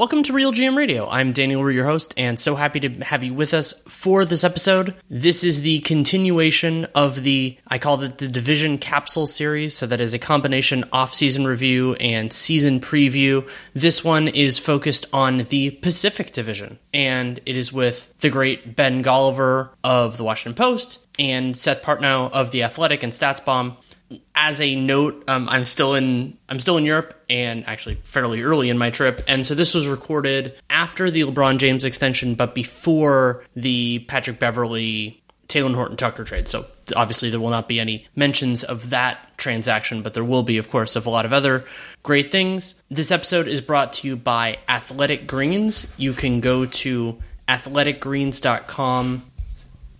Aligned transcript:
Welcome 0.00 0.22
to 0.22 0.32
Real 0.32 0.50
GM 0.50 0.78
Radio. 0.78 1.06
I'm 1.06 1.32
Danny 1.32 1.56
Leroux, 1.56 1.74
your 1.74 1.84
host, 1.84 2.14
and 2.16 2.40
so 2.40 2.56
happy 2.56 2.80
to 2.80 2.88
have 3.04 3.22
you 3.22 3.34
with 3.34 3.52
us 3.52 3.74
for 3.86 4.24
this 4.24 4.44
episode. 4.44 4.94
This 5.10 5.44
is 5.44 5.60
the 5.60 5.80
continuation 5.80 6.86
of 6.94 7.22
the, 7.22 7.58
I 7.66 7.78
call 7.78 8.00
it 8.00 8.16
the 8.16 8.26
Division 8.26 8.78
Capsule 8.78 9.26
series. 9.26 9.76
So 9.76 9.86
that 9.86 10.00
is 10.00 10.14
a 10.14 10.18
combination 10.18 10.86
off-season 10.90 11.46
review 11.46 11.96
and 11.96 12.32
season 12.32 12.80
preview. 12.80 13.46
This 13.74 14.02
one 14.02 14.28
is 14.28 14.58
focused 14.58 15.04
on 15.12 15.44
the 15.50 15.72
Pacific 15.72 16.32
Division, 16.32 16.78
and 16.94 17.38
it 17.44 17.58
is 17.58 17.70
with 17.70 18.10
the 18.20 18.30
great 18.30 18.74
Ben 18.74 19.04
Golliver 19.04 19.68
of 19.84 20.16
the 20.16 20.24
Washington 20.24 20.54
Post 20.54 20.98
and 21.18 21.54
Seth 21.54 21.82
Partnow 21.82 22.32
of 22.32 22.52
the 22.52 22.62
Athletic 22.62 23.02
and 23.02 23.12
StatsBomb 23.12 23.76
as 24.34 24.60
a 24.60 24.74
note, 24.74 25.24
um, 25.28 25.48
I'm 25.48 25.66
still 25.66 25.94
in 25.94 26.36
I'm 26.48 26.58
still 26.58 26.76
in 26.76 26.84
Europe 26.84 27.14
and 27.28 27.66
actually 27.66 27.96
fairly 28.04 28.42
early 28.42 28.70
in 28.70 28.78
my 28.78 28.90
trip, 28.90 29.22
and 29.28 29.46
so 29.46 29.54
this 29.54 29.74
was 29.74 29.86
recorded 29.86 30.54
after 30.68 31.10
the 31.10 31.22
LeBron 31.22 31.58
James 31.58 31.84
extension, 31.84 32.34
but 32.34 32.54
before 32.54 33.44
the 33.54 34.00
Patrick 34.08 34.38
Beverley 34.38 35.20
Talen 35.50 35.74
Horton 35.74 35.96
Tucker 35.96 36.24
trade. 36.24 36.48
So 36.48 36.64
obviously 36.96 37.28
there 37.28 37.40
will 37.40 37.50
not 37.50 37.68
be 37.68 37.80
any 37.80 38.06
mentions 38.14 38.64
of 38.64 38.90
that 38.90 39.36
transaction, 39.36 40.00
but 40.02 40.14
there 40.14 40.24
will 40.24 40.44
be, 40.44 40.58
of 40.58 40.70
course, 40.70 40.96
of 40.96 41.06
a 41.06 41.10
lot 41.10 41.26
of 41.26 41.32
other 41.32 41.64
great 42.02 42.30
things. 42.30 42.76
This 42.88 43.10
episode 43.10 43.48
is 43.48 43.60
brought 43.60 43.92
to 43.94 44.06
you 44.06 44.16
by 44.16 44.58
Athletic 44.68 45.26
Greens. 45.26 45.86
You 45.96 46.12
can 46.14 46.40
go 46.40 46.66
to 46.66 47.18
athleticgreens.com 47.48 49.24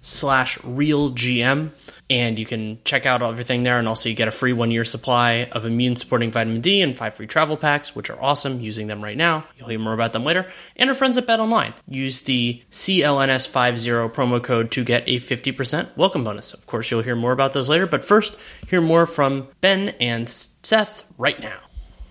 slash 0.03 0.59
realgm 0.59 1.71
and 2.11 2.39
you 2.39 2.45
can 2.45 2.79
check 2.85 3.07
out 3.07 3.23
everything 3.23 3.63
there. 3.63 3.79
And 3.79 3.89
also 3.89 4.09
you 4.09 4.15
get 4.15 4.29
a 4.29 4.33
free 4.33 4.53
one 4.53 4.71
year 4.71 4.85
supply 4.85 5.49
of 5.53 5.65
immune 5.65 5.97
supporting 5.97 6.33
vitamin 6.33 6.61
d 6.61 6.83
and 6.83 6.97
five 6.97 7.15
free 7.15 7.29
travel 7.29 7.57
packs 7.57 7.95
which 7.95 8.11
are 8.11 8.21
awesome 8.21 8.61
using 8.61 8.89
them 8.89 9.03
right 9.03 9.17
now. 9.17 9.45
You'll 9.57 9.69
hear 9.69 9.79
more 9.79 9.95
about 9.95 10.13
them 10.13 10.25
later. 10.25 10.51
And 10.77 10.91
our 10.91 10.95
friends 10.95 11.17
at 11.17 11.27
bet 11.27 11.41
online 11.41 11.73
use 11.87 12.23
the 12.23 12.63
clns50 12.71 14.13
promo 14.13 14.43
code 14.43 14.71
to 14.73 14.85
get 14.85 15.05
a 15.07 15.21
50% 15.21 15.97
welcome 15.97 16.25
bonus. 16.25 16.53
Of 16.53 16.67
course 16.67 16.91
you'll 16.91 17.03
hear 17.03 17.17
more 17.17 17.33
about 17.33 17.53
those 17.53 17.69
later 17.69 17.87
but 17.87 18.05
first 18.05 18.35
hear 18.67 18.81
more 18.81 19.07
from 19.07 19.49
ben 19.61 19.91
and 20.01 20.29
seth 20.29 21.05
right 21.17 21.41
now. 21.41 21.61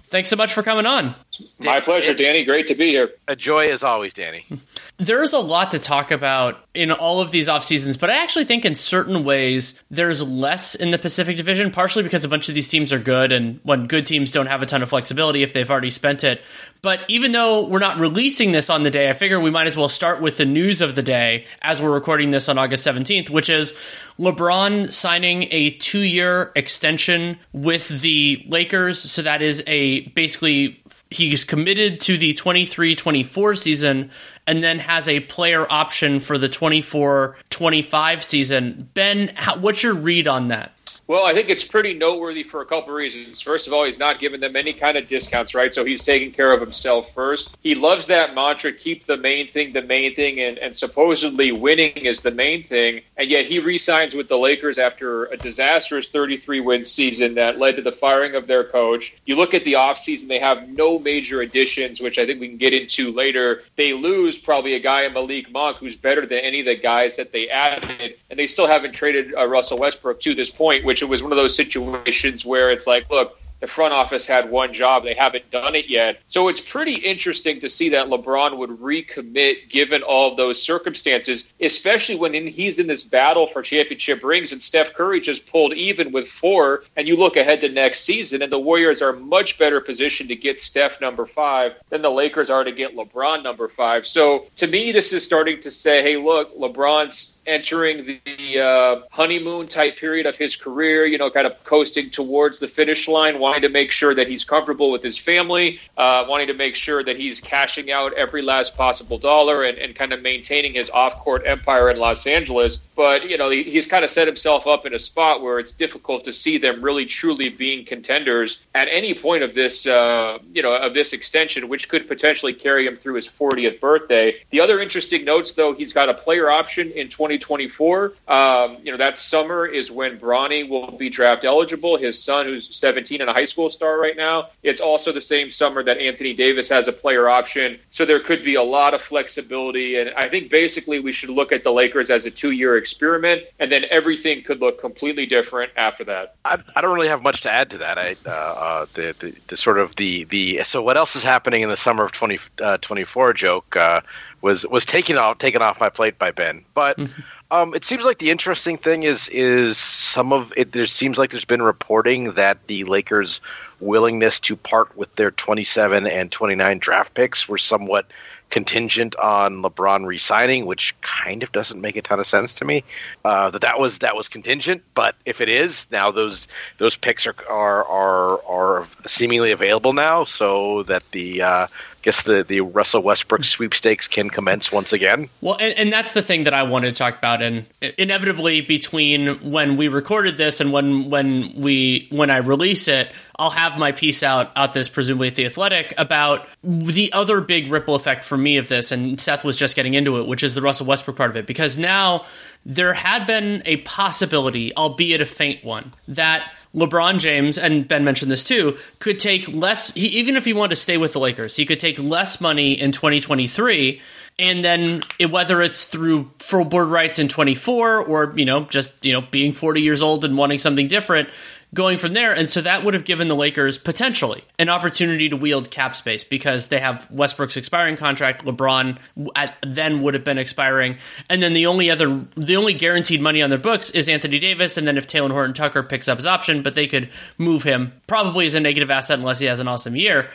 Thanks 0.07 0.29
so 0.29 0.37
much 0.37 0.53
for 0.53 0.63
coming 0.63 0.85
on 0.85 1.13
my 1.59 1.79
pleasure 1.79 2.13
danny 2.13 2.43
great 2.43 2.67
to 2.67 2.75
be 2.75 2.89
here 2.89 3.11
a 3.27 3.35
joy 3.35 3.69
as 3.69 3.83
always 3.83 4.13
danny 4.13 4.45
there's 4.99 5.31
a 5.31 5.39
lot 5.39 5.71
to 5.71 5.79
talk 5.79 6.11
about 6.11 6.65
in 6.73 6.91
all 6.91 7.21
of 7.21 7.31
these 7.31 7.47
off 7.47 7.63
seasons, 7.63 7.95
but 7.95 8.09
I 8.09 8.21
actually 8.21 8.43
think 8.43 8.65
in 8.65 8.75
certain 8.75 9.23
ways 9.23 9.81
there's 9.89 10.21
less 10.21 10.75
in 10.75 10.91
the 10.91 10.97
Pacific 10.97 11.37
Division, 11.37 11.71
partially 11.71 12.03
because 12.03 12.25
a 12.25 12.27
bunch 12.27 12.49
of 12.49 12.55
these 12.55 12.67
teams 12.67 12.91
are 12.91 12.99
good, 12.99 13.31
and 13.31 13.61
when 13.63 13.87
good 13.87 14.05
teams 14.05 14.33
don't 14.33 14.47
have 14.47 14.61
a 14.61 14.65
ton 14.65 14.83
of 14.83 14.89
flexibility 14.89 15.41
if 15.41 15.53
they've 15.53 15.71
already 15.71 15.89
spent 15.89 16.25
it. 16.25 16.41
But 16.81 16.99
even 17.07 17.31
though 17.31 17.65
we're 17.65 17.79
not 17.79 17.97
releasing 17.97 18.51
this 18.51 18.69
on 18.69 18.83
the 18.83 18.91
day, 18.91 19.09
I 19.09 19.13
figure 19.13 19.39
we 19.39 19.51
might 19.51 19.67
as 19.67 19.77
well 19.77 19.89
start 19.89 20.21
with 20.21 20.35
the 20.35 20.45
news 20.45 20.81
of 20.81 20.95
the 20.95 21.03
day 21.03 21.45
as 21.61 21.81
we're 21.81 21.91
recording 21.91 22.31
this 22.31 22.49
on 22.49 22.57
August 22.57 22.85
17th, 22.85 23.29
which 23.29 23.49
is 23.49 23.73
LeBron 24.19 24.91
signing 24.91 25.47
a 25.51 25.71
two 25.71 26.01
year 26.01 26.51
extension 26.57 27.39
with 27.53 27.87
the 28.01 28.45
Lakers. 28.49 28.99
So 28.99 29.21
that 29.21 29.41
is 29.41 29.63
a 29.65 30.01
basically 30.09 30.83
he's 31.11 31.43
committed 31.43 31.99
to 32.01 32.17
the 32.17 32.33
23-24 32.33 33.57
season 33.57 34.11
and 34.45 34.63
then 34.63 34.79
has 34.79 35.07
a 35.07 35.21
player 35.21 35.65
option 35.71 36.19
for 36.19 36.37
the 36.37 36.49
24-25 36.49 38.23
season. 38.23 38.89
Ben, 38.93 39.29
how, 39.35 39.57
what's 39.57 39.83
your 39.83 39.93
read 39.93 40.27
on 40.27 40.49
that? 40.49 40.71
Well, 41.09 41.25
I 41.25 41.33
think 41.33 41.49
it's 41.49 41.65
pretty 41.65 41.95
noteworthy 41.95 42.43
for 42.43 42.61
a 42.61 42.65
couple 42.67 42.91
of 42.91 42.95
reasons. 42.95 43.41
First 43.41 43.65
of 43.65 43.73
all, 43.73 43.83
he's 43.83 43.97
not 43.97 44.19
giving 44.19 44.39
them 44.39 44.55
any 44.55 44.73
kind 44.73 44.95
of 44.95 45.07
discounts, 45.07 45.55
right? 45.55 45.73
So 45.73 45.83
he's 45.83 46.03
taking 46.03 46.31
care 46.31 46.51
of 46.51 46.61
himself 46.61 47.11
first. 47.15 47.57
He 47.63 47.73
loves 47.73 48.05
that 48.05 48.35
mantra, 48.35 48.71
keep 48.71 49.07
the 49.07 49.17
main 49.17 49.47
thing 49.47 49.73
the 49.73 49.81
main 49.81 50.13
thing, 50.13 50.39
and, 50.39 50.59
and 50.59 50.77
supposedly 50.77 51.51
winning 51.51 51.93
is 51.93 52.21
the 52.21 52.29
main 52.29 52.61
thing. 52.61 53.01
And 53.17 53.27
yet 53.27 53.47
he 53.47 53.57
re-signs 53.57 54.13
with 54.13 54.29
the 54.29 54.37
Lakers 54.37 54.77
after 54.77 55.25
a 55.25 55.37
disastrous 55.37 56.09
33 56.09 56.59
win 56.59 56.85
season 56.85 57.33
that 57.33 57.57
led 57.57 57.77
to 57.77 57.81
the 57.81 57.91
firing 57.91 58.35
of 58.35 58.45
their 58.45 58.63
coach. 58.63 59.15
You 59.25 59.35
look 59.35 59.55
at 59.55 59.63
the 59.63 59.73
offseason, 59.73 60.27
they 60.27 60.37
have 60.37 60.69
no 60.69 60.99
major 60.99 61.41
additions, 61.41 61.99
which 61.99 62.19
I 62.19 62.27
think 62.27 62.39
we 62.39 62.49
can 62.49 62.57
get 62.57 62.75
into 62.75 63.11
later. 63.11 63.63
They 63.77 63.93
lose 63.93 64.37
probably 64.37 64.75
a 64.75 64.79
guy 64.79 65.05
in 65.05 65.13
Malik 65.13 65.49
Monk 65.49 65.77
who's 65.77 65.95
better 65.95 66.27
than 66.27 66.37
any 66.37 66.59
of 66.59 66.67
the 66.67 66.75
guys 66.75 67.15
that 67.15 67.31
they 67.31 67.49
added, 67.49 68.17
and 68.29 68.37
they 68.37 68.45
still 68.45 68.67
haven't 68.67 68.91
traded 68.91 69.33
uh, 69.33 69.47
Russell 69.47 69.79
Westbrook 69.79 70.19
to 70.19 70.35
this 70.35 70.51
point, 70.51 70.85
which 70.85 70.98
it 71.01 71.09
was 71.09 71.23
one 71.23 71.31
of 71.31 71.37
those 71.37 71.55
situations 71.55 72.45
where 72.45 72.69
it's 72.69 72.87
like, 72.87 73.09
look, 73.09 73.39
the 73.59 73.67
front 73.67 73.93
office 73.93 74.25
had 74.25 74.49
one 74.49 74.73
job. 74.73 75.03
They 75.03 75.13
haven't 75.13 75.51
done 75.51 75.75
it 75.75 75.89
yet. 75.89 76.21
So 76.27 76.47
it's 76.47 76.61
pretty 76.61 76.93
interesting 76.93 77.59
to 77.59 77.69
see 77.69 77.89
that 77.89 78.07
LeBron 78.07 78.57
would 78.57 78.69
recommit 78.69 79.69
given 79.69 80.01
all 80.01 80.35
those 80.35 80.61
circumstances, 80.61 81.45
especially 81.59 82.15
when 82.15 82.35
in, 82.35 82.47
he's 82.47 82.79
in 82.79 82.87
this 82.87 83.03
battle 83.03 83.47
for 83.47 83.61
championship 83.61 84.23
rings 84.23 84.51
and 84.51 84.61
Steph 84.61 84.93
Curry 84.93 85.19
just 85.19 85.45
pulled 85.45 85.73
even 85.73 86.11
with 86.11 86.27
four. 86.27 86.83
And 86.95 87.07
you 87.07 87.17
look 87.17 87.35
ahead 87.35 87.61
to 87.61 87.69
next 87.69 88.01
season, 88.01 88.41
and 88.41 88.51
the 88.51 88.59
Warriors 88.59 89.01
are 89.01 89.13
much 89.13 89.57
better 89.57 89.81
positioned 89.81 90.29
to 90.29 90.35
get 90.35 90.61
Steph 90.61 91.01
number 91.01 91.25
five 91.25 91.73
than 91.89 92.01
the 92.01 92.09
Lakers 92.09 92.49
are 92.49 92.63
to 92.63 92.71
get 92.71 92.95
LeBron 92.95 93.43
number 93.43 93.67
five. 93.67 94.07
So 94.07 94.45
to 94.55 94.67
me, 94.67 94.91
this 94.91 95.11
is 95.11 95.23
starting 95.23 95.59
to 95.61 95.71
say, 95.71 96.01
hey, 96.01 96.15
look, 96.15 96.57
LeBron's 96.57 97.38
entering 97.49 98.19
the 98.25 98.59
uh, 98.59 99.01
honeymoon 99.11 99.67
type 99.67 99.97
period 99.97 100.27
of 100.27 100.37
his 100.37 100.55
career, 100.55 101.05
you 101.05 101.17
know, 101.17 101.29
kind 101.29 101.47
of 101.47 101.61
coasting 101.63 102.09
towards 102.09 102.59
the 102.59 102.67
finish 102.67 103.07
line, 103.07 103.39
wanting 103.39 103.63
to 103.63 103.69
make 103.69 103.91
sure 103.91 104.13
that 104.13 104.27
he's 104.27 104.45
comfortable 104.45 104.91
with 104.91 105.01
his 105.01 105.17
family, 105.17 105.79
uh, 105.97 106.23
wanting 106.29 106.47
to 106.47 106.53
make 106.53 106.75
sure 106.75 107.03
that 107.03 107.17
he's 107.17 107.41
cashing 107.41 107.91
out 107.91 108.13
every 108.13 108.41
last 108.41 108.77
possible 108.77 109.17
dollar 109.17 109.63
and, 109.63 109.77
and 109.79 109.95
kind 109.95 110.13
of 110.13 110.21
maintaining 110.21 110.73
his 110.73 110.89
off 110.91 111.15
court 111.17 111.41
empire 111.45 111.89
in 111.89 111.97
Los 111.97 112.27
Angeles. 112.27 112.77
But, 112.95 113.29
you 113.29 113.37
know, 113.37 113.49
he, 113.49 113.63
he's 113.63 113.87
kind 113.87 114.03
of 114.03 114.11
set 114.11 114.27
himself 114.27 114.67
up 114.67 114.85
in 114.85 114.93
a 114.93 114.99
spot 114.99 115.41
where 115.41 115.57
it's 115.57 115.71
difficult 115.71 116.23
to 116.25 116.33
see 116.33 116.57
them 116.57 116.81
really 116.81 117.05
truly 117.05 117.49
being 117.49 117.83
contenders 117.85 118.59
at 118.75 118.87
any 118.91 119.13
point 119.15 119.41
of 119.41 119.55
this, 119.55 119.87
uh, 119.87 120.37
you 120.53 120.61
know, 120.61 120.75
of 120.75 120.93
this 120.93 121.13
extension, 121.13 121.67
which 121.67 121.89
could 121.89 122.07
potentially 122.07 122.53
carry 122.53 122.85
him 122.85 122.95
through 122.95 123.15
his 123.15 123.27
40th 123.27 123.79
birthday. 123.79 124.35
The 124.51 124.61
other 124.61 124.79
interesting 124.79 125.25
notes, 125.25 125.53
though, 125.53 125.73
he's 125.73 125.93
got 125.93 126.09
a 126.09 126.13
player 126.13 126.51
option 126.51 126.91
in 126.91 127.09
20. 127.09 127.38
2024. 127.39 128.13
Um, 128.27 128.77
you 128.83 128.91
know, 128.91 128.97
that 128.97 129.17
summer 129.17 129.65
is 129.65 129.91
when 129.91 130.19
Bronny 130.19 130.67
will 130.67 130.91
be 130.91 131.09
draft 131.09 131.45
eligible. 131.45 131.97
His 131.97 132.21
son, 132.21 132.45
who's 132.45 132.75
17 132.75 133.21
and 133.21 133.29
a 133.29 133.33
high 133.33 133.45
school 133.45 133.69
star 133.69 133.99
right 133.99 134.15
now, 134.15 134.49
it's 134.63 134.81
also 134.81 135.11
the 135.11 135.21
same 135.21 135.51
summer 135.51 135.83
that 135.83 135.97
Anthony 135.97 136.33
Davis 136.33 136.69
has 136.69 136.87
a 136.87 136.93
player 136.93 137.29
option. 137.29 137.79
So 137.91 138.05
there 138.05 138.19
could 138.19 138.43
be 138.43 138.55
a 138.55 138.63
lot 138.63 138.93
of 138.93 139.01
flexibility. 139.01 139.97
And 139.97 140.11
I 140.11 140.29
think 140.29 140.49
basically 140.49 140.99
we 140.99 141.11
should 141.11 141.29
look 141.29 141.51
at 141.51 141.63
the 141.63 141.71
Lakers 141.71 142.09
as 142.09 142.25
a 142.25 142.31
two 142.31 142.51
year 142.51 142.77
experiment, 142.77 143.43
and 143.59 143.71
then 143.71 143.85
everything 143.89 144.43
could 144.43 144.59
look 144.59 144.79
completely 144.79 145.25
different 145.25 145.71
after 145.75 146.03
that. 146.05 146.35
I, 146.45 146.57
I 146.75 146.81
don't 146.81 146.93
really 146.93 147.07
have 147.07 147.21
much 147.21 147.41
to 147.41 147.51
add 147.51 147.69
to 147.71 147.77
that. 147.79 147.97
I, 147.97 148.15
uh, 148.25 148.29
uh, 148.29 148.85
the, 148.93 149.15
the, 149.19 149.35
the, 149.47 149.57
sort 149.57 149.79
of 149.79 149.95
the, 149.95 150.25
the, 150.25 150.63
so 150.63 150.81
what 150.81 150.97
else 150.97 151.15
is 151.15 151.23
happening 151.23 151.61
in 151.61 151.69
the 151.69 151.77
summer 151.77 152.03
of 152.03 152.11
2024 152.11 153.29
uh, 153.29 153.33
joke, 153.33 153.75
uh, 153.75 154.01
was 154.41 154.65
was 154.67 154.85
taken 154.85 155.17
off 155.17 155.37
taken 155.37 155.61
off 155.61 155.79
my 155.79 155.89
plate 155.89 156.17
by 156.17 156.31
Ben. 156.31 156.63
But 156.73 156.97
mm-hmm. 156.97 157.21
um, 157.51 157.73
it 157.73 157.85
seems 157.85 158.03
like 158.03 158.19
the 158.19 158.31
interesting 158.31 158.77
thing 158.77 159.03
is 159.03 159.29
is 159.29 159.77
some 159.77 160.33
of 160.33 160.53
it. 160.55 160.71
There 160.71 160.85
seems 160.85 161.17
like 161.17 161.31
there's 161.31 161.45
been 161.45 161.61
reporting 161.61 162.33
that 162.33 162.67
the 162.67 162.83
Lakers' 162.85 163.41
willingness 163.79 164.39
to 164.41 164.55
part 164.55 164.95
with 164.97 165.15
their 165.15 165.31
27 165.31 166.05
and 166.05 166.31
29 166.31 166.79
draft 166.79 167.13
picks 167.13 167.47
were 167.47 167.57
somewhat 167.57 168.05
contingent 168.49 169.15
on 169.17 169.61
LeBron 169.61 170.05
resigning, 170.05 170.65
which 170.65 170.95
kind 171.01 171.43
of 171.43 171.51
doesn't 171.51 171.79
make 171.81 171.95
a 171.95 172.01
ton 172.01 172.19
of 172.19 172.27
sense 172.27 172.53
to 172.55 172.65
me. 172.65 172.83
Uh, 173.23 173.49
that 173.49 173.61
that 173.61 173.79
was 173.79 173.99
that 173.99 174.15
was 174.15 174.27
contingent, 174.27 174.83
but 174.93 175.15
if 175.25 175.41
it 175.41 175.49
is 175.49 175.87
now, 175.91 176.11
those 176.11 176.47
those 176.77 176.95
picks 176.95 177.27
are 177.27 177.35
are 177.49 177.85
are, 177.85 178.41
are 178.47 178.87
seemingly 179.05 179.51
available 179.51 179.93
now, 179.93 180.23
so 180.23 180.83
that 180.83 181.03
the 181.11 181.41
uh, 181.41 181.67
guess 182.01 182.23
the 182.23 182.43
the 182.43 182.61
Russell 182.61 183.01
Westbrook 183.01 183.43
sweepstakes 183.43 184.07
can 184.07 184.29
commence 184.29 184.71
once 184.71 184.93
again. 184.93 185.29
Well, 185.41 185.57
and, 185.59 185.73
and 185.77 185.93
that's 185.93 186.13
the 186.13 186.21
thing 186.21 186.43
that 186.43 186.53
I 186.53 186.63
wanted 186.63 186.89
to 186.89 186.95
talk 186.95 187.17
about, 187.17 187.41
and 187.41 187.65
inevitably 187.97 188.61
between 188.61 189.51
when 189.51 189.77
we 189.77 189.87
recorded 189.87 190.37
this 190.37 190.59
and 190.59 190.71
when 190.71 191.09
when 191.09 191.53
we 191.55 192.07
when 192.11 192.29
I 192.29 192.37
release 192.37 192.87
it, 192.87 193.11
I'll 193.37 193.49
have 193.49 193.77
my 193.77 193.91
piece 193.91 194.23
out 194.23 194.51
out 194.55 194.73
this 194.73 194.89
presumably 194.89 195.27
at 195.27 195.35
the 195.35 195.45
Athletic 195.45 195.93
about 195.97 196.47
the 196.63 197.11
other 197.13 197.41
big 197.41 197.71
ripple 197.71 197.95
effect 197.95 198.23
for 198.23 198.37
me 198.37 198.57
of 198.57 198.67
this, 198.67 198.91
and 198.91 199.19
Seth 199.19 199.43
was 199.43 199.55
just 199.55 199.75
getting 199.75 199.93
into 199.93 200.19
it, 200.19 200.27
which 200.27 200.43
is 200.43 200.55
the 200.55 200.61
Russell 200.61 200.85
Westbrook 200.85 201.17
part 201.17 201.29
of 201.29 201.37
it, 201.37 201.45
because 201.45 201.77
now 201.77 202.25
there 202.65 202.93
had 202.93 203.25
been 203.25 203.61
a 203.65 203.77
possibility, 203.77 204.75
albeit 204.75 205.21
a 205.21 205.25
faint 205.25 205.63
one, 205.63 205.93
that 206.07 206.51
LeBron 206.75 207.19
James, 207.19 207.57
and 207.57 207.87
Ben 207.87 208.03
mentioned 208.03 208.31
this 208.31 208.43
too, 208.43 208.77
could 208.99 209.19
take 209.19 209.47
less, 209.47 209.91
he, 209.93 210.07
even 210.07 210.35
if 210.35 210.45
he 210.45 210.53
wanted 210.53 210.71
to 210.71 210.75
stay 210.75 210.97
with 210.97 211.13
the 211.13 211.19
Lakers, 211.19 211.55
he 211.55 211.65
could 211.65 211.79
take 211.79 211.97
less 211.97 212.39
money 212.39 212.73
in 212.73 212.91
2023. 212.91 214.01
And 214.37 214.63
then 214.63 215.01
it, 215.17 215.31
whether 215.31 215.61
it's 215.61 215.83
through 215.83 216.31
full 216.39 216.63
Bird 216.63 216.85
rights 216.85 217.19
in 217.19 217.27
24 217.27 218.05
or, 218.05 218.33
you 218.37 218.45
know, 218.45 218.63
just, 218.65 219.05
you 219.05 219.11
know, 219.11 219.21
being 219.21 219.51
40 219.51 219.81
years 219.81 220.01
old 220.01 220.23
and 220.23 220.37
wanting 220.37 220.59
something 220.59 220.87
different, 220.87 221.27
going 221.73 221.97
from 221.97 222.13
there. 222.13 222.33
And 222.33 222.49
so 222.49 222.61
that 222.61 222.83
would 222.83 222.93
have 222.93 223.05
given 223.05 223.27
the 223.27 223.35
Lakers 223.35 223.77
potentially 223.77 224.43
an 224.57 224.69
opportunity 224.69 225.29
to 225.29 225.37
wield 225.37 225.69
cap 225.69 225.95
space 225.95 226.23
because 226.23 226.67
they 226.67 226.79
have 226.79 227.09
Westbrook's 227.11 227.57
expiring 227.57 227.95
contract. 227.95 228.43
LeBron 228.43 228.97
at, 229.35 229.55
then 229.65 230.01
would 230.01 230.13
have 230.13 230.23
been 230.23 230.37
expiring. 230.37 230.97
And 231.29 231.43
then 231.43 231.53
the 231.53 231.67
only 231.67 231.91
other, 231.91 232.25
the 232.35 232.55
only 232.55 232.73
guaranteed 232.73 233.21
money 233.21 233.41
on 233.41 233.49
their 233.49 233.59
books 233.59 233.89
is 233.91 234.09
Anthony 234.09 234.39
Davis. 234.39 234.77
And 234.77 234.87
then 234.87 234.97
if 234.97 235.07
Talen 235.07 235.31
Horton 235.31 235.53
Tucker 235.53 235.83
picks 235.83 236.07
up 236.07 236.17
his 236.17 236.25
option, 236.25 236.63
but 236.63 236.75
they 236.75 236.87
could 236.87 237.09
move 237.37 237.63
him 237.63 237.93
probably 238.07 238.47
as 238.47 238.55
a 238.55 238.59
negative 238.59 238.89
asset 238.89 239.19
unless 239.19 239.39
he 239.39 239.45
has 239.45 239.59
an 239.59 239.67
awesome 239.67 239.95
year. 239.95 240.29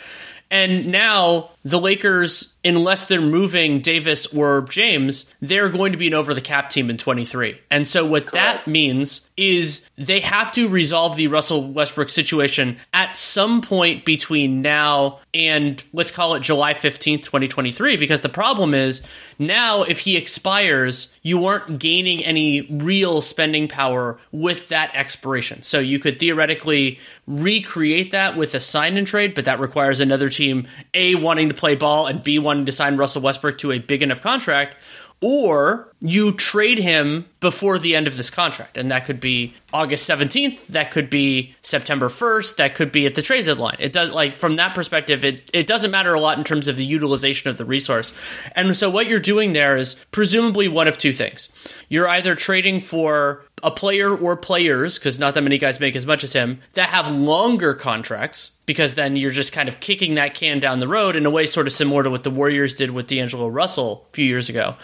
And 0.55 0.93
now 0.93 1.51
the 1.65 1.81
Lakers, 1.81 2.55
unless 2.65 3.07
they're 3.07 3.21
moving 3.21 3.81
Davis 3.81 4.27
or 4.27 4.63
James, 4.63 5.27
they're 5.41 5.69
going 5.69 5.91
to 5.91 5.99
be 5.99 6.07
an 6.07 6.15
over 6.15 6.33
the 6.33 6.41
cap 6.41 6.71
team 6.71 6.91
in 6.91 6.97
23. 6.97 7.59
And 7.73 7.89
so 7.89 8.07
what 8.07 8.27
Correct. 8.27 8.67
that 8.67 8.69
means 8.69 9.23
is 9.37 9.85
they 9.97 10.21
have 10.21 10.53
to 10.53 10.69
resolve 10.69 11.17
the 11.17 11.27
Russell 11.27 11.73
Westbrook 11.73 12.09
situation 12.09 12.77
at 12.93 13.17
some 13.17 13.63
point 13.63 14.05
between 14.05 14.63
now 14.63 15.19
and 15.33 15.83
let's 15.93 16.13
call 16.13 16.35
it 16.35 16.41
July 16.41 16.73
15th, 16.73 17.25
2023 17.25 17.97
because 17.97 18.21
the 18.21 18.29
problem 18.29 18.75
is 18.75 19.03
now 19.41 19.83
if 19.83 19.99
he 20.01 20.17
expires, 20.17 21.13
you 21.23 21.47
aren't 21.47 21.81
gaining 21.81 22.25
any 22.25 22.61
real 22.71 23.23
spending 23.23 23.67
power 23.67 24.21
with 24.31 24.69
that 24.69 24.93
expiration. 24.95 25.65
So 25.65 25.81
you 25.81 25.99
could 25.99 26.21
theoretically 26.21 27.01
recreate 27.27 28.11
that 28.11 28.37
with 28.37 28.55
a 28.55 28.61
sign 28.61 28.97
and 28.97 29.07
trade, 29.07 29.35
but 29.35 29.45
that 29.47 29.61
requires 29.61 30.01
another 30.01 30.29
team 30.29 30.67
A 30.93 31.15
wanting 31.15 31.49
to 31.49 31.55
play 31.55 31.75
ball 31.75 32.07
and 32.07 32.23
B 32.23 32.39
wanting 32.39 32.67
to 32.67 32.73
sign 32.73 32.97
Russell 32.97 33.23
Westbrook 33.23 33.59
to 33.59 33.73
a 33.73 33.79
big 33.79 34.03
enough 34.03 34.21
contract, 34.21 34.77
or 35.21 35.91
you 36.01 36.33
trade 36.33 36.79
him 36.79 37.25
before 37.41 37.79
the 37.79 37.97
end 37.97 38.07
of 38.07 38.19
this 38.19 38.29
contract. 38.29 38.77
And 38.77 38.91
that 38.91 39.07
could 39.07 39.21
be 39.21 39.55
August 39.73 40.09
17th, 40.09 40.67
that 40.67 40.91
could 40.91 41.09
be 41.09 41.55
September 41.63 42.11
1st, 42.11 42.57
that 42.57 42.75
could 42.75 42.93
be 42.93 43.07
at 43.07 43.15
the 43.15 43.23
trade 43.23 43.47
deadline. 43.47 43.77
It 43.79 43.95
does 43.95 44.13
like 44.13 44.39
from 44.39 44.57
that 44.57 44.75
perspective, 44.75 45.25
it, 45.25 45.51
it 45.55 45.67
doesn't 45.67 45.91
matter 45.91 46.13
a 46.13 46.21
lot 46.21 46.37
in 46.37 46.45
terms 46.45 46.69
of 46.69 46.77
the 46.77 46.85
utilization 46.85 47.49
of 47.49 47.57
the 47.57 47.65
resource. 47.65 48.13
And 48.55 48.77
so 48.77 48.91
what 48.91 49.07
you're 49.07 49.19
doing 49.19 49.55
there 49.55 49.79
is 49.79 49.95
presumably 50.11 50.69
one 50.69 50.89
of 50.89 50.99
two 50.99 51.15
things. 51.15 51.49
You're 51.89 52.09
either 52.09 52.35
trading 52.35 52.81
for 52.81 53.45
a 53.65 53.71
player 53.71 54.15
or 54.15 54.37
players, 54.37 54.99
because 54.99 55.19
not 55.19 55.35
that 55.35 55.43
many 55.43 55.59
guys 55.59 55.81
make 55.81 55.97
as 55.97 56.07
much 56.07 56.23
as 56.23 56.35
him, 56.35 56.61
that 56.75 56.91
have 56.91 57.11
longer 57.11 57.75
contracts, 57.75 58.53
because 58.67 58.95
then 58.95 59.17
you're 59.17 59.31
just 59.31 59.53
kind 59.53 59.69
of 59.69 59.81
kicking 59.81 60.15
that 60.15 60.35
can 60.35 60.61
down 60.61 60.79
the 60.79 60.87
road 60.87 61.17
in 61.17 61.27
a 61.27 61.31
way 61.31 61.47
sort 61.47 61.67
of 61.67 61.73
similar 61.73 62.03
to 62.03 62.11
what 62.11 62.23
the 62.23 62.31
Warriors 62.31 62.75
did 62.75 62.91
with 62.91 63.07
D'Angelo 63.07 63.49
Russell 63.49 64.07
a 64.11 64.15
few 64.15 64.27
years 64.27 64.49
ago. 64.49 64.77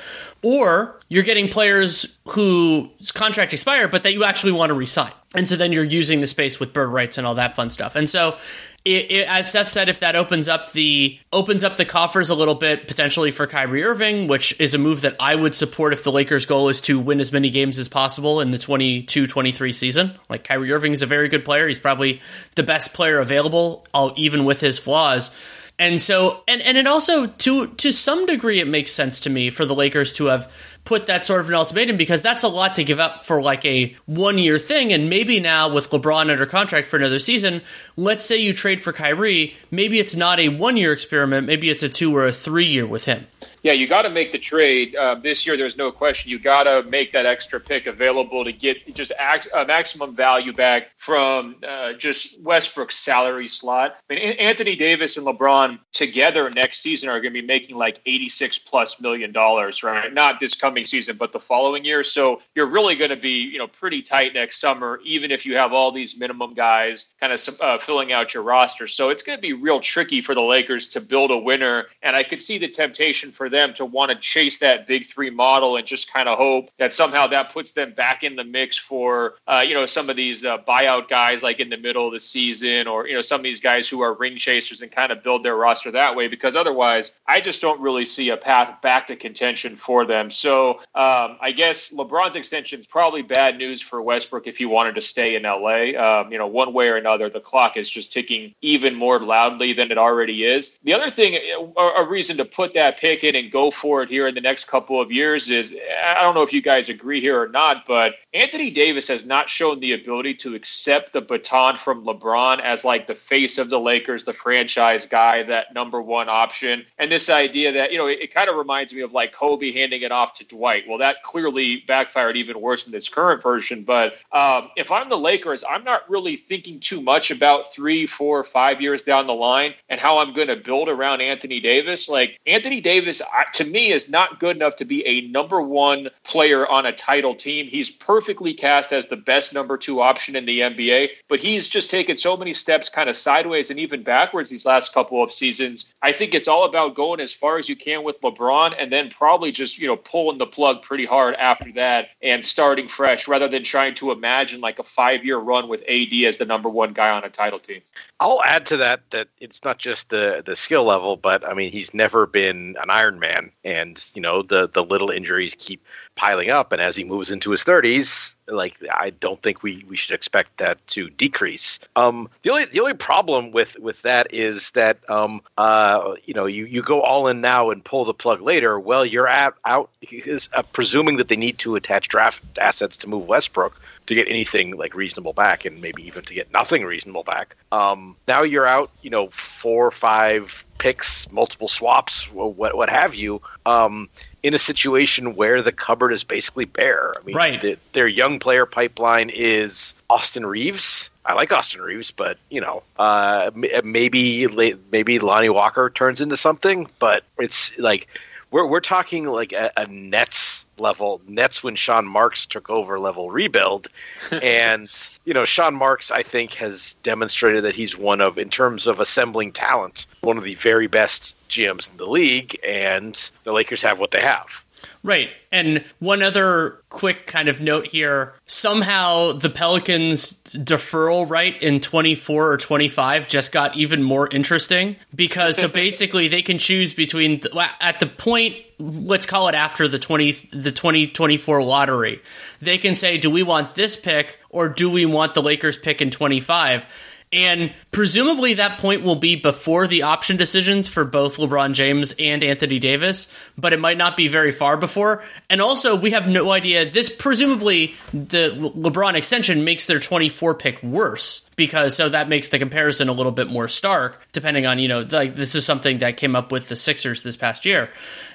Or 0.42 0.98
you're 1.08 1.22
getting 1.22 1.48
players 1.48 2.16
whose 2.26 3.12
contract 3.12 3.52
expire, 3.52 3.86
but 3.86 4.02
that 4.02 4.14
you 4.14 4.24
actually 4.24 4.52
want 4.52 4.70
to 4.70 4.74
resign. 4.74 5.12
And 5.34 5.46
so 5.46 5.56
then 5.56 5.70
you're 5.70 5.84
using 5.84 6.22
the 6.22 6.26
space 6.26 6.58
with 6.58 6.72
bird 6.72 6.88
rights 6.88 7.18
and 7.18 7.26
all 7.26 7.34
that 7.36 7.54
fun 7.54 7.70
stuff. 7.70 7.94
And 7.94 8.08
so 8.08 8.36
it, 8.84 9.10
it, 9.10 9.28
as 9.28 9.50
Seth 9.52 9.68
said, 9.68 9.90
if 9.90 10.00
that 10.00 10.16
opens 10.16 10.48
up 10.48 10.72
the 10.72 11.18
opens 11.32 11.64
up 11.64 11.76
the 11.76 11.84
coffers 11.84 12.30
a 12.30 12.34
little 12.34 12.54
bit 12.54 12.88
potentially 12.88 13.30
for 13.30 13.46
Kyrie 13.46 13.84
Irving, 13.84 14.26
which 14.26 14.58
is 14.58 14.72
a 14.72 14.78
move 14.78 15.02
that 15.02 15.16
I 15.20 15.34
would 15.34 15.54
support 15.54 15.92
if 15.92 16.02
the 16.02 16.12
Lakers' 16.12 16.46
goal 16.46 16.70
is 16.70 16.80
to 16.82 16.98
win 16.98 17.20
as 17.20 17.30
many 17.30 17.50
games 17.50 17.78
as 17.78 17.90
possible 17.90 18.40
in 18.40 18.52
the 18.52 18.58
22-23 18.58 19.74
season. 19.74 20.18
Like 20.30 20.44
Kyrie 20.44 20.72
Irving 20.72 20.92
is 20.92 21.02
a 21.02 21.06
very 21.06 21.28
good 21.28 21.44
player; 21.44 21.68
he's 21.68 21.78
probably 21.78 22.22
the 22.54 22.62
best 22.62 22.94
player 22.94 23.18
available, 23.18 23.86
even 24.16 24.46
with 24.46 24.60
his 24.60 24.78
flaws. 24.78 25.30
And 25.78 26.00
so, 26.00 26.42
and 26.48 26.62
and 26.62 26.78
it 26.78 26.86
also 26.86 27.26
to 27.26 27.66
to 27.66 27.90
some 27.90 28.24
degree, 28.24 28.60
it 28.60 28.66
makes 28.66 28.92
sense 28.92 29.20
to 29.20 29.30
me 29.30 29.50
for 29.50 29.66
the 29.66 29.74
Lakers 29.74 30.12
to 30.14 30.26
have 30.26 30.50
put 30.84 31.06
that 31.06 31.24
sort 31.24 31.40
of 31.40 31.48
an 31.48 31.54
ultimatum 31.54 31.96
because 31.96 32.22
that's 32.22 32.42
a 32.42 32.48
lot 32.48 32.74
to 32.74 32.84
give 32.84 32.98
up 32.98 33.24
for 33.24 33.40
like 33.42 33.64
a 33.64 33.94
one 34.06 34.38
year 34.38 34.58
thing. 34.58 34.92
And 34.92 35.08
maybe 35.08 35.40
now 35.40 35.72
with 35.72 35.90
LeBron 35.90 36.30
under 36.30 36.46
contract 36.46 36.86
for 36.86 36.96
another 36.96 37.18
season, 37.18 37.62
let's 37.96 38.24
say 38.24 38.36
you 38.36 38.52
trade 38.52 38.82
for 38.82 38.92
Kyrie, 38.92 39.54
maybe 39.70 39.98
it's 39.98 40.16
not 40.16 40.40
a 40.40 40.48
one 40.48 40.76
year 40.76 40.92
experiment, 40.92 41.46
maybe 41.46 41.70
it's 41.70 41.82
a 41.82 41.88
two 41.88 42.16
or 42.16 42.26
a 42.26 42.32
three 42.32 42.66
year 42.66 42.86
with 42.86 43.04
him 43.04 43.26
yeah, 43.62 43.72
you 43.72 43.86
got 43.86 44.02
to 44.02 44.10
make 44.10 44.32
the 44.32 44.38
trade 44.38 44.96
uh, 44.96 45.16
this 45.16 45.46
year. 45.46 45.56
There's 45.56 45.76
no 45.76 45.92
question. 45.92 46.30
You 46.30 46.38
got 46.38 46.64
to 46.64 46.82
make 46.88 47.12
that 47.12 47.26
extra 47.26 47.60
pick 47.60 47.86
available 47.86 48.44
to 48.44 48.52
get 48.52 48.94
just 48.94 49.12
ax- 49.18 49.48
uh, 49.52 49.64
maximum 49.64 50.14
value 50.14 50.52
back 50.52 50.90
from 50.96 51.56
uh, 51.66 51.92
just 51.94 52.40
Westbrook's 52.40 52.96
salary 52.96 53.48
slot. 53.48 53.96
I 54.08 54.14
mean, 54.14 54.22
Anthony 54.38 54.76
Davis 54.76 55.16
and 55.16 55.26
LeBron 55.26 55.78
together 55.92 56.48
next 56.50 56.80
season 56.80 57.08
are 57.08 57.20
going 57.20 57.34
to 57.34 57.40
be 57.40 57.46
making 57.46 57.76
like 57.76 58.00
86 58.06 58.58
plus 58.60 59.00
million 59.00 59.30
dollars, 59.30 59.82
right? 59.82 60.12
Not 60.12 60.40
this 60.40 60.54
coming 60.54 60.86
season, 60.86 61.16
but 61.16 61.32
the 61.32 61.40
following 61.40 61.84
year. 61.84 62.02
So 62.02 62.40
you're 62.54 62.66
really 62.66 62.94
going 62.94 63.10
to 63.10 63.16
be, 63.16 63.42
you 63.42 63.58
know, 63.58 63.66
pretty 63.66 64.00
tight 64.00 64.32
next 64.32 64.58
summer, 64.58 65.00
even 65.04 65.30
if 65.30 65.44
you 65.44 65.56
have 65.56 65.72
all 65.72 65.92
these 65.92 66.16
minimum 66.16 66.54
guys 66.54 67.06
kind 67.20 67.32
of 67.32 67.60
uh, 67.60 67.78
filling 67.78 68.12
out 68.12 68.32
your 68.32 68.42
roster. 68.42 68.86
So 68.86 69.10
it's 69.10 69.22
going 69.22 69.36
to 69.36 69.42
be 69.42 69.52
real 69.52 69.80
tricky 69.80 70.22
for 70.22 70.34
the 70.34 70.40
Lakers 70.40 70.88
to 70.88 71.00
build 71.00 71.30
a 71.30 71.36
winner. 71.36 71.86
And 72.02 72.16
I 72.16 72.22
could 72.22 72.40
see 72.40 72.56
the 72.56 72.68
temptation 72.68 73.32
for 73.32 73.50
them 73.50 73.75
to 73.75 73.85
want 73.85 74.11
to 74.11 74.17
chase 74.19 74.58
that 74.58 74.87
big 74.87 75.06
three 75.06 75.31
model 75.31 75.76
and 75.76 75.87
just 75.87 76.12
kind 76.12 76.29
of 76.29 76.38
hope 76.38 76.70
that 76.79 76.93
somehow 76.93 77.26
that 77.26 77.52
puts 77.52 77.73
them 77.73 77.93
back 77.93 78.23
in 78.23 78.37
the 78.37 78.44
mix 78.44 78.79
for 78.79 79.35
uh, 79.47 79.64
you 79.67 79.75
know 79.75 79.87
some 79.87 80.08
of 80.08 80.17
these 80.17 80.44
uh, 80.44 80.58
buyout 80.58 81.08
guys 81.08 81.43
like 81.43 81.61
in 81.61 81.69
the 81.69 81.76
middle 81.76 82.06
of 82.06 82.12
the 82.12 82.20
season 82.20 82.87
or 82.87 83.06
you 83.06 83.14
know 83.14 83.23
some 83.23 83.41
of 83.41 83.44
these 83.44 83.61
guys 83.61 83.88
who 83.88 84.00
are 84.00 84.14
ring 84.14 84.37
chasers 84.37 84.81
and 84.81 84.91
kind 84.91 85.12
of 85.12 85.23
build 85.23 85.43
their 85.43 85.56
roster 85.56 85.91
that 85.91 86.14
way 86.14 86.29
because 86.29 86.56
otherwise 86.56 87.20
I 87.26 87.41
just 87.41 87.61
don't 87.61 87.81
really 87.81 88.06
see 88.06 88.31
a 88.31 88.37
path 88.37 88.81
back 88.82 89.06
to 89.08 89.17
contention 89.17 89.76
for 89.76 90.05
them. 90.05 90.31
So 90.31 90.81
um, 90.94 91.37
I 91.41 91.52
guess 91.55 91.91
LeBron's 91.91 92.37
extension 92.37 92.81
is 92.81 92.87
probably 92.87 93.23
bad 93.23 93.58
news 93.58 93.82
for 93.82 94.02
Westbrook 94.02 94.47
if 94.47 94.58
he 94.58 94.67
wanted 94.67 94.94
to 94.94 95.02
stay 95.02 95.35
in 95.35 95.43
LA. 95.43 95.99
Um, 95.99 96.32
you 96.32 96.38
know, 96.38 96.47
one 96.47 96.73
way 96.73 96.88
or 96.88 96.97
another, 96.97 97.29
the 97.29 97.41
clock 97.41 97.76
is 97.76 97.90
just 97.90 98.12
ticking 98.12 98.54
even 98.62 98.95
more 98.95 99.21
loudly 99.21 99.73
than 99.73 99.90
it 99.90 99.99
already 99.99 100.45
is. 100.45 100.76
The 100.85 100.92
other 100.92 101.11
thing, 101.11 101.35
a, 101.76 101.80
a 101.80 102.09
reason 102.09 102.37
to 102.38 102.45
put 102.45 102.75
that 102.75 102.99
pick 102.99 103.25
in 103.25 103.35
and 103.40 103.50
go 103.50 103.70
for 103.70 104.02
it 104.02 104.09
here 104.09 104.28
in 104.28 104.35
the 104.35 104.40
next 104.40 104.68
couple 104.68 105.00
of 105.00 105.11
years 105.11 105.50
is 105.50 105.76
I 106.06 106.23
don't 106.23 106.35
know 106.35 106.42
if 106.42 106.52
you 106.52 106.62
guys 106.62 106.88
agree 106.88 107.20
here 107.20 107.40
or 107.40 107.49
not, 107.49 107.87
but 107.87 108.14
Anthony 108.32 108.70
Davis 108.70 109.09
has 109.09 109.25
not 109.25 109.49
shown 109.49 109.80
the 109.80 109.92
ability 109.92 110.35
to 110.35 110.54
accept 110.54 111.12
the 111.12 111.20
baton 111.20 111.76
from 111.76 112.04
LeBron 112.04 112.61
as 112.61 112.85
like 112.85 113.06
the 113.06 113.14
face 113.14 113.59
of 113.59 113.70
the 113.70 113.80
Lakers, 113.80 114.25
the 114.25 114.32
franchise 114.32 115.06
guy, 115.06 115.42
that 115.42 115.75
number 115.75 116.00
one 116.00 116.28
option. 116.28 116.85
And 116.99 117.11
this 117.11 117.28
idea 117.28 117.73
that, 117.73 117.90
you 117.90 117.99
know, 117.99 118.06
it, 118.06 118.20
it 118.20 118.35
kind 118.35 118.49
of 118.49 118.56
reminds 118.56 118.94
me 118.94 119.00
of 119.00 119.12
like 119.12 119.32
Kobe 119.32 119.73
handing 119.73 120.02
it 120.02 120.12
off 120.12 120.35
to 120.35 120.44
Dwight. 120.44 120.85
Well, 120.87 120.99
that 120.99 121.23
clearly 121.23 121.82
backfired 121.88 122.37
even 122.37 122.61
worse 122.61 122.87
in 122.87 122.92
this 122.92 123.09
current 123.09 123.42
version. 123.42 123.82
But 123.82 124.14
um, 124.32 124.70
if 124.76 124.92
I'm 124.92 125.09
the 125.09 125.18
Lakers, 125.18 125.64
I'm 125.68 125.85
not 125.85 126.09
really 126.09 126.37
thinking 126.37 126.78
too 126.78 127.00
much 127.00 127.30
about 127.30 127.73
three, 127.73 128.06
four, 128.06 128.44
five 128.44 128.80
years 128.80 129.02
down 129.02 129.26
the 129.26 129.35
line 129.35 129.75
and 129.88 130.00
how 130.00 130.18
I'm 130.18 130.32
going 130.32 130.49
to 130.49 130.56
build 130.56 130.88
around 130.88 131.20
Anthony 131.20 131.61
Davis. 131.61 132.09
Like 132.09 132.38
Anthony 132.47 132.80
Davis, 132.80 133.23
to 133.54 133.64
me 133.64 133.92
is 133.92 134.08
not 134.08 134.40
good 134.40 134.56
enough 134.56 134.76
to 134.76 134.84
be 134.84 135.06
a 135.06 135.28
number 135.28 135.60
one 135.60 136.08
player 136.25 136.66
on 136.68 136.87
a 136.87 136.92
title 136.92 137.34
team. 137.34 137.66
He's 137.66 137.90
perfectly 137.90 138.54
cast 138.54 138.92
as 138.92 139.08
the 139.08 139.16
best 139.16 139.54
number 139.54 139.76
two 139.76 140.00
option 140.00 140.37
in 140.37 140.46
the 140.46 140.60
NBA, 140.60 141.10
but 141.28 141.40
he's 141.40 141.68
just 141.68 141.90
taken 141.90 142.16
so 142.16 142.37
many 142.37 142.52
steps 142.54 142.88
kind 142.88 143.08
of 143.08 143.16
sideways 143.16 143.70
and 143.70 143.78
even 143.78 144.02
backwards 144.02 144.50
these 144.50 144.66
last 144.66 144.92
couple 144.92 145.22
of 145.22 145.32
seasons. 145.32 145.92
I 146.02 146.12
think 146.12 146.34
it's 146.34 146.49
all 146.49 146.64
about 146.64 146.94
going 146.94 147.20
as 147.20 147.32
far 147.34 147.58
as 147.58 147.68
you 147.68 147.76
can 147.76 148.02
with 148.02 148.20
LeBron 148.20 148.75
and 148.78 148.92
then 148.92 149.10
probably 149.10 149.52
just, 149.52 149.78
you 149.78 149.87
know, 149.87 149.96
pulling 149.96 150.38
the 150.38 150.46
plug 150.46 150.82
pretty 150.82 151.06
hard 151.06 151.34
after 151.37 151.72
that 151.72 152.08
and 152.22 152.44
starting 152.44 152.88
fresh 152.88 153.28
rather 153.28 153.49
than 153.49 153.64
trying 153.64 153.94
to 153.94 154.12
imagine 154.12 154.60
like 154.60 154.78
a 154.78 154.84
five 154.84 155.25
year 155.25 155.38
run 155.38 155.68
with 155.68 155.82
AD 155.88 156.12
as 156.25 156.38
the 156.38 156.44
number 156.44 156.68
one 156.68 156.92
guy 156.92 157.10
on 157.10 157.25
a 157.25 157.30
title 157.30 157.58
team. 157.58 157.82
I'll 158.20 158.42
add 158.44 158.66
to 158.66 158.76
that 158.76 159.00
that 159.10 159.28
it's 159.40 159.64
not 159.64 159.78
just 159.78 160.10
the 160.10 160.42
the 160.44 160.54
skill 160.54 160.84
level, 160.84 161.16
but 161.16 161.46
I 161.48 161.54
mean 161.54 161.72
he's 161.72 161.94
never 161.94 162.26
been 162.26 162.76
an 162.80 162.90
Iron 162.90 163.18
man, 163.18 163.50
and 163.64 164.04
you 164.14 164.20
know 164.20 164.42
the 164.42 164.68
the 164.68 164.84
little 164.84 165.08
injuries 165.08 165.56
keep 165.58 165.82
piling 166.16 166.50
up, 166.50 166.70
and 166.70 166.82
as 166.82 166.96
he 166.96 167.02
moves 167.02 167.30
into 167.30 167.50
his 167.50 167.64
30s, 167.64 168.34
like 168.46 168.76
I 168.92 169.08
don't 169.08 169.42
think 169.42 169.62
we 169.62 169.86
we 169.88 169.96
should 169.96 170.14
expect 170.14 170.58
that 170.58 170.86
to 170.88 171.08
decrease. 171.08 171.78
Um, 171.96 172.28
the 172.42 172.50
only 172.50 172.66
the 172.66 172.80
only 172.80 172.92
problem 172.92 173.52
with 173.52 173.78
with 173.78 174.02
that 174.02 174.32
is 174.34 174.70
that 174.72 174.98
um, 175.08 175.40
uh, 175.56 176.14
you 176.24 176.34
know 176.34 176.44
you 176.44 176.66
you 176.66 176.82
go 176.82 177.00
all 177.00 177.26
in 177.26 177.40
now 177.40 177.70
and 177.70 177.82
pull 177.82 178.04
the 178.04 178.12
plug 178.12 178.42
later. 178.42 178.78
Well, 178.78 179.06
you're 179.06 179.28
at 179.28 179.54
out 179.64 179.88
is, 180.02 180.50
uh, 180.52 180.62
presuming 180.62 181.16
that 181.16 181.28
they 181.28 181.36
need 181.36 181.56
to 181.60 181.74
attach 181.74 182.08
draft 182.08 182.42
assets 182.58 182.98
to 182.98 183.08
move 183.08 183.26
Westbrook 183.26 183.80
to 184.07 184.14
get 184.14 184.28
anything 184.28 184.76
like 184.76 184.95
reasonable 184.95 185.33
back, 185.33 185.64
and 185.64 185.80
maybe 185.80 186.07
even 186.07 186.25
to 186.25 186.35
get 186.35 186.52
nothing 186.52 186.85
reasonable 186.85 187.23
back. 187.23 187.57
Um, 187.73 188.16
now 188.26 188.42
you're 188.42 188.66
out, 188.66 188.90
you 189.02 189.11
know, 189.11 189.28
four 189.30 189.87
or 189.87 189.90
five 189.90 190.64
picks, 190.78 191.30
multiple 191.30 191.69
swaps, 191.69 192.30
what 192.30 192.76
what 192.76 192.90
have 192.90 193.14
you. 193.14 193.40
Um, 193.66 194.09
in 194.42 194.54
a 194.54 194.59
situation 194.59 195.37
where 195.37 195.62
the 195.62 195.73
cupboard 195.73 196.12
is 196.12 196.25
basically 196.25 196.64
bare. 196.64 197.12
I 197.21 197.25
mean, 197.25 197.37
right. 197.37 197.61
The, 197.61 197.78
their 197.92 198.09
young 198.09 198.38
player 198.38 198.66
pipeline 198.66 199.30
is 199.30 199.95
Austin 200.09 200.47
Reaves. 200.47 201.11
I 201.26 201.35
like 201.35 201.52
Austin 201.52 201.83
Reaves, 201.83 202.11
but 202.11 202.38
you 202.49 202.61
know, 202.61 202.83
uh, 202.99 203.50
maybe 203.54 204.47
maybe 204.90 205.19
Lonnie 205.19 205.50
Walker 205.50 205.90
turns 205.90 206.21
into 206.21 206.37
something. 206.37 206.88
But 206.99 207.25
it's 207.38 207.78
like 207.78 208.09
we're 208.50 208.66
we're 208.66 208.80
talking 208.80 209.26
like 209.26 209.52
a, 209.52 209.71
a 209.76 209.87
Nets 209.87 210.64
level 210.78 211.21
Nets 211.26 211.62
when 211.62 211.76
Sean 211.76 212.07
Marks 212.07 212.47
took 212.47 212.69
over 212.71 212.99
level 212.99 213.30
rebuild, 213.30 213.88
and 214.42 214.90
you 215.25 215.35
know 215.35 215.45
Sean 215.45 215.75
Marks 215.75 216.11
I 216.11 216.23
think 216.23 216.54
has 216.54 216.95
demonstrated 217.02 217.64
that 217.64 217.75
he's 217.75 217.97
one 217.97 218.21
of 218.21 218.38
in 218.38 218.50
terms 218.50 218.87
of 218.87 219.00
assembling 219.00 219.52
talent 219.52 220.07
one 220.23 220.38
of 220.38 220.45
the 220.45 220.54
very 220.57 220.87
best 220.87 221.37
GMs 221.49 221.90
in 221.90 221.97
the 221.97 222.07
league, 222.07 222.59
and 222.66 223.30
the 223.45 223.52
Lakers 223.52 223.83
have 223.83 223.99
what 223.99 224.11
they 224.11 224.21
have. 224.21 224.64
Right. 225.02 225.30
And 225.50 225.85
one 225.99 226.23
other 226.23 226.78
quick 226.90 227.26
kind 227.26 227.49
of 227.49 227.61
note 227.61 227.87
here 227.87 228.35
somehow 228.47 229.33
the 229.33 229.49
Pelicans' 229.49 230.33
deferral 230.45 231.28
right 231.28 231.61
in 231.62 231.80
24 231.80 232.52
or 232.52 232.57
25 232.59 233.26
just 233.26 233.50
got 233.50 233.76
even 233.76 234.02
more 234.02 234.28
interesting 234.28 234.97
because 235.14 235.57
so 235.57 235.69
basically 235.85 236.28
they 236.28 236.42
can 236.42 236.59
choose 236.59 236.92
between 236.92 237.40
at 237.80 238.00
the 238.00 238.07
point 238.07 238.57
let's 238.78 239.26
call 239.26 239.49
it 239.49 239.54
after 239.54 239.87
the 239.87 239.99
20 239.99 240.33
the 240.52 240.73
2024 240.73 241.62
lottery 241.62 242.21
they 242.61 242.76
can 242.76 242.95
say 242.95 243.16
do 243.16 243.30
we 243.30 243.42
want 243.42 243.75
this 243.76 243.95
pick 243.95 244.38
or 244.49 244.69
do 244.69 244.90
we 244.90 245.07
want 245.07 245.35
the 245.35 245.42
Lakers 245.42 245.76
pick 245.76 246.02
in 246.02 246.11
25 246.11 246.85
and 247.32 247.72
presumably 247.92 248.54
that 248.54 248.78
point 248.80 249.02
will 249.02 249.16
be 249.16 249.37
before 249.37 249.87
the 249.87 250.02
option 250.02 250.37
decisions 250.37 250.88
for 250.88 251.04
both 251.04 251.37
LeBron 251.37 251.75
James 251.75 252.14
and 252.18 252.42
Anthony 252.42 252.78
Davis, 252.78 253.32
but 253.56 253.72
it 253.72 253.78
might 253.78 253.99
not 253.99 254.16
be 254.16 254.26
very 254.26 254.50
far 254.50 254.76
before. 254.76 255.22
And 255.49 255.60
also, 255.60 255.94
we 255.94 256.10
have 256.10 256.26
no 256.26 256.50
idea. 256.50 256.90
This 256.90 257.08
presumably 257.08 257.94
the 258.12 258.50
LeBron 258.76 259.14
extension 259.14 259.64
makes 259.64 259.84
their 259.84 260.00
24 260.00 260.54
pick 260.56 260.82
worse 260.82 261.49
because 261.57 261.95
so 261.95 262.09
that 262.09 262.28
makes 262.28 262.49
the 262.49 262.59
comparison 262.59 263.09
a 263.09 263.12
little 263.12 263.33
bit 263.33 263.49
more 263.49 263.69
stark 263.69 264.21
depending 264.33 264.66
on, 264.66 264.78
you 264.78 264.88
know, 264.88 265.07
like 265.11 265.37
this 265.37 265.54
is 265.54 265.64
something 265.64 265.99
that 265.99 266.16
came 266.16 266.35
up 266.35 266.52
with 266.52 266.69
the 266.69 266.76
Sixers 266.76 267.23
this 267.23 267.37
past 267.37 267.64
year. 267.64 267.90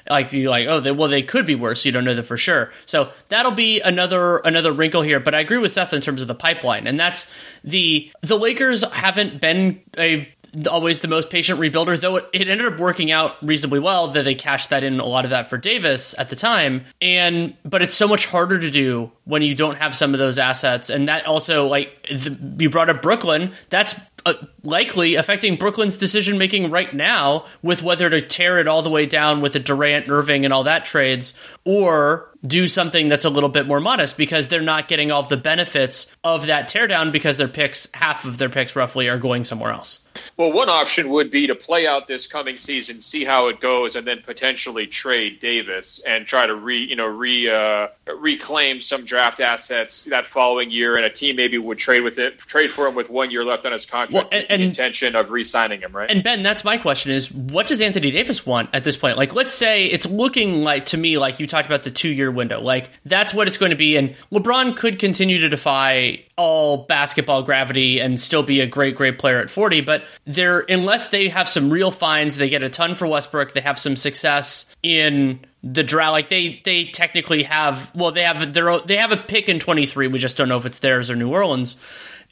Like 0.09 0.31
you 0.33 0.49
like 0.49 0.67
oh 0.67 0.79
they, 0.79 0.91
well 0.91 1.09
they 1.09 1.23
could 1.23 1.45
be 1.45 1.55
worse. 1.55 1.85
You 1.85 1.91
don't 1.91 2.05
know 2.05 2.13
that 2.13 2.23
for 2.23 2.37
sure. 2.37 2.71
So 2.85 3.09
that'll 3.29 3.51
be 3.51 3.81
another 3.81 4.37
another 4.37 4.71
wrinkle 4.71 5.01
here 5.01 5.19
but 5.19 5.33
i 5.33 5.39
agree 5.39 5.57
with 5.57 5.71
seth 5.71 5.93
in 5.93 6.01
terms 6.01 6.21
of 6.21 6.27
the 6.27 6.35
pipeline 6.35 6.87
and 6.87 6.99
that's 6.99 7.29
the 7.63 8.11
the 8.21 8.37
lakers 8.37 8.83
haven't 8.91 9.41
been 9.41 9.81
a 9.97 10.27
always 10.69 10.99
the 10.99 11.07
most 11.07 11.29
patient 11.29 11.59
rebuilder, 11.59 11.99
though 11.99 12.17
it, 12.17 12.29
ended 12.33 12.65
up 12.65 12.79
working 12.79 13.11
out 13.11 13.35
reasonably 13.45 13.79
well 13.79 14.09
that 14.09 14.23
they 14.23 14.35
cashed 14.35 14.69
that 14.69 14.83
in 14.83 14.99
a 14.99 15.05
lot 15.05 15.25
of 15.25 15.31
that 15.31 15.49
for 15.49 15.57
Davis 15.57 16.15
at 16.17 16.29
the 16.29 16.35
time. 16.35 16.85
And 17.01 17.55
but 17.63 17.81
it's 17.81 17.95
so 17.95 18.07
much 18.07 18.25
harder 18.25 18.59
to 18.59 18.69
do 18.69 19.11
when 19.25 19.41
you 19.41 19.55
don't 19.55 19.77
have 19.77 19.95
some 19.95 20.13
of 20.13 20.19
those 20.19 20.37
assets. 20.37 20.89
And 20.89 21.07
that 21.07 21.25
also 21.25 21.67
like 21.67 22.07
the, 22.09 22.37
you 22.59 22.69
brought 22.69 22.89
up 22.89 23.01
Brooklyn, 23.01 23.53
that's 23.69 23.95
uh, 24.25 24.33
likely 24.63 25.15
affecting 25.15 25.55
Brooklyn's 25.55 25.97
decision 25.97 26.37
making 26.37 26.71
right 26.71 26.93
now 26.93 27.45
with 27.61 27.83
whether 27.83 28.09
to 28.09 28.21
tear 28.21 28.59
it 28.59 28.67
all 28.67 28.81
the 28.81 28.89
way 28.89 29.05
down 29.05 29.41
with 29.41 29.53
the 29.53 29.59
Durant, 29.59 30.09
Irving, 30.09 30.45
and 30.45 30.53
all 30.53 30.63
that 30.63 30.85
trades, 30.85 31.33
or 31.63 32.31
do 32.45 32.67
something 32.67 33.07
that's 33.07 33.25
a 33.25 33.29
little 33.29 33.49
bit 33.49 33.67
more 33.67 33.79
modest 33.79 34.17
because 34.17 34.47
they're 34.47 34.61
not 34.61 34.87
getting 34.87 35.11
all 35.11 35.23
the 35.23 35.37
benefits 35.37 36.07
of 36.23 36.47
that 36.47 36.69
teardown 36.69 37.11
because 37.11 37.37
their 37.37 37.47
picks, 37.47 37.87
half 37.93 38.25
of 38.25 38.37
their 38.37 38.49
picks 38.49 38.75
roughly, 38.75 39.07
are 39.07 39.17
going 39.17 39.43
somewhere 39.43 39.71
else. 39.71 40.05
Well, 40.37 40.51
one 40.51 40.69
option 40.69 41.09
would 41.09 41.31
be 41.31 41.47
to 41.47 41.55
play 41.55 41.87
out 41.87 42.07
this 42.07 42.27
coming 42.27 42.57
season, 42.57 43.01
see 43.01 43.23
how 43.23 43.47
it 43.47 43.59
goes, 43.59 43.95
and 43.95 44.05
then 44.05 44.21
potentially 44.21 44.87
trade 44.87 45.39
Davis 45.39 46.01
and 46.05 46.25
try 46.25 46.45
to 46.45 46.55
re, 46.55 46.77
you 46.77 46.95
know, 46.95 47.05
re 47.05 47.49
uh, 47.49 47.87
reclaim 48.19 48.81
some 48.81 49.05
draft 49.05 49.39
assets 49.39 50.05
that 50.05 50.25
following 50.25 50.71
year, 50.71 50.95
and 50.95 51.05
a 51.05 51.09
team 51.09 51.35
maybe 51.35 51.57
would 51.57 51.77
trade 51.77 52.01
with 52.01 52.17
it, 52.17 52.37
trade 52.37 52.71
for 52.71 52.87
him 52.87 52.95
with 52.95 53.09
one 53.09 53.31
year 53.31 53.43
left 53.43 53.65
on 53.65 53.71
his 53.71 53.85
contract, 53.85 54.13
well, 54.13 54.27
and, 54.31 54.45
and, 54.49 54.61
intention 54.61 55.15
of 55.15 55.31
re-signing 55.31 55.81
him, 55.81 55.91
right? 55.91 56.09
And 56.09 56.23
Ben, 56.23 56.43
that's 56.43 56.63
my 56.63 56.77
question: 56.77 57.11
is 57.11 57.31
what 57.31 57.67
does 57.67 57.81
Anthony 57.81 58.11
Davis 58.11 58.45
want 58.45 58.69
at 58.73 58.83
this 58.83 58.97
point? 58.97 59.17
Like, 59.17 59.33
let's 59.33 59.53
say 59.53 59.85
it's 59.85 60.05
looking 60.05 60.63
like 60.63 60.85
to 60.87 60.97
me 60.97 61.17
like 61.17 61.39
you 61.39 61.47
talked 61.47 61.67
about 61.67 61.83
the 61.83 61.91
two-year 61.91 62.31
window, 62.35 62.59
like 62.61 62.89
that's 63.05 63.33
what 63.33 63.47
it's 63.47 63.57
going 63.57 63.71
to 63.71 63.75
be, 63.75 63.95
and 63.97 64.15
LeBron 64.31 64.75
could 64.77 64.99
continue 64.99 65.39
to 65.39 65.49
defy 65.49 66.23
all 66.37 66.85
basketball 66.85 67.43
gravity 67.43 67.99
and 67.99 68.19
still 68.19 68.43
be 68.43 68.59
a 68.61 68.67
great, 68.67 68.95
great 68.95 69.17
player 69.17 69.39
at 69.39 69.49
40. 69.49 69.81
But 69.81 70.03
they're, 70.25 70.61
unless 70.61 71.09
they 71.09 71.29
have 71.29 71.47
some 71.47 71.69
real 71.69 71.91
finds, 71.91 72.37
they 72.37 72.49
get 72.49 72.63
a 72.63 72.69
ton 72.69 72.95
for 72.95 73.07
Westbrook, 73.07 73.53
they 73.53 73.61
have 73.61 73.79
some 73.79 73.95
success 73.95 74.73
in 74.83 75.39
the 75.63 75.83
draft. 75.83 76.11
Like 76.11 76.29
they, 76.29 76.61
they 76.63 76.85
technically 76.85 77.43
have, 77.43 77.93
well, 77.95 78.11
they 78.11 78.23
have 78.23 78.53
their, 78.53 78.79
they 78.79 78.97
have 78.97 79.11
a 79.11 79.17
pick 79.17 79.49
in 79.49 79.59
23. 79.59 80.07
We 80.07 80.19
just 80.19 80.37
don't 80.37 80.49
know 80.49 80.57
if 80.57 80.65
it's 80.65 80.79
theirs 80.79 81.09
or 81.09 81.15
New 81.15 81.31
Orleans. 81.31 81.77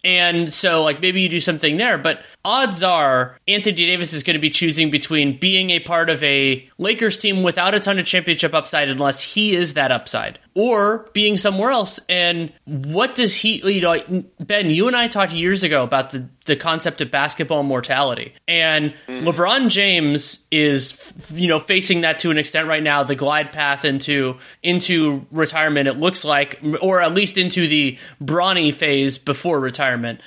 And 0.03 0.51
so, 0.51 0.83
like, 0.83 0.99
maybe 0.99 1.21
you 1.21 1.29
do 1.29 1.39
something 1.39 1.77
there, 1.77 1.97
but 1.97 2.23
odds 2.43 2.83
are 2.83 3.37
Anthony 3.47 3.75
Davis 3.75 4.11
is 4.11 4.23
going 4.23 4.33
to 4.33 4.39
be 4.39 4.49
choosing 4.49 4.91
between 4.91 5.39
being 5.39 5.69
a 5.69 5.79
part 5.79 6.09
of 6.09 6.21
a 6.23 6.67
Lakers 6.77 7.17
team 7.17 7.41
without 7.41 7.73
a 7.73 7.79
ton 7.79 7.99
of 7.99 8.05
championship 8.05 8.53
upside, 8.53 8.89
unless 8.89 9.21
he 9.21 9.55
is 9.55 9.75
that 9.75 9.91
upside, 9.91 10.39
or 10.55 11.09
being 11.13 11.37
somewhere 11.37 11.71
else. 11.71 11.99
And 12.07 12.53
what 12.65 13.15
does 13.15 13.33
he, 13.33 13.57
you 13.71 13.81
know, 13.81 14.23
Ben, 14.39 14.69
you 14.69 14.87
and 14.87 14.95
I 14.95 15.07
talked 15.07 15.33
years 15.33 15.63
ago 15.63 15.83
about 15.83 16.11
the, 16.11 16.27
the 16.45 16.55
concept 16.55 17.01
of 17.01 17.09
basketball 17.09 17.63
mortality. 17.63 18.33
And 18.47 18.93
mm-hmm. 19.07 19.27
LeBron 19.27 19.69
James 19.69 20.45
is, 20.51 21.01
you 21.31 21.47
know, 21.47 21.59
facing 21.59 22.01
that 22.01 22.19
to 22.19 22.31
an 22.31 22.37
extent 22.37 22.67
right 22.67 22.83
now, 22.83 23.03
the 23.03 23.15
glide 23.15 23.51
path 23.51 23.83
into, 23.83 24.37
into 24.61 25.25
retirement, 25.31 25.87
it 25.87 25.97
looks 25.97 26.23
like, 26.23 26.59
or 26.81 27.01
at 27.01 27.13
least 27.13 27.37
into 27.37 27.67
the 27.67 27.97
Bronny 28.21 28.73
phase 28.73 29.17
before 29.17 29.59
retirement. 29.59 30.21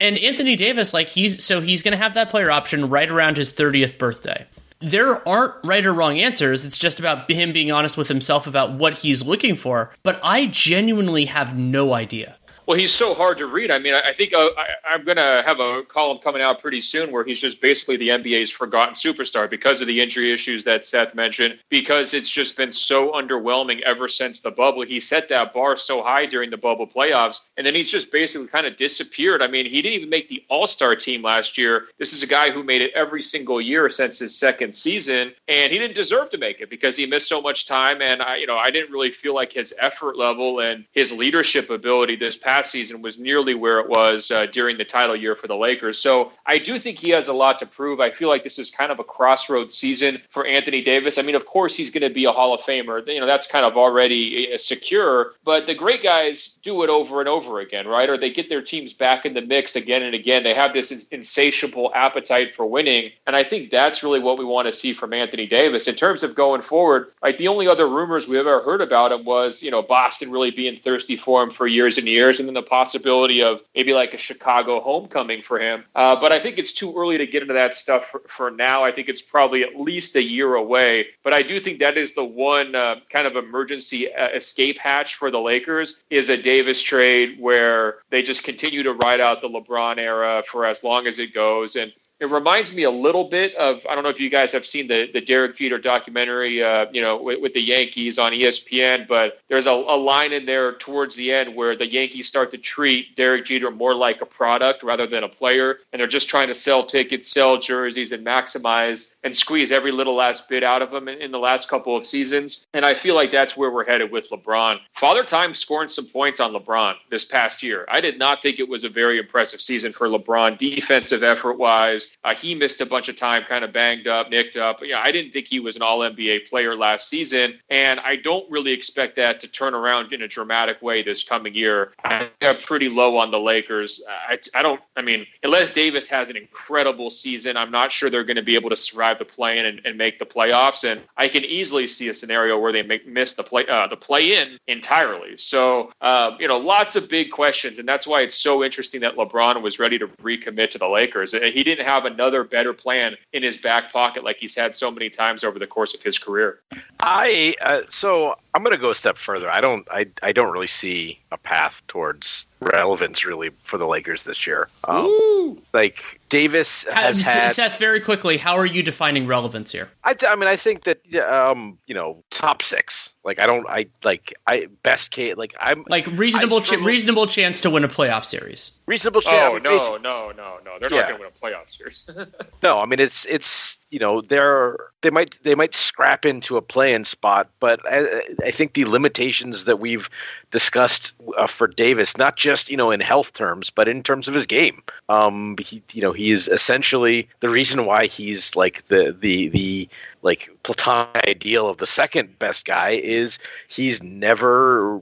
And 0.00 0.18
Anthony 0.18 0.56
Davis, 0.56 0.92
like 0.92 1.08
he's 1.08 1.44
so 1.44 1.60
he's 1.60 1.82
going 1.82 1.92
to 1.92 1.98
have 1.98 2.14
that 2.14 2.28
player 2.28 2.50
option 2.50 2.88
right 2.88 3.08
around 3.08 3.36
his 3.36 3.52
30th 3.52 3.98
birthday. 3.98 4.46
There 4.82 5.26
aren't 5.28 5.54
right 5.64 5.86
or 5.86 5.94
wrong 5.94 6.18
answers. 6.18 6.64
It's 6.64 6.78
just 6.78 6.98
about 6.98 7.30
him 7.30 7.52
being 7.52 7.70
honest 7.70 7.96
with 7.96 8.08
himself 8.08 8.46
about 8.46 8.72
what 8.72 8.94
he's 8.94 9.24
looking 9.24 9.54
for. 9.54 9.92
But 10.02 10.20
I 10.24 10.46
genuinely 10.46 11.26
have 11.26 11.56
no 11.56 11.94
idea. 11.94 12.36
Well, 12.66 12.78
he's 12.78 12.92
so 12.92 13.12
hard 13.12 13.38
to 13.38 13.46
read. 13.46 13.72
I 13.72 13.78
mean, 13.78 13.92
I, 13.92 14.12
think 14.12 14.32
uh, 14.32 14.50
I, 14.56 14.94
am 14.94 15.04
going 15.04 15.16
to 15.16 15.42
have 15.44 15.58
a 15.58 15.82
column 15.82 16.18
coming 16.18 16.42
out 16.42 16.60
pretty 16.60 16.80
soon 16.80 17.10
where 17.10 17.24
he's 17.24 17.40
just 17.40 17.60
basically 17.60 17.96
the 17.96 18.10
NBA's 18.10 18.52
forgotten 18.52 18.94
superstar 18.94 19.50
because 19.50 19.80
of 19.80 19.88
the 19.88 20.00
injury 20.00 20.30
issues 20.30 20.62
that 20.64 20.84
Seth 20.84 21.12
mentioned, 21.12 21.58
because 21.70 22.14
it's 22.14 22.30
just 22.30 22.56
been 22.56 22.72
so 22.72 23.10
underwhelming 23.12 23.80
ever 23.80 24.08
since 24.08 24.40
the 24.40 24.52
bubble. 24.52 24.82
He 24.82 25.00
set 25.00 25.28
that 25.28 25.52
bar 25.52 25.76
so 25.76 26.04
high 26.04 26.24
during 26.24 26.50
the 26.50 26.56
bubble 26.56 26.86
playoffs, 26.86 27.40
and 27.56 27.66
then 27.66 27.74
he's 27.74 27.90
just 27.90 28.12
basically 28.12 28.46
kind 28.46 28.66
of 28.66 28.76
disappeared. 28.76 29.42
I 29.42 29.48
mean, 29.48 29.66
he 29.66 29.82
didn't 29.82 29.98
even 29.98 30.10
make 30.10 30.28
the 30.28 30.44
All 30.48 30.68
Star 30.68 30.94
team 30.94 31.22
last 31.22 31.58
year. 31.58 31.86
This 31.98 32.12
is 32.12 32.22
a 32.22 32.28
guy 32.28 32.52
who 32.52 32.62
made 32.62 32.80
it 32.80 32.92
every 32.94 33.22
single 33.22 33.60
year 33.60 33.88
since 33.88 34.20
his 34.20 34.38
second 34.38 34.72
season, 34.74 35.32
and 35.48 35.72
he 35.72 35.78
didn't 35.80 35.96
deserve 35.96 36.30
to 36.30 36.38
make 36.38 36.60
it 36.60 36.70
because 36.70 36.96
he 36.96 37.06
missed 37.06 37.28
so 37.28 37.42
much 37.42 37.66
time. 37.66 38.00
And 38.02 38.22
I, 38.22 38.36
you 38.36 38.46
know, 38.46 38.56
I 38.56 38.70
didn't 38.70 38.92
really 38.92 39.10
feel 39.10 39.34
like 39.34 39.52
his 39.52 39.74
effort 39.80 40.16
level 40.16 40.60
and 40.60 40.84
his 40.92 41.10
leadership 41.10 41.68
ability 41.68 42.14
this 42.14 42.36
past 42.36 42.51
past 42.52 42.70
season 42.70 43.00
was 43.00 43.18
nearly 43.18 43.54
where 43.54 43.80
it 43.80 43.88
was 43.88 44.30
uh, 44.30 44.44
during 44.44 44.76
the 44.76 44.84
title 44.84 45.16
year 45.16 45.34
for 45.34 45.46
the 45.46 45.56
Lakers. 45.56 45.98
So 45.98 46.32
I 46.44 46.58
do 46.58 46.78
think 46.78 46.98
he 46.98 47.08
has 47.08 47.28
a 47.28 47.32
lot 47.32 47.58
to 47.60 47.66
prove. 47.66 47.98
I 47.98 48.10
feel 48.10 48.28
like 48.28 48.44
this 48.44 48.58
is 48.58 48.70
kind 48.70 48.92
of 48.92 48.98
a 48.98 49.04
crossroads 49.04 49.74
season 49.74 50.20
for 50.28 50.44
Anthony 50.44 50.82
Davis. 50.82 51.16
I 51.16 51.22
mean, 51.22 51.34
of 51.34 51.46
course, 51.46 51.74
he's 51.74 51.88
going 51.88 52.02
to 52.02 52.10
be 52.10 52.26
a 52.26 52.30
Hall 52.30 52.52
of 52.52 52.60
Famer. 52.60 53.08
You 53.08 53.20
know, 53.20 53.26
that's 53.26 53.46
kind 53.46 53.64
of 53.64 53.78
already 53.78 54.52
uh, 54.52 54.58
secure. 54.58 55.32
But 55.44 55.66
the 55.66 55.74
great 55.74 56.02
guys 56.02 56.58
do 56.60 56.82
it 56.82 56.90
over 56.90 57.20
and 57.20 57.28
over 57.28 57.60
again, 57.60 57.88
right? 57.88 58.10
Or 58.10 58.18
they 58.18 58.28
get 58.28 58.50
their 58.50 58.60
teams 58.60 58.92
back 58.92 59.24
in 59.24 59.32
the 59.32 59.40
mix 59.40 59.74
again 59.74 60.02
and 60.02 60.14
again. 60.14 60.42
They 60.42 60.52
have 60.52 60.74
this 60.74 61.06
insatiable 61.10 61.90
appetite 61.94 62.54
for 62.54 62.66
winning. 62.66 63.12
And 63.26 63.34
I 63.34 63.44
think 63.44 63.70
that's 63.70 64.02
really 64.02 64.20
what 64.20 64.38
we 64.38 64.44
want 64.44 64.66
to 64.66 64.74
see 64.74 64.92
from 64.92 65.14
Anthony 65.14 65.46
Davis. 65.46 65.88
In 65.88 65.94
terms 65.94 66.22
of 66.22 66.34
going 66.34 66.60
forward, 66.60 67.12
like 67.22 67.38
the 67.38 67.48
only 67.48 67.66
other 67.66 67.88
rumors 67.88 68.28
we 68.28 68.38
ever 68.38 68.60
heard 68.60 68.82
about 68.82 69.10
him 69.10 69.24
was, 69.24 69.62
you 69.62 69.70
know, 69.70 69.80
Boston 69.80 70.30
really 70.30 70.50
being 70.50 70.76
thirsty 70.76 71.16
for 71.16 71.42
him 71.42 71.50
for 71.50 71.66
years 71.66 71.96
and 71.96 72.06
years 72.06 72.41
and 72.42 72.48
then 72.48 72.54
the 72.54 72.68
possibility 72.68 73.42
of 73.42 73.62
maybe 73.74 73.94
like 73.94 74.14
a 74.14 74.18
Chicago 74.18 74.80
homecoming 74.80 75.42
for 75.42 75.60
him. 75.60 75.84
Uh, 75.94 76.18
but 76.18 76.32
I 76.32 76.40
think 76.40 76.58
it's 76.58 76.72
too 76.72 76.92
early 76.96 77.16
to 77.18 77.26
get 77.26 77.42
into 77.42 77.54
that 77.54 77.72
stuff 77.72 78.06
for, 78.06 78.22
for, 78.26 78.50
now. 78.50 78.82
I 78.84 78.90
think 78.90 79.08
it's 79.08 79.22
probably 79.22 79.62
at 79.62 79.78
least 79.78 80.16
a 80.16 80.22
year 80.22 80.56
away. 80.56 81.06
But 81.22 81.34
I 81.34 81.42
do 81.42 81.60
think 81.60 81.78
that 81.78 81.96
is 81.96 82.14
the 82.14 82.24
one 82.24 82.74
uh, 82.74 82.96
kind 83.10 83.26
of 83.26 83.36
emergency 83.36 84.12
uh, 84.12 84.28
escape 84.30 84.78
hatch 84.78 85.14
for 85.14 85.30
the 85.30 85.40
Lakers 85.40 85.98
is 86.10 86.28
a 86.28 86.36
Davis 86.36 86.82
trade 86.82 87.36
where 87.38 87.98
they 88.10 88.22
just 88.22 88.42
continue 88.42 88.82
to 88.82 88.92
ride 88.94 89.20
out 89.20 89.40
the 89.40 89.48
LeBron 89.48 89.98
era 89.98 90.42
for 90.46 90.66
as 90.66 90.82
long 90.82 91.06
as 91.06 91.18
it 91.20 91.32
goes. 91.32 91.76
And 91.76 91.92
it 92.20 92.30
reminds 92.30 92.72
me 92.72 92.84
a 92.84 92.90
little 92.90 93.28
bit 93.28 93.52
of 93.56 93.84
I 93.90 93.96
don't 93.96 94.04
know 94.04 94.10
if 94.10 94.20
you 94.20 94.30
guys 94.30 94.52
have 94.52 94.64
seen 94.64 94.86
the 94.86 95.10
the 95.12 95.20
Derek 95.20 95.56
Jeter 95.56 95.78
documentary, 95.78 96.62
uh, 96.62 96.86
you 96.92 97.00
know, 97.00 97.20
with, 97.20 97.40
with, 97.40 97.52
the 97.52 97.60
Yankees 97.60 98.18
on 98.18 98.32
ESPN. 98.32 99.08
But 99.08 99.40
there's 99.48 99.66
a, 99.66 99.72
a, 99.72 99.96
line 99.96 100.32
in 100.32 100.46
there 100.46 100.74
towards 100.74 101.16
the 101.16 101.32
end 101.32 101.54
where 101.54 101.76
the 101.76 101.90
Yankees 101.90 102.28
start 102.28 102.52
to 102.52 102.58
treat 102.58 103.16
Derek 103.16 103.44
Jeter 103.44 103.70
more 103.70 103.94
like 103.94 104.22
a 104.22 104.26
product 104.26 104.84
rather 104.84 105.06
than 105.06 105.24
a 105.24 105.28
player, 105.28 105.78
and 105.92 105.98
they're 105.98 106.06
just 106.06 106.28
trying 106.28 106.48
to 106.48 106.54
sell 106.54 106.84
tickets, 106.84 107.30
sell 107.30 107.58
jerseys, 107.58 108.12
and 108.12 108.24
maximize 108.24 109.16
and 109.24 109.36
squeeze 109.36 109.72
every 109.72 109.90
little 109.90 110.14
last 110.14 110.48
bit 110.48 110.62
out 110.62 110.80
of 110.80 110.92
him 110.92 111.08
in, 111.08 111.18
in 111.18 111.32
the 111.32 111.38
last 111.38 111.68
couple 111.68 111.96
of 111.96 112.06
seasons. 112.06 112.66
And 112.72 112.86
I 112.86 112.94
feel 112.94 113.16
like 113.16 113.32
that's 113.32 113.56
where 113.56 113.70
we're 113.70 113.84
headed 113.84 114.12
with 114.12 114.30
LeBron. 114.30 114.78
Father 114.94 115.24
Time 115.24 115.54
scoring 115.54 115.88
some 115.88 116.06
points 116.06 116.38
on 116.38 116.52
LeBron 116.52 116.94
this 117.10 117.24
past 117.24 117.62
year. 117.62 117.84
I 117.88 118.00
did 118.00 118.18
not 118.18 118.42
think 118.42 118.60
it 118.60 118.68
was 118.68 118.84
a 118.84 118.88
very 118.88 119.18
impressive 119.18 119.60
season 119.60 119.92
for 119.92 120.06
LeBron, 120.06 120.56
defensive 120.58 121.22
effort 121.22 121.58
wise. 121.58 122.11
Uh, 122.24 122.34
he 122.34 122.54
missed 122.54 122.80
a 122.80 122.86
bunch 122.86 123.08
of 123.08 123.16
time, 123.16 123.42
kind 123.44 123.64
of 123.64 123.72
banged 123.72 124.06
up, 124.06 124.30
nicked 124.30 124.56
up. 124.56 124.80
Yeah, 124.82 125.00
I 125.02 125.12
didn't 125.12 125.32
think 125.32 125.46
he 125.46 125.60
was 125.60 125.76
an 125.76 125.82
All 125.82 126.00
NBA 126.00 126.48
player 126.48 126.76
last 126.76 127.08
season, 127.08 127.58
and 127.70 128.00
I 128.00 128.16
don't 128.16 128.50
really 128.50 128.72
expect 128.72 129.16
that 129.16 129.40
to 129.40 129.48
turn 129.48 129.74
around 129.74 130.12
in 130.12 130.22
a 130.22 130.28
dramatic 130.28 130.80
way 130.82 131.02
this 131.02 131.24
coming 131.24 131.54
year. 131.54 131.92
I'm 132.04 132.30
pretty 132.58 132.88
low 132.88 133.16
on 133.16 133.30
the 133.30 133.40
Lakers. 133.40 134.02
I, 134.08 134.38
I 134.54 134.62
don't. 134.62 134.80
I 134.96 135.02
mean, 135.02 135.26
unless 135.42 135.70
Davis 135.70 136.08
has 136.08 136.30
an 136.30 136.36
incredible 136.36 137.10
season, 137.10 137.56
I'm 137.56 137.70
not 137.70 137.92
sure 137.92 138.10
they're 138.10 138.24
going 138.24 138.36
to 138.36 138.42
be 138.42 138.54
able 138.54 138.70
to 138.70 138.76
survive 138.76 139.18
the 139.18 139.24
play-in 139.24 139.66
and, 139.66 139.80
and 139.84 139.98
make 139.98 140.18
the 140.18 140.26
playoffs. 140.26 140.90
And 140.90 141.00
I 141.16 141.28
can 141.28 141.44
easily 141.44 141.86
see 141.86 142.08
a 142.08 142.14
scenario 142.14 142.58
where 142.58 142.72
they 142.72 142.82
make, 142.82 143.06
miss 143.06 143.34
the 143.34 143.42
play 143.42 143.66
uh, 143.66 143.86
the 143.86 143.96
play-in 143.96 144.58
entirely. 144.66 145.36
So 145.38 145.92
uh, 146.00 146.36
you 146.38 146.48
know, 146.48 146.58
lots 146.58 146.96
of 146.96 147.08
big 147.08 147.30
questions, 147.30 147.78
and 147.78 147.88
that's 147.88 148.06
why 148.06 148.22
it's 148.22 148.34
so 148.34 148.64
interesting 148.64 149.00
that 149.00 149.16
LeBron 149.16 149.60
was 149.62 149.78
ready 149.78 149.98
to 149.98 150.08
recommit 150.22 150.70
to 150.70 150.78
the 150.78 150.88
Lakers. 150.88 151.32
He 151.32 151.62
didn't 151.62 151.86
have 151.86 151.91
another 152.04 152.44
better 152.44 152.72
plan 152.72 153.16
in 153.32 153.42
his 153.42 153.56
back 153.56 153.92
pocket 153.92 154.24
like 154.24 154.36
he's 154.38 154.54
had 154.54 154.74
so 154.74 154.90
many 154.90 155.10
times 155.10 155.44
over 155.44 155.58
the 155.58 155.66
course 155.66 155.94
of 155.94 156.02
his 156.02 156.18
career. 156.18 156.60
I 157.00 157.54
uh, 157.60 157.82
so 157.88 158.36
I'm 158.54 158.62
going 158.62 158.74
to 158.74 158.80
go 158.80 158.90
a 158.90 158.94
step 158.94 159.16
further. 159.16 159.50
I 159.50 159.60
don't 159.60 159.86
I 159.90 160.06
I 160.22 160.32
don't 160.32 160.52
really 160.52 160.66
see 160.66 161.18
a 161.30 161.38
path 161.38 161.82
towards 161.88 162.46
relevance 162.60 163.24
really 163.24 163.50
for 163.64 163.78
the 163.78 163.86
Lakers 163.86 164.24
this 164.24 164.46
year. 164.46 164.68
Um, 164.84 165.60
like 165.72 166.20
Davis 166.28 166.84
has 166.92 167.20
Seth, 167.20 167.34
had. 167.34 167.52
Seth, 167.52 167.78
very 167.78 168.00
quickly, 168.00 168.38
how 168.38 168.56
are 168.56 168.66
you 168.66 168.82
defining 168.82 169.26
relevance 169.26 169.72
here? 169.72 169.90
I, 170.04 170.16
I 170.26 170.36
mean, 170.36 170.48
I 170.48 170.56
think 170.56 170.84
that 170.84 171.00
um, 171.16 171.78
you 171.86 171.94
know, 171.94 172.22
top 172.30 172.62
six. 172.62 173.10
Like, 173.24 173.38
I 173.38 173.46
don't, 173.46 173.64
I 173.68 173.86
like, 174.02 174.34
I 174.48 174.66
best 174.82 175.12
case. 175.12 175.36
Like, 175.36 175.54
I'm 175.60 175.84
like 175.88 176.06
reasonable, 176.08 176.60
ch- 176.60 176.72
reasonable 176.72 177.28
chance 177.28 177.60
to 177.60 177.70
win 177.70 177.84
a 177.84 177.88
playoff 177.88 178.24
series. 178.24 178.72
Reasonable 178.86 179.20
chance. 179.20 179.40
Oh 179.40 179.58
no, 179.58 179.96
no, 179.98 180.32
no, 180.32 180.58
no! 180.64 180.78
They're 180.80 180.90
yeah. 180.90 181.02
not 181.02 181.08
going 181.08 181.20
to 181.20 181.26
win 181.40 181.54
a 181.54 181.56
playoff 181.56 181.70
series. 181.70 182.04
no, 182.62 182.80
I 182.80 182.86
mean, 182.86 182.98
it's 182.98 183.24
it's 183.26 183.78
you 183.90 183.98
know, 183.98 184.22
they're 184.22 184.76
they 185.02 185.10
might 185.10 185.38
they 185.44 185.54
might 185.54 185.74
scrap 185.74 186.24
into 186.24 186.56
a 186.56 186.62
play-in 186.62 187.04
spot, 187.04 187.48
but 187.60 187.80
I, 187.86 188.24
I 188.42 188.50
think 188.50 188.74
the 188.74 188.84
limitations 188.84 189.64
that 189.64 189.80
we've 189.80 190.08
discussed 190.50 191.12
uh, 191.36 191.46
for 191.46 191.66
Davis, 191.66 192.16
not 192.16 192.36
just 192.36 192.70
you 192.70 192.76
know 192.76 192.90
in 192.90 193.00
health 193.00 193.32
terms, 193.34 193.70
but 193.70 193.88
in 193.88 194.02
terms 194.02 194.28
of 194.28 194.34
his 194.34 194.46
game. 194.46 194.82
Um, 195.08 195.56
he 195.58 195.82
you 195.92 196.02
know 196.02 196.12
he 196.12 196.30
is 196.30 196.48
essentially 196.48 197.28
the 197.40 197.48
reason 197.48 197.86
why 197.86 198.06
he's 198.06 198.54
like 198.56 198.86
the 198.88 199.16
the 199.18 199.48
the 199.48 199.88
like 200.22 200.50
platonic 200.62 201.26
ideal 201.28 201.68
of 201.68 201.78
the 201.78 201.86
second 201.86 202.38
best 202.38 202.64
guy 202.64 202.90
is 202.90 203.38
he's 203.68 204.02
never 204.02 205.00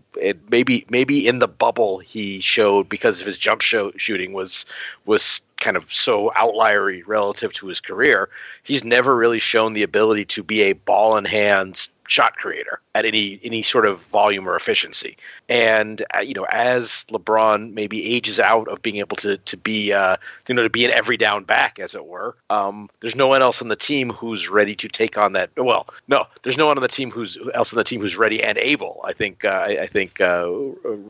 maybe 0.50 0.86
maybe 0.88 1.26
in 1.26 1.38
the 1.38 1.48
bubble 1.48 1.98
he 1.98 2.40
showed 2.40 2.88
because 2.88 3.20
of 3.20 3.26
his 3.26 3.36
jump 3.36 3.60
show 3.60 3.92
shooting 3.96 4.32
was 4.32 4.64
was 5.04 5.42
kind 5.58 5.76
of 5.76 5.92
so 5.92 6.32
outliery 6.36 7.02
relative 7.02 7.52
to 7.52 7.66
his 7.66 7.80
career 7.80 8.30
he's 8.62 8.82
never 8.82 9.14
really 9.14 9.38
shown 9.38 9.74
the 9.74 9.82
ability 9.82 10.24
to 10.24 10.42
be 10.42 10.62
a 10.62 10.72
ball 10.72 11.16
in 11.16 11.24
hands 11.24 11.90
shot 12.08 12.36
creator 12.36 12.80
at 12.94 13.04
any 13.04 13.38
any 13.42 13.62
sort 13.62 13.86
of 13.86 14.00
volume 14.06 14.48
or 14.48 14.56
efficiency. 14.56 15.16
And 15.48 16.04
uh, 16.14 16.20
you 16.20 16.34
know, 16.34 16.46
as 16.50 17.04
LeBron 17.10 17.72
maybe 17.72 18.14
ages 18.14 18.40
out 18.40 18.68
of 18.68 18.82
being 18.82 18.96
able 18.96 19.16
to 19.18 19.36
to 19.38 19.56
be 19.56 19.92
uh, 19.92 20.16
you 20.48 20.54
know 20.54 20.62
to 20.62 20.70
be 20.70 20.84
an 20.84 20.90
every 20.90 21.16
down 21.16 21.44
back, 21.44 21.78
as 21.78 21.94
it 21.94 22.06
were, 22.06 22.34
um, 22.50 22.90
there's 23.00 23.14
no 23.14 23.28
one 23.28 23.42
else 23.42 23.62
on 23.62 23.68
the 23.68 23.76
team 23.76 24.10
who's 24.10 24.48
ready 24.48 24.74
to 24.76 24.88
take 24.88 25.16
on 25.16 25.32
that. 25.34 25.50
Well, 25.56 25.86
no, 26.08 26.26
there's 26.42 26.56
no 26.56 26.66
one 26.66 26.78
on 26.78 26.82
the 26.82 26.88
team 26.88 27.10
who's 27.10 27.38
else 27.54 27.72
on 27.72 27.76
the 27.76 27.84
team 27.84 28.00
who's 28.00 28.16
ready 28.16 28.42
and 28.42 28.58
able. 28.58 29.00
I 29.04 29.12
think 29.12 29.44
uh, 29.44 29.64
I, 29.68 29.82
I, 29.82 29.86
think 29.86 30.20
uh, 30.20 30.48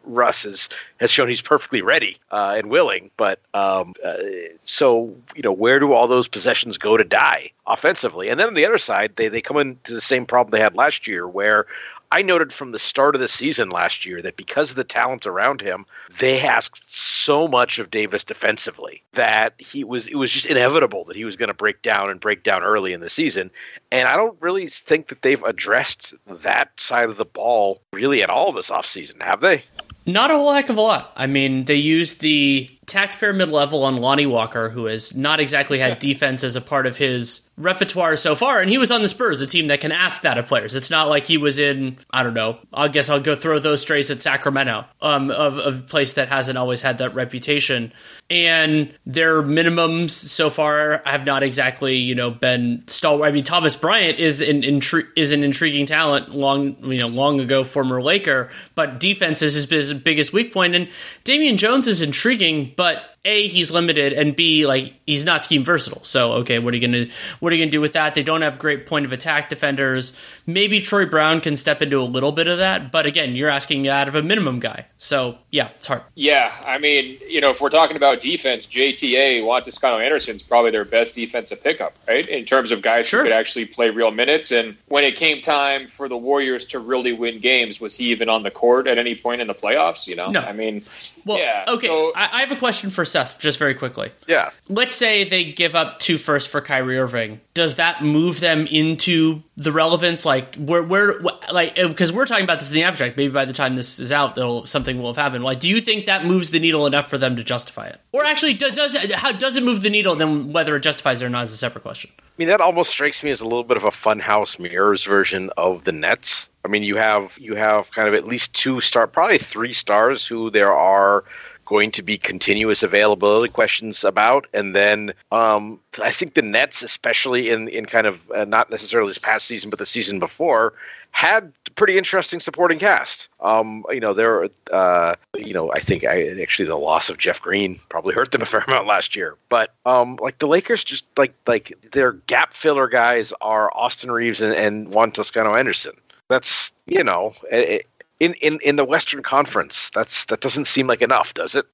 Russ 0.05 0.45
is, 0.45 0.69
has 0.99 1.11
shown 1.11 1.29
he's 1.29 1.43
perfectly 1.43 1.83
ready 1.83 2.19
uh, 2.31 2.55
and 2.57 2.71
willing. 2.71 3.11
But 3.17 3.41
um, 3.55 3.95
uh, 4.05 4.17
so 4.65 5.15
you 5.35 5.43
know, 5.43 5.53
where 5.53 5.79
do 5.79 5.93
all 5.93 6.09
those 6.09 6.29
possessions 6.29 6.79
go 6.79 6.97
to 6.97 7.05
die 7.05 7.51
offensively? 7.67 8.29
And 8.29 8.39
then 8.39 8.49
on 8.49 8.55
the 8.55 8.67
other 8.67 8.79
side, 8.79 9.13
they 9.17 9.29
they 9.29 9.41
come 9.41 9.57
into 9.57 9.95
the 9.95 10.01
same 10.01 10.27
problem 10.27 10.51
they 10.51 10.61
had 10.61 10.77
last 10.77 11.07
year, 11.07 11.27
where 11.27 11.67
I 12.13 12.23
noted 12.23 12.53
from 12.53 12.73
the 12.73 12.79
start 12.79 13.15
of 13.15 13.21
the 13.21 13.29
season 13.29 13.71
last 13.71 14.05
year 14.05 14.21
that 14.23 14.37
because 14.37 14.71
of 14.71 14.77
the 14.77 14.85
talent 14.85 15.27
around 15.27 15.61
him, 15.61 15.87
they 16.19 16.41
asked 16.41 16.91
so 16.93 17.47
much 17.47 17.79
of 17.79 17.91
Davis 17.91 18.25
defensively 18.25 19.03
that 19.13 19.55
he 19.59 19.85
was 19.85 20.09
it 20.09 20.17
was 20.17 20.31
just 20.31 20.47
inevitable 20.47 21.05
that 21.05 21.17
he 21.17 21.25
was 21.25 21.37
going 21.37 21.49
to 21.49 21.55
break 21.55 21.83
down 21.83 22.11
and 22.11 22.21
break 22.21 22.43
down 22.43 22.63
early 22.63 22.93
in 22.93 23.01
the 23.01 23.11
season. 23.11 23.51
And 23.93 24.09
I 24.09 24.17
don't 24.17 24.37
really 24.41 24.67
think 24.67 25.09
that 25.09 25.23
they've 25.23 25.43
addressed 25.45 26.15
that 26.27 26.69
side 26.81 27.09
of 27.09 27.17
the 27.17 27.25
ball 27.25 27.81
really 27.93 28.23
at 28.23 28.31
all 28.31 28.53
this 28.53 28.71
offseason, 28.71 29.23
have 29.23 29.41
they? 29.41 29.63
Not 30.07 30.31
a 30.31 30.37
whole 30.37 30.53
heck 30.53 30.69
of 30.69 30.77
a 30.77 30.81
lot. 30.81 31.13
I 31.15 31.27
mean, 31.27 31.67
they 31.67 31.75
used 31.75 32.21
the 32.21 32.71
taxpayer 32.91 33.33
mid 33.33 33.49
level 33.49 33.85
on 33.85 33.97
Lonnie 33.97 34.27
Walker, 34.27 34.69
who 34.69 34.87
has 34.87 35.15
not 35.15 35.41
exactly 35.41 35.79
had 35.79 35.99
defense 35.99 36.45
as 36.45 36.57
a 36.57 36.61
part 36.61 36.87
of 36.87 36.97
his 36.97 37.49
repertoire 37.57 38.17
so 38.17 38.35
far, 38.35 38.61
and 38.61 38.71
he 38.71 38.79
was 38.79 38.91
on 38.91 39.03
the 39.03 39.09
Spurs, 39.09 39.41
a 39.41 39.47
team 39.47 39.69
that 39.69 39.81
can 39.81 39.93
ask 39.93 40.23
that 40.23 40.39
of 40.39 40.47
players. 40.47 40.75
It's 40.75 40.91
not 40.91 41.09
like 41.09 41.25
he 41.25 41.37
was 41.37 41.59
in, 41.59 41.99
I 42.11 42.23
don't 42.23 42.35
know, 42.35 42.59
I 42.73 42.89
guess 42.89 43.09
I'll 43.09 43.21
go 43.21 43.37
throw 43.37 43.59
those 43.59 43.83
strays 43.83 44.11
at 44.11 44.23
Sacramento, 44.23 44.87
um, 45.03 45.31
of, 45.31 45.59
of 45.59 45.79
a 45.81 45.83
place 45.83 46.15
that 46.15 46.29
hasn't 46.29 46.59
always 46.59 46.81
had 46.81 46.99
that 46.99 47.15
reputation. 47.15 47.93
And 48.31 48.97
their 49.05 49.43
minimums 49.43 50.11
so 50.11 50.51
far 50.51 51.03
have 51.05 51.27
not 51.27 51.43
exactly, 51.43 51.97
you 51.97 52.15
know, 52.15 52.31
been 52.31 52.85
stalwart. 52.87 53.29
I 53.29 53.33
mean, 53.33 53.45
Thomas 53.45 53.75
Bryant 53.75 54.21
is 54.21 54.41
an 54.41 54.63
intri- 54.63 55.09
is 55.17 55.33
an 55.33 55.43
intriguing 55.43 55.85
talent, 55.85 56.31
long 56.31 56.77
you 56.85 57.01
know, 57.01 57.09
long 57.09 57.41
ago 57.41 57.65
former 57.65 58.01
Laker, 58.01 58.49
but 58.77 59.01
defense 59.01 59.43
is 59.43 59.55
his 59.55 59.95
biggest 59.95 60.33
weak 60.33 60.53
point. 60.53 60.77
And 60.77 60.89
Damian 61.25 61.57
Jones 61.57 61.89
is 61.89 62.03
intriguing, 62.03 62.73
but 62.81 62.97
a 63.25 63.49
he's 63.49 63.71
limited 63.71 64.15
and 64.15 64.35
b 64.35 64.67
like 64.67 64.95
he's 65.05 65.27
not 65.27 65.45
scheme 65.45 65.63
versatile. 65.63 66.03
So 66.05 66.33
okay 66.35 66.59
what 66.59 66.73
are 66.73 66.77
you 66.77 66.87
gonna 66.87 67.07
what 67.41 67.53
are 67.53 67.57
you 67.57 67.63
gonna 67.63 67.71
do 67.71 67.81
with 67.81 67.93
that? 67.93 68.15
They 68.15 68.23
don't 68.23 68.41
have 68.41 68.59
great 68.59 68.87
point 68.87 69.05
of 69.05 69.13
attack 69.13 69.51
defenders. 69.51 70.15
Maybe 70.47 70.81
troy 70.81 71.05
brown 71.05 71.43
can 71.43 71.57
step 71.57 71.83
into 71.83 72.01
a 72.01 72.05
little 72.05 72.33
bit 72.33 72.49
of 72.49 72.59
that 72.59 72.91
but 72.91 73.05
again 73.05 73.35
you're 73.35 73.51
asking 73.51 73.87
out 73.89 74.09
of 74.09 74.15
a 74.15 74.23
minimum 74.23 74.59
guy. 74.59 74.87
So 74.97 75.37
yeah 75.51 75.69
it's 75.77 75.87
hard. 75.87 76.03
Yeah 76.15 76.55
i 76.65 76.79
mean 76.79 77.19
you 77.29 77.43
know 77.43 77.51
if 77.51 77.61
we're 77.61 77.69
talking 77.69 77.97
about 77.97 78.23
defense 78.23 78.67
jta 78.67 79.45
juan 79.45 79.65
toscano 79.65 79.99
anderson's 79.99 80.43
probably 80.43 80.71
their 80.71 80.87
best 80.87 81.15
defensive 81.15 81.63
pickup 81.63 81.99
right? 82.09 82.27
In 82.27 82.47
terms 82.47 82.73
of 82.73 82.81
guys 82.81 83.07
sure. 83.07 83.21
who 83.21 83.25
could 83.27 83.33
actually 83.33 83.67
play 83.67 83.91
real 83.91 84.11
minutes. 84.11 84.51
And 84.51 84.77
when 84.89 85.05
it 85.05 85.17
came 85.17 85.43
time 85.43 85.89
for 85.89 86.09
the 86.09 86.17
warriors 86.17 86.65
to 86.67 86.79
really 86.79 87.13
win 87.13 87.41
games 87.41 87.81
was 87.81 87.97
he 87.97 88.07
even 88.07 88.31
on 88.31 88.43
the 88.43 88.51
court 88.51 88.87
at 88.87 88.97
any 88.97 89.15
point 89.15 89.43
in 89.43 89.47
the 89.47 89.55
playoffs 89.55 90.07
you 90.07 90.17
know? 90.17 90.31
No. 90.31 90.41
i 90.41 90.53
mean 90.53 90.85
well, 91.25 91.39
yeah, 91.39 91.65
okay. 91.69 91.87
So, 91.87 92.13
I, 92.15 92.29
I, 92.33 92.41
have 92.41 92.53
a 92.53 92.57
question 92.57 92.91
for 92.91 93.05
Seth, 93.11 93.39
just 93.39 93.59
very 93.59 93.75
quickly. 93.75 94.13
Yeah. 94.27 94.51
Let's 94.69 94.95
say 94.95 95.29
they 95.29 95.53
give 95.53 95.75
up 95.75 95.99
two 95.99 96.19
first 96.19 96.49
for 96.49 96.61
Kyrie 96.61 96.99
Irving. 96.99 97.41
Does 97.55 97.75
that 97.77 98.03
move 98.03 98.41
them 98.41 98.67
into 98.67 99.43
the 99.57 99.73
relevance? 99.73 100.25
Like, 100.25 100.55
where, 100.57 100.83
where, 100.83 101.19
like, 101.53 101.79
uh, 101.79 101.89
because 101.89 102.13
we're 102.13 102.27
talking 102.27 102.45
about 102.45 102.61
this 102.61 102.69
in 102.71 102.75
the 102.75 102.83
abstract. 102.83 103.17
Maybe 103.17 103.33
by 103.33 103.45
the 103.45 103.53
time 103.53 103.77
this 103.77 103.99
is 103.99 104.13
out, 104.13 104.69
something 104.69 105.01
will 105.01 105.09
have 105.09 105.17
happened. 105.17 105.45
Like, 105.45 105.61
do 105.61 105.69
you 105.69 105.81
think 105.81 106.07
that 106.07 106.25
moves 106.25 106.51
the 106.51 106.61
needle 106.61 106.87
enough 106.87 107.11
for 107.11 107.19
them 107.19 107.37
to 107.37 107.45
justify 107.45 107.89
it? 107.89 108.01
Or 108.13 108.25
actually, 108.25 108.55
does, 108.55 108.77
does 108.77 109.13
how 109.13 109.33
does 109.33 109.57
it 109.57 109.63
move 109.63 109.83
the 109.83 109.91
needle? 109.91 110.17
Then 110.17 110.53
whether 110.53 110.77
it 110.77 110.81
justifies 110.81 111.23
it 111.23 111.27
or 111.27 111.31
not 111.31 111.45
is 111.45 111.53
a 111.53 111.57
separate 111.57 111.83
question. 111.83 112.11
I 112.19 112.23
mean, 112.39 112.49
that 112.49 112.61
almost 112.61 112.91
strikes 112.91 113.23
me 113.23 113.31
as 113.31 113.41
a 113.41 113.45
little 113.45 113.65
bit 113.65 113.77
of 113.77 113.85
a 113.85 113.91
funhouse 113.91 114.59
mirrors 114.59 115.05
version 115.05 115.51
of 115.57 115.85
the 115.85 115.93
Nets 115.93 116.51
I 116.65 116.69
mean, 116.69 116.83
you 116.83 116.97
have 116.97 117.39
you 117.39 117.55
have 117.55 117.91
kind 117.91 118.09
of 118.09 118.15
at 118.15 118.27
least 118.27 118.53
two 118.53 118.81
star, 118.81 119.07
probably 119.07 119.39
three 119.39 119.73
stars 119.73 120.27
who 120.27 120.51
there 120.51 120.73
are 120.73 121.25
going 121.71 121.93
to 121.93 122.03
be 122.03 122.19
continuous 122.19 122.83
availability 122.83 123.51
questions 123.51 124.03
about, 124.03 124.49
and 124.53 124.75
then 124.75 125.13
um, 125.31 125.79
I 126.03 126.11
think 126.11 126.35
the 126.35 126.43
Nets, 126.43 126.83
especially 126.83 127.49
in 127.49 127.69
in 127.69 127.87
kind 127.87 128.09
of 128.09 128.19
uh, 128.33 128.45
not 128.45 128.71
necessarily 128.71 129.09
this 129.09 129.19
past 129.19 129.47
season, 129.47 129.71
but 129.71 129.79
the 129.79 129.87
season 129.87 130.19
before, 130.19 130.73
had 131.13 131.53
pretty 131.77 131.97
interesting 131.97 132.41
supporting 132.41 132.81
cast. 132.81 133.29
Um, 133.39 133.85
you 133.89 134.01
know, 134.01 134.13
there, 134.13 134.49
uh, 134.73 135.15
you 135.39 135.55
know, 135.55 135.73
I 135.73 135.79
think 135.79 136.03
I 136.03 136.27
actually 136.43 136.67
the 136.67 136.75
loss 136.77 137.09
of 137.09 137.19
Jeff 137.19 137.41
Green 137.41 137.79
probably 137.89 138.15
hurt 138.15 138.33
them 138.33 138.43
a 138.43 138.47
fair 138.47 138.65
amount 138.67 138.89
last 138.89 139.15
year. 139.15 139.37
But 139.49 139.73
um, 139.87 140.19
like 140.21 140.41
the 140.41 140.49
Lakers, 140.49 140.83
just 140.83 141.05
like 141.17 141.35
like 141.47 141.73
their 141.93 142.15
gap 142.27 142.53
filler 142.53 142.89
guys 142.89 143.33
are 143.41 143.71
Austin 143.77 144.11
Reaves 144.11 144.43
and, 144.43 144.55
and 144.55 144.89
Juan 144.89 145.13
Toscano 145.13 145.55
Anderson. 145.55 145.93
That's 146.27 146.73
you 146.87 147.05
know, 147.05 147.33
it, 147.53 147.87
in 148.21 148.35
in 148.35 148.59
in 148.63 148.77
the 148.77 148.85
Western 148.85 149.23
Conference, 149.23 149.91
that's 149.95 150.27
that 150.27 150.41
doesn't 150.41 150.67
seem 150.67 150.87
like 150.87 151.03
enough, 151.03 151.35
does 151.35 151.55
it? 151.55 151.67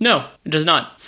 No, 0.00 0.28
it 0.44 0.50
does 0.50 0.64
not. 0.64 0.98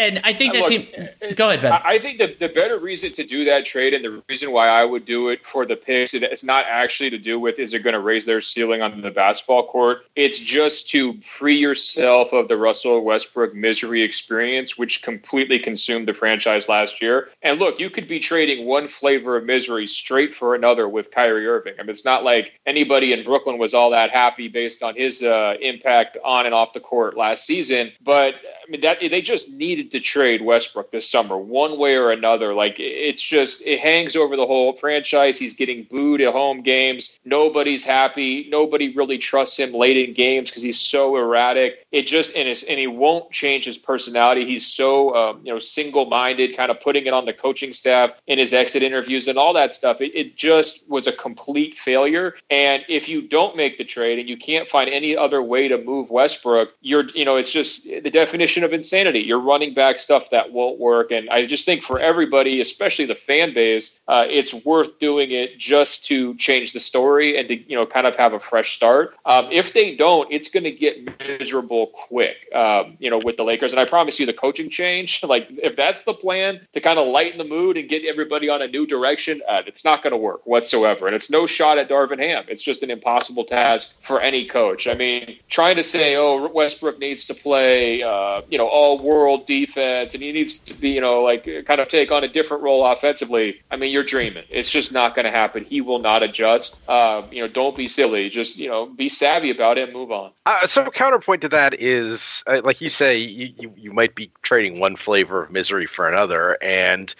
And 0.00 0.18
I 0.24 0.32
think 0.32 0.54
that 0.54 0.60
Look, 0.60 0.68
team. 0.70 1.34
Go 1.36 1.50
ahead, 1.50 1.60
Ben. 1.60 1.72
I 1.84 1.98
think 1.98 2.16
the, 2.16 2.34
the 2.38 2.48
better 2.48 2.78
reason 2.78 3.12
to 3.12 3.22
do 3.22 3.44
that 3.44 3.66
trade 3.66 3.92
and 3.92 4.02
the 4.02 4.22
reason 4.30 4.50
why 4.50 4.68
I 4.68 4.82
would 4.82 5.04
do 5.04 5.28
it 5.28 5.46
for 5.46 5.66
the 5.66 5.76
picks, 5.76 6.14
it's 6.14 6.42
not 6.42 6.64
actually 6.66 7.10
to 7.10 7.18
do 7.18 7.38
with 7.38 7.58
is 7.58 7.74
it 7.74 7.80
going 7.80 7.92
to 7.92 8.00
raise 8.00 8.24
their 8.24 8.40
ceiling 8.40 8.80
on 8.80 8.98
the 9.02 9.10
basketball 9.10 9.66
court. 9.66 10.06
It's 10.16 10.38
just 10.38 10.88
to 10.90 11.20
free 11.20 11.56
yourself 11.56 12.32
of 12.32 12.48
the 12.48 12.56
Russell 12.56 13.04
Westbrook 13.04 13.54
misery 13.54 14.00
experience, 14.00 14.78
which 14.78 15.02
completely 15.02 15.58
consumed 15.58 16.08
the 16.08 16.14
franchise 16.14 16.66
last 16.66 17.02
year. 17.02 17.28
And 17.42 17.58
look, 17.58 17.78
you 17.78 17.90
could 17.90 18.08
be 18.08 18.18
trading 18.18 18.66
one 18.66 18.88
flavor 18.88 19.36
of 19.36 19.44
misery 19.44 19.86
straight 19.86 20.34
for 20.34 20.54
another 20.54 20.88
with 20.88 21.10
Kyrie 21.10 21.46
Irving. 21.46 21.74
I 21.78 21.82
mean, 21.82 21.90
it's 21.90 22.06
not 22.06 22.24
like 22.24 22.58
anybody 22.64 23.12
in 23.12 23.22
Brooklyn 23.22 23.58
was 23.58 23.74
all 23.74 23.90
that 23.90 24.10
happy 24.10 24.48
based 24.48 24.82
on 24.82 24.96
his 24.96 25.22
uh, 25.22 25.56
impact 25.60 26.16
on 26.24 26.46
and 26.46 26.54
off 26.54 26.72
the 26.72 26.80
court 26.80 27.18
last 27.18 27.44
season. 27.44 27.92
But 28.00 28.36
mean, 28.70 28.80
that 28.82 29.00
they 29.00 29.20
just 29.20 29.50
needed 29.52 29.90
to 29.92 30.00
trade 30.00 30.42
Westbrook 30.42 30.90
this 30.90 31.08
summer, 31.08 31.36
one 31.36 31.78
way 31.78 31.96
or 31.96 32.10
another. 32.10 32.54
Like 32.54 32.76
it's 32.78 33.22
just 33.22 33.62
it 33.66 33.80
hangs 33.80 34.16
over 34.16 34.36
the 34.36 34.46
whole 34.46 34.74
franchise. 34.74 35.38
He's 35.38 35.54
getting 35.54 35.84
booed 35.84 36.20
at 36.20 36.32
home 36.32 36.62
games. 36.62 37.18
Nobody's 37.24 37.84
happy. 37.84 38.48
Nobody 38.50 38.94
really 38.94 39.18
trusts 39.18 39.58
him 39.58 39.72
late 39.72 39.96
in 39.96 40.14
games 40.14 40.50
because 40.50 40.62
he's 40.62 40.80
so 40.80 41.16
erratic. 41.16 41.86
It 41.92 42.06
just 42.06 42.36
and 42.36 42.48
and 42.48 42.78
he 42.78 42.86
won't 42.86 43.30
change 43.30 43.64
his 43.64 43.78
personality. 43.78 44.44
He's 44.44 44.66
so 44.66 45.14
um, 45.14 45.40
you 45.44 45.52
know 45.52 45.58
single 45.58 46.06
minded, 46.06 46.56
kind 46.56 46.70
of 46.70 46.80
putting 46.80 47.06
it 47.06 47.12
on 47.12 47.24
the 47.24 47.32
coaching 47.32 47.72
staff 47.72 48.12
in 48.26 48.38
his 48.38 48.52
exit 48.52 48.82
interviews 48.82 49.28
and 49.28 49.38
all 49.38 49.52
that 49.54 49.72
stuff. 49.72 50.00
It, 50.00 50.12
it 50.14 50.36
just 50.36 50.88
was 50.88 51.06
a 51.06 51.12
complete 51.12 51.78
failure. 51.78 52.34
And 52.50 52.84
if 52.88 53.08
you 53.08 53.22
don't 53.22 53.56
make 53.56 53.78
the 53.78 53.84
trade 53.84 54.18
and 54.18 54.28
you 54.28 54.36
can't 54.36 54.68
find 54.68 54.88
any 54.90 55.16
other 55.16 55.42
way 55.42 55.68
to 55.68 55.78
move 55.78 56.10
Westbrook, 56.10 56.74
you're 56.80 57.08
you 57.10 57.24
know 57.24 57.36
it's 57.36 57.52
just 57.52 57.84
the 57.84 58.10
definition 58.10 58.59
definition 58.60 58.64
of 58.64 58.72
insanity. 58.72 59.20
You're 59.20 59.40
running 59.40 59.74
back 59.74 59.98
stuff 59.98 60.30
that 60.30 60.52
won't 60.52 60.78
work. 60.78 61.10
And 61.10 61.28
I 61.30 61.46
just 61.46 61.64
think 61.64 61.82
for 61.82 61.98
everybody, 61.98 62.60
especially 62.60 63.06
the 63.06 63.14
fan 63.14 63.54
base, 63.54 64.00
uh, 64.08 64.26
it's 64.28 64.52
worth 64.64 64.98
doing 64.98 65.30
it 65.30 65.58
just 65.58 66.04
to 66.06 66.34
change 66.36 66.72
the 66.72 66.80
story 66.80 67.38
and 67.38 67.48
to, 67.48 67.56
you 67.56 67.76
know, 67.76 67.86
kind 67.86 68.06
of 68.06 68.16
have 68.16 68.32
a 68.32 68.40
fresh 68.40 68.76
start. 68.76 69.16
Um, 69.24 69.48
if 69.50 69.72
they 69.72 69.96
don't, 69.96 70.30
it's 70.30 70.50
going 70.50 70.64
to 70.64 70.70
get 70.70 71.18
miserable 71.18 71.88
quick, 71.88 72.36
um, 72.54 72.96
you 72.98 73.10
know, 73.10 73.18
with 73.18 73.36
the 73.36 73.44
Lakers. 73.44 73.72
And 73.72 73.80
I 73.80 73.84
promise 73.84 74.18
you 74.18 74.26
the 74.26 74.32
coaching 74.32 74.70
change, 74.70 75.22
like 75.34 75.46
if 75.50 75.76
that's 75.76 76.04
the 76.04 76.14
plan 76.14 76.60
to 76.72 76.80
kind 76.80 76.98
of 76.98 77.08
lighten 77.08 77.38
the 77.38 77.44
mood 77.44 77.76
and 77.76 77.88
get 77.88 78.04
everybody 78.04 78.48
on 78.48 78.62
a 78.62 78.68
new 78.68 78.86
direction, 78.86 79.40
uh, 79.48 79.62
it's 79.66 79.84
not 79.84 80.02
going 80.02 80.12
to 80.12 80.16
work 80.16 80.46
whatsoever. 80.46 81.06
And 81.06 81.16
it's 81.16 81.30
no 81.30 81.46
shot 81.46 81.78
at 81.78 81.88
Darvin 81.88 82.18
Ham. 82.18 82.44
It's 82.48 82.62
just 82.62 82.82
an 82.82 82.90
impossible 82.90 83.44
task 83.44 83.94
for 84.00 84.20
any 84.20 84.44
coach. 84.44 84.86
I 84.86 84.94
mean, 84.94 85.38
trying 85.48 85.76
to 85.76 85.84
say, 85.84 86.16
oh, 86.16 86.48
Westbrook 86.48 86.98
needs 86.98 87.24
to 87.26 87.34
play, 87.34 88.02
uh, 88.02 88.42
you 88.50 88.58
know 88.58 88.66
all 88.66 88.98
world 88.98 89.46
defense 89.46 90.12
and 90.14 90.22
he 90.22 90.32
needs 90.32 90.58
to 90.58 90.74
be 90.74 90.90
you 90.90 91.00
know 91.00 91.22
like 91.22 91.48
kind 91.66 91.80
of 91.80 91.88
take 91.88 92.10
on 92.10 92.24
a 92.24 92.28
different 92.28 92.62
role 92.62 92.84
offensively. 92.84 93.60
I 93.70 93.76
mean, 93.76 93.92
you're 93.92 94.04
dreaming. 94.04 94.44
It's 94.50 94.70
just 94.70 94.92
not 94.92 95.14
going 95.14 95.24
to 95.24 95.30
happen. 95.30 95.64
He 95.64 95.80
will 95.80 96.00
not 96.00 96.22
adjust. 96.22 96.80
Uh, 96.88 97.22
you 97.30 97.40
know, 97.40 97.48
don't 97.48 97.76
be 97.76 97.88
silly. 97.88 98.28
Just 98.28 98.58
you 98.58 98.68
know, 98.68 98.86
be 98.86 99.08
savvy 99.08 99.50
about 99.50 99.78
it 99.78 99.84
and 99.84 99.92
move 99.92 100.10
on. 100.10 100.32
Uh, 100.46 100.66
so 100.66 100.84
counterpoint 100.90 101.42
to 101.42 101.48
that 101.48 101.80
is, 101.80 102.42
uh, 102.46 102.60
like 102.64 102.80
you 102.80 102.88
say, 102.88 103.16
you, 103.16 103.52
you 103.58 103.72
you 103.76 103.92
might 103.92 104.14
be 104.14 104.30
trading 104.42 104.80
one 104.80 104.96
flavor 104.96 105.42
of 105.42 105.50
misery 105.50 105.86
for 105.86 106.08
another, 106.08 106.58
and 106.60 107.14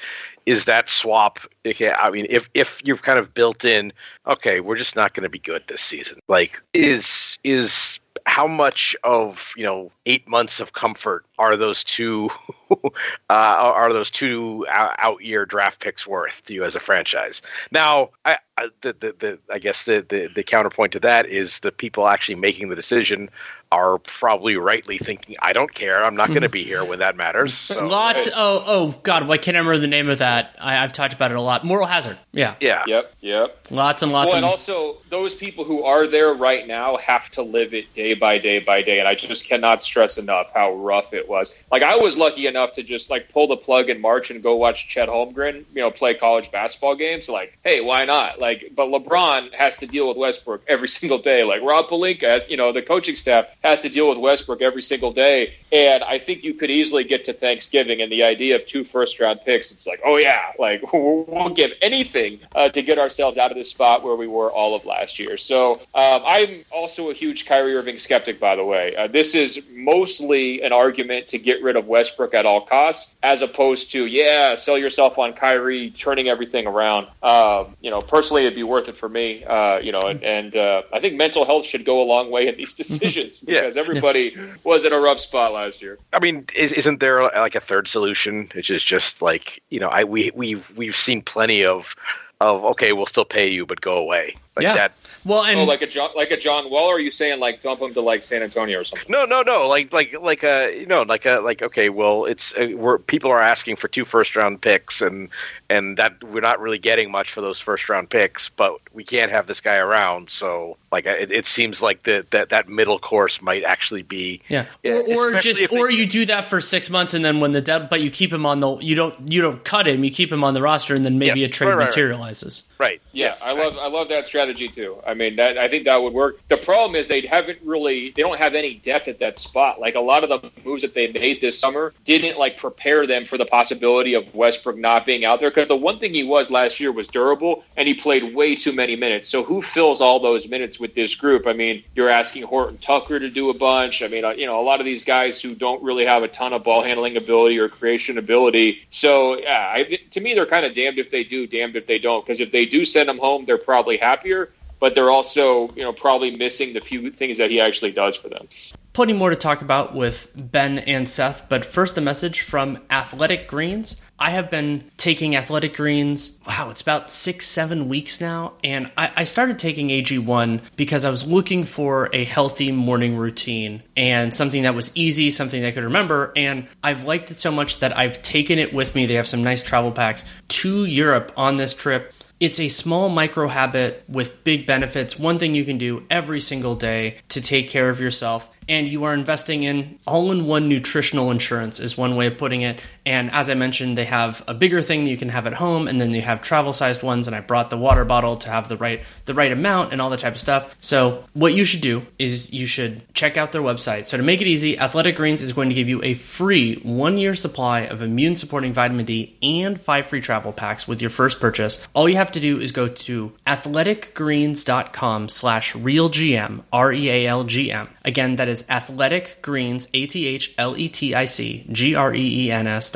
is 0.46 0.64
that 0.64 0.88
swap 0.88 1.38
okay, 1.66 1.92
i 1.92 2.10
mean 2.10 2.26
if 2.30 2.48
if 2.54 2.80
you've 2.82 3.02
kind 3.02 3.18
of 3.18 3.32
built 3.34 3.64
in 3.64 3.92
okay 4.26 4.58
we're 4.60 4.76
just 4.76 4.96
not 4.96 5.12
going 5.12 5.22
to 5.22 5.28
be 5.28 5.38
good 5.38 5.62
this 5.68 5.82
season 5.82 6.18
like 6.28 6.60
is 6.72 7.38
is 7.44 8.00
how 8.30 8.46
much 8.46 8.94
of 9.02 9.52
you 9.56 9.64
know 9.64 9.90
eight 10.06 10.28
months 10.28 10.60
of 10.60 10.72
comfort 10.72 11.26
are 11.36 11.56
those 11.56 11.82
two 11.82 12.30
uh, 12.70 12.92
are 13.28 13.92
those 13.92 14.08
two 14.08 14.64
out 14.70 15.20
year 15.20 15.44
draft 15.44 15.80
picks 15.80 16.06
worth 16.06 16.40
to 16.46 16.54
you 16.54 16.62
as 16.62 16.76
a 16.76 16.80
franchise? 16.80 17.42
Now, 17.72 18.10
I, 18.24 18.38
I 18.56 18.68
the, 18.82 18.92
the, 18.92 19.16
the 19.18 19.38
I 19.52 19.58
guess 19.58 19.82
the, 19.82 20.06
the 20.08 20.28
the 20.32 20.44
counterpoint 20.44 20.92
to 20.92 21.00
that 21.00 21.26
is 21.26 21.58
the 21.58 21.72
people 21.72 22.06
actually 22.06 22.36
making 22.36 22.68
the 22.68 22.76
decision 22.76 23.28
are 23.72 23.98
probably 23.98 24.56
rightly 24.56 24.98
thinking, 24.98 25.36
I 25.40 25.52
don't 25.52 25.72
care. 25.72 26.04
I'm 26.04 26.16
not 26.16 26.28
going 26.28 26.40
to 26.40 26.48
mm-hmm. 26.48 26.52
be 26.52 26.64
here 26.64 26.84
when 26.84 26.98
that 26.98 27.16
matters. 27.16 27.58
So. 27.70 27.86
Lots. 27.86 28.28
Oh, 28.34 28.64
oh 28.66 28.94
God. 29.04 29.28
Why 29.28 29.38
can't 29.38 29.56
I 29.56 29.60
remember 29.60 29.78
the 29.78 29.86
name 29.86 30.08
of 30.08 30.18
that? 30.18 30.56
I, 30.58 30.72
have 30.74 30.92
talked 30.92 31.14
about 31.14 31.30
it 31.30 31.36
a 31.36 31.40
lot. 31.40 31.64
Moral 31.64 31.86
hazard. 31.86 32.18
Yeah. 32.32 32.56
Yeah. 32.58 32.82
Yep. 32.86 33.14
Yep. 33.20 33.66
Lots 33.70 34.02
and 34.02 34.10
lots. 34.10 34.28
Well, 34.28 34.36
and 34.36 34.44
also 34.44 34.98
those 35.08 35.34
people 35.34 35.62
who 35.62 35.84
are 35.84 36.08
there 36.08 36.32
right 36.32 36.66
now 36.66 36.96
have 36.96 37.30
to 37.30 37.42
live 37.42 37.74
it 37.74 37.92
day 37.94 38.14
by 38.14 38.38
day 38.38 38.58
by 38.58 38.82
day, 38.82 38.98
and 38.98 39.06
I 39.06 39.14
just 39.14 39.46
cannot 39.46 39.82
stress 39.82 40.18
enough 40.18 40.50
how 40.52 40.74
rough 40.74 41.12
it 41.12 41.28
was. 41.28 41.56
Like 41.70 41.82
I 41.82 41.96
was 41.96 42.16
lucky 42.16 42.46
enough 42.46 42.72
to 42.72 42.82
just 42.82 43.10
like 43.10 43.28
pull 43.28 43.46
the 43.46 43.56
plug 43.56 43.88
in 43.88 44.00
March 44.00 44.30
and 44.30 44.42
go 44.42 44.56
watch 44.56 44.88
Chet 44.88 45.08
Holmgren, 45.08 45.64
you 45.74 45.82
know, 45.82 45.90
play 45.90 46.14
college 46.14 46.50
basketball 46.50 46.96
games. 46.96 47.28
Like, 47.28 47.58
hey, 47.62 47.80
why 47.80 48.04
not? 48.04 48.40
Like, 48.40 48.72
but 48.74 48.88
LeBron 48.88 49.52
has 49.54 49.76
to 49.76 49.86
deal 49.86 50.08
with 50.08 50.16
Westbrook 50.16 50.62
every 50.66 50.88
single 51.00 51.18
day. 51.18 51.44
Like 51.44 51.62
Rob 51.62 51.88
Pelinka, 51.88 52.22
has, 52.22 52.48
you 52.50 52.56
know, 52.56 52.72
the 52.72 52.82
coaching 52.82 53.16
staff 53.16 53.46
has 53.62 53.82
to 53.82 53.88
deal 53.88 54.08
with 54.08 54.18
Westbrook 54.18 54.62
every 54.62 54.82
single 54.82 55.12
day. 55.12 55.54
And 55.70 56.02
I 56.02 56.18
think 56.18 56.42
you 56.42 56.54
could 56.54 56.70
easily 56.70 57.04
get 57.04 57.24
to 57.26 57.32
Thanksgiving 57.32 58.00
and 58.00 58.10
the 58.10 58.24
idea 58.24 58.56
of 58.56 58.66
two 58.66 58.84
first 58.84 59.20
round 59.20 59.40
picks. 59.44 59.70
It's 59.70 59.86
like, 59.86 60.00
oh 60.04 60.16
yeah, 60.16 60.52
like 60.58 60.80
we'll 60.92 61.50
give 61.50 61.72
anything 61.82 62.40
uh, 62.54 62.70
to 62.70 62.82
get 62.82 62.98
ourselves 62.98 63.38
out 63.38 63.50
of 63.50 63.56
this 63.56 63.70
spot 63.70 64.02
where 64.02 64.16
we 64.16 64.26
were 64.26 64.50
all 64.50 64.74
of 64.74 64.84
last 64.84 65.18
year. 65.18 65.36
So 65.36 65.74
um, 65.94 66.22
I'm 66.24 66.64
also 66.70 67.10
a 67.10 67.14
huge 67.14 67.46
Kyrie 67.46 67.76
Irving 67.76 67.98
skeptic, 67.98 68.40
by 68.40 68.56
the 68.56 68.64
way. 68.64 68.96
Uh, 68.96 69.06
this 69.06 69.34
is 69.34 69.60
mostly 69.72 70.62
an 70.62 70.72
argument 70.72 71.28
to 71.28 71.38
get 71.38 71.62
rid 71.62 71.76
of 71.76 71.86
Westbrook 71.86 72.34
at 72.34 72.46
all 72.46 72.62
costs, 72.62 73.14
as 73.22 73.42
opposed 73.42 73.90
to 73.92 74.06
yeah, 74.06 74.56
sell 74.56 74.78
yourself 74.78 75.18
on 75.18 75.34
Kyrie, 75.34 75.90
turning 75.90 76.28
everything 76.28 76.66
around. 76.66 77.08
Um, 77.22 77.76
you 77.80 77.90
know, 77.90 78.00
personally, 78.00 78.42
it'd 78.42 78.54
be 78.54 78.62
worth 78.62 78.88
it 78.88 78.96
for 78.96 79.08
me. 79.08 79.44
Uh, 79.44 79.78
you 79.78 79.92
know, 79.92 80.00
and, 80.00 80.22
and 80.24 80.56
uh, 80.56 80.82
I 80.92 81.00
think 81.00 81.16
mental 81.16 81.44
health 81.44 81.66
should 81.66 81.84
go 81.84 82.02
a 82.02 82.04
long 82.04 82.30
way 82.30 82.48
in 82.48 82.56
these 82.56 82.74
decisions 82.80 83.44
yeah. 83.50 83.60
because 83.60 83.76
everybody 83.76 84.36
was 84.64 84.84
in 84.84 84.92
a 84.92 85.00
rough 85.00 85.20
spot 85.20 85.52
last 85.52 85.82
year. 85.82 85.98
I 86.12 86.18
mean, 86.18 86.46
is, 86.54 86.72
isn't 86.72 87.00
there 87.00 87.22
like 87.22 87.54
a 87.54 87.60
third 87.60 87.88
solution, 87.88 88.50
which 88.54 88.70
is 88.70 88.84
just 88.84 89.22
like 89.22 89.62
you 89.70 89.80
know, 89.80 89.88
I 89.88 90.04
we 90.04 90.30
we've 90.34 90.70
we've 90.76 90.96
seen 90.96 91.22
plenty 91.22 91.64
of 91.64 91.94
of 92.40 92.64
okay, 92.64 92.92
we'll 92.92 93.06
still 93.06 93.24
pay 93.24 93.48
you, 93.48 93.66
but 93.66 93.80
go 93.80 93.96
away. 93.96 94.36
Like 94.56 94.64
yeah. 94.64 94.74
that 94.74 94.92
well, 95.24 95.44
and 95.44 95.60
oh, 95.60 95.64
like 95.64 95.82
a 95.82 95.86
John, 95.86 96.10
like 96.16 96.30
a 96.30 96.36
John 96.36 96.70
Wall, 96.70 96.88
or 96.88 96.96
are 96.96 97.00
you 97.00 97.10
saying 97.10 97.40
like 97.40 97.60
dump 97.60 97.82
him 97.82 97.92
to 97.92 98.00
like 98.00 98.22
San 98.22 98.42
Antonio 98.42 98.80
or 98.80 98.84
something? 98.84 99.10
No, 99.10 99.26
no, 99.26 99.42
no. 99.42 99.68
Like, 99.68 99.92
like, 99.92 100.18
like 100.18 100.42
a, 100.42 100.74
you 100.78 100.86
know, 100.86 101.02
like 101.02 101.26
a, 101.26 101.40
like 101.40 101.60
okay, 101.60 101.90
well, 101.90 102.24
it's 102.24 102.54
uh, 102.54 102.68
we're 102.74 102.98
people 102.98 103.30
are 103.30 103.40
asking 103.40 103.76
for 103.76 103.88
two 103.88 104.06
first 104.06 104.34
round 104.34 104.62
picks, 104.62 105.02
and 105.02 105.28
and 105.68 105.98
that 105.98 106.22
we're 106.24 106.40
not 106.40 106.58
really 106.58 106.78
getting 106.78 107.10
much 107.10 107.32
for 107.32 107.42
those 107.42 107.60
first 107.60 107.88
round 107.90 108.08
picks, 108.08 108.48
but 108.48 108.80
we 108.94 109.04
can't 109.04 109.30
have 109.30 109.46
this 109.46 109.60
guy 109.60 109.76
around. 109.76 110.30
So, 110.30 110.78
like, 110.92 111.06
uh, 111.06 111.16
it, 111.18 111.30
it 111.30 111.46
seems 111.46 111.80
like 111.82 112.02
the, 112.02 112.26
that 112.30 112.50
that 112.50 112.68
middle 112.68 112.98
course 112.98 113.40
might 113.40 113.64
actually 113.64 114.02
be, 114.02 114.42
yeah, 114.48 114.66
or, 114.84 115.34
or 115.34 115.40
just, 115.40 115.72
or 115.72 115.90
you 115.90 116.06
do 116.06 116.26
that 116.26 116.50
for 116.50 116.60
six 116.60 116.90
months, 116.90 117.14
and 117.14 117.24
then 117.24 117.40
when 117.40 117.52
the 117.52 117.60
dead, 117.60 117.88
but 117.88 118.00
you 118.00 118.10
keep 118.10 118.32
him 118.32 118.44
on 118.46 118.60
the, 118.60 118.76
you 118.78 118.94
don't, 118.94 119.30
you 119.30 119.40
don't 119.40 119.64
cut 119.64 119.86
him, 119.86 120.04
you 120.04 120.10
keep 120.10 120.32
him 120.32 120.42
on 120.44 120.54
the 120.54 120.62
roster, 120.62 120.94
and 120.94 121.04
then 121.04 121.18
maybe 121.18 121.40
yes, 121.40 121.50
a 121.50 121.52
trade 121.52 121.68
right, 121.68 121.76
right, 121.76 121.84
materializes. 121.86 122.64
Right. 122.78 123.00
Yeah, 123.12 123.26
yes, 123.26 123.42
I 123.42 123.52
love, 123.52 123.76
I 123.76 123.88
love 123.88 124.08
that 124.08 124.26
strategy 124.26 124.66
too. 124.66 124.96
I 125.06 125.12
mean, 125.12 125.36
that 125.36 125.58
I 125.58 125.68
think 125.68 125.84
that 125.84 126.02
would 126.02 126.14
work. 126.14 126.40
The 126.48 126.56
problem 126.56 126.96
is 126.96 127.08
they 127.08 127.20
haven't 127.20 127.58
really 127.62 128.10
they 128.16 128.22
don't 128.22 128.38
have 128.38 128.54
any 128.54 128.74
depth 128.74 129.06
at 129.06 129.18
that 129.18 129.38
spot. 129.38 129.80
Like 129.80 129.96
a 129.96 130.00
lot 130.00 130.24
of 130.24 130.30
the 130.30 130.50
moves 130.64 130.80
that 130.80 130.94
they 130.94 131.12
made 131.12 131.42
this 131.42 131.58
summer 131.58 131.92
didn't 132.06 132.38
like 132.38 132.56
prepare 132.56 133.06
them 133.06 133.26
for 133.26 133.36
the 133.36 133.44
possibility 133.44 134.14
of 134.14 134.34
Westbrook 134.34 134.78
not 134.78 135.04
being 135.04 135.26
out 135.26 135.40
there 135.40 135.50
because 135.50 135.68
the 135.68 135.76
one 135.76 135.98
thing 135.98 136.14
he 136.14 136.22
was 136.22 136.50
last 136.50 136.80
year 136.80 136.90
was 136.90 137.06
durable 137.06 137.64
and 137.76 137.86
he 137.86 137.92
played 137.92 138.34
way 138.34 138.54
too 138.54 138.72
many 138.72 138.96
minutes. 138.96 139.28
So 139.28 139.44
who 139.44 139.60
fills 139.60 140.00
all 140.00 140.18
those 140.18 140.48
minutes 140.48 140.79
with 140.80 140.94
this 140.94 141.14
group? 141.14 141.46
I 141.46 141.52
mean, 141.52 141.84
you're 141.94 142.08
asking 142.08 142.44
Horton 142.44 142.78
Tucker 142.78 143.18
to 143.18 143.30
do 143.30 143.50
a 143.50 143.54
bunch. 143.54 144.02
I 144.02 144.08
mean, 144.08 144.24
uh, 144.24 144.30
you 144.30 144.46
know, 144.46 144.60
a 144.60 144.62
lot 144.62 144.80
of 144.80 144.86
these 144.86 145.04
guys 145.04 145.40
who 145.40 145.54
don't 145.54 145.82
really 145.82 146.06
have 146.06 146.22
a 146.22 146.28
ton 146.28 146.52
of 146.52 146.64
ball 146.64 146.82
handling 146.82 147.16
ability 147.16 147.58
or 147.58 147.68
creation 147.68 148.18
ability. 148.18 148.86
So 148.90 149.38
yeah, 149.38 149.72
I, 149.74 149.98
to 150.10 150.20
me, 150.20 150.34
they're 150.34 150.46
kind 150.46 150.66
of 150.66 150.74
damned 150.74 150.98
if 150.98 151.10
they 151.10 151.24
do, 151.24 151.46
damned 151.46 151.76
if 151.76 151.86
they 151.86 151.98
don't. 151.98 152.24
Because 152.24 152.40
if 152.40 152.50
they 152.52 152.66
do 152.66 152.84
send 152.84 153.08
him 153.08 153.18
home, 153.18 153.44
they're 153.44 153.58
probably 153.58 153.96
happier 153.96 154.50
but 154.80 154.94
they're 154.94 155.10
also 155.10 155.70
you 155.74 155.82
know 155.82 155.92
probably 155.92 156.34
missing 156.36 156.72
the 156.72 156.80
few 156.80 157.10
things 157.10 157.38
that 157.38 157.50
he 157.50 157.60
actually 157.60 157.92
does 157.92 158.16
for 158.16 158.28
them. 158.28 158.48
Plenty 158.92 159.12
more 159.12 159.30
to 159.30 159.36
talk 159.36 159.62
about 159.62 159.94
with 159.94 160.28
Ben 160.34 160.78
and 160.78 161.08
Seth, 161.08 161.48
but 161.48 161.64
first 161.64 161.96
a 161.96 162.00
message 162.00 162.40
from 162.40 162.78
Athletic 162.90 163.46
Greens. 163.46 164.00
I 164.18 164.30
have 164.30 164.50
been 164.50 164.90
taking 164.96 165.36
Athletic 165.36 165.76
Greens, 165.76 166.40
wow, 166.46 166.70
it's 166.70 166.82
about 166.82 167.08
six, 167.08 167.46
seven 167.46 167.88
weeks 167.88 168.20
now. 168.20 168.54
And 168.64 168.90
I, 168.96 169.12
I, 169.16 169.24
started 169.24 169.60
taking 169.60 169.88
AG1 169.88 170.60
because 170.74 171.04
I 171.04 171.10
was 171.10 171.26
looking 171.26 171.64
for 171.64 172.10
a 172.12 172.24
healthy 172.24 172.72
morning 172.72 173.16
routine 173.16 173.84
and 173.96 174.34
something 174.34 174.64
that 174.64 174.74
was 174.74 174.94
easy, 174.96 175.30
something 175.30 175.64
I 175.64 175.70
could 175.70 175.84
remember. 175.84 176.32
And 176.34 176.66
I've 176.82 177.04
liked 177.04 177.30
it 177.30 177.38
so 177.38 177.52
much 177.52 177.78
that 177.78 177.96
I've 177.96 178.20
taken 178.22 178.58
it 178.58 178.74
with 178.74 178.96
me. 178.96 179.06
They 179.06 179.14
have 179.14 179.28
some 179.28 179.44
nice 179.44 179.62
travel 179.62 179.92
packs 179.92 180.24
to 180.48 180.84
Europe 180.84 181.32
on 181.36 181.58
this 181.58 181.72
trip. 181.72 182.12
It's 182.40 182.58
a 182.58 182.68
small 182.68 183.08
micro 183.08 183.48
habit 183.48 184.02
with 184.08 184.44
big 184.44 184.66
benefits. 184.66 185.18
One 185.18 185.38
thing 185.38 185.54
you 185.54 185.64
can 185.64 185.78
do 185.78 186.04
every 186.10 186.40
single 186.40 186.74
day 186.74 187.18
to 187.28 187.40
take 187.40 187.68
care 187.68 187.90
of 187.90 188.00
yourself 188.00 188.50
and 188.70 188.86
you 188.86 189.02
are 189.02 189.12
investing 189.12 189.64
in 189.64 189.98
all 190.06 190.30
in 190.30 190.46
one 190.46 190.68
nutritional 190.68 191.32
insurance, 191.32 191.80
is 191.80 191.98
one 191.98 192.14
way 192.14 192.28
of 192.28 192.38
putting 192.38 192.62
it. 192.62 192.80
And 193.04 193.28
as 193.32 193.50
I 193.50 193.54
mentioned, 193.54 193.98
they 193.98 194.04
have 194.04 194.44
a 194.46 194.54
bigger 194.54 194.80
thing 194.80 195.02
that 195.02 195.10
you 195.10 195.16
can 195.16 195.30
have 195.30 195.44
at 195.48 195.54
home, 195.54 195.88
and 195.88 196.00
then 196.00 196.12
you 196.12 196.22
have 196.22 196.40
travel 196.40 196.72
sized 196.72 197.02
ones. 197.02 197.26
And 197.26 197.34
I 197.34 197.40
brought 197.40 197.70
the 197.70 197.76
water 197.76 198.04
bottle 198.04 198.36
to 198.36 198.48
have 198.48 198.68
the 198.68 198.76
right 198.76 199.02
the 199.24 199.34
right 199.34 199.50
amount 199.50 199.92
and 199.92 200.00
all 200.00 200.08
that 200.10 200.20
type 200.20 200.34
of 200.34 200.40
stuff. 200.40 200.72
So 200.80 201.24
what 201.32 201.52
you 201.52 201.64
should 201.64 201.80
do 201.80 202.06
is 202.16 202.52
you 202.52 202.66
should 202.66 203.02
check 203.12 203.36
out 203.36 203.50
their 203.50 203.60
website. 203.60 204.06
So 204.06 204.16
to 204.16 204.22
make 204.22 204.40
it 204.40 204.46
easy, 204.46 204.78
Athletic 204.78 205.16
Greens 205.16 205.42
is 205.42 205.52
going 205.52 205.68
to 205.68 205.74
give 205.74 205.88
you 205.88 206.00
a 206.04 206.14
free 206.14 206.76
one 206.76 207.18
year 207.18 207.34
supply 207.34 207.80
of 207.80 208.02
immune 208.02 208.36
supporting 208.36 208.72
vitamin 208.72 209.04
D 209.04 209.36
and 209.42 209.80
five 209.80 210.06
free 210.06 210.20
travel 210.20 210.52
packs 210.52 210.86
with 210.86 211.00
your 211.00 211.10
first 211.10 211.40
purchase. 211.40 211.84
All 211.92 212.08
you 212.08 212.16
have 212.16 212.30
to 212.32 212.40
do 212.40 212.60
is 212.60 212.70
go 212.70 212.86
to 212.86 213.32
athleticgreens.com 213.48 215.28
slash 215.28 215.72
realgm, 215.74 216.62
R-E-A-L-G-M. 216.72 217.88
Again, 218.04 218.36
that 218.36 218.48
is 218.48 218.59
athletic 218.68 219.40
greens, 219.42 219.88
A-T-H-L-E-T-I-C, 219.94 221.66
G-R-E-E-N-S 221.70 222.90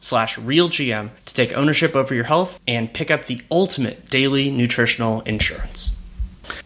slash 0.00 0.38
realgm 0.38 1.10
to 1.24 1.34
take 1.34 1.52
ownership 1.52 1.94
over 1.94 2.14
your 2.14 2.24
health 2.24 2.60
and 2.66 2.92
pick 2.92 3.10
up 3.10 3.26
the 3.26 3.42
ultimate 3.50 4.06
daily 4.10 4.50
nutritional 4.50 5.20
insurance. 5.22 5.96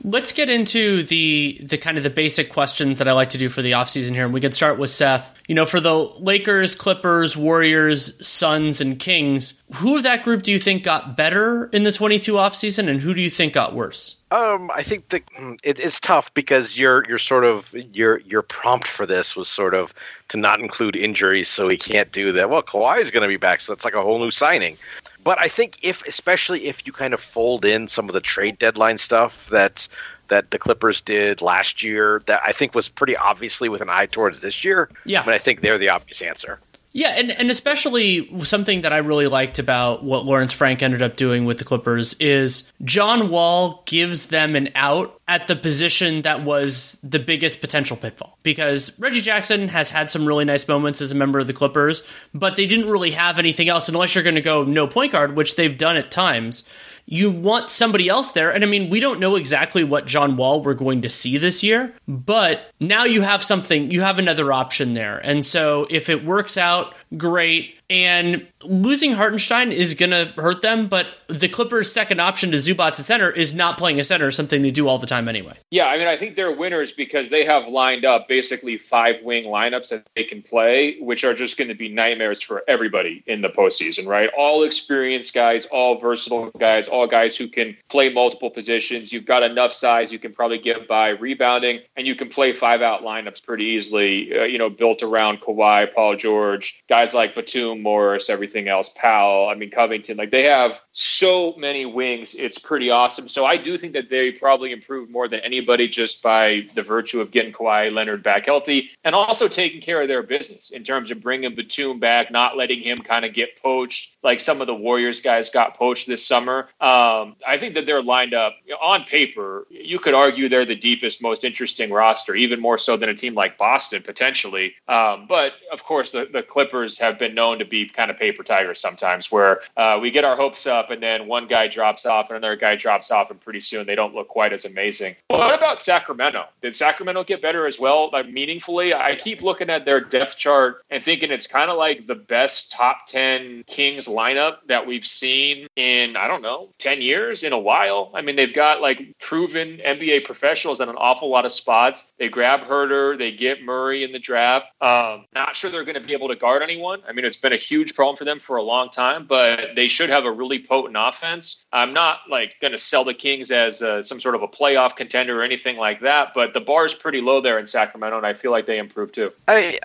Let's 0.03 0.33
get 0.33 0.51
into 0.51 1.03
the 1.03 1.61
the 1.63 1.79
kind 1.79 1.97
of 1.97 2.03
the 2.03 2.11
basic 2.11 2.51
questions 2.51 2.99
that 2.99 3.09
I 3.09 3.13
like 3.13 3.31
to 3.31 3.39
do 3.39 3.49
for 3.49 3.63
the 3.63 3.73
offseason 3.73 4.13
here. 4.13 4.25
And 4.25 4.35
we 4.35 4.41
can 4.41 4.53
start 4.53 4.79
with 4.79 4.91
Seth. 4.91 5.37
You 5.47 5.55
know, 5.55 5.67
for 5.67 5.81
the 5.81 5.95
Lakers, 5.95 6.77
Clippers, 6.77 7.37
Warriors, 7.37 8.25
Suns, 8.27 8.81
and 8.81 8.99
Kings, 8.99 9.61
who 9.75 9.97
of 9.97 10.05
that 10.05 10.23
group 10.23 10.45
do 10.45 10.53
you 10.53 10.61
think 10.61 10.85
got 10.85 11.17
better 11.17 11.67
in 11.73 11.83
the 11.83 11.91
22 11.91 12.35
offseason 12.35 12.89
and 12.89 13.01
who 13.01 13.15
do 13.15 13.21
you 13.21 13.31
think 13.31 13.53
got 13.53 13.75
worse? 13.75 14.17
Um, 14.31 14.71
I 14.73 14.85
think 14.85 15.13
hmm, 15.37 15.55
it, 15.65 15.81
it's 15.81 15.99
tough 15.99 16.33
because 16.35 16.79
you're 16.79 17.05
you're 17.09 17.19
sort 17.19 17.45
of 17.45 17.73
your 17.73 18.21
your 18.21 18.43
prompt 18.43 18.87
for 18.87 19.07
this 19.07 19.35
was 19.35 19.49
sort 19.49 19.75
of 19.75 19.93
to 20.29 20.37
not 20.37 20.61
include 20.61 20.95
injuries, 20.95 21.49
so 21.49 21.69
he 21.69 21.77
can't 21.77 22.13
do 22.13 22.31
that. 22.33 22.49
Well, 22.49 22.63
Kawhi 22.63 23.01
is 23.01 23.11
going 23.11 23.23
to 23.23 23.29
be 23.29 23.37
back, 23.37 23.61
so 23.61 23.73
that's 23.73 23.85
like 23.85 23.95
a 23.95 24.03
whole 24.03 24.21
new 24.21 24.31
signing. 24.31 24.77
But 25.23 25.39
I 25.39 25.49
think 25.49 25.79
if, 25.83 26.07
especially 26.07 26.67
if 26.67 26.87
you 26.87 26.93
kind 26.93 27.15
of 27.15 27.21
fold 27.21 27.65
in 27.65 27.89
some 27.89 28.09
of 28.09 28.15
the 28.15 28.21
trade 28.21 28.59
deadline 28.59 28.99
stuff 28.99 29.49
that 29.51 29.87
that 30.29 30.53
the 30.53 30.59
Clippers 30.59 31.01
did 31.01 31.43
last 31.43 31.83
year, 31.83 32.23
that 32.27 32.41
I 32.47 32.53
think 32.53 32.75
was 32.75 32.89
pretty 32.89 33.17
obviously 33.17 33.69
with 33.69 33.81
an 33.81 33.91
eye 33.91 34.07
towards 34.07 34.41
this 34.41 34.65
year. 34.65 34.89
Yeah, 35.05 35.25
but 35.25 35.35
I 35.35 35.39
think 35.39 35.61
they're 35.61 35.79
the 35.79 35.89
obvious 35.89 36.23
answer. 36.23 36.61
Yeah, 36.93 37.11
and, 37.11 37.31
and 37.31 37.51
especially 37.51 38.45
something 38.45 38.81
that 38.81 38.93
I 38.93 38.99
really 38.99 39.29
liked 39.29 39.61
about 39.61 40.03
what 40.03 40.25
Lawrence 40.25 40.53
Frank 40.53 40.83
ended 40.83 41.03
up 41.03 41.17
doing 41.17 41.45
with 41.45 41.59
the 41.59 41.65
Clippers 41.65 42.15
is 42.15 42.71
John 42.83 43.31
Wall 43.31 43.85
gives 43.87 44.27
them 44.27 44.57
an 44.57 44.71
out 44.75 45.21
at 45.29 45.47
the 45.47 45.55
position 45.55 46.23
that 46.23 46.43
was 46.43 46.99
the 47.05 47.21
biggest 47.21 47.61
potential 47.61 47.97
pitfall. 47.97 48.39
Because 48.43 48.99
Reggie 48.99 49.21
Jackson 49.21 49.69
has 49.69 49.91
had 49.91 50.11
some 50.11 50.27
really 50.27 50.45
nice 50.45 50.67
moments 50.67 51.01
as 51.01 51.13
a 51.13 51.15
member 51.15 51.39
of 51.39 51.47
the 51.47 51.53
Clippers, 51.53 52.03
but 52.35 52.57
they 52.57 52.67
didn't 52.67 52.91
really 52.91 53.13
have 53.13 53.39
anything 53.39 53.69
else 53.69 53.89
unless 53.89 54.17
you're 54.17 54.25
going 54.25 54.35
to 54.35 54.41
go 54.41 54.65
no 54.65 54.89
point 54.89 55.13
guard, 55.13 55.37
which 55.37 55.55
they've 55.55 55.79
done 55.79 55.97
at 55.97 56.11
times 56.11 56.65
you 57.13 57.29
want 57.29 57.71
somebody 57.71 58.09
else 58.09 58.31
there. 58.31 58.51
And 58.51 58.63
I 58.63 58.69
mean, 58.69 58.89
we 58.89 59.01
don't 59.01 59.19
know 59.19 59.35
exactly 59.35 59.83
what 59.83 60.07
John 60.07 60.37
Wall 60.37 60.63
we're 60.63 60.75
going 60.75 61.03
to 61.03 61.11
see 61.11 61.39
this 61.39 61.61
year, 61.61 61.93
but 62.07 62.71
now 62.79 63.05
you 63.05 63.23
have 63.23 63.43
something, 63.43 63.91
you 63.91 64.01
have 64.01 64.21
another 64.21 64.53
option 64.53 64.95
there. 64.95 65.19
And 65.19 65.45
so 65.45 65.89
if 65.91 66.09
it 66.09 66.25
works 66.25 66.57
out, 66.57 66.95
great. 67.17 67.75
And 67.91 68.47
losing 68.63 69.13
Hartenstein 69.13 69.73
is 69.73 69.95
going 69.95 70.11
to 70.11 70.33
hurt 70.37 70.63
them, 70.63 70.87
but 70.89 71.07
the 71.29 71.49
Clippers' 71.49 71.93
second 71.93 72.21
option 72.21 72.51
to 72.53 72.59
Zubac 72.59 72.99
at 72.99 73.07
center 73.07 73.31
is 73.31 73.55
not 73.55 73.79
playing 73.79 73.99
a 73.99 74.05
center, 74.05 74.31
something 74.31 74.63
they 74.63 74.71
do 74.71 74.89
all 74.89 74.99
the 74.99 75.07
time 75.07 75.29
anyway. 75.29 75.55
Yeah, 75.71 75.87
I 75.87 75.97
mean, 75.97 76.09
I 76.09 76.17
think 76.17 76.37
they're 76.37 76.55
winners 76.55 76.93
because 76.93 77.31
they 77.31 77.45
have 77.45 77.67
lined 77.69 78.05
up 78.05 78.29
basically 78.29 78.77
five 78.77 79.23
wing 79.23 79.45
lineups 79.45 79.89
that 79.91 80.07
they 80.15 80.25
can 80.25 80.43
play, 80.43 80.99
which 81.01 81.25
are 81.25 81.35
just 81.35 81.57
going 81.57 81.69
to 81.69 81.75
be 81.75 81.89
nightmares 81.89 82.43
for 82.43 82.63
everybody 82.69 83.23
in 83.27 83.41
the 83.41 83.49
postseason, 83.49 84.07
right? 84.07 84.29
All 84.37 84.63
experienced 84.63 85.35
guys, 85.35 85.67
all 85.67 85.99
versatile 85.99 86.51
guys, 86.59 86.89
all 86.89 87.07
guys 87.07 87.37
who 87.37 87.49
can 87.49 87.77
play 87.89 88.13
multiple 88.13 88.51
positions. 88.51 89.13
You've 89.13 89.27
got 89.27 89.43
enough 89.43 89.73
size, 89.73 90.13
you 90.13 90.19
can 90.19 90.33
probably 90.33 90.59
get 90.59 90.87
by 90.87 91.11
rebounding, 91.11 91.81
and 91.97 92.07
you 92.07 92.15
can 92.15 92.29
play 92.29 92.53
five 92.53 92.83
out 92.83 93.03
lineups 93.03 93.43
pretty 93.43 93.65
easily, 93.65 94.39
uh, 94.39 94.45
you 94.45 94.59
know, 94.59 94.69
built 94.69 95.03
around 95.03 95.41
Kawhi, 95.41 95.93
Paul 95.95 96.17
George, 96.17 96.83
guys 96.89 97.15
like 97.15 97.35
Batum, 97.35 97.83
Morris, 97.83 98.29
everything 98.29 98.50
else, 98.69 98.91
Powell, 98.95 99.49
I 99.49 99.55
mean, 99.55 99.71
Covington. 99.71 100.17
Like 100.17 100.31
they 100.31 100.45
have 100.45 100.83
so 100.93 101.55
many 101.57 101.87
wings. 101.87 102.35
It's 102.35 102.59
pretty 102.59 102.91
awesome. 102.91 103.29
So 103.29 103.45
I 103.45 103.57
do 103.57 103.79
think 103.79 103.93
that 103.95 104.11
they 104.11 104.33
probably 104.33 104.73
improved 104.73 105.11
more 105.11 105.29
than 105.29 105.41
anybody 105.41 105.89
just 105.89 106.23
by 106.23 106.67
the 106.75 106.83
virtue 106.83 107.21
of 107.21 107.31
getting 107.31 107.53
Kawhi 107.53 107.93
Leonard 107.93 108.23
back 108.23 108.47
healthy 108.47 108.91
and 109.05 109.15
also 109.15 109.49
taking 109.49 109.81
care 109.81 110.03
of 110.03 110.09
their 110.09 110.23
business 110.23 110.71
in 110.71 110.85
terms 110.85 111.11
of 111.11 111.21
bringing 111.21 111.55
Batum 111.55 111.99
back, 111.99 112.31
not 112.31 112.57
letting 112.57 112.81
him 112.81 112.99
kind 112.99 113.25
of 113.25 113.33
get 113.35 113.61
poached 113.63 114.17
like 114.23 114.41
some 114.41 114.61
of 114.61 114.67
the 114.67 114.75
Warriors 114.75 115.23
guys 115.23 115.51
got 115.51 115.77
poached 115.77 116.07
this 116.07 116.27
summer. 116.27 116.69
Um, 116.81 117.37
I 117.47 117.57
think 117.59 117.75
that 117.75 117.87
they're 117.87 118.03
lined 118.03 118.35
up 118.35 118.55
on 118.83 119.05
paper. 119.05 119.67
You 119.71 119.99
could 119.99 120.15
argue 120.15 120.49
they're 120.49 120.65
the 120.65 120.77
deepest, 120.77 121.23
most 121.23 121.45
interesting 121.45 121.91
roster, 121.91 122.35
even 122.35 122.61
more 122.61 122.79
so 122.79 122.97
than 122.97 123.09
a 123.09 123.15
team 123.15 123.35
like 123.35 123.57
Boston 123.57 124.03
potentially. 124.03 124.75
Um, 124.89 125.27
but 125.29 125.55
of 125.73 125.85
course, 125.85 126.11
the, 126.11 126.29
the 126.31 126.43
Clippers 126.43 126.99
have 126.99 127.19
been 127.19 127.35
known 127.35 127.59
to 127.59 127.65
be 127.65 127.89
kind 127.89 128.11
of 128.11 128.17
paper 128.17 128.40
tigers 128.43 128.81
sometimes, 128.81 129.31
where 129.31 129.61
uh, 129.77 129.99
we 130.01 130.11
get 130.11 130.25
our 130.25 130.37
hopes 130.37 130.67
up 130.67 130.91
and 130.91 131.03
then 131.03 131.27
one 131.27 131.47
guy 131.47 131.69
drops 131.69 132.07
off 132.07 132.31
and 132.31 132.37
another 132.37 132.57
guy 132.57 132.77
drops 132.77 133.11
off, 133.11 133.31
and 133.31 133.41
pretty 133.41 133.61
soon 133.61 133.87
they 133.87 133.95
don't 133.95 134.15
look 134.15 134.29
quite 134.29 134.53
as 134.53 134.65
amazing. 134.65 135.17
What 135.29 135.55
about 135.55 135.81
Sacramento? 135.83 136.47
Did 136.63 136.77
Sacramento 136.77 137.25
get 137.25 137.43
better 137.43 137.67
as 137.67 137.79
well, 137.79 138.11
like 138.13 138.29
meaningfully? 138.29 138.95
I 138.95 139.17
keep 139.17 139.43
looking 139.43 139.71
at 139.71 139.85
their 139.85 140.01
depth 140.01 140.37
chart 140.37 140.85
and 140.91 141.03
thinking 141.03 141.31
it's 141.31 141.47
kind 141.47 141.71
of 141.71 141.77
like 141.77 142.07
the 142.07 142.15
best 142.15 142.73
top 142.73 143.07
10 143.07 143.65
Kings 143.67 144.07
lineup 144.07 144.59
that 144.67 144.87
we've 144.87 145.07
seen 145.07 145.67
in, 145.77 146.17
I 146.17 146.27
don't 146.27 146.43
know, 146.43 146.71
10 146.79 147.01
years, 147.01 147.43
in 147.43 147.53
a 147.53 147.59
while. 147.59 148.11
I 148.15 148.23
mean, 148.23 148.37
they've 148.37 148.55
got 148.55 148.81
like 148.81 149.19
proven 149.19 149.79
NBA 149.79 150.25
professionals 150.25 150.81
at 150.81 150.89
an 150.89 150.97
awful 150.97 151.29
lot 151.29 151.45
of 151.45 151.53
spots. 151.53 152.13
They 152.19 152.29
grab 152.29 152.63
Huerter, 152.63 153.19
they 153.19 153.33
get 153.33 153.63
Murray 153.63 154.05
in 154.05 154.13
the 154.13 154.19
draft. 154.19 154.67
Um, 154.81 155.27
not 155.35 155.57
sure 155.57 155.71
they're 155.71 155.85
going 155.85 156.01
to 156.01 156.07
be 156.07 156.13
able 156.13 156.29
to 156.29 156.37
guard 156.37 156.63
anyone. 156.63 157.03
I 157.09 157.13
mean, 157.13 157.25
it's 157.25 157.37
been 157.37 157.53
a 157.53 157.57
huge 157.57 157.95
problem 157.95 158.17
for 158.17 158.25
them 158.25 158.30
for 158.39 158.57
a 158.57 158.63
long 158.63 158.91
time, 158.91 159.27
but 159.27 159.75
they 159.75 159.89
should 159.89 160.11
have 160.11 160.25
a 160.25 160.31
really 160.31 160.63
potent 160.63 160.97
offense. 160.99 161.65
I'm 161.73 161.93
not 161.93 162.21
like 162.29 162.57
going 162.61 162.73
to 162.73 162.79
sell 162.79 163.05
the 163.05 163.15
Kings 163.15 163.51
as 163.51 163.83
uh, 163.83 164.03
some 164.03 164.21
sort 164.21 164.35
of 164.35 164.43
a 164.43 164.49
playoff 164.49 164.97
contender 164.97 165.41
or 165.41 165.43
anything 165.43 165.77
like 165.77 166.01
that, 166.01 166.33
but 166.35 166.55
the 166.55 166.61
bar 166.61 166.87
is 166.87 166.95
pretty 166.95 167.21
low 167.21 167.41
there 167.41 167.59
in 167.59 167.67
Sacramento, 167.67 168.17
and 168.17 168.27
I 168.27 168.35
feel 168.35 168.51
like 168.51 168.67
they 168.67 168.79
improved 168.79 169.15
too. 169.15 169.33
I 169.49 169.81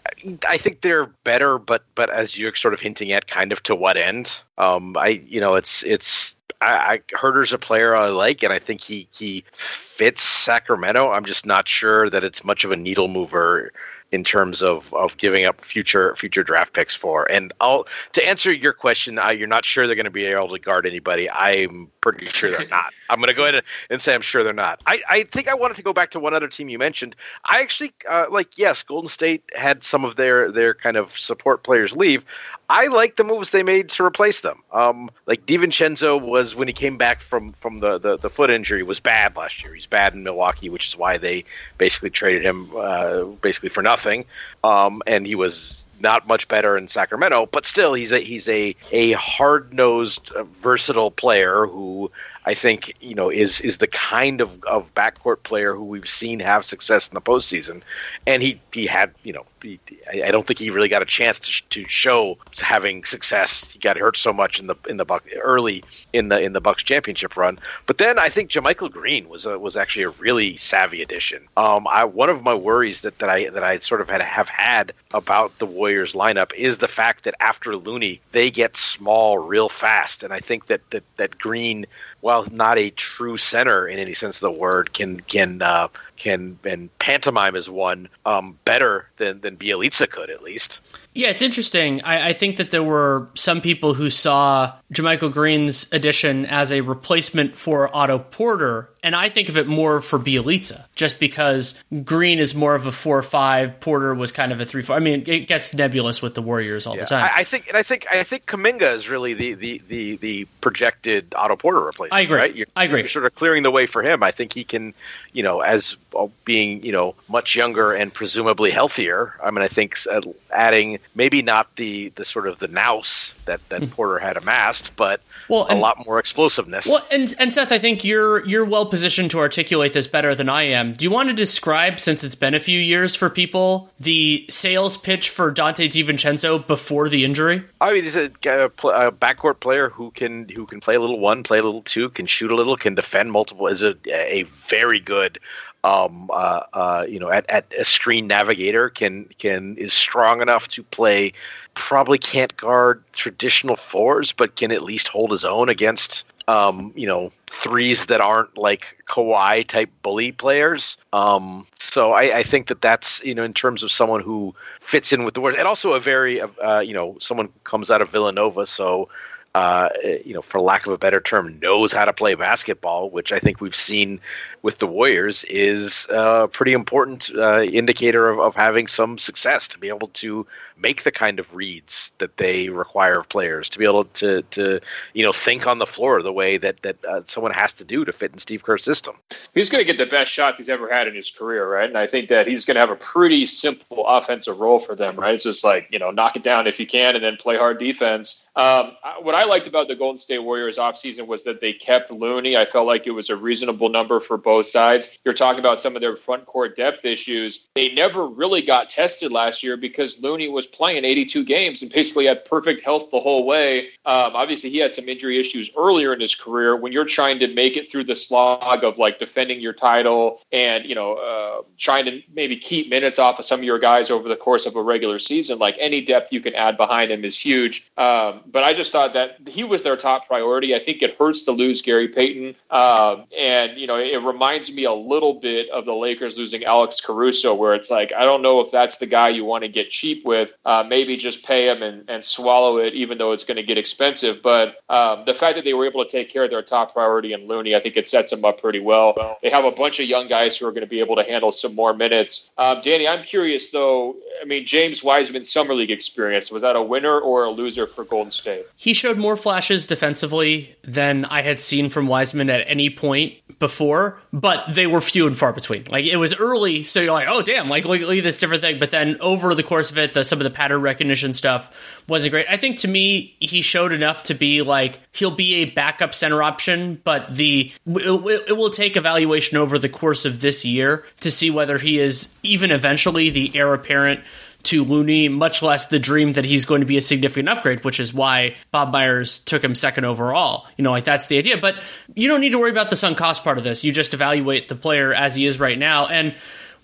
I 0.48 0.58
think 0.58 0.82
they're 0.82 1.08
better, 1.24 1.58
but 1.58 1.84
but 1.96 2.10
as 2.10 2.38
you're 2.38 2.56
sort 2.56 2.74
of 2.74 2.80
hinting 2.80 3.12
at, 3.12 3.28
kind 3.28 3.52
of 3.52 3.64
to 3.64 3.76
what 3.76 3.98
end? 3.98 4.42
Um, 4.58 4.96
I 4.98 5.22
you 5.26 5.40
know 5.40 5.56
it's 5.56 5.84
it's 5.84 6.36
I, 6.62 6.68
I 7.12 7.16
Huerter's 7.16 7.54
a 7.54 7.58
player 7.58 7.96
I 7.96 8.10
like, 8.10 8.44
and 8.44 8.52
I 8.52 8.60
think 8.60 8.82
he 8.82 9.08
he 9.12 9.44
fits 9.54 10.22
Sacramento. 10.22 11.12
I'm 11.12 11.26
just 11.26 11.46
not 11.46 11.68
sure 11.68 12.10
that 12.10 12.24
it's 12.24 12.44
much 12.44 12.64
of 12.64 12.72
a 12.72 12.76
needle 12.76 13.08
mover 13.08 13.72
in 14.12 14.24
terms 14.24 14.62
of, 14.62 14.94
of 14.94 15.18
giving 15.18 15.46
up 15.46 15.64
future 15.64 16.16
future 16.16 16.44
draft 16.44 16.74
picks 16.74 16.96
for. 16.96 17.30
And 17.32 17.54
I'll 17.60 17.88
to 18.14 18.28
answer 18.28 18.52
your 18.52 18.74
question, 18.74 19.20
you're 19.36 19.48
not 19.48 19.66
sure 19.66 19.88
they're 19.88 19.96
going 19.96 20.06
to 20.06 20.12
be 20.12 20.26
able 20.26 20.50
to 20.50 20.60
guard 20.60 20.86
anybody. 20.86 21.30
I'm 21.30 21.92
pretty 22.02 22.26
sure 22.26 22.52
they're 22.52 22.68
not. 22.68 22.94
I'm 23.10 23.20
going 23.20 23.28
to 23.28 23.34
go 23.34 23.46
ahead 23.46 23.64
and 23.90 24.02
say 24.02 24.14
I'm 24.14 24.22
sure 24.22 24.44
they're 24.44 24.54
not. 24.54 24.82
I, 24.86 25.02
I 25.10 25.24
think 25.24 25.48
I 25.48 25.54
wanted 25.54 25.78
to 25.78 25.84
go 25.84 25.94
back 25.94 26.12
to 26.12 26.20
one 26.20 26.34
other 26.34 26.48
team 26.48 26.70
you 26.70 26.80
mentioned. 26.80 27.16
I 27.46 27.62
actually 27.62 27.94
uh, 28.10 28.28
like 28.30 28.58
yes, 28.58 28.84
Golden 28.84 29.10
State 29.10 29.44
had 29.56 29.84
some 29.84 30.06
of 30.06 30.16
their 30.16 30.52
their 30.52 30.74
kind 30.74 30.98
of 30.98 31.18
support 31.18 31.64
players 31.64 31.96
leave. 31.96 32.24
I 32.70 32.88
like 32.88 33.16
the 33.16 33.24
moves 33.24 33.52
they 33.52 33.64
made 33.64 33.90
to 33.90 34.04
replace 34.04 34.42
them. 34.42 34.64
Um, 34.72 35.12
like 35.28 35.46
DiVincenzo 35.46 36.20
was 36.20 36.56
when 36.56 36.68
he 36.68 36.74
came 36.74 36.98
back 36.98 37.22
from 37.22 37.52
from 37.54 37.80
the, 37.80 37.98
the, 37.98 38.18
the 38.18 38.30
foot 38.30 38.50
injury 38.50 38.84
was 38.84 39.00
bad 39.00 39.36
last 39.36 39.64
year. 39.64 39.74
He's 39.74 39.86
bad 39.86 40.14
in 40.14 40.24
Milwaukee, 40.24 40.70
which 40.70 40.88
is 40.88 40.98
why 40.98 41.18
they 41.18 41.44
basically 41.78 42.10
traded 42.10 42.44
him 42.44 42.72
uh, 42.76 43.24
basically 43.24 43.70
for 43.70 43.84
nothing. 43.84 44.26
Um, 44.64 45.04
and 45.06 45.28
he 45.28 45.36
was 45.36 45.84
not 46.00 46.28
much 46.28 46.48
better 46.48 46.78
in 46.78 46.88
Sacramento, 46.88 47.48
but 47.52 47.66
still 47.66 47.94
he's 47.94 48.12
a 48.12 48.20
he's 48.20 48.48
a 48.50 48.76
a 48.92 49.12
hard 49.14 49.74
nosed, 49.74 50.32
uh, 50.32 50.44
versatile 50.44 51.12
player 51.12 51.68
who 51.68 52.12
I 52.46 52.54
think 52.54 52.96
you 53.02 53.16
know 53.16 53.30
is 53.30 53.60
is 53.62 53.80
the 53.80 53.88
kind 53.88 54.40
of, 54.40 54.64
of 54.66 54.94
backcourt 54.94 55.44
player 55.44 55.76
who 55.76 55.84
we've 55.84 56.08
seen 56.08 56.40
have 56.40 56.64
success 56.64 57.08
in 57.08 57.16
the 57.16 57.22
postseason, 57.22 57.82
and 58.28 58.44
he 58.44 58.60
he 58.72 58.86
had 58.86 59.12
you 59.24 59.34
know 59.34 59.46
he, 59.62 59.80
I 60.24 60.32
don't 60.32 60.46
think 60.46 60.60
he 60.60 60.70
really 60.70 60.88
got 60.88 61.02
a 61.02 61.06
chance 61.06 61.40
to, 61.40 61.64
to 61.70 61.88
show 61.88 62.38
having 62.60 63.04
success. 63.04 63.68
He 63.72 63.80
got 63.80 63.98
hurt 63.98 64.18
so 64.18 64.32
much 64.32 64.60
in 64.60 64.68
the 64.68 64.76
in 64.88 64.98
the 64.98 65.06
early 65.42 65.84
in 66.14 66.30
the 66.30 66.40
in 66.40 66.54
the 66.54 66.62
Bucks 66.62 66.84
championship 66.84 67.36
run, 67.36 67.58
but 67.88 67.98
then 67.98 68.20
I 68.20 68.30
think 68.30 68.52
JaMychal 68.52 68.92
Green 68.92 69.28
was 69.28 69.46
a, 69.46 69.58
was 69.58 69.76
actually 69.76 70.04
a 70.04 70.10
really 70.10 70.56
savvy 70.58 71.02
addition. 71.02 71.48
Um, 71.58 71.88
I 71.88 72.06
one 72.06 72.30
of 72.30 72.44
my 72.44 72.54
worries 72.54 73.02
that, 73.02 73.18
that 73.20 73.30
I 73.30 73.50
that 73.50 73.64
I 73.64 73.80
sort 73.80 74.02
of 74.02 74.10
had 74.10 74.22
have 74.22 74.50
had 74.50 74.94
about 75.14 75.58
the 75.58 75.66
Warriors 75.66 76.14
lineup 76.14 76.54
is 76.54 76.78
the 76.78 76.88
fact 76.88 77.24
that 77.24 77.34
after 77.40 77.76
Looney 77.76 78.22
they 78.34 78.52
get 78.52 78.78
small 78.78 79.40
real 79.40 79.70
fast, 79.70 80.22
and 80.22 80.32
I 80.32 80.40
think 80.40 80.68
that 80.68 80.88
that 80.92 81.04
that 81.18 81.40
Green 81.40 81.88
while 82.26 82.44
not 82.52 82.80
a 82.80 82.90
true 82.90 83.38
center 83.38 83.88
in 83.88 84.00
any 84.00 84.16
sense 84.16 84.38
of 84.38 84.42
the 84.42 84.60
word, 84.60 84.94
can 84.94 85.20
can 85.20 85.62
uh, 85.62 85.88
can 86.18 86.58
and 86.64 86.90
pantomime 86.98 87.56
as 87.56 87.70
one 87.70 88.10
um, 88.26 88.58
better 88.66 89.08
than 89.18 89.40
than 89.42 89.56
Bjelica 89.56 90.10
could 90.10 90.32
at 90.32 90.42
least. 90.42 90.80
Yeah, 91.16 91.30
it's 91.30 91.42
interesting. 91.42 92.02
I, 92.02 92.30
I, 92.30 92.34
think 92.34 92.58
that 92.58 92.72
there 92.72 92.84
were 92.84 93.30
some 93.36 93.62
people 93.62 93.94
who 93.94 94.10
saw 94.10 94.74
JaMychal 94.92 95.32
Green's 95.32 95.88
addition 95.94 96.46
as 96.46 96.74
a 96.74 96.82
replacement 96.82 97.56
for 97.56 97.94
Otto 97.96 98.20
Porter, 98.20 98.90
and 99.02 99.16
I 99.16 99.30
think 99.30 99.48
of 99.48 99.58
it 99.58 99.66
more 99.66 100.02
for 100.02 100.20
Bjelica, 100.20 100.84
just 100.94 101.18
because 101.18 101.82
Green 102.04 102.40
is 102.40 102.54
more 102.54 102.76
of 102.76 102.86
a 102.86 102.92
four-five, 102.92 103.80
Porter 103.80 104.14
was 104.14 104.34
kind 104.34 104.52
of 104.52 104.60
a 104.60 104.66
three-four. 104.66 104.94
I 104.94 105.00
mean, 105.00 105.24
it 105.26 105.48
gets 105.48 105.74
nebulous 105.74 106.22
with 106.22 106.36
the 106.36 106.42
Warriors 106.42 106.86
all 106.86 106.98
yeah, 106.98 107.04
the 107.04 107.08
time. 107.08 107.24
I, 107.24 107.40
I, 107.40 107.44
think, 107.46 107.70
and 107.70 107.78
I 107.78 107.84
think, 107.84 108.08
I 108.12 108.24
think 108.24 108.46
Kuminga 108.46 108.94
is 108.94 109.10
really 109.10 109.34
the 109.34 109.54
the 109.54 109.82
the, 109.88 110.18
the 110.18 110.46
projected 110.60 111.34
Otto 111.34 111.56
Porter 111.56 111.80
replacement. 111.80 112.20
I 112.20 112.26
agree. 112.26 112.38
Right? 112.38 112.56
You're, 112.56 112.68
I 112.76 112.84
agree. 112.84 113.00
You're 113.00 113.08
sort 113.08 113.26
of 113.26 113.34
clearing 113.36 113.64
the 113.64 113.72
way 113.72 113.86
for 113.86 114.04
him. 114.04 114.22
I 114.22 114.32
think 114.32 114.52
he 114.52 114.66
can, 114.66 114.94
you 115.32 115.44
know, 115.44 115.62
as 115.62 115.96
uh, 116.14 116.28
being 116.44 116.84
you 116.84 116.92
know 116.92 117.16
much 117.30 117.56
younger 117.56 117.94
and 117.94 118.14
presumably 118.14 118.70
healthier. 118.70 119.34
I 119.42 119.52
mean, 119.52 119.64
I 119.64 119.70
think 119.70 119.96
uh, 120.12 120.22
adding 120.52 121.00
maybe 121.14 121.42
not 121.42 121.76
the 121.76 122.10
the 122.16 122.26
sort 122.26 122.48
of 122.48 122.60
the 122.60 122.68
nous 122.68 123.34
that 123.46 123.62
that 123.70 123.84
hmm. 123.84 123.90
Porter 123.90 124.20
had 124.20 124.38
amassed, 124.38 124.92
but 124.96 125.22
well, 125.50 125.66
and, 125.66 125.80
a 125.80 125.82
lot 125.82 126.06
more 126.06 126.20
explosiveness. 126.20 126.86
Well, 126.86 127.06
and 127.12 127.34
and 127.38 127.54
Seth, 127.54 127.72
I 127.72 127.80
think 127.80 128.04
you're 128.04 128.46
you're 128.46 128.66
well 128.66 128.86
positioned 128.86 129.32
to 129.32 129.40
articulate 129.40 129.94
this 129.94 130.08
better 130.08 130.36
than 130.36 130.50
I 130.50 130.64
am. 130.64 130.94
Do 130.94 131.04
you 131.04 131.12
want 131.12 131.30
to 131.30 131.34
describe, 131.34 132.00
since 132.00 132.24
it's 132.24 132.36
been 132.36 132.54
a 132.54 132.60
few 132.60 132.80
years 132.80 133.16
for 133.16 133.30
people, 133.30 133.92
the 134.00 134.46
sales 134.50 134.98
pitch 134.98 135.30
for 135.30 135.52
Donte 135.54 135.90
DiVincenzo 135.90 136.66
before 136.66 137.10
the 137.10 137.24
injury? 137.26 137.64
I 137.82 137.94
mean, 137.94 138.04
he's 138.04 138.16
a, 138.16 138.32
a, 138.46 138.66
a 138.66 139.12
backcourt 139.12 139.60
player 139.60 139.90
who 139.90 140.12
can 140.12 140.50
who 140.50 140.66
can 140.66 140.82
play 140.82 140.96
a 140.96 141.00
little 141.00 141.20
one, 141.20 141.44
play 141.44 141.60
a 141.60 141.64
little 141.64 141.84
two, 141.84 142.10
can 142.10 142.26
shoot 142.26 142.52
a 142.52 142.56
little, 142.56 142.78
can 142.78 142.96
defend 142.96 143.32
multiple. 143.32 143.68
Is 143.68 143.84
a 143.84 143.96
a 144.08 144.44
very 144.44 145.00
good 145.00 145.40
um, 145.86 146.32
uh, 146.34 146.62
uh, 146.74 147.06
you 147.08 147.20
know, 147.20 147.30
at, 147.30 147.48
at 147.50 147.72
a 147.78 147.86
screen 147.86 148.26
navigator 148.26 148.90
can 148.90 149.26
can 149.38 149.78
is 149.78 149.94
strong 149.94 150.42
enough 150.42 150.68
to 150.70 150.82
play. 150.82 151.32
Probably 151.76 152.18
can't 152.18 152.56
guard 152.58 153.04
traditional 153.14 153.76
fours, 153.76 154.32
but 154.32 154.56
can 154.56 154.72
at 154.72 154.82
least 154.82 155.08
hold 155.08 155.32
his 155.32 155.46
own 155.46 155.70
against 155.70 156.24
um, 156.48 156.92
you 156.96 157.06
know 157.06 157.32
threes 157.48 158.08
that 158.08 158.20
aren't 158.20 158.58
like 158.58 158.98
Kawhi 159.08 159.68
type 159.68 159.92
bully 160.02 160.32
players. 160.32 160.98
Um, 161.14 161.68
so 161.76 162.14
I, 162.14 162.40
I, 162.40 162.44
think 162.44 162.68
that 162.68 162.82
that's 162.82 163.24
you 163.24 163.36
know 163.36 163.44
in 163.44 163.54
terms 163.54 163.84
of 163.84 163.92
someone 163.92 164.22
who 164.22 164.56
fits 164.80 165.14
in 165.14 165.24
with 165.24 165.36
the 165.36 165.42
word, 165.42 165.54
and 165.56 165.68
also 165.68 165.94
a 165.94 166.00
very 166.00 166.42
uh, 166.42 166.80
you 166.80 166.96
know 166.96 167.16
someone 167.20 167.50
comes 167.64 167.92
out 167.92 168.02
of 168.02 168.10
Villanova, 168.10 168.66
so 168.66 169.08
uh, 169.56 169.88
you 170.26 170.34
know, 170.34 170.42
for 170.42 170.60
lack 170.60 170.86
of 170.86 170.92
a 170.92 170.98
better 170.98 171.22
term, 171.22 171.58
knows 171.62 171.94
how 171.94 172.04
to 172.04 172.12
play 172.12 172.36
basketball, 172.36 173.10
which 173.10 173.32
I 173.32 173.40
think 173.40 173.62
we've 173.62 173.76
seen 173.76 174.20
with 174.66 174.80
the 174.80 174.88
Warriors 174.88 175.44
is 175.44 176.08
a 176.10 176.48
pretty 176.48 176.74
important 176.74 177.30
uh, 177.36 177.62
indicator 177.62 178.30
of, 178.30 178.40
of 178.40 178.56
having 178.56 178.88
some 178.88 179.20
success 179.20 179.68
to 179.68 179.78
be 179.78 179.90
able 179.90 180.08
to 180.08 180.48
make 180.78 181.04
the 181.04 181.12
kind 181.12 181.40
of 181.40 181.54
reads 181.54 182.12
that 182.18 182.36
they 182.38 182.70
require 182.70 183.20
of 183.20 183.30
players 183.30 183.70
to 183.70 183.80
be 183.80 183.86
able 183.86 184.06
to 184.06 184.42
to 184.50 184.82
you 185.14 185.24
know 185.24 185.32
think 185.32 185.68
on 185.68 185.78
the 185.78 185.86
floor 185.86 186.22
the 186.24 186.34
way 186.34 186.58
that 186.58 186.82
that 186.82 186.98
uh, 187.06 187.22
someone 187.28 187.54
has 187.54 187.72
to 187.74 187.84
do 187.84 188.04
to 188.04 188.12
fit 188.12 188.32
in 188.34 188.40
Steve 188.40 188.64
Kerr's 188.64 188.84
system. 188.84 189.16
He's 189.54 189.70
going 189.70 189.86
to 189.86 189.86
get 189.86 190.00
the 190.00 190.10
best 190.10 190.32
shot 190.32 190.58
he's 190.58 190.68
ever 190.68 190.92
had 190.92 191.08
in 191.08 191.14
his 191.14 191.30
career, 191.30 191.72
right? 191.72 191.88
And 191.88 191.98
I 191.98 192.08
think 192.08 192.28
that 192.30 192.48
he's 192.48 192.66
going 192.66 192.76
to 192.76 192.80
have 192.80 192.90
a 192.90 192.96
pretty 192.96 193.46
simple 193.46 194.06
offensive 194.08 194.60
role 194.60 194.80
for 194.80 194.96
them, 194.96 195.16
right? 195.16 195.36
It's 195.36 195.44
just 195.44 195.64
like 195.64 195.88
you 195.92 196.00
know 196.00 196.10
knock 196.10 196.36
it 196.36 196.44
down 196.44 196.66
if 196.66 196.80
you 196.80 196.88
can, 196.88 197.16
and 197.16 197.24
then 197.24 197.38
play 197.38 197.56
hard 197.56 197.78
defense. 197.78 198.50
Um, 198.56 198.98
what 199.22 199.36
I 199.36 199.44
liked 199.44 199.68
about 199.68 199.88
the 199.90 199.96
Golden 199.96 200.18
State 200.18 200.40
Warriors 200.40 200.78
offseason 200.78 201.28
was 201.28 201.44
that 201.44 201.62
they 201.62 201.72
kept 201.72 202.10
Looney. 202.10 202.58
I 202.58 202.66
felt 202.66 202.88
like 202.88 203.06
it 203.06 203.12
was 203.12 203.30
a 203.30 203.36
reasonable 203.36 203.90
number 203.90 204.20
for 204.20 204.38
both 204.38 204.55
sides. 204.62 205.18
You're 205.24 205.34
talking 205.34 205.60
about 205.60 205.80
some 205.80 205.96
of 205.96 206.02
their 206.02 206.18
front 206.18 206.46
court 206.46 206.76
depth 206.76 207.06
issues. 207.06 207.68
They 207.76 207.94
never 207.94 208.28
really 208.28 208.62
got 208.62 208.90
tested 208.90 209.32
last 209.32 209.64
year 209.64 209.78
because 209.78 210.20
Looney 210.22 210.50
was 210.50 210.66
was 210.66 210.76
playing 210.76 211.06
82 211.06 211.44
games 211.46 211.82
and 211.82 211.92
basically 211.92 212.26
had 212.26 212.46
perfect 212.46 212.82
health 212.82 213.12
the 213.12 213.20
whole 213.20 213.46
way. 213.46 213.90
Um, 214.06 214.36
obviously, 214.36 214.70
he 214.70 214.78
had 214.78 214.94
some 214.94 215.08
injury 215.08 215.40
issues 215.40 215.70
earlier 215.78 216.14
in 216.14 216.20
his 216.20 216.36
career. 216.36 216.76
When 216.76 216.92
you're 216.92 217.06
trying 217.06 217.40
to 217.40 217.54
make 217.54 217.78
it 217.78 217.90
through 217.90 218.06
the 218.06 218.16
slog 218.16 218.84
of 218.84 218.98
like 218.98 219.20
defending 219.20 219.60
your 219.60 219.74
title 219.74 220.42
and 220.52 220.86
you 220.86 220.96
know 220.96 221.14
uh, 221.16 221.62
trying 221.78 222.06
to 222.06 222.22
maybe 222.34 222.58
keep 222.58 222.90
minutes 222.90 223.20
off 223.20 223.40
of 223.40 223.46
some 223.46 223.60
of 223.60 223.64
your 223.64 223.80
guys 223.80 224.10
over 224.10 224.28
the 224.28 224.36
course 224.36 224.66
of 224.66 224.76
a 224.76 224.82
regular 224.82 225.20
season, 225.20 225.60
like 225.60 225.76
any 225.80 226.02
depth 226.02 226.32
you 226.32 226.42
can 226.42 226.56
add 226.56 226.78
behind 226.78 227.12
him 227.12 227.24
is 227.24 227.38
huge. 227.38 227.92
Um, 227.98 228.42
but 228.48 228.64
I 228.64 228.74
just 228.74 228.92
thought 228.92 229.14
that 229.14 229.38
he 229.48 229.64
was 229.64 229.84
their 229.84 229.98
top 229.98 230.28
priority. 230.28 230.76
I 230.76 230.80
think 230.80 231.02
it 231.02 231.16
hurts 231.18 231.44
to 231.46 231.52
lose 231.52 231.82
Gary 231.82 232.08
Payton, 232.08 232.56
uh, 232.70 233.18
and 233.38 233.78
you 233.78 233.88
know 233.88 233.98
it 233.98 234.22
reminds 234.36 234.74
me 234.74 234.84
a 234.84 234.94
little 234.94 235.40
bit 235.40 235.70
of 235.70 235.86
the 235.86 235.94
Lakers 235.94 236.38
losing 236.38 236.66
Alex 236.66 237.00
Caruso, 237.00 237.56
where 237.56 237.74
it's 237.74 237.90
like 237.90 238.12
I 238.12 238.26
don't 238.26 238.42
know 238.42 238.60
if 238.60 238.70
that's 238.70 238.98
the 238.98 239.06
guy 239.06 239.30
you 239.30 239.46
want 239.46 239.64
to 239.64 239.70
get 239.70 239.90
cheap 239.90 240.26
with 240.26 240.52
uh, 240.66 240.84
maybe 240.88 241.16
just 241.16 241.46
pay 241.46 241.70
him 241.70 241.82
and, 241.82 242.10
and 242.10 242.24
swallow 242.24 242.78
it, 242.78 242.94
even 242.94 243.18
though 243.18 243.32
it's 243.32 243.46
going 243.46 243.56
to 243.56 243.64
get 243.64 243.78
expensive. 243.78 244.42
But 244.44 244.76
um, 244.90 245.24
the 245.26 245.34
fact 245.34 245.56
that 245.56 245.64
they 245.64 245.74
were 245.74 245.86
able 245.86 246.04
to 246.04 246.12
take 246.12 246.30
care 246.30 246.44
of 246.44 246.52
their 246.52 246.62
top 246.62 246.92
priority 246.92 247.32
in 247.32 247.48
Looney, 247.48 247.76
I 247.76 247.80
think 247.80 247.96
it 247.96 248.10
sets 248.10 248.32
them 248.32 248.44
up 248.44 248.60
pretty 248.60 248.82
well. 248.82 249.38
They 249.42 249.50
have 249.50 249.64
a 249.64 249.72
bunch 249.72 250.02
of 250.02 250.06
young 250.06 250.28
guys 250.28 250.58
who 250.58 250.68
are 250.68 250.72
going 250.72 250.82
to 250.82 250.88
be 250.88 251.00
able 251.00 251.16
to 251.16 251.24
handle 251.24 251.54
some 251.54 251.74
more 251.76 251.94
minutes. 251.94 252.52
Um, 252.58 252.82
Danny, 252.84 253.08
I'm 253.08 253.24
curious 253.24 253.72
though. 253.72 254.18
I 254.42 254.46
mean, 254.46 254.66
James 254.66 255.02
Wiseman 255.02 255.46
summer 255.46 255.74
league 255.74 255.92
experience 255.92 256.52
was 256.52 256.62
that 256.62 256.76
a 256.76 256.82
winner 256.82 257.18
or 257.20 257.46
a 257.46 257.50
loser 257.50 257.88
for 257.88 258.04
Golden 258.04 258.32
State? 258.32 258.66
He 258.76 258.94
showed 258.94 259.18
more 259.18 259.38
flashes 259.38 259.88
defensively 259.88 260.76
than 260.84 261.24
I 261.26 261.42
had 261.42 261.62
seen 261.62 261.88
from 261.88 262.08
Wiseman 262.08 262.50
at 262.50 262.66
any 262.68 262.90
point 262.90 263.36
before, 263.60 264.20
but 264.36 264.66
they 264.68 264.86
were 264.86 265.00
few 265.00 265.28
and 265.28 265.38
far 265.38 265.54
between. 265.54 265.86
Like 265.90 266.04
it 266.04 266.18
was 266.18 266.36
early, 266.36 266.84
so 266.84 267.00
you're 267.00 267.14
like, 267.14 267.30
oh 267.30 267.42
damn, 267.42 267.70
like 267.70 267.86
look, 267.86 268.02
look 268.02 268.18
at 268.18 268.24
this 268.24 268.38
different 268.38 268.62
thing. 268.62 268.80
But 268.80 268.92
then 268.92 269.16
over 269.22 269.56
the 269.56 269.64
course 269.64 269.92
of 269.92 269.98
it, 269.98 270.14
the, 270.14 270.26
some 270.26 270.40
of 270.40 270.44
the 270.44 270.50
pattern 270.50 270.82
recognition 270.82 271.34
stuff 271.34 271.74
wasn't 272.10 272.32
great. 272.32 272.46
I 272.50 272.58
think 272.58 272.80
to 272.80 272.90
me, 272.90 273.38
he 273.40 273.62
showed 273.62 273.94
enough 273.94 274.24
to 274.24 274.34
be 274.34 274.62
like 274.62 275.00
he'll 275.14 275.32
be 275.32 275.56
a 275.56 275.66
backup 275.66 276.14
center 276.14 276.44
option, 276.44 277.00
but 277.06 277.34
the 277.34 277.72
it, 277.88 278.44
it 278.50 278.58
will 278.58 278.72
take 278.72 278.98
evaluation 278.98 279.56
over 279.58 279.80
the 279.80 279.88
course 279.88 280.26
of 280.26 280.42
this 280.42 280.66
year 280.66 281.06
to 281.22 281.32
see 281.32 281.50
whether 281.50 281.78
he 281.78 281.98
is 281.98 282.28
even 282.44 282.72
eventually 282.72 283.30
the 283.30 283.56
heir 283.56 283.74
apparent 283.74 284.20
to 284.66 284.84
Looney, 284.84 285.30
much 285.30 285.62
less 285.62 285.88
the 285.88 286.00
dream 286.00 286.34
that 286.34 286.46
he's 286.46 286.66
going 286.66 286.82
to 286.82 286.88
be 286.88 286.98
a 286.98 287.02
significant 287.02 287.50
upgrade, 287.50 287.84
which 287.84 288.00
is 288.00 288.14
why 288.14 288.56
Bob 288.72 288.92
Myers 288.92 289.40
took 289.40 289.64
him 289.64 289.76
second 289.76 290.06
overall. 290.06 290.68
You 290.78 290.84
know, 290.84 290.92
like 290.92 291.06
that's 291.06 291.28
the 291.28 291.38
idea. 291.38 291.58
But 291.58 291.76
you 292.14 292.28
don't 292.28 292.42
need 292.42 292.52
to 292.52 292.60
worry 292.60 292.72
about 292.72 292.90
the 292.90 292.96
sunk 292.96 293.18
cost 293.18 293.44
part 293.44 293.58
of 293.58 293.64
this. 293.64 293.84
You 293.84 293.92
just 293.92 294.14
evaluate 294.14 294.68
the 294.68 294.76
player 294.76 295.14
as 295.14 295.36
he 295.36 295.46
is 295.46 295.60
right 295.60 295.78
now. 295.78 296.08
And 296.08 296.36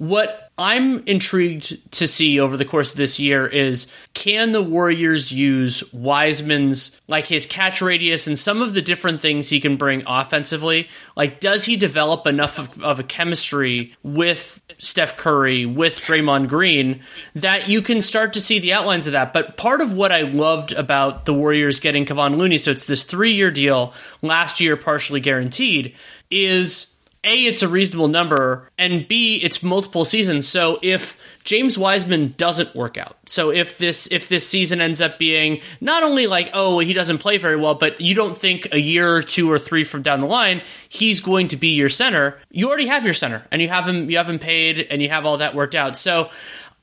what 0.01 0.51
I'm 0.57 1.03
intrigued 1.05 1.91
to 1.91 2.07
see 2.07 2.39
over 2.39 2.57
the 2.57 2.65
course 2.65 2.89
of 2.89 2.97
this 2.97 3.19
year 3.19 3.45
is 3.45 3.85
can 4.15 4.51
the 4.51 4.61
Warriors 4.61 5.31
use 5.31 5.83
Wiseman's 5.93 6.99
like 7.07 7.27
his 7.27 7.45
catch 7.45 7.83
radius 7.83 8.25
and 8.25 8.37
some 8.37 8.63
of 8.63 8.73
the 8.73 8.81
different 8.81 9.21
things 9.21 9.49
he 9.49 9.59
can 9.59 9.75
bring 9.75 10.01
offensively? 10.07 10.89
Like, 11.15 11.39
does 11.39 11.65
he 11.65 11.75
develop 11.75 12.25
enough 12.25 12.57
of, 12.57 12.81
of 12.81 12.99
a 12.99 13.03
chemistry 13.03 13.93
with 14.01 14.59
Steph 14.79 15.17
Curry, 15.17 15.67
with 15.67 16.01
Draymond 16.01 16.47
Green, 16.47 17.01
that 17.35 17.69
you 17.69 17.83
can 17.83 18.01
start 18.01 18.33
to 18.33 18.41
see 18.41 18.57
the 18.57 18.73
outlines 18.73 19.05
of 19.05 19.13
that? 19.13 19.33
But 19.33 19.55
part 19.55 19.81
of 19.81 19.93
what 19.93 20.11
I 20.11 20.21
loved 20.21 20.71
about 20.71 21.25
the 21.25 21.33
Warriors 21.35 21.79
getting 21.79 22.07
Kevon 22.07 22.37
Looney, 22.37 22.57
so 22.57 22.71
it's 22.71 22.85
this 22.85 23.03
three 23.03 23.33
year 23.33 23.51
deal, 23.51 23.93
last 24.23 24.59
year 24.59 24.75
partially 24.75 25.19
guaranteed, 25.19 25.93
is 26.31 26.90
a, 27.23 27.45
it's 27.45 27.61
a 27.61 27.67
reasonable 27.67 28.07
number, 28.07 28.69
and 28.79 29.07
B, 29.07 29.39
it's 29.43 29.61
multiple 29.61 30.05
seasons. 30.05 30.47
So 30.47 30.79
if 30.81 31.15
James 31.43 31.77
Wiseman 31.77 32.33
doesn't 32.35 32.75
work 32.75 32.97
out, 32.97 33.15
so 33.27 33.51
if 33.51 33.77
this 33.77 34.07
if 34.09 34.27
this 34.27 34.47
season 34.47 34.81
ends 34.81 35.01
up 35.01 35.19
being 35.19 35.61
not 35.79 36.01
only 36.01 36.25
like 36.25 36.49
oh 36.53 36.79
he 36.79 36.93
doesn't 36.93 37.19
play 37.19 37.37
very 37.37 37.55
well, 37.55 37.75
but 37.75 38.01
you 38.01 38.15
don't 38.15 38.37
think 38.37 38.69
a 38.71 38.79
year 38.79 39.15
or 39.15 39.21
two 39.21 39.51
or 39.51 39.59
three 39.59 39.83
from 39.83 40.01
down 40.01 40.19
the 40.19 40.25
line 40.25 40.61
he's 40.89 41.21
going 41.21 41.47
to 41.49 41.57
be 41.57 41.75
your 41.75 41.89
center, 41.89 42.39
you 42.49 42.67
already 42.67 42.87
have 42.87 43.05
your 43.05 43.13
center, 43.13 43.45
and 43.51 43.61
you 43.61 43.69
have 43.69 43.87
him 43.87 44.09
you 44.09 44.17
have 44.17 44.29
him 44.29 44.39
paid, 44.39 44.87
and 44.89 45.01
you 45.01 45.09
have 45.09 45.25
all 45.25 45.37
that 45.37 45.53
worked 45.53 45.75
out. 45.75 45.95
So 45.97 46.31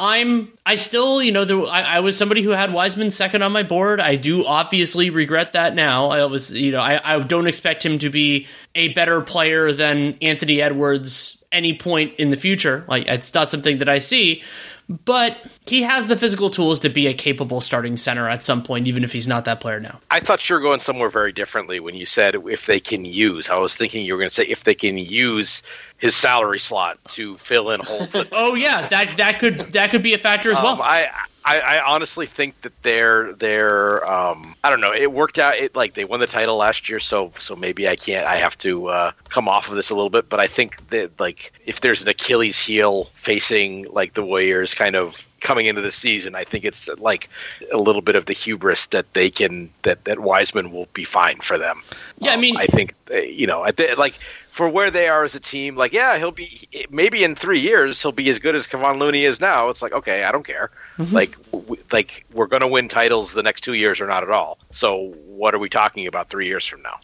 I'm 0.01 0.53
I 0.65 0.77
still 0.77 1.21
you 1.23 1.33
know 1.33 1.45
there, 1.45 1.61
I, 1.67 1.83
I, 1.83 2.01
was 2.01 2.17
somebody 2.17 2.43
who 2.43 2.51
had 2.51 2.73
Wiseman 2.73 3.11
second 3.11 3.43
on 3.43 3.51
my 3.51 3.65
board. 3.65 4.01
I 4.01 4.15
do 4.15 4.47
obviously 4.47 5.11
regret 5.11 5.55
that 5.55 5.75
now. 5.75 6.11
I 6.11 6.25
was 6.27 6.53
you 6.53 6.71
know 6.71 6.81
I, 6.81 7.17
I 7.17 7.19
don't 7.19 7.49
expect 7.49 7.85
him 7.85 7.99
to 7.99 8.11
be 8.11 8.47
a 8.77 8.89
better 8.93 9.21
player 9.23 9.73
than 9.73 10.17
Anthony 10.23 10.63
Edwards 10.63 11.43
any 11.51 11.77
point 11.77 12.15
in 12.19 12.31
the 12.31 12.37
future. 12.37 12.85
Like 12.87 13.09
it's 13.09 13.35
not 13.35 13.51
something 13.51 13.79
that 13.79 13.89
I 13.89 13.99
see 13.99 14.43
but 14.89 15.37
he 15.67 15.83
has 15.83 16.07
the 16.07 16.17
physical 16.17 16.51
tools 16.51 16.79
to 16.81 16.89
be 16.89 17.07
a 17.07 17.15
capable 17.15 17.61
starting 17.61 17.97
center 17.97 18.29
at 18.29 18.43
some 18.43 18.63
point, 18.63 18.87
even 18.87 19.05
if 19.05 19.13
he's 19.13 19.29
not 19.29 19.45
that 19.45 19.61
player 19.61 19.81
now. 19.81 20.01
I 20.11 20.21
thought 20.21 20.49
you 20.49 20.55
were 20.55 20.61
going 20.61 20.81
somewhere 20.81 21.11
very 21.11 21.33
differently 21.33 21.79
when 21.79 21.95
you 21.95 22.07
said 22.07 22.35
if 22.35 22.67
they 22.67 22.81
can 22.81 23.05
use. 23.05 23.51
I 23.51 23.57
was 23.57 23.77
thinking 23.77 24.05
you 24.05 24.15
were 24.15 24.19
going 24.19 24.31
to 24.31 24.35
say 24.35 24.45
if 24.45 24.65
they 24.65 24.75
can 24.75 24.97
use 24.97 25.63
his 25.99 26.17
salary 26.17 26.59
slot 26.59 26.99
to 27.11 27.37
fill 27.39 27.71
in 27.71 27.81
holes. 27.81 28.15
oh 28.33 28.55
yeah, 28.55 28.89
that 28.89 29.17
that 29.19 29.39
could 29.39 29.73
that 29.73 29.91
could 29.91 30.03
be 30.03 30.15
a 30.15 30.19
factor 30.19 30.51
as 30.51 30.59
well. 30.59 30.75
Um, 30.75 30.83
I, 30.83 31.09
I, 31.49 31.61
I 31.61 31.85
honestly 31.85 32.27
think 32.27 32.61
that 32.63 32.73
they're 32.83 33.33
they're 33.35 34.09
um, 34.11 34.55
I 34.63 34.71
don't 34.71 34.81
know. 34.81 34.93
It 34.93 35.13
worked 35.13 35.39
out. 35.39 35.57
It 35.57 35.75
like 35.75 35.95
they 35.95 36.05
won 36.05 36.21
the 36.21 36.27
title 36.27 36.57
last 36.57 36.89
year, 36.89 37.01
so 37.01 37.33
so 37.39 37.57
maybe 37.57 37.89
I 37.89 37.97
can't. 37.97 38.27
I 38.27 38.37
have 38.37 38.59
to 38.59 38.89
uh, 38.89 39.13
come 39.31 39.49
off 39.49 39.69
of 39.69 39.77
this 39.77 39.89
a 39.91 39.95
little 39.95 40.11
bit. 40.11 40.29
But 40.29 40.41
I 40.41 40.47
think 40.47 40.89
that 40.91 41.19
like 41.19 41.53
if 41.65 41.81
there's 41.81 42.03
an 42.03 42.09
Achilles 42.09 42.59
heel 42.59 43.11
facing 43.15 43.87
like 43.91 44.15
the 44.15 44.23
Warriors, 44.23 44.75
kind 44.75 44.95
of 44.95 45.27
coming 45.41 45.67
into 45.67 45.81
the 45.81 45.93
season. 45.93 46.35
I 46.35 46.45
think 46.45 46.65
it's 46.65 46.89
like 46.99 47.29
a 47.73 47.79
little 47.79 48.03
bit 48.03 48.17
of 48.17 48.27
the 48.27 48.33
hubris 48.33 48.87
that 48.87 49.13
they 49.15 49.31
can 49.31 49.71
that 49.83 50.05
that 50.05 50.21
Wiseman 50.21 50.73
will 50.73 50.89
be 50.95 51.05
fine 51.05 51.41
for 51.41 51.57
them. 51.57 51.83
Yeah, 52.19 52.33
um, 52.33 52.39
I 52.39 52.41
mean, 52.41 52.57
I 52.57 52.67
think 52.67 52.95
uh, 53.11 53.19
you 53.19 53.47
know, 53.47 53.65
like 53.97 54.19
for 54.59 54.69
where 54.69 54.91
they 54.91 55.07
are 55.07 55.23
as 55.23 55.37
a 55.37 55.41
team, 55.41 55.77
like 55.77 55.93
yeah, 55.93 56.19
he'll 56.19 56.33
be 56.33 56.69
maybe 56.91 57.23
in 57.23 57.37
three 57.37 57.61
years 57.61 58.03
he'll 58.03 58.11
be 58.11 58.29
as 58.29 58.41
good 58.41 58.57
as 58.57 58.67
Kevon 58.67 58.99
Looney 58.99 59.25
is 59.25 59.41
now. 59.41 59.69
It's 59.69 59.83
like 59.83 59.93
okay, 59.93 60.25
I 60.25 60.33
don't 60.33 60.45
care. 60.45 60.73
Mm-hmm. 60.99 61.15
Like 61.15 61.37
w- 61.53 61.81
like 61.93 62.27
we're 62.33 62.49
going 62.49 62.63
to 62.63 62.67
win 62.67 62.89
titles 62.89 63.35
the 63.35 63.43
next 63.45 63.61
two 63.61 63.75
years 63.75 64.01
or 64.01 64.09
not 64.09 64.25
at 64.25 64.31
all. 64.31 64.59
So 64.73 65.15
what 65.39 65.55
are 65.55 65.59
we 65.59 65.69
talking 65.69 66.07
about 66.07 66.29
three 66.29 66.47
years 66.47 66.67
from 66.67 66.83
now? 66.83 66.99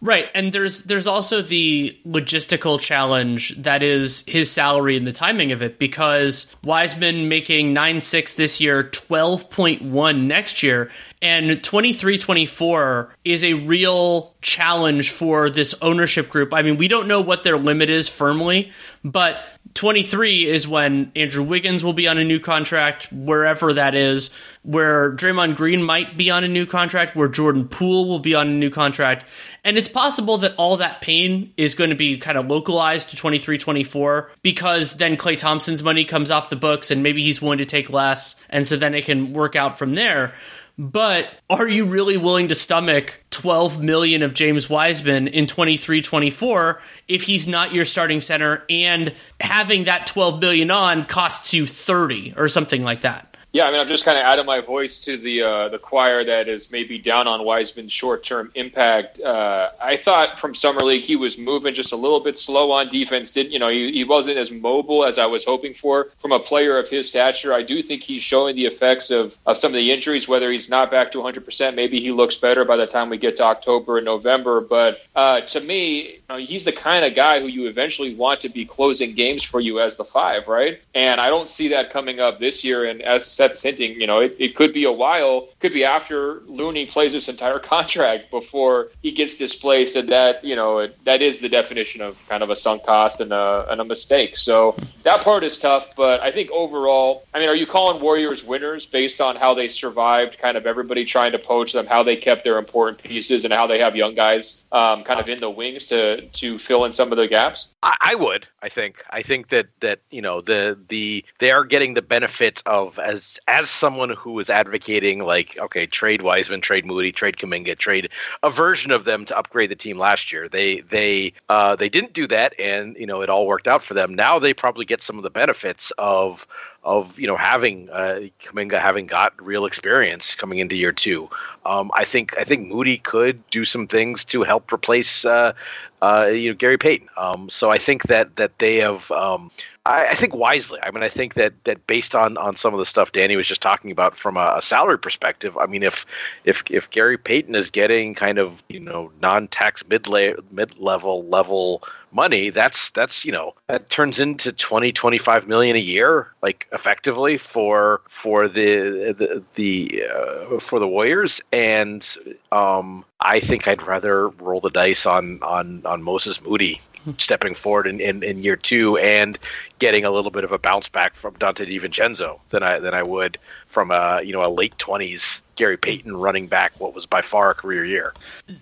Right, 0.00 0.28
and 0.34 0.52
there's 0.52 0.82
there's 0.84 1.06
also 1.06 1.42
the 1.42 1.98
logistical 2.06 2.80
challenge 2.80 3.56
that 3.62 3.82
is 3.82 4.24
his 4.26 4.50
salary 4.50 4.96
and 4.96 5.06
the 5.06 5.12
timing 5.12 5.52
of 5.52 5.60
it 5.60 5.78
because 5.78 6.46
Wiseman 6.62 7.28
making 7.28 7.72
nine 7.72 8.00
six 8.00 8.34
this 8.34 8.60
year, 8.60 8.84
twelve 8.84 9.50
point 9.50 9.82
one 9.82 10.28
next 10.28 10.62
year, 10.62 10.90
and 11.20 11.62
23 11.62 12.16
24 12.18 13.14
is 13.24 13.44
a 13.44 13.54
real 13.54 14.34
challenge 14.40 15.10
for 15.10 15.50
this 15.50 15.74
ownership 15.82 16.30
group. 16.30 16.54
I 16.54 16.62
mean, 16.62 16.76
we 16.76 16.88
don't 16.88 17.08
know 17.08 17.20
what 17.20 17.42
their 17.42 17.58
limit 17.58 17.90
is 17.90 18.08
firmly, 18.08 18.72
but 19.04 19.42
23 19.74 20.46
is 20.46 20.66
when 20.66 21.12
Andrew 21.14 21.44
Wiggins 21.44 21.84
will 21.84 21.92
be 21.92 22.08
on 22.08 22.18
a 22.18 22.24
new 22.24 22.40
contract, 22.40 23.10
wherever 23.12 23.72
that 23.72 23.94
is, 23.94 24.30
where 24.62 25.12
Draymond 25.12 25.56
Green 25.56 25.82
might 25.82 26.16
be 26.16 26.30
on 26.30 26.42
a 26.42 26.48
new 26.48 26.66
contract, 26.66 27.14
where 27.14 27.28
Jordan 27.28 27.68
Poole 27.68 28.08
will 28.08 28.18
be 28.18 28.34
on 28.34 28.48
a 28.48 28.52
new 28.52 28.70
contract. 28.70 29.24
And 29.64 29.78
it's 29.78 29.88
possible 29.88 30.38
that 30.38 30.54
all 30.56 30.76
that 30.78 31.00
pain 31.00 31.52
is 31.56 31.74
going 31.74 31.90
to 31.90 31.96
be 31.96 32.18
kind 32.18 32.36
of 32.36 32.46
localized 32.46 33.10
to 33.10 33.16
23 33.16 33.58
24 33.58 34.30
because 34.42 34.94
then 34.94 35.16
Klay 35.16 35.38
Thompson's 35.38 35.82
money 35.82 36.04
comes 36.04 36.30
off 36.30 36.50
the 36.50 36.56
books 36.56 36.90
and 36.90 37.02
maybe 37.02 37.22
he's 37.22 37.40
willing 37.40 37.58
to 37.58 37.64
take 37.64 37.90
less. 37.90 38.36
And 38.48 38.66
so 38.66 38.76
then 38.76 38.94
it 38.94 39.04
can 39.04 39.32
work 39.32 39.54
out 39.54 39.78
from 39.78 39.94
there. 39.94 40.32
But 40.80 41.28
are 41.50 41.68
you 41.68 41.84
really 41.84 42.16
willing 42.16 42.48
to 42.48 42.54
stomach 42.54 43.22
12 43.32 43.82
million 43.82 44.22
of 44.22 44.32
James 44.32 44.70
Wiseman 44.70 45.28
in 45.28 45.44
23-24 45.44 46.78
if 47.06 47.24
he's 47.24 47.46
not 47.46 47.74
your 47.74 47.84
starting 47.84 48.22
center 48.22 48.64
and 48.70 49.14
having 49.42 49.84
that 49.84 50.06
12 50.06 50.40
billion 50.40 50.70
on 50.70 51.04
costs 51.04 51.52
you 51.52 51.66
30 51.66 52.32
or 52.34 52.48
something 52.48 52.82
like 52.82 53.02
that? 53.02 53.29
Yeah, 53.52 53.66
I 53.66 53.72
mean, 53.72 53.80
I'm 53.80 53.88
just 53.88 54.04
kind 54.04 54.16
of 54.16 54.22
adding 54.22 54.46
my 54.46 54.60
voice 54.60 54.98
to 55.00 55.16
the 55.16 55.42
uh, 55.42 55.68
the 55.70 55.78
choir 55.78 56.22
that 56.22 56.48
is 56.48 56.70
maybe 56.70 56.98
down 56.98 57.26
on 57.26 57.44
Wiseman's 57.44 57.92
short 57.92 58.22
term 58.22 58.52
impact. 58.54 59.18
Uh, 59.20 59.70
I 59.82 59.96
thought 59.96 60.38
from 60.38 60.54
summer 60.54 60.82
league 60.82 61.02
he 61.02 61.16
was 61.16 61.36
moving 61.36 61.74
just 61.74 61.92
a 61.92 61.96
little 61.96 62.20
bit 62.20 62.38
slow 62.38 62.70
on 62.70 62.88
defense. 62.88 63.32
Didn't 63.32 63.50
you 63.52 63.58
know 63.58 63.68
he, 63.68 63.90
he 63.90 64.04
wasn't 64.04 64.38
as 64.38 64.52
mobile 64.52 65.04
as 65.04 65.18
I 65.18 65.26
was 65.26 65.44
hoping 65.44 65.74
for 65.74 66.10
from 66.20 66.30
a 66.30 66.38
player 66.38 66.78
of 66.78 66.88
his 66.88 67.08
stature. 67.08 67.52
I 67.52 67.62
do 67.62 67.82
think 67.82 68.04
he's 68.04 68.22
showing 68.22 68.54
the 68.54 68.66
effects 68.66 69.10
of 69.10 69.36
of 69.46 69.58
some 69.58 69.72
of 69.72 69.76
the 69.76 69.90
injuries. 69.90 70.28
Whether 70.28 70.52
he's 70.52 70.68
not 70.68 70.88
back 70.88 71.10
to 71.12 71.18
100, 71.18 71.44
percent 71.44 71.74
maybe 71.74 71.98
he 72.00 72.12
looks 72.12 72.36
better 72.36 72.64
by 72.64 72.76
the 72.76 72.86
time 72.86 73.10
we 73.10 73.18
get 73.18 73.34
to 73.38 73.44
October 73.44 73.98
and 73.98 74.04
November. 74.04 74.60
But 74.60 75.00
uh, 75.16 75.40
to 75.40 75.60
me, 75.60 76.02
you 76.02 76.20
know, 76.28 76.36
he's 76.36 76.66
the 76.66 76.72
kind 76.72 77.04
of 77.04 77.16
guy 77.16 77.40
who 77.40 77.48
you 77.48 77.66
eventually 77.66 78.14
want 78.14 78.40
to 78.42 78.48
be 78.48 78.64
closing 78.64 79.12
games 79.12 79.42
for 79.42 79.58
you 79.58 79.80
as 79.80 79.96
the 79.96 80.04
five, 80.04 80.46
right? 80.46 80.80
And 80.94 81.20
I 81.20 81.28
don't 81.30 81.48
see 81.48 81.66
that 81.68 81.90
coming 81.90 82.20
up 82.20 82.38
this 82.38 82.62
year. 82.62 82.84
And 82.84 83.02
as 83.02 83.39
Seth's 83.40 83.62
hinting, 83.62 83.98
you 83.98 84.06
know, 84.06 84.20
it, 84.20 84.36
it 84.38 84.54
could 84.54 84.74
be 84.74 84.84
a 84.84 84.92
while, 84.92 85.48
could 85.60 85.72
be 85.72 85.82
after 85.82 86.40
Looney 86.40 86.84
plays 86.84 87.12
this 87.12 87.26
entire 87.26 87.58
contract 87.74 88.30
before 88.30 88.88
he 89.00 89.12
gets 89.12 89.38
displaced, 89.38 89.96
and 89.96 90.10
that 90.10 90.44
you 90.44 90.54
know 90.54 90.86
that 91.04 91.22
is 91.22 91.40
the 91.40 91.48
definition 91.48 92.02
of 92.02 92.18
kind 92.28 92.42
of 92.42 92.50
a 92.50 92.56
sunk 92.56 92.84
cost 92.84 93.18
and 93.18 93.32
a, 93.32 93.66
and 93.70 93.80
a 93.80 93.84
mistake. 93.84 94.36
So 94.36 94.76
that 95.04 95.22
part 95.22 95.42
is 95.42 95.58
tough, 95.58 95.96
but 95.96 96.20
I 96.20 96.30
think 96.30 96.50
overall, 96.50 97.24
I 97.32 97.38
mean, 97.38 97.48
are 97.48 97.54
you 97.54 97.66
calling 97.66 98.02
Warriors 98.02 98.44
winners 98.44 98.84
based 98.84 99.22
on 99.22 99.36
how 99.36 99.54
they 99.54 99.68
survived, 99.68 100.38
kind 100.38 100.58
of 100.58 100.66
everybody 100.66 101.06
trying 101.06 101.32
to 101.32 101.38
poach 101.38 101.72
them, 101.72 101.86
how 101.86 102.02
they 102.02 102.16
kept 102.16 102.44
their 102.44 102.58
important 102.58 103.02
pieces, 103.02 103.44
and 103.44 103.54
how 103.54 103.66
they 103.66 103.78
have 103.78 103.96
young 103.96 104.14
guys 104.14 104.62
um, 104.70 105.02
kind 105.02 105.18
of 105.18 105.30
in 105.30 105.40
the 105.40 105.50
wings 105.50 105.86
to 105.86 106.28
to 106.28 106.58
fill 106.58 106.84
in 106.84 106.92
some 106.92 107.10
of 107.10 107.16
the 107.16 107.26
gaps? 107.26 107.68
I, 107.82 107.96
I 108.02 108.14
would. 108.16 108.46
I 108.60 108.68
think. 108.68 109.02
I 109.08 109.22
think 109.22 109.48
that 109.48 109.68
that 109.80 110.00
you 110.10 110.20
know 110.20 110.42
the 110.42 110.78
the 110.88 111.24
they 111.38 111.50
are 111.50 111.64
getting 111.64 111.94
the 111.94 112.02
benefits 112.02 112.62
of 112.66 112.98
as 112.98 113.29
as 113.48 113.70
someone 113.70 114.10
who 114.10 114.38
is 114.38 114.50
advocating 114.50 115.20
like 115.20 115.58
okay 115.58 115.86
trade 115.86 116.22
Wiseman, 116.22 116.60
trade 116.60 116.84
Moody, 116.84 117.12
trade 117.12 117.36
Kuminga, 117.36 117.76
trade 117.76 118.08
a 118.42 118.50
version 118.50 118.90
of 118.90 119.04
them 119.04 119.24
to 119.26 119.36
upgrade 119.36 119.70
the 119.70 119.76
team 119.76 119.98
last 119.98 120.32
year. 120.32 120.48
They 120.48 120.80
they 120.80 121.32
uh, 121.48 121.76
they 121.76 121.88
didn't 121.88 122.12
do 122.12 122.26
that, 122.28 122.58
and 122.58 122.96
you 122.96 123.06
know 123.06 123.22
it 123.22 123.28
all 123.28 123.46
worked 123.46 123.68
out 123.68 123.84
for 123.84 123.94
them. 123.94 124.14
Now 124.14 124.38
they 124.38 124.54
probably 124.54 124.84
get 124.84 125.02
some 125.02 125.16
of 125.16 125.22
the 125.22 125.30
benefits 125.30 125.92
of 125.98 126.46
of 126.82 127.18
you 127.18 127.26
know 127.26 127.36
having 127.36 127.88
uh, 127.90 128.20
Kuminga 128.42 128.80
having 128.80 129.06
got 129.06 129.32
real 129.40 129.66
experience 129.66 130.34
coming 130.34 130.58
into 130.58 130.76
year 130.76 130.92
two. 130.92 131.28
Um, 131.66 131.90
I 131.94 132.04
think 132.04 132.34
I 132.38 132.44
think 132.44 132.68
Moody 132.68 132.98
could 132.98 133.48
do 133.50 133.64
some 133.64 133.86
things 133.86 134.24
to 134.26 134.42
help 134.42 134.72
replace 134.72 135.24
uh, 135.24 135.52
uh, 136.00 136.30
you 136.32 136.50
know 136.50 136.56
Gary 136.56 136.78
Payton. 136.78 137.08
Um, 137.16 137.50
so 137.50 137.70
I 137.70 137.78
think 137.78 138.04
that 138.04 138.36
that 138.36 138.58
they 138.58 138.76
have. 138.76 139.10
Um, 139.10 139.50
I, 139.86 140.08
I, 140.08 140.14
think 140.14 140.34
wisely. 140.34 140.78
I 140.82 140.90
mean, 140.90 141.02
I 141.02 141.08
think 141.08 141.34
that 141.34 141.54
that 141.64 141.86
based 141.86 142.14
on 142.14 142.36
on 142.36 142.54
some 142.54 142.74
of 142.74 142.78
the 142.78 142.84
stuff 142.84 143.12
Danny 143.12 143.36
was 143.36 143.46
just 143.46 143.62
talking 143.62 143.90
about 143.90 144.14
from 144.14 144.36
a, 144.36 144.54
a 144.58 144.62
salary 144.62 144.98
perspective. 144.98 145.56
I 145.56 145.66
mean, 145.66 145.82
if 145.82 146.04
if 146.44 146.62
if 146.68 146.90
Gary 146.90 147.16
Payton 147.16 147.54
is 147.54 147.70
getting 147.70 148.14
kind 148.14 148.38
of 148.38 148.62
you 148.68 148.78
know 148.78 149.10
non 149.22 149.48
tax 149.48 149.82
mid 149.88 150.06
mid 150.50 150.78
level 150.78 151.24
level 151.24 151.82
money, 152.12 152.50
that's 152.50 152.90
that's 152.90 153.24
you 153.24 153.32
know 153.32 153.54
that 153.68 153.88
turns 153.88 154.20
into 154.20 154.52
20, 154.52 154.92
25 154.92 155.48
million 155.48 155.76
a 155.76 155.80
year, 155.80 156.30
like 156.42 156.68
effectively 156.72 157.38
for 157.38 158.02
for 158.10 158.48
the 158.48 159.14
the, 159.16 159.42
the 159.54 160.04
uh, 160.14 160.58
for 160.58 160.78
the 160.78 160.88
Warriors. 160.88 161.40
And 161.52 162.06
um, 162.52 163.02
I 163.20 163.40
think 163.40 163.66
I'd 163.66 163.82
rather 163.82 164.28
roll 164.28 164.60
the 164.60 164.70
dice 164.70 165.06
on 165.06 165.42
on 165.42 165.80
on 165.86 166.02
Moses 166.02 166.42
Moody 166.42 166.82
stepping 167.18 167.54
forward 167.54 167.86
in, 167.86 168.00
in, 168.00 168.22
in, 168.22 168.42
year 168.42 168.56
two 168.56 168.96
and 168.98 169.38
getting 169.78 170.04
a 170.04 170.10
little 170.10 170.30
bit 170.30 170.44
of 170.44 170.52
a 170.52 170.58
bounce 170.58 170.88
back 170.88 171.14
from 171.16 171.34
Donte 171.34 171.66
DiVincenzo 171.66 172.38
than 172.50 172.62
I 172.62 172.78
than 172.78 172.94
I 172.94 173.02
would 173.02 173.38
from 173.66 173.90
a 173.90 174.22
you 174.22 174.32
know 174.32 174.44
a 174.44 174.50
late 174.50 174.76
twenties 174.78 175.42
Gary 175.56 175.76
Payton 175.76 176.16
running 176.16 176.46
back 176.46 176.72
what 176.78 176.94
was 176.94 177.06
by 177.06 177.22
far 177.22 177.50
a 177.50 177.54
career 177.54 177.84
year. 177.84 178.14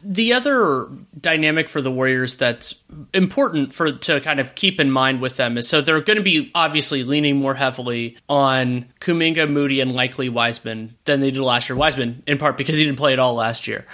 The 0.02 0.32
other 0.32 0.88
dynamic 1.20 1.68
for 1.68 1.80
the 1.80 1.90
Warriors 1.90 2.36
that's 2.36 2.74
important 3.14 3.72
for 3.72 3.92
to 3.92 4.20
kind 4.20 4.40
of 4.40 4.54
keep 4.54 4.80
in 4.80 4.90
mind 4.90 5.20
with 5.20 5.36
them 5.36 5.56
is 5.56 5.68
so 5.68 5.80
they're 5.80 6.00
going 6.00 6.16
to 6.16 6.22
be 6.22 6.50
obviously 6.54 7.04
leaning 7.04 7.36
more 7.36 7.54
heavily 7.54 8.16
on 8.28 8.86
Kuminga, 9.00 9.48
Moody, 9.50 9.80
and 9.80 9.92
likely 9.92 10.28
Wiseman 10.28 10.96
than 11.04 11.20
they 11.20 11.30
did 11.30 11.42
last 11.42 11.68
year. 11.68 11.76
Wiseman 11.76 12.22
in 12.26 12.38
part 12.38 12.56
because 12.56 12.76
he 12.76 12.84
didn't 12.84 12.98
play 12.98 13.12
at 13.12 13.18
all 13.18 13.34
last 13.34 13.66
year. 13.66 13.86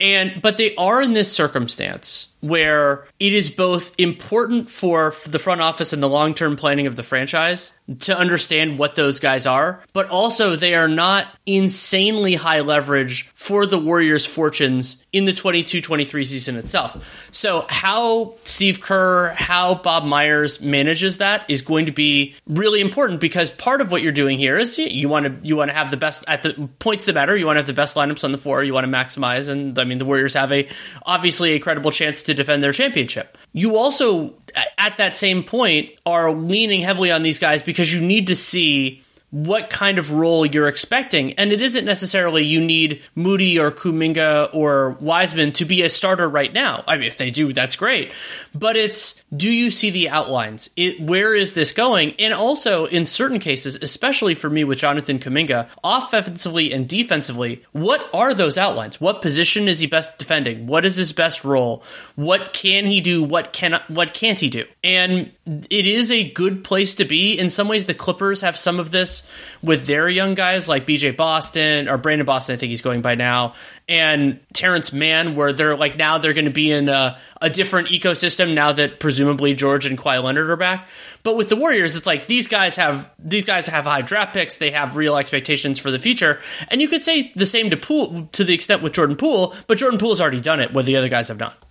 And 0.00 0.42
but 0.42 0.56
they 0.56 0.74
are 0.76 1.00
in 1.00 1.12
this 1.12 1.30
circumstance 1.32 2.33
where 2.44 3.06
it 3.18 3.32
is 3.32 3.48
both 3.48 3.94
important 3.96 4.68
for 4.68 5.14
the 5.26 5.38
front 5.38 5.62
office 5.62 5.94
and 5.94 6.02
the 6.02 6.08
long-term 6.08 6.56
planning 6.56 6.86
of 6.86 6.94
the 6.94 7.02
franchise 7.02 7.78
to 8.00 8.16
understand 8.16 8.78
what 8.78 8.96
those 8.96 9.18
guys 9.18 9.46
are, 9.46 9.82
but 9.94 10.08
also 10.10 10.54
they 10.54 10.74
are 10.74 10.88
not 10.88 11.26
insanely 11.46 12.34
high 12.34 12.60
leverage 12.60 13.30
for 13.34 13.64
the 13.64 13.78
Warriors' 13.78 14.26
fortunes 14.26 15.04
in 15.12 15.24
the 15.24 15.32
22-23 15.32 16.26
season 16.26 16.56
itself. 16.56 17.02
So 17.30 17.64
how 17.68 18.34
Steve 18.44 18.80
Kerr, 18.80 19.34
how 19.34 19.76
Bob 19.76 20.04
Myers 20.04 20.60
manages 20.60 21.18
that 21.18 21.48
is 21.48 21.62
going 21.62 21.86
to 21.86 21.92
be 21.92 22.34
really 22.46 22.80
important 22.80 23.20
because 23.20 23.50
part 23.50 23.80
of 23.80 23.90
what 23.90 24.02
you're 24.02 24.12
doing 24.12 24.38
here 24.38 24.58
is 24.58 24.78
you 24.78 25.08
want 25.08 25.26
to 25.26 25.46
you 25.46 25.56
want 25.56 25.70
to 25.70 25.74
have 25.74 25.90
the 25.90 25.96
best 25.96 26.24
at 26.26 26.42
the 26.42 26.68
points 26.78 27.04
that 27.06 27.14
matter, 27.14 27.36
you 27.36 27.46
want 27.46 27.56
to 27.56 27.60
have 27.60 27.66
the 27.66 27.72
best 27.72 27.96
lineups 27.96 28.24
on 28.24 28.32
the 28.32 28.38
floor, 28.38 28.64
you 28.64 28.74
want 28.74 28.86
to 28.86 28.92
maximize 28.92 29.48
and 29.48 29.78
I 29.78 29.84
mean 29.84 29.98
the 29.98 30.04
Warriors 30.04 30.34
have 30.34 30.52
a 30.52 30.68
obviously 31.06 31.52
a 31.52 31.60
credible 31.60 31.90
chance 31.90 32.22
to 32.24 32.33
defend 32.34 32.62
their 32.62 32.72
championship. 32.72 33.38
You 33.52 33.76
also 33.76 34.34
at 34.78 34.96
that 34.96 35.16
same 35.16 35.42
point 35.42 35.90
are 36.06 36.32
leaning 36.32 36.82
heavily 36.82 37.10
on 37.10 37.22
these 37.22 37.38
guys 37.38 37.62
because 37.62 37.92
you 37.92 38.00
need 38.00 38.26
to 38.26 38.36
see 38.36 39.03
what 39.34 39.68
kind 39.68 39.98
of 39.98 40.12
role 40.12 40.46
you're 40.46 40.68
expecting. 40.68 41.32
And 41.32 41.50
it 41.50 41.60
isn't 41.60 41.84
necessarily 41.84 42.44
you 42.44 42.60
need 42.60 43.02
Moody 43.16 43.58
or 43.58 43.72
Kuminga 43.72 44.48
or 44.54 44.90
Wiseman 45.00 45.50
to 45.54 45.64
be 45.64 45.82
a 45.82 45.88
starter 45.88 46.28
right 46.28 46.52
now. 46.52 46.84
I 46.86 46.96
mean, 46.96 47.08
if 47.08 47.18
they 47.18 47.32
do, 47.32 47.52
that's 47.52 47.74
great. 47.74 48.12
But 48.54 48.76
it's 48.76 49.24
do 49.36 49.50
you 49.50 49.72
see 49.72 49.90
the 49.90 50.08
outlines? 50.08 50.70
It, 50.76 51.00
where 51.00 51.34
is 51.34 51.54
this 51.54 51.72
going? 51.72 52.14
And 52.20 52.32
also, 52.32 52.84
in 52.84 53.06
certain 53.06 53.40
cases, 53.40 53.76
especially 53.82 54.36
for 54.36 54.48
me 54.48 54.62
with 54.62 54.78
Jonathan 54.78 55.18
Kuminga, 55.18 55.66
offensively 55.82 56.72
and 56.72 56.88
defensively, 56.88 57.64
what 57.72 58.08
are 58.14 58.34
those 58.34 58.56
outlines? 58.56 59.00
What 59.00 59.20
position 59.20 59.66
is 59.66 59.80
he 59.80 59.88
best 59.88 60.16
defending? 60.16 60.68
What 60.68 60.84
is 60.84 60.94
his 60.94 61.12
best 61.12 61.44
role? 61.44 61.82
What 62.14 62.52
can 62.52 62.86
he 62.86 63.00
do? 63.00 63.20
What 63.20 63.52
can 63.52 63.80
what 63.88 64.14
can't 64.14 64.38
he 64.38 64.48
do? 64.48 64.64
And 64.84 65.32
it 65.44 65.86
is 65.86 66.12
a 66.12 66.30
good 66.30 66.62
place 66.62 66.94
to 66.94 67.04
be. 67.04 67.36
In 67.36 67.50
some 67.50 67.66
ways, 67.66 67.86
the 67.86 67.94
Clippers 67.94 68.40
have 68.42 68.56
some 68.56 68.78
of 68.78 68.92
this 68.92 69.23
with 69.62 69.86
their 69.86 70.08
young 70.08 70.34
guys 70.34 70.68
like 70.68 70.86
BJ 70.86 71.16
Boston 71.16 71.88
or 71.88 71.98
Brandon 71.98 72.26
Boston, 72.26 72.54
I 72.54 72.58
think 72.58 72.70
he's 72.70 72.82
going 72.82 73.02
by 73.02 73.14
now, 73.14 73.54
and 73.88 74.40
Terance 74.52 74.92
Mann, 74.92 75.36
where 75.36 75.52
they're 75.52 75.76
like 75.76 75.96
now 75.96 76.18
they're 76.18 76.32
going 76.32 76.44
to 76.44 76.50
be 76.50 76.70
in 76.70 76.88
a, 76.88 77.18
a, 77.40 77.50
different 77.50 77.88
ecosystem 77.88 78.54
now 78.54 78.72
that 78.72 79.00
presumably 79.00 79.54
George 79.54 79.86
and 79.86 79.98
Kawhi 79.98 80.22
Leonard 80.22 80.50
are 80.50 80.56
back. 80.56 80.88
But 81.22 81.36
with 81.36 81.48
the 81.48 81.56
Warriors, 81.56 81.96
it's 81.96 82.06
like 82.06 82.26
these 82.26 82.48
guys 82.48 82.76
have 82.76 83.10
these 83.18 83.44
guys 83.44 83.66
have 83.66 83.84
high 83.84 84.02
draft 84.02 84.34
picks. 84.34 84.56
They 84.56 84.70
have 84.70 84.96
real 84.96 85.16
expectations 85.16 85.78
for 85.78 85.90
the 85.90 85.98
future, 85.98 86.40
and 86.68 86.80
you 86.82 86.88
could 86.88 87.02
say 87.02 87.32
the 87.34 87.46
same 87.46 87.70
to 87.70 87.76
Poole 87.76 88.28
to 88.32 88.44
the 88.44 88.54
extent 88.54 88.82
with 88.82 88.92
Jordan 88.92 89.16
Poole, 89.16 89.54
but 89.66 89.78
Jordan 89.78 89.98
Poole 89.98 90.10
has 90.10 90.20
already 90.20 90.40
done 90.40 90.60
it, 90.60 90.74
where 90.74 90.84
the 90.84 90.96
other 90.96 91.08
guys 91.08 91.28
have 91.28 91.38
not. 91.38 91.63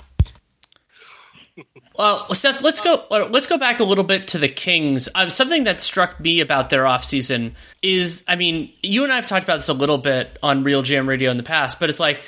Well, 2.04 2.36
Seth, 2.36 2.62
let's 2.62 2.82
go. 2.82 2.96
Uh, 3.10 3.30
let's 3.30 3.48
go 3.48 3.58
back 3.58 3.80
a 3.80 3.86
little 3.86 4.04
bit 4.04 4.28
to 4.30 4.38
the 4.38 4.50
Kings. 4.50 5.08
Uh, 5.16 5.30
something 5.30 5.64
that 5.64 5.80
struck 5.80 6.20
me 6.20 6.42
about 6.42 6.70
their 6.70 6.84
offseason 6.84 7.54
is, 7.82 8.26
I 8.28 8.36
mean, 8.36 8.74
you 8.84 9.06
and 9.06 9.14
I 9.14 9.16
have 9.16 9.26
talked 9.26 9.46
about 9.46 9.60
this 9.60 9.70
a 9.70 9.74
little 9.74 9.98
bit 9.98 10.38
on 10.44 10.66
RealGM 10.66 11.08
Radio 11.08 11.32
in 11.32 11.38
the 11.38 11.44
past, 11.44 11.80
but 11.80 11.90
it's 11.90 12.02
like, 12.02 12.20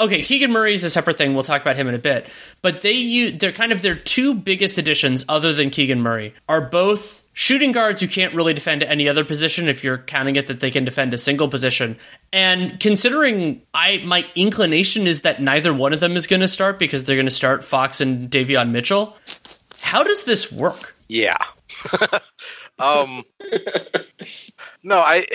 okay, 0.00 0.22
Keegan 0.22 0.50
Murray 0.50 0.74
is 0.74 0.84
a 0.84 0.90
separate 0.90 1.18
thing. 1.18 1.34
We'll 1.34 1.44
talk 1.44 1.62
about 1.62 1.76
him 1.76 1.88
in 1.88 1.94
a 1.94 1.98
bit. 1.98 2.28
But 2.62 2.80
they 2.80 2.92
use 2.92 3.38
they're 3.38 3.52
kind 3.52 3.72
of 3.72 3.82
their 3.82 3.94
two 3.94 4.34
biggest 4.34 4.78
additions, 4.78 5.24
other 5.28 5.52
than 5.52 5.70
Keegan 5.70 6.00
Murray, 6.00 6.34
are 6.48 6.60
both 6.60 7.22
shooting 7.32 7.72
guards 7.72 8.00
who 8.00 8.08
can't 8.08 8.34
really 8.34 8.52
defend 8.52 8.82
any 8.82 9.08
other 9.08 9.24
position 9.24 9.68
if 9.68 9.84
you're 9.84 9.98
counting 9.98 10.36
it 10.36 10.48
that 10.48 10.60
they 10.60 10.70
can 10.70 10.84
defend 10.84 11.14
a 11.14 11.18
single 11.18 11.48
position. 11.48 11.96
And 12.32 12.80
considering 12.80 13.62
I 13.72 13.98
my 13.98 14.26
inclination 14.34 15.06
is 15.06 15.22
that 15.22 15.40
neither 15.40 15.72
one 15.72 15.92
of 15.92 16.00
them 16.00 16.16
is 16.16 16.26
going 16.26 16.40
to 16.40 16.48
start 16.48 16.78
because 16.78 17.04
they're 17.04 17.16
going 17.16 17.26
to 17.26 17.30
start 17.30 17.64
Fox 17.64 18.00
and 18.00 18.30
Davion 18.30 18.70
Mitchell. 18.70 19.16
How 19.80 20.02
does 20.02 20.24
this 20.24 20.50
work? 20.50 20.94
Yeah. 21.08 21.38
um 22.78 23.24
no, 24.82 25.00
I. 25.00 25.26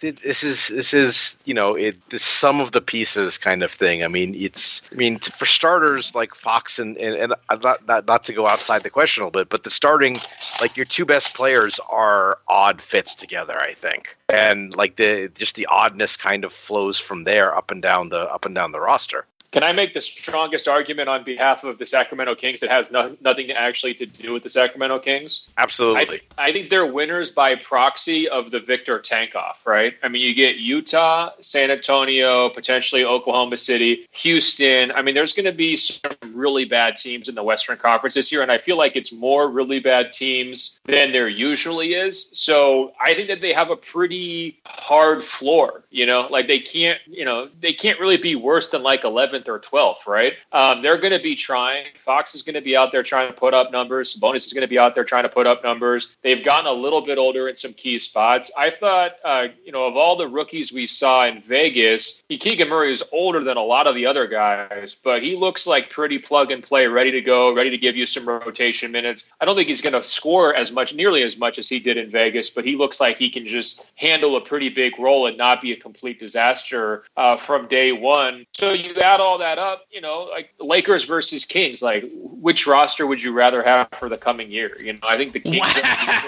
This 0.00 0.42
is 0.42 0.68
this 0.68 0.92
is 0.92 1.36
you 1.44 1.54
know 1.54 1.74
it 1.74 1.96
the 2.10 2.18
sum 2.18 2.60
of 2.60 2.72
the 2.72 2.80
pieces 2.80 3.38
kind 3.38 3.62
of 3.62 3.70
thing. 3.70 4.02
I 4.02 4.08
mean, 4.08 4.34
it's 4.34 4.82
I 4.92 4.94
mean 4.94 5.18
for 5.18 5.46
starters 5.46 6.14
like 6.14 6.34
Fox 6.34 6.78
and 6.78 6.96
and, 6.98 7.14
and 7.14 7.34
not, 7.62 7.86
not 7.86 8.06
not 8.06 8.24
to 8.24 8.32
go 8.32 8.48
outside 8.48 8.82
the 8.82 8.90
question 8.90 9.22
a 9.22 9.26
little 9.26 9.40
bit, 9.40 9.48
but 9.48 9.64
the 9.64 9.70
starting 9.70 10.16
like 10.60 10.76
your 10.76 10.86
two 10.86 11.04
best 11.04 11.34
players 11.34 11.78
are 11.90 12.38
odd 12.48 12.80
fits 12.80 13.14
together. 13.14 13.58
I 13.58 13.72
think, 13.72 14.16
and 14.28 14.74
like 14.76 14.96
the 14.96 15.30
just 15.34 15.54
the 15.56 15.66
oddness 15.66 16.16
kind 16.16 16.44
of 16.44 16.52
flows 16.52 16.98
from 16.98 17.24
there 17.24 17.56
up 17.56 17.70
and 17.70 17.82
down 17.82 18.08
the 18.08 18.20
up 18.20 18.44
and 18.44 18.54
down 18.54 18.72
the 18.72 18.80
roster. 18.80 19.26
Can 19.54 19.62
I 19.62 19.70
make 19.70 19.94
the 19.94 20.00
strongest 20.00 20.66
argument 20.66 21.08
on 21.08 21.22
behalf 21.22 21.62
of 21.62 21.78
the 21.78 21.86
Sacramento 21.86 22.34
Kings 22.34 22.58
that 22.58 22.70
has 22.70 22.90
no, 22.90 23.16
nothing 23.20 23.52
actually 23.52 23.94
to 23.94 24.04
do 24.04 24.32
with 24.32 24.42
the 24.42 24.50
Sacramento 24.50 24.98
Kings? 24.98 25.48
Absolutely. 25.56 26.22
I, 26.36 26.48
I, 26.48 26.52
think 26.52 26.70
they're 26.70 26.92
winners 26.92 27.30
by 27.30 27.54
proxy 27.54 28.28
of 28.28 28.50
the 28.50 28.58
Victor 28.58 28.98
Tankoff, 28.98 29.64
right? 29.64 29.94
I 30.02 30.08
mean, 30.08 30.22
you 30.22 30.34
get 30.34 30.56
Utah, 30.56 31.30
San 31.40 31.70
Antonio, 31.70 32.48
potentially 32.48 33.04
Oklahoma 33.04 33.56
City, 33.56 34.08
Houston. 34.10 34.90
I 34.90 35.02
mean, 35.02 35.14
there's 35.14 35.32
going 35.32 35.46
to 35.46 35.52
be 35.52 35.76
some 35.76 36.10
really 36.32 36.64
bad 36.64 36.96
teams 36.96 37.28
in 37.28 37.36
the 37.36 37.44
Western 37.44 37.78
Conference 37.78 38.16
this 38.16 38.32
year, 38.32 38.42
and 38.42 38.50
I 38.50 38.58
feel 38.58 38.76
like 38.76 38.96
it's 38.96 39.12
more 39.12 39.48
really 39.48 39.78
bad 39.78 40.12
teams 40.12 40.80
than 40.82 41.12
there 41.12 41.28
usually 41.28 41.94
is. 41.94 42.28
So 42.32 42.92
I 43.00 43.14
think 43.14 43.28
that 43.28 43.40
they 43.40 43.52
have 43.52 43.70
a 43.70 43.76
pretty 43.76 44.58
hard 44.66 45.22
floor, 45.22 45.84
you 45.92 46.06
know, 46.06 46.26
like 46.28 46.48
they 46.48 46.58
can't, 46.58 46.98
you 47.06 47.24
know, 47.24 47.48
they 47.60 47.72
can't 47.72 48.00
really 48.00 48.16
be 48.16 48.34
worse 48.34 48.70
than 48.70 48.82
like 48.82 49.02
11th 49.02 49.43
11th 49.44 49.48
or 49.48 49.58
12th, 49.58 50.06
right? 50.06 50.34
Um, 50.52 50.82
they're 50.82 50.98
going 50.98 51.12
to 51.12 51.22
be 51.22 51.36
trying. 51.36 51.86
Fox 52.04 52.34
is 52.34 52.42
going 52.42 52.54
to 52.54 52.60
be 52.60 52.76
out 52.76 52.92
there 52.92 53.02
trying 53.02 53.28
to 53.28 53.34
put 53.34 53.54
up 53.54 53.72
numbers. 53.72 54.14
Sabonis 54.14 54.46
is 54.46 54.52
going 54.52 54.62
to 54.62 54.68
be 54.68 54.78
out 54.78 54.94
there 54.94 55.04
trying 55.04 55.24
to 55.24 55.28
put 55.28 55.46
up 55.46 55.62
numbers. 55.62 56.16
They've 56.22 56.44
gotten 56.44 56.66
a 56.66 56.72
little 56.72 57.00
bit 57.00 57.18
older 57.18 57.48
in 57.48 57.56
some 57.56 57.72
key 57.72 57.98
spots. 57.98 58.50
I 58.56 58.70
thought, 58.70 59.12
uh, 59.24 59.48
you 59.64 59.72
know, 59.72 59.84
of 59.86 59.96
all 59.96 60.16
the 60.16 60.28
rookies 60.28 60.72
we 60.72 60.86
saw 60.86 61.26
in 61.26 61.40
Vegas, 61.42 62.22
Keegan 62.28 62.68
Murray 62.68 62.92
is 62.92 63.02
older 63.12 63.42
than 63.42 63.56
a 63.56 63.62
lot 63.62 63.86
of 63.86 63.94
the 63.94 64.06
other 64.06 64.26
guys, 64.26 64.96
but 65.02 65.22
he 65.22 65.36
looks 65.36 65.66
like 65.66 65.90
pretty 65.90 66.18
plug 66.18 66.50
and 66.50 66.62
play, 66.62 66.86
ready 66.86 67.10
to 67.10 67.20
go, 67.20 67.54
ready 67.54 67.70
to 67.70 67.78
give 67.78 67.96
you 67.96 68.06
some 68.06 68.28
rotation 68.28 68.90
minutes. 68.90 69.32
I 69.40 69.44
don't 69.44 69.56
think 69.56 69.68
he's 69.68 69.80
going 69.80 69.92
to 69.92 70.02
score 70.02 70.54
as 70.54 70.72
much, 70.72 70.94
nearly 70.94 71.22
as 71.22 71.36
much 71.36 71.58
as 71.58 71.68
he 71.68 71.78
did 71.78 71.96
in 71.96 72.10
Vegas, 72.10 72.50
but 72.50 72.64
he 72.64 72.76
looks 72.76 73.00
like 73.00 73.16
he 73.16 73.30
can 73.30 73.46
just 73.46 73.90
handle 73.96 74.36
a 74.36 74.40
pretty 74.40 74.68
big 74.68 74.98
role 74.98 75.26
and 75.26 75.36
not 75.36 75.60
be 75.60 75.72
a 75.72 75.76
complete 75.76 76.18
disaster 76.18 77.04
uh, 77.16 77.36
from 77.36 77.66
day 77.68 77.92
one. 77.92 78.46
So 78.52 78.72
you 78.72 78.94
add 78.96 79.20
all 79.24 79.34
all 79.34 79.38
that 79.38 79.58
up, 79.58 79.86
you 79.90 80.00
know, 80.00 80.28
like 80.30 80.50
Lakers 80.60 81.04
versus 81.04 81.44
Kings, 81.44 81.82
like 81.82 82.04
which 82.14 82.68
roster 82.68 83.04
would 83.04 83.20
you 83.20 83.32
rather 83.32 83.64
have 83.64 83.88
for 83.98 84.08
the 84.08 84.16
coming 84.16 84.48
year? 84.50 84.80
You 84.80 84.92
know, 84.92 85.00
I 85.02 85.16
think 85.16 85.32
the 85.32 85.40
Kings. 85.40 85.58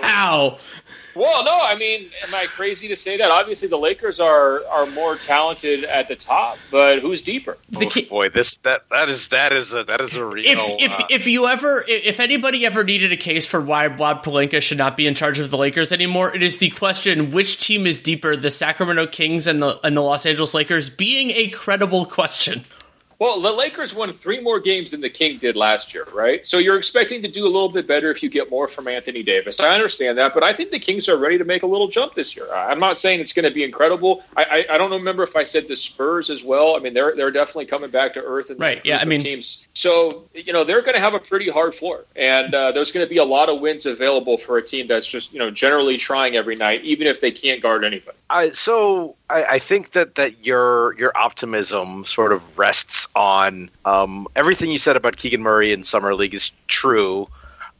Wow. 0.03 0.59
Well, 1.14 1.44
no, 1.44 1.53
I 1.55 1.76
mean, 1.76 2.11
am 2.26 2.34
I 2.34 2.44
crazy 2.44 2.88
to 2.88 2.97
say 2.97 3.16
that? 3.16 3.30
Obviously, 3.30 3.68
the 3.68 3.78
Lakers 3.78 4.20
are 4.20 4.64
are 4.66 4.86
more 4.86 5.16
talented 5.16 5.84
at 5.84 6.09
the 6.09 6.16
top, 6.16 6.59
but 6.70 7.01
who's 7.01 7.22
deeper? 7.22 7.57
The 7.70 7.86
Oh, 7.86 8.09
boy, 8.09 8.28
this 8.28 8.59
that 8.59 8.82
that 8.90 9.09
is 9.09 9.28
that 9.28 9.53
is 9.53 9.72
a 9.72 9.84
that 9.84 10.01
is 10.01 10.14
a 10.14 10.24
real. 10.24 10.44
If 10.44 10.59
if, 10.59 11.01
uh, 11.01 11.07
if 11.09 11.26
you 11.26 11.47
ever 11.47 11.84
if 11.88 12.20
anybody 12.20 12.66
ever 12.66 12.84
needed 12.84 13.12
a 13.12 13.16
case 13.16 13.47
for 13.47 13.61
why 13.61 13.88
Bob 13.88 14.24
Pelinka 14.24 14.61
should 14.61 14.78
not 14.78 14.97
be 14.97 15.07
in 15.07 15.14
charge 15.14 15.38
of 15.38 15.51
the 15.51 15.57
Lakers 15.57 15.90
anymore, 15.92 16.34
it 16.34 16.42
is 16.42 16.59
the 16.59 16.70
question: 16.70 17.30
which 17.30 17.64
team 17.64 17.86
is 17.86 17.99
deeper, 17.99 18.36
the 18.36 18.51
Sacramento 18.51 19.07
Kings 19.07 19.47
and 19.47 19.62
the 19.62 19.80
and 19.86 19.97
the 19.97 20.03
Los 20.03 20.26
Angeles 20.26 20.53
Lakers? 20.53 20.90
Being 20.90 21.30
a 21.30 21.49
credible 21.49 22.05
question. 22.05 22.64
Well, 23.18 23.40
the 23.40 23.50
Lakers 23.50 23.94
won 23.94 24.12
three 24.12 24.40
more 24.40 24.60
games 24.60 24.90
than 24.90 25.00
the 25.00 25.08
King 25.08 25.38
did 25.38 25.56
last 25.56 25.94
year, 25.94 26.06
right? 26.12 26.46
So 26.46 26.58
you're 26.58 26.76
expecting 26.76 27.22
to 27.22 27.28
do 27.28 27.44
a 27.44 27.48
little 27.48 27.70
bit 27.70 27.86
better 27.86 28.10
if 28.10 28.22
you 28.22 28.28
get 28.28 28.50
more 28.50 28.68
from 28.68 28.88
Anthony 28.88 29.22
Davis. 29.22 29.58
I 29.58 29.74
understand 29.74 30.18
that, 30.18 30.34
but 30.34 30.44
I 30.44 30.52
think 30.52 30.70
the 30.70 30.78
Kings 30.78 31.08
are 31.08 31.16
ready 31.16 31.38
to 31.38 31.44
make 31.44 31.62
a 31.62 31.66
little 31.66 31.88
jump 31.88 32.14
this 32.14 32.36
year. 32.36 32.52
I'm 32.54 32.78
not 32.78 32.98
saying 32.98 33.20
it's 33.20 33.32
going 33.32 33.48
to 33.48 33.50
be 33.50 33.64
incredible. 33.64 34.22
I, 34.36 34.44
I, 34.44 34.74
I 34.74 34.78
don't 34.78 34.90
remember 34.90 35.22
if 35.22 35.34
I 35.34 35.44
said 35.44 35.66
the 35.66 35.76
Spurs 35.76 36.28
as 36.28 36.44
well. 36.44 36.76
I 36.76 36.80
mean, 36.80 36.92
they're 36.92 37.16
they're 37.16 37.30
definitely 37.30 37.66
coming 37.66 37.90
back 37.90 38.12
to 38.14 38.22
earth. 38.22 38.50
And 38.50 38.60
right? 38.60 38.82
Yeah, 38.84 38.98
I 38.98 39.06
mean, 39.06 39.20
teams. 39.20 39.66
So 39.72 40.24
you 40.34 40.52
know 40.52 40.64
they're 40.64 40.82
going 40.82 40.94
to 40.94 41.00
have 41.00 41.14
a 41.14 41.18
pretty 41.18 41.48
hard 41.48 41.74
floor, 41.74 42.04
and 42.16 42.54
uh, 42.54 42.72
there's 42.72 42.92
going 42.92 43.04
to 43.04 43.10
be 43.10 43.18
a 43.18 43.24
lot 43.24 43.48
of 43.48 43.60
wins 43.60 43.86
available 43.86 44.36
for 44.36 44.58
a 44.58 44.62
team 44.62 44.88
that's 44.88 45.06
just 45.06 45.32
you 45.32 45.38
know 45.38 45.50
generally 45.50 45.96
trying 45.96 46.36
every 46.36 46.56
night, 46.56 46.82
even 46.84 47.06
if 47.06 47.22
they 47.22 47.30
can't 47.30 47.62
guard 47.62 47.84
anybody. 47.84 48.16
I 48.28 48.50
so 48.50 49.16
I, 49.30 49.44
I, 49.44 49.58
think 49.58 49.92
that 49.92 50.16
that 50.16 50.44
your 50.44 50.98
your 50.98 51.16
optimism 51.16 52.04
sort 52.04 52.32
of 52.32 52.58
rests 52.58 53.05
on 53.14 53.70
um, 53.84 54.26
everything 54.36 54.70
you 54.70 54.78
said 54.78 54.96
about 54.96 55.16
Keegan 55.16 55.42
Murray 55.42 55.72
in 55.72 55.84
summer 55.84 56.14
league 56.14 56.34
is 56.34 56.50
true. 56.68 57.28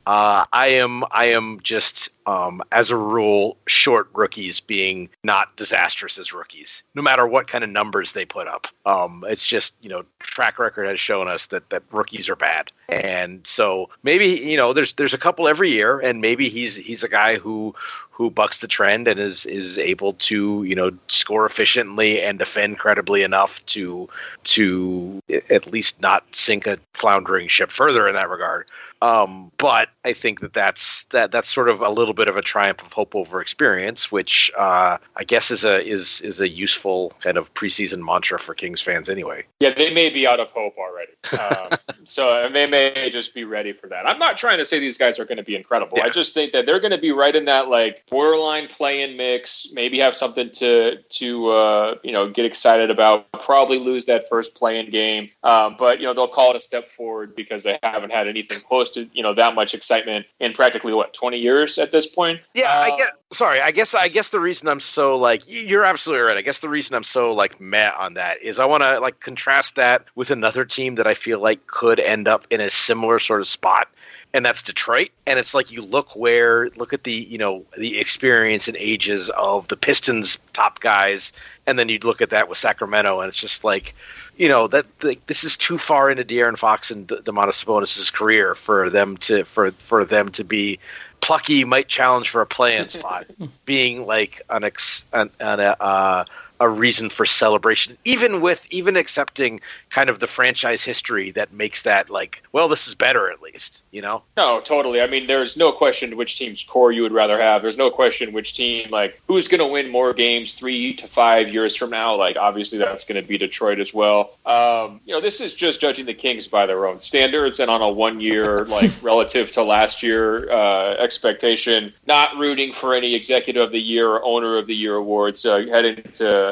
Uh, 0.07 0.45
I 0.53 0.69
am 0.69 1.03
I 1.11 1.27
am 1.27 1.59
just 1.65 2.11
um, 2.27 2.63
as 2.71 2.91
a 2.91 2.97
rule 2.97 3.57
short 3.67 4.09
rookies 4.15 4.61
being 4.61 5.09
not 5.25 5.57
disastrous 5.57 6.17
as 6.17 6.33
rookies, 6.33 6.85
no 6.95 7.03
matter 7.03 7.27
what 7.27 7.49
kind 7.49 7.65
of 7.65 7.71
numbers 7.71 8.13
they 8.13 8.25
put 8.25 8.47
up. 8.47 8.69
Um, 8.87 9.25
it's 9.29 9.45
just 9.45 9.75
you 9.81 9.89
know 9.89 10.05
track 10.21 10.61
record 10.61 10.87
has 10.87 11.01
shown 11.01 11.27
us 11.27 11.47
that 11.47 11.69
that 11.71 11.83
rookies 11.91 12.29
are 12.29 12.37
bad, 12.37 12.71
and 12.89 13.45
so 13.45 13.91
maybe 14.05 14.27
you 14.27 14.57
know 14.57 14.73
there's 14.73 14.93
there's 14.93 15.15
a 15.15 15.19
couple 15.19 15.49
every 15.49 15.73
year, 15.73 15.99
and 15.99 16.21
maybe 16.21 16.49
he's 16.49 16.77
he's 16.77 17.03
a 17.03 17.09
guy 17.09 17.35
who 17.37 17.75
who 18.17 18.31
bucks 18.31 18.61
the 18.61 18.67
trend 18.67 19.07
and 19.07 19.21
is 19.21 19.45
is 19.45 19.77
able 19.77 20.15
to 20.15 20.63
you 20.65 20.75
know 20.75 20.91
score 21.09 21.45
efficiently 21.45 22.23
and 22.23 22.39
defend 22.39 22.79
credibly 22.79 23.23
enough 23.23 23.65
to 23.67 24.09
to 24.45 25.21
at 25.51 25.71
least 25.71 26.01
not 26.01 26.25
sink 26.35 26.67
a 26.67 26.79
floundering 26.95 27.47
ship 27.47 27.71
further 27.71 28.09
in 28.09 28.15
that 28.15 28.31
regard. 28.31 28.67
Um, 29.07 29.53
but 29.59 29.91
I 30.05 30.13
think 30.13 30.41
that 30.41 30.53
that's 30.53 31.05
that 31.11 31.31
that's 31.31 31.53
sort 31.53 31.69
of 31.69 31.81
a 31.81 31.91
little 31.91 32.15
bit 32.15 32.27
of 32.27 32.37
a 32.37 32.43
triumph 32.43 32.83
of 32.83 32.93
hope 32.93 33.15
over 33.15 33.41
experience, 33.41 34.11
which 34.11 34.51
uh, 34.59 34.99
I 35.15 35.25
guess 35.25 35.51
is 35.51 35.65
a 35.65 35.87
is 35.87 36.21
is 36.23 36.41
a 36.41 36.49
useful 36.49 37.13
kind 37.21 37.37
of 37.37 37.53
preseason 37.55 38.05
mantra 38.05 38.41
for 38.41 38.55
Kings 38.55 38.81
fans 38.81 39.09
anyway. 39.09 39.45
Yeah, 39.61 39.75
they 39.75 39.95
may 39.95 40.11
be 40.11 40.27
out 40.27 40.41
of 40.41 40.51
hope 40.51 40.75
already, 40.77 41.13
um, 41.41 41.79
so 42.05 42.49
they 42.53 42.67
may 42.67 43.09
just 43.11 43.33
be 43.33 43.45
ready 43.45 43.73
for 43.73 43.87
that. 43.89 44.09
I'm 44.09 44.19
not 44.19 44.39
trying 44.39 44.59
to 44.59 44.65
say 44.65 44.81
these 44.81 44.99
guys 44.99 45.21
are 45.21 45.25
going 45.25 45.39
to 45.39 45.45
be 45.45 45.55
incredible. 45.55 45.99
Yeah. 45.99 46.07
I 46.07 46.11
just 46.11 46.35
think 46.35 46.53
that 46.53 46.67
they're 46.67 46.81
going 46.81 46.91
to 46.91 46.99
be 46.99 47.13
right 47.13 47.35
in 47.35 47.45
that 47.45 47.69
like 47.69 48.05
borderline 48.11 48.67
play-in 48.67 49.17
mix. 49.17 49.69
Maybe 49.73 50.01
have 50.01 50.17
something 50.17 50.51
to 50.53 50.97
to 51.01 51.49
uh, 51.49 51.95
you 52.03 52.11
know 52.11 52.29
get 52.29 52.45
excited 52.45 52.91
about. 52.91 53.31
Probably 53.41 53.79
lose 53.79 54.07
that 54.07 54.29
first 54.29 54.57
play-in 54.57 54.91
game, 54.91 55.31
um, 55.45 55.77
but 55.79 56.01
you 56.01 56.07
know 56.07 56.15
they'll 56.15 56.27
call 56.27 56.51
it 56.51 56.57
a 56.57 56.61
step 56.61 56.91
forward 56.91 57.37
because 57.37 57.63
they 57.63 57.79
haven't 57.85 58.11
had 58.11 58.27
anything 58.27 58.61
close 58.61 58.96
you 58.97 59.23
know 59.23 59.35
that 59.35 59.55
much 59.55 59.75
excitement 59.75 60.27
in 60.41 60.53
practically 60.53 60.93
what 60.93 61.13
20 61.15 61.39
years 61.39 61.79
at 61.79 61.93
this 61.93 62.07
point. 62.07 62.41
Yeah, 62.55 62.71
uh, 62.71 62.83
I 62.83 62.97
get. 62.97 63.11
Sorry, 63.33 63.61
I 63.61 63.71
guess 63.71 63.95
I 63.95 64.09
guess 64.09 64.31
the 64.31 64.41
reason 64.41 64.69
I'm 64.69 64.81
so 64.81 65.17
like 65.17 65.43
you're 65.47 65.85
absolutely 65.85 66.25
right. 66.25 66.37
I 66.37 66.43
guess 66.43 66.61
the 66.61 66.69
reason 66.69 66.95
I'm 66.95 67.05
so 67.05 67.33
like 67.33 67.61
mad 67.61 67.95
on 67.99 68.15
that 68.15 68.41
is 68.43 68.59
I 68.59 68.65
want 68.65 68.83
to 68.83 69.01
like 69.01 69.21
contrast 69.21 69.75
that 69.77 70.05
with 70.15 70.31
another 70.31 70.65
team 70.65 70.95
that 70.97 71.07
I 71.07 71.15
feel 71.15 71.41
like 71.41 71.67
could 71.67 72.01
end 72.01 72.29
up 72.29 72.47
in 72.51 72.61
a 72.61 72.71
similar 72.71 73.19
sort 73.19 73.41
of 73.41 73.49
spot 73.49 73.89
and 74.37 74.45
that's 74.45 74.63
Detroit. 74.63 75.09
And 75.27 75.39
it's 75.39 75.55
like 75.55 75.71
you 75.71 75.81
look 75.81 76.15
where 76.15 76.69
look 76.77 76.93
at 76.93 77.05
the 77.05 77.13
you 77.13 77.39
know 77.39 77.65
the 77.79 77.99
experience 77.99 78.69
and 78.69 78.77
ages 78.77 79.31
of 79.31 79.67
the 79.69 79.79
Pistons 79.79 80.37
top 80.53 80.81
guys, 80.81 81.33
and 81.67 81.79
then 81.79 81.89
you'd 81.89 82.05
look 82.05 82.21
at 82.21 82.29
that 82.31 82.49
with 82.49 82.59
Sacramento, 82.59 83.21
and 83.21 83.31
it's 83.31 83.41
just 83.41 83.65
like 83.65 83.95
you 84.37 84.49
know 84.49 84.69
that 84.69 84.87
like, 85.03 85.27
this 85.27 85.45
is 85.45 85.57
too 85.57 85.79
far 85.79 86.11
into 86.11 86.25
De'Aaron 86.25 86.59
Fox 86.59 86.91
and 86.91 87.07
D- 87.07 87.17
Domantas 87.17 87.65
Sabonis' 87.65 88.13
career 88.13 88.55
for 88.55 88.91
them 88.91 89.17
to 89.19 89.45
for 89.45 89.71
for 89.73 90.05
them 90.05 90.31
to 90.33 90.45
be 90.45 90.79
plucky 91.21 91.65
might 91.65 91.89
challenge 91.89 92.31
for 92.31 92.41
a 92.41 92.47
play-in 92.47 92.89
spot, 92.91 93.27
being 93.65 94.07
like 94.07 94.43
an 94.51 94.65
ex 94.65 95.07
an, 95.13 95.31
an 95.41 95.61
uh, 95.61 96.25
a 96.61 96.69
reason 96.69 97.11
for 97.11 97.27
celebration, 97.27 97.97
even 98.05 98.41
with 98.41 98.67
even 98.71 98.97
accepting 98.97 99.61
kind 99.91 100.09
of 100.09 100.21
the 100.21 100.27
franchise 100.27 100.83
history 100.83 101.31
that 101.33 101.53
makes 101.53 101.83
that 101.83 102.11
like, 102.11 102.43
well, 102.53 102.69
this 102.69 102.87
is 102.87 102.95
better 102.95 103.31
at 103.31 103.43
least, 103.43 103.83
you 103.91 104.01
know? 104.01 104.23
No, 104.37 104.61
totally. 104.61 105.01
I 105.01 105.07
mean, 105.07 105.27
there's 105.27 105.57
no 105.57 105.73
question 105.73 106.17
which 106.17 106.39
team's 106.39 106.63
core 106.63 106.93
you 106.93 107.03
would 107.03 107.13
rather 107.13 107.41
have. 107.41 107.63
There's 107.63 107.77
no 107.77 107.91
question 107.91 108.33
which 108.33 108.55
team 108.55 108.91
like 108.91 109.21
who's 109.27 109.49
going 109.49 109.61
to 109.61 109.67
win 109.67 109.89
more 109.89 110.13
games 110.15 110.55
three 110.55 110.95
to 110.95 111.07
five 111.07 111.53
years 111.53 111.77
from 111.77 111.91
now. 111.91 112.17
Like, 112.17 112.37
obviously, 112.37 112.79
that's 112.79 113.05
going 113.05 113.21
to 113.21 113.27
be 113.27 113.39
Detroit 113.39 113.79
as 113.79 113.93
well. 113.93 114.39
Um, 114.47 115.01
you 115.05 115.13
know, 115.13 115.21
this 115.21 115.41
is 115.41 115.53
just 115.55 115.81
judging 115.81 116.07
the 116.07 116.15
Kings 116.15 116.49
by 116.49 116.67
their 116.67 116.87
own 116.87 117.01
standards 117.01 117.61
and 117.61 117.71
on 117.71 117.83
a 117.83 117.89
one 117.89 118.21
year 118.21 118.65
like 118.67 118.91
relative 119.03 119.51
to 119.53 119.63
last 119.63 120.03
year 120.03 120.51
uh, 120.51 120.95
expectation. 120.95 121.93
Not 122.07 122.37
rooting 122.37 122.73
for 122.73 122.95
any 122.95 123.15
executive 123.15 123.67
of 123.67 123.73
the 123.73 123.81
year 123.81 124.09
or 124.09 124.25
owner 124.25 124.57
of 124.57 124.67
the 124.67 124.75
year 124.75 124.97
awards 124.97 125.45
uh, 125.45 125.67
heading 125.71 126.03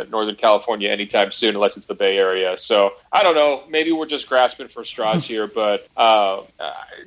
to 0.03 0.11
Northern 0.11 0.37
California 0.37 0.89
anytime 0.91 1.33
soon, 1.33 1.55
unless 1.55 1.77
it's 1.77 1.87
the 1.87 1.95
Bay 1.95 2.17
Area. 2.17 2.57
So 2.59 2.93
I 3.13 3.23
don't 3.23 3.35
know. 3.35 3.65
Maybe 3.69 3.93
we're 3.93 4.07
just 4.07 4.29
grasping 4.29 4.69
for 4.69 4.85
straws 4.85 5.25
here. 5.27 5.47
But 5.47 5.87
uh, 5.97 6.43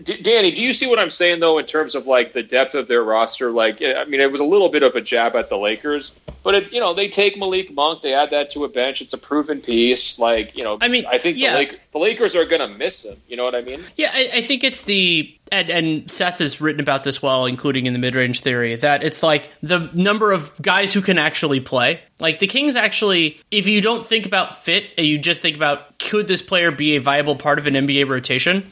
D- 0.03 0.21
Danny, 0.21 0.51
do 0.51 0.61
you 0.61 0.73
see 0.73 0.87
what 0.87 0.99
I'm 0.99 1.09
saying 1.09 1.39
though 1.39 1.57
in 1.57 1.65
terms 1.65 1.95
of 1.95 2.07
like 2.07 2.33
the 2.33 2.43
depth 2.43 2.75
of 2.75 2.87
their 2.87 3.03
roster? 3.03 3.51
Like, 3.51 3.81
I 3.81 4.05
mean, 4.05 4.19
it 4.19 4.31
was 4.31 4.41
a 4.41 4.45
little 4.45 4.69
bit 4.69 4.83
of 4.83 4.95
a 4.95 5.01
jab 5.01 5.35
at 5.35 5.49
the 5.49 5.57
Lakers, 5.57 6.17
but 6.43 6.55
it, 6.55 6.71
you 6.71 6.79
know, 6.79 6.93
they 6.93 7.09
take 7.09 7.37
Malik 7.37 7.73
Monk, 7.73 8.01
they 8.01 8.13
add 8.13 8.31
that 8.31 8.51
to 8.51 8.63
a 8.63 8.69
bench. 8.69 9.01
It's 9.01 9.13
a 9.13 9.17
proven 9.17 9.61
piece. 9.61 10.17
Like, 10.17 10.55
you 10.55 10.63
know, 10.63 10.77
I 10.79 10.87
mean, 10.87 11.05
I 11.05 11.17
think 11.17 11.37
yeah. 11.37 11.51
the, 11.51 11.57
Lake, 11.57 11.79
the 11.97 12.03
Lakers 12.03 12.35
are 12.35 12.45
going 12.45 12.61
to 12.61 12.67
miss 12.67 13.05
him. 13.05 13.19
You 13.27 13.37
know 13.37 13.43
what 13.43 13.55
I 13.55 13.61
mean? 13.61 13.83
Yeah, 13.95 14.11
I, 14.13 14.29
I 14.35 14.41
think 14.41 14.63
it's 14.63 14.83
the 14.83 15.33
and, 15.51 15.69
and, 15.69 16.11
Seth 16.11 16.39
has 16.39 16.59
written 16.59 16.81
about 16.81 17.03
this 17.03 17.21
well, 17.21 17.45
including 17.45 17.85
in 17.85 17.93
the 17.93 17.99
mid 17.99 18.15
range 18.15 18.41
theory, 18.41 18.75
that 18.75 19.01
it's 19.01 19.23
like 19.23 19.49
the 19.63 19.89
number 19.93 20.31
of 20.31 20.51
guys 20.61 20.93
who 20.93 21.01
can 21.01 21.17
actually 21.17 21.59
play. 21.59 22.01
Like 22.19 22.39
the 22.39 22.47
Kings 22.47 22.75
actually, 22.75 23.39
if 23.49 23.65
you 23.65 23.81
don't 23.81 24.05
think 24.05 24.25
about 24.25 24.63
fit 24.63 24.85
and 24.97 25.07
you 25.07 25.17
just 25.17 25.41
think 25.41 25.55
about 25.55 25.99
could 25.99 26.27
this 26.27 26.41
player 26.41 26.71
be 26.71 26.95
a 26.95 27.01
viable 27.01 27.35
part 27.35 27.59
of 27.59 27.67
an 27.67 27.75
NBA 27.75 28.09
rotation, 28.09 28.71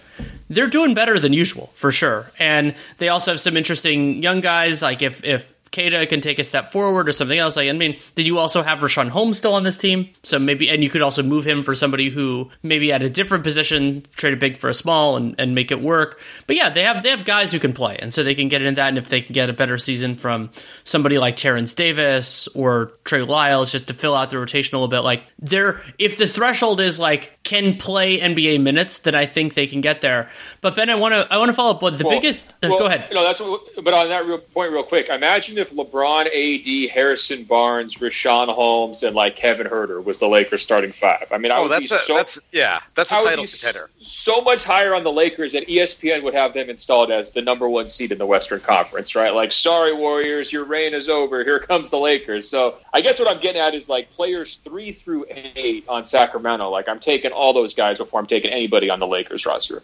they're 0.49 0.67
doing 0.67 0.93
better 0.93 1.17
than 1.17 1.33
usual 1.33 1.71
for 1.75 1.91
sure. 1.91 2.31
And 2.37 2.75
they 2.97 3.09
also 3.09 3.31
have 3.31 3.39
some 3.39 3.55
interesting 3.55 4.21
young 4.21 4.41
guys. 4.41 4.81
Like 4.81 5.01
if 5.01 5.23
if 5.23 5.54
Queta 5.75 6.07
can 6.07 6.21
take 6.21 6.39
a 6.39 6.43
step 6.43 6.71
forward 6.71 7.09
or 7.09 7.11
something 7.11 7.37
else. 7.37 7.55
Like, 7.55 7.69
I 7.69 7.73
mean, 7.73 7.99
did 8.15 8.25
you 8.25 8.39
also 8.39 8.63
have 8.63 8.79
Richaun 8.79 9.09
Holmes 9.09 9.37
still 9.37 9.53
on 9.53 9.63
this 9.63 9.77
team? 9.77 10.09
So 10.23 10.39
maybe, 10.39 10.69
and 10.69 10.83
you 10.83 10.89
could 10.89 11.01
also 11.01 11.21
move 11.21 11.45
him 11.45 11.63
for 11.63 11.75
somebody 11.75 12.09
who 12.09 12.49
maybe 12.63 12.91
at 12.91 13.03
a 13.03 13.09
different 13.09 13.43
position, 13.43 14.03
trade 14.15 14.33
a 14.33 14.37
big 14.37 14.57
for 14.57 14.69
a 14.69 14.73
small 14.73 15.17
and, 15.17 15.35
and 15.37 15.53
make 15.53 15.71
it 15.71 15.81
work. 15.81 16.19
But 16.47 16.55
yeah, 16.55 16.69
they 16.69 16.83
have 16.83 17.03
they 17.03 17.09
have 17.09 17.25
guys 17.25 17.51
who 17.51 17.59
can 17.59 17.73
play, 17.73 17.97
and 17.99 18.13
so 18.13 18.23
they 18.23 18.35
can 18.35 18.47
get 18.47 18.61
into 18.61 18.75
that. 18.75 18.89
And 18.89 18.97
if 18.97 19.09
they 19.09 19.21
can 19.21 19.33
get 19.33 19.49
a 19.49 19.53
better 19.53 19.77
season 19.77 20.15
from 20.15 20.49
somebody 20.85 21.17
like 21.19 21.35
Terrence 21.35 21.73
Davis 21.73 22.47
or 22.49 22.93
Trey 23.03 23.21
Lyles, 23.21 23.71
just 23.71 23.87
to 23.87 23.93
fill 23.93 24.15
out 24.15 24.29
the 24.29 24.39
rotation 24.39 24.75
a 24.75 24.79
little 24.79 24.89
bit, 24.89 25.01
like 25.01 25.23
they're 25.39 25.81
if 25.99 26.17
the 26.17 26.27
threshold 26.27 26.79
is 26.79 26.99
like 26.99 27.37
can 27.43 27.77
play 27.77 28.19
NBA 28.19 28.61
minutes, 28.61 28.99
then 28.99 29.15
I 29.15 29.25
think 29.25 29.53
they 29.53 29.67
can 29.67 29.81
get 29.81 30.01
there. 30.01 30.29
But 30.61 30.75
Ben, 30.75 30.89
I 30.89 30.95
want 30.95 31.13
to 31.13 31.31
I 31.31 31.37
want 31.37 31.49
to 31.49 31.53
follow 31.53 31.71
up. 31.71 31.79
But 31.79 31.97
the 31.97 32.05
well, 32.05 32.15
biggest, 32.15 32.49
uh, 32.63 32.69
well, 32.69 32.79
go 32.79 32.85
ahead. 32.85 33.09
No, 33.13 33.23
that's 33.23 33.39
but 33.39 33.93
on 33.93 34.09
that 34.09 34.25
real 34.25 34.39
point, 34.39 34.71
real 34.71 34.83
quick. 34.83 35.09
Imagine 35.09 35.57
if 35.57 35.64
if 35.65 35.73
LeBron, 35.73 36.25
AD, 36.27 36.89
Harrison 36.91 37.43
Barnes, 37.43 37.95
Richaun 37.95 38.53
Holmes, 38.53 39.03
and 39.03 39.15
like 39.15 39.35
Kevin 39.35 39.67
Huerter 39.67 40.03
was 40.03 40.19
the 40.19 40.27
Lakers 40.27 40.61
starting 40.61 40.91
five. 40.91 41.27
I 41.31 41.37
mean, 41.37 41.51
I 41.51 41.57
oh, 41.57 41.63
would 41.63 41.71
that's 41.71 41.89
be 41.89 41.95
a, 41.95 41.99
so 41.99 42.15
that's, 42.15 42.39
yeah, 42.51 42.81
that's 42.93 43.11
a 43.11 43.15
title 43.15 43.45
contender. 43.45 43.89
So 43.99 44.41
much 44.41 44.63
higher 44.63 44.93
on 44.93 45.03
the 45.03 45.11
Lakers 45.11 45.53
that 45.53 45.67
ESPN 45.67 46.23
would 46.23 46.33
have 46.33 46.53
them 46.53 46.69
installed 46.69 47.11
as 47.11 47.31
the 47.31 47.41
number 47.41 47.67
one 47.67 47.89
seed 47.89 48.11
in 48.11 48.17
the 48.17 48.25
Western 48.25 48.59
Conference, 48.59 49.15
right? 49.15 49.33
Like, 49.33 49.51
sorry, 49.51 49.93
Warriors, 49.93 50.51
your 50.51 50.65
reign 50.65 50.93
is 50.93 51.09
over. 51.09 51.43
Here 51.43 51.59
comes 51.59 51.89
the 51.89 51.99
Lakers. 51.99 52.47
So 52.47 52.77
I 52.93 53.01
guess 53.01 53.19
what 53.19 53.27
I'm 53.27 53.41
getting 53.41 53.61
at 53.61 53.73
is 53.73 53.89
like 53.89 54.11
players 54.11 54.55
three 54.63 54.91
through 54.91 55.25
eight 55.29 55.85
on 55.87 56.05
Sacramento. 56.05 56.69
Like, 56.69 56.87
I'm 56.87 56.99
taking 56.99 57.31
all 57.31 57.53
those 57.53 57.73
guys 57.73 57.97
before 57.97 58.19
I'm 58.19 58.27
taking 58.27 58.51
anybody 58.51 58.89
on 58.89 58.99
the 58.99 59.07
Lakers 59.07 59.45
roster. 59.45 59.81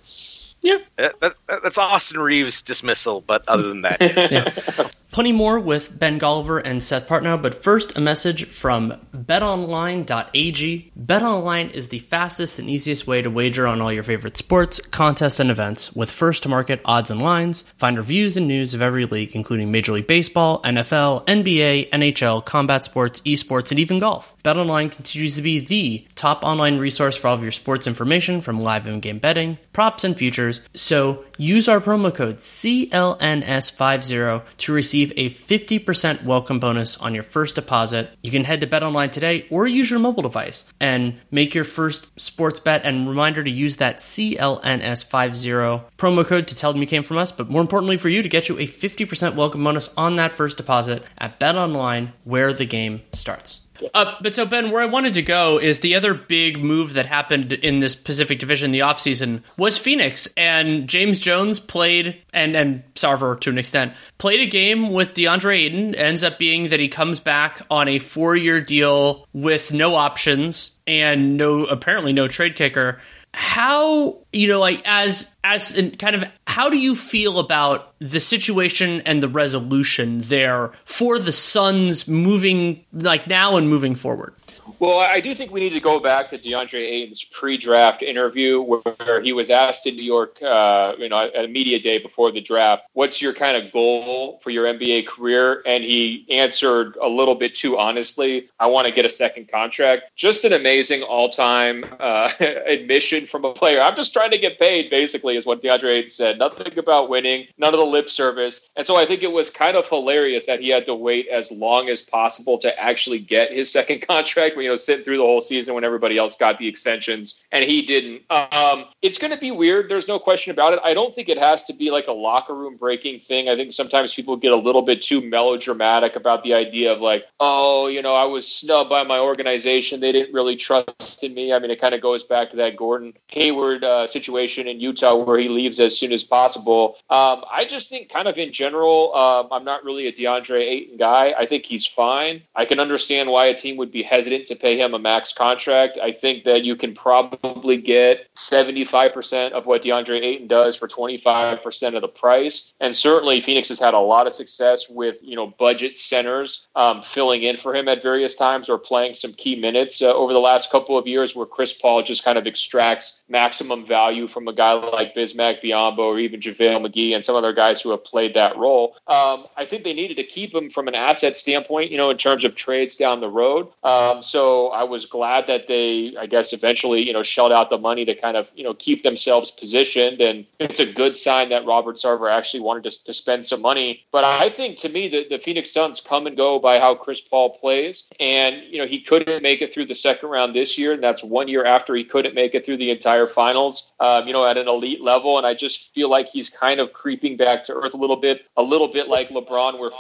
Yeah, 0.62 0.78
that, 0.98 1.20
that, 1.22 1.36
that's 1.48 1.78
Austin 1.80 2.20
Reaves' 2.20 2.62
dismissal, 2.62 3.22
but 3.22 3.48
other 3.48 3.68
than 3.68 3.82
that, 3.82 3.98
yes. 4.02 4.32
yeah. 4.78 4.90
Plenty 5.12 5.34
more 5.34 5.60
with 5.60 6.00
Ben 6.00 6.18
Golliver 6.18 6.62
and 6.64 6.82
Seth 6.82 7.06
Partnow, 7.06 7.42
but 7.42 7.62
first 7.62 7.98
a 7.98 8.02
message 8.02 8.46
from 8.46 8.94
betonline.ag. 9.14 10.92
BetOnline 10.98 11.72
is 11.72 11.90
the 11.90 12.00
fastest 12.00 12.60
and 12.60 12.70
easiest 12.70 13.08
way 13.08 13.22
to 13.22 13.30
wager 13.30 13.68
on 13.68 13.82
all 13.82 13.92
your 13.92 14.04
favorite 14.04 14.38
sports, 14.38 14.80
contests, 14.80 15.42
and 15.42 15.52
events 15.52 15.92
with 15.94 16.10
first 16.10 16.44
to 16.44 16.50
market 16.50 16.80
odds 16.86 17.12
and 17.12 17.22
lines. 17.22 17.66
Find 17.76 17.98
reviews 17.98 18.38
and 18.38 18.48
news 18.48 18.74
of 18.74 18.82
every 18.82 19.06
league, 19.06 19.36
including 19.36 19.70
Major 19.70 19.92
League 19.92 20.08
Baseball, 20.08 20.62
NFL, 20.62 21.26
NBA, 21.28 21.90
NHL, 21.90 22.46
combat 22.46 22.86
sports, 22.86 23.20
esports, 23.22 23.72
and 23.72 23.80
even 23.82 24.00
golf. 24.00 24.34
BetOnline 24.46 24.94
continues 24.94 25.36
to 25.36 25.42
be 25.42 25.60
the 25.60 26.08
top 26.16 26.42
online 26.44 26.78
resource 26.78 27.18
for 27.18 27.28
all 27.28 27.36
of 27.36 27.44
your 27.44 27.52
sports 27.52 27.86
information 27.86 28.40
from 28.40 28.62
live 28.62 28.88
in-game 28.88 29.20
betting, 29.20 29.58
props, 29.74 30.06
and 30.06 30.18
futures. 30.18 30.62
So 30.74 31.26
use 31.42 31.68
our 31.68 31.82
promo 31.82 32.14
code 32.14 32.38
CLNS50 32.38 34.44
to 34.58 34.72
receive 34.72 35.12
a 35.16 35.32
50% 35.32 36.24
welcome 36.24 36.60
bonus 36.60 36.96
on 36.98 37.16
your 37.16 37.24
first 37.24 37.56
deposit. 37.56 38.12
You 38.22 38.30
can 38.30 38.44
head 38.44 38.62
to 38.62 38.68
BetOnline 38.68 39.12
today 39.12 39.48
or 39.50 39.66
use 39.66 39.90
your 39.90 40.00
mobile 40.00 40.22
device 40.22 40.72
and 40.80 41.20
make 41.32 41.56
your 41.56 41.64
first 41.64 42.12
sports 42.20 42.60
bet. 42.60 42.86
And 42.86 43.10
reminder 43.10 43.44
to 43.44 43.50
use 43.50 43.78
that 43.78 43.98
CLNS50 43.98 45.86
promo 45.98 46.24
code 46.24 46.48
to 46.48 46.56
tell 46.56 46.74
them 46.74 46.84
you 46.84 46.88
came 46.88 47.02
from 47.02 47.18
us, 47.18 47.32
but 47.32 47.50
more 47.50 47.62
importantly 47.62 47.98
for 47.98 48.10
you 48.10 48.22
to 48.22 48.30
get 48.30 48.48
you 48.48 48.60
a 48.60 48.68
50% 48.68 49.36
welcome 49.36 49.64
bonus 49.64 49.92
on 49.98 50.18
that 50.18 50.32
first 50.32 50.58
deposit 50.58 51.02
at 51.18 51.40
BetOnline 51.40 52.12
where 52.24 52.54
the 52.54 52.66
game 52.66 53.02
starts. 53.14 53.66
Uh, 53.94 54.16
but 54.22 54.36
so, 54.36 54.46
Ben, 54.46 54.72
where 54.72 54.82
I 54.82 54.86
wanted 54.86 55.14
to 55.16 55.22
go 55.22 55.58
is 55.60 55.80
the 55.80 55.96
other 55.96 56.14
big 56.14 56.64
move 56.64 56.94
that 56.94 57.06
happened 57.06 57.54
in 57.54 57.80
this 57.80 57.96
Pacific 57.96 58.40
Division 58.40 58.72
the 58.72 58.80
offseason 58.80 59.44
was 59.58 59.78
Phoenix. 59.78 60.28
And 60.38 60.88
James 60.88 61.20
Jones 61.20 61.60
played, 61.60 62.22
and, 62.34 62.56
and 62.56 62.84
Sarver 62.96 63.40
to 63.42 63.50
an 63.50 63.58
extent, 63.58 63.94
played 64.18 64.40
a 64.40 64.46
game 64.46 64.92
with 64.92 65.14
DeAndre 65.14 65.58
Ayton. 65.58 65.96
Ends 65.96 66.24
up 66.24 66.38
being 66.38 66.70
that 66.70 66.80
he 66.80 66.88
comes 66.88 67.20
back 67.20 67.62
on 67.70 67.88
a 67.88 68.00
four 68.00 68.36
year 68.36 68.62
deal 68.62 69.28
with 69.34 69.72
no 69.72 69.96
options 69.96 70.78
and 70.88 71.38
no, 71.38 71.66
apparently, 71.66 72.14
no 72.14 72.28
trade 72.28 72.56
kicker 72.56 73.00
how 73.34 74.20
you 74.34 74.48
know 74.48 74.60
like 74.60 74.82
as 74.86 75.34
as 75.44 75.78
in 75.78 75.92
kind 75.92 76.16
of 76.16 76.24
how 76.46 76.70
do 76.70 76.78
you 76.78 76.96
feel 76.96 77.40
about 77.40 77.94
the 78.00 78.20
situation 78.20 79.02
and 79.02 79.24
the 79.24 79.30
resolution 79.30 80.20
there 80.22 80.72
for 80.84 81.18
the 81.18 81.32
Suns 81.32 82.08
moving 82.08 82.84
like 82.92 83.28
now 83.28 83.56
and 83.56 83.70
moving 83.70 83.96
forward 83.96 84.36
well, 84.80 85.00
I 85.00 85.20
do 85.20 85.36
think 85.36 85.52
we 85.52 85.60
need 85.60 85.74
to 85.74 85.80
go 85.80 86.00
back 86.00 86.28
to 86.30 86.38
DeAndre 86.38 86.80
Ayton's 86.80 87.24
pre-draft 87.24 88.02
interview 88.02 88.62
where 88.62 89.22
he 89.22 89.34
was 89.34 89.50
asked 89.50 89.86
in 89.88 89.96
New 89.96 90.04
York, 90.04 90.42
uh, 90.42 90.94
you 90.98 91.10
know, 91.10 91.20
at 91.20 91.46
a 91.46 91.48
media 91.48 91.80
day 91.80 91.98
before 91.98 92.32
the 92.32 92.42
draft, 92.42 92.84
"What's 92.94 93.22
your 93.22 93.34
kind 93.34 93.58
of 93.58 93.72
goal 93.72 94.40
for 94.44 94.50
your 94.50 94.66
NBA 94.66 95.04
career?" 95.04 95.62
And 95.66 95.84
he 95.84 96.26
answered 96.30 96.98
a 97.02 97.08
little 97.08 97.36
bit 97.36 97.56
too 97.56 97.78
honestly, 97.78 98.50
"I 98.60 98.68
want 98.68 98.88
to 98.88 98.94
get 98.94 99.06
a 99.06 99.10
second 99.10 99.50
contract." 99.50 100.12
Just 100.16 100.46
an 100.46 100.54
amazing 100.54 101.04
all-time 101.04 101.86
uh, 102.00 102.32
admission 102.40 103.26
from 103.26 103.46
a 103.46 103.54
player. 103.54 103.82
I'm 103.82 103.96
just 103.96 104.14
trying 104.14 104.32
to 104.32 104.38
get 104.38 104.60
paid, 104.60 104.90
basically, 104.90 105.38
is 105.38 105.46
what 105.46 105.62
DeAndre 105.62 105.90
Ayton 105.90 106.10
said. 106.10 106.40
Nothing 106.40 106.78
about 106.78 107.10
winning, 107.10 107.48
none 107.58 107.74
of 107.74 107.80
the 107.80 107.86
lip 107.86 108.10
service. 108.10 108.70
And 108.76 108.86
so 108.86 108.96
I 108.96 109.06
think 109.06 109.24
it 109.24 109.32
was 109.32 109.50
kind 109.50 109.78
of 109.78 109.88
hilarious 109.88 110.46
that 110.46 110.60
he 110.60 110.70
had 110.70 110.86
to 110.86 110.96
wait 110.96 111.28
as 111.28 111.52
long 111.52 111.90
as 111.90 112.02
possible 112.02 112.58
to 112.60 112.80
actually 112.80 113.20
get 113.20 113.52
his 113.52 113.72
second 113.72 114.02
contract 114.08 114.51
you 114.56 114.70
know, 114.70 114.76
sitting 114.76 115.04
through 115.04 115.18
the 115.18 115.24
whole 115.24 115.42
season 115.42 115.74
when 115.74 115.84
everybody 115.84 116.18
else 116.18 116.36
got 116.36 116.60
the 116.60 116.68
extensions 116.68 117.44
and 117.52 117.64
he 117.64 117.82
didn't. 117.82 118.24
Um, 118.30 118.86
it's 119.02 119.18
going 119.18 119.34
to 119.34 119.40
be 119.40 119.52
weird. 119.52 119.90
There's 119.90 120.08
no 120.08 120.20
question 120.20 120.52
about 120.52 120.74
it. 120.74 120.80
I 120.84 120.94
don't 120.94 121.14
think 121.14 121.30
it 121.30 121.38
has 121.38 121.64
to 121.66 121.74
be 121.74 121.92
like 121.92 122.08
a 122.08 122.12
locker 122.12 122.56
room 122.56 122.78
breaking 122.78 123.20
thing. 123.20 123.50
I 123.50 123.56
think 123.56 123.74
sometimes 123.74 124.14
people 124.14 124.36
get 124.38 124.52
a 124.52 124.58
little 124.58 124.82
bit 124.82 125.02
too 125.02 125.22
melodramatic 125.22 126.16
about 126.16 126.44
the 126.44 126.54
idea 126.54 126.92
of 126.92 127.02
like, 127.02 127.26
oh, 127.40 127.88
you 127.88 128.02
know, 128.02 128.16
I 128.16 128.26
was 128.26 128.48
snubbed 128.48 128.90
by 128.90 129.04
my 129.04 129.20
organization. 129.20 130.00
They 130.00 130.12
didn't 130.12 130.34
really 130.34 130.56
trust 130.56 131.24
in 131.24 131.34
me. 131.34 131.54
I 131.54 131.60
mean, 131.60 131.72
it 131.72 131.80
kind 131.80 131.96
of 131.96 132.02
goes 132.02 132.24
back 132.24 132.52
to 132.52 132.58
that 132.58 132.78
Gordon 132.78 133.14
Hayward 133.28 133.84
uh, 133.84 134.08
situation 134.08 134.68
in 134.68 134.80
Utah 134.80 135.16
where 135.16 135.38
he 135.38 135.50
leaves 135.50 135.80
as 135.80 135.98
soon 135.98 136.12
as 136.12 136.24
possible. 136.24 136.96
Um, 137.10 137.44
I 137.52 137.66
just 137.68 137.90
think, 137.90 138.10
kind 138.10 138.28
of 138.28 138.38
in 138.38 138.52
general, 138.52 139.14
um, 139.16 139.48
I'm 139.52 139.64
not 139.64 139.84
really 139.84 140.08
a 140.08 140.14
DeAndre 140.14 140.62
Ayton 140.62 140.98
guy. 140.98 141.34
I 141.38 141.46
think 141.46 141.66
he's 141.66 141.86
fine. 141.86 142.42
I 142.56 142.66
can 142.66 142.80
understand 142.80 143.30
why 143.30 143.46
a 143.46 143.56
team 143.56 143.78
would 143.78 143.92
be 143.92 144.04
hesitant 144.04 144.41
to 144.48 144.56
pay 144.56 144.80
him 144.80 144.94
a 144.94 145.00
max 145.00 145.34
contract. 145.34 145.98
I 146.02 146.12
think 146.12 146.44
that 146.46 146.64
you 146.64 146.76
can 146.76 146.94
probably 146.94 147.78
get 147.78 148.34
75% 148.36 149.52
of 149.52 149.66
what 149.66 149.84
DeAndre 149.84 150.22
Ayton 150.22 150.48
does 150.48 150.76
for 150.76 150.88
25% 150.88 151.96
of 151.96 152.02
the 152.02 152.08
price. 152.08 152.74
And 152.80 152.96
certainly 152.96 153.42
Phoenix 153.42 153.70
has 153.70 153.80
had 153.80 153.94
a 153.94 154.00
lot 154.00 154.28
of 154.28 154.34
success 154.34 154.90
with, 154.90 155.18
you 155.22 155.36
know, 155.36 155.48
budget 155.48 156.00
centers 156.00 156.68
um, 156.76 157.04
filling 157.04 157.44
in 157.44 157.58
for 157.58 157.76
him 157.76 157.88
at 157.88 158.02
various 158.02 158.36
times 158.36 158.70
or 158.70 158.78
playing 158.78 159.14
some 159.14 159.34
key 159.34 159.56
minutes 159.56 160.02
uh, 160.02 160.14
over 160.14 160.34
the 160.34 160.40
last 160.40 160.72
couple 160.72 160.98
of 160.98 161.08
years 161.08 161.36
where 161.36 161.46
Chris 161.46 161.74
Paul 161.74 162.04
just 162.04 162.24
kind 162.24 162.38
of 162.38 162.48
extracts 162.48 163.22
maximum 163.30 163.86
value 163.86 164.28
from 164.28 164.48
a 164.48 164.54
guy 164.54 164.74
like 164.74 165.16
Bismack 165.16 165.62
Biyombo 165.62 166.00
or 166.00 166.20
even 166.20 166.40
JaVale 166.40 166.86
McGee 166.86 167.14
and 167.16 167.24
some 167.24 167.36
other 167.36 167.54
guys 167.54 167.82
who 167.82 167.92
have 167.92 168.04
played 168.04 168.34
that 168.34 168.58
role. 168.58 168.96
Um, 169.08 169.48
I 169.58 169.66
think 169.66 169.84
they 169.84 169.94
needed 169.94 170.18
to 170.18 170.24
keep 170.24 170.54
him 170.54 170.70
from 170.70 170.88
an 170.88 170.96
asset 170.96 171.38
standpoint, 171.38 171.92
you 171.92 171.98
know, 171.98 172.10
in 172.10 172.18
terms 172.18 172.44
of 172.44 172.56
trades 172.56 172.96
down 172.96 173.20
the 173.20 173.30
road. 173.30 173.68
Um, 173.84 174.24
so 174.32 174.70
I 174.70 174.84
was 174.84 175.06
glad 175.06 175.48
that 175.48 175.68
they, 175.68 176.16
I 176.18 176.26
guess, 176.26 176.54
eventually, 176.54 177.06
you 177.06 177.12
know, 177.12 177.22
shelled 177.22 177.52
out 177.52 177.70
the 177.70 177.78
money 177.78 178.06
to 178.06 178.16
kind 178.16 178.38
of, 178.38 178.50
you 178.56 178.64
know, 178.64 178.74
keep 178.74 179.04
themselves 179.04 179.52
positioned. 179.52 180.22
And 180.22 180.46
it's 180.60 180.80
a 180.80 180.86
good 180.86 181.18
sign 181.18 181.50
that 181.50 181.66
Robert 181.66 181.98
Sarver 181.98 182.32
actually 182.32 182.62
wanted 182.62 182.90
to, 182.90 183.04
to 183.04 183.14
spend 183.14 183.46
some 183.46 183.62
money. 183.62 184.06
But 184.12 184.24
I 184.24 184.48
think 184.50 184.78
to 184.80 184.90
me, 184.90 185.10
the, 185.10 185.28
the 185.30 185.38
Phoenix 185.38 185.74
Suns 185.74 186.00
come 186.00 186.28
and 186.28 186.38
go 186.38 186.60
by 186.60 186.80
how 186.80 186.96
Chris 186.96 187.20
Paul 187.20 187.58
plays. 187.58 188.08
And, 188.22 188.64
you 188.64 188.78
know, 188.78 188.88
he 188.88 189.02
couldn't 189.02 189.44
make 189.44 189.62
it 189.62 189.74
through 189.74 189.88
the 189.88 189.96
second 189.96 190.30
round 190.30 190.56
this 190.56 190.78
year. 190.78 190.94
And 190.94 191.04
that's 191.04 191.24
one 191.24 191.50
year 191.50 191.66
after 191.66 191.94
he 191.94 192.06
couldn't 192.06 192.34
make 192.34 192.56
it 192.56 192.66
through 192.66 192.78
the 192.78 192.90
entire 192.90 193.28
finals, 193.28 193.92
um, 194.00 194.28
you 194.28 194.34
know, 194.34 194.48
at 194.48 194.58
an 194.58 194.70
elite 194.70 195.02
level. 195.02 195.38
And 195.40 195.46
I 195.46 195.54
just 195.54 195.94
feel 195.94 196.10
like 196.10 196.28
he's 196.28 196.50
kind 196.50 196.80
of 196.80 196.94
creeping 196.94 197.36
back 197.36 197.66
to 197.66 197.74
earth 197.74 197.94
a 197.94 197.98
little 197.98 198.16
bit, 198.16 198.46
a 198.56 198.64
little 198.64 198.88
bit 198.88 199.10
like 199.10 199.30
LeBron, 199.30 199.78
where 199.78 199.92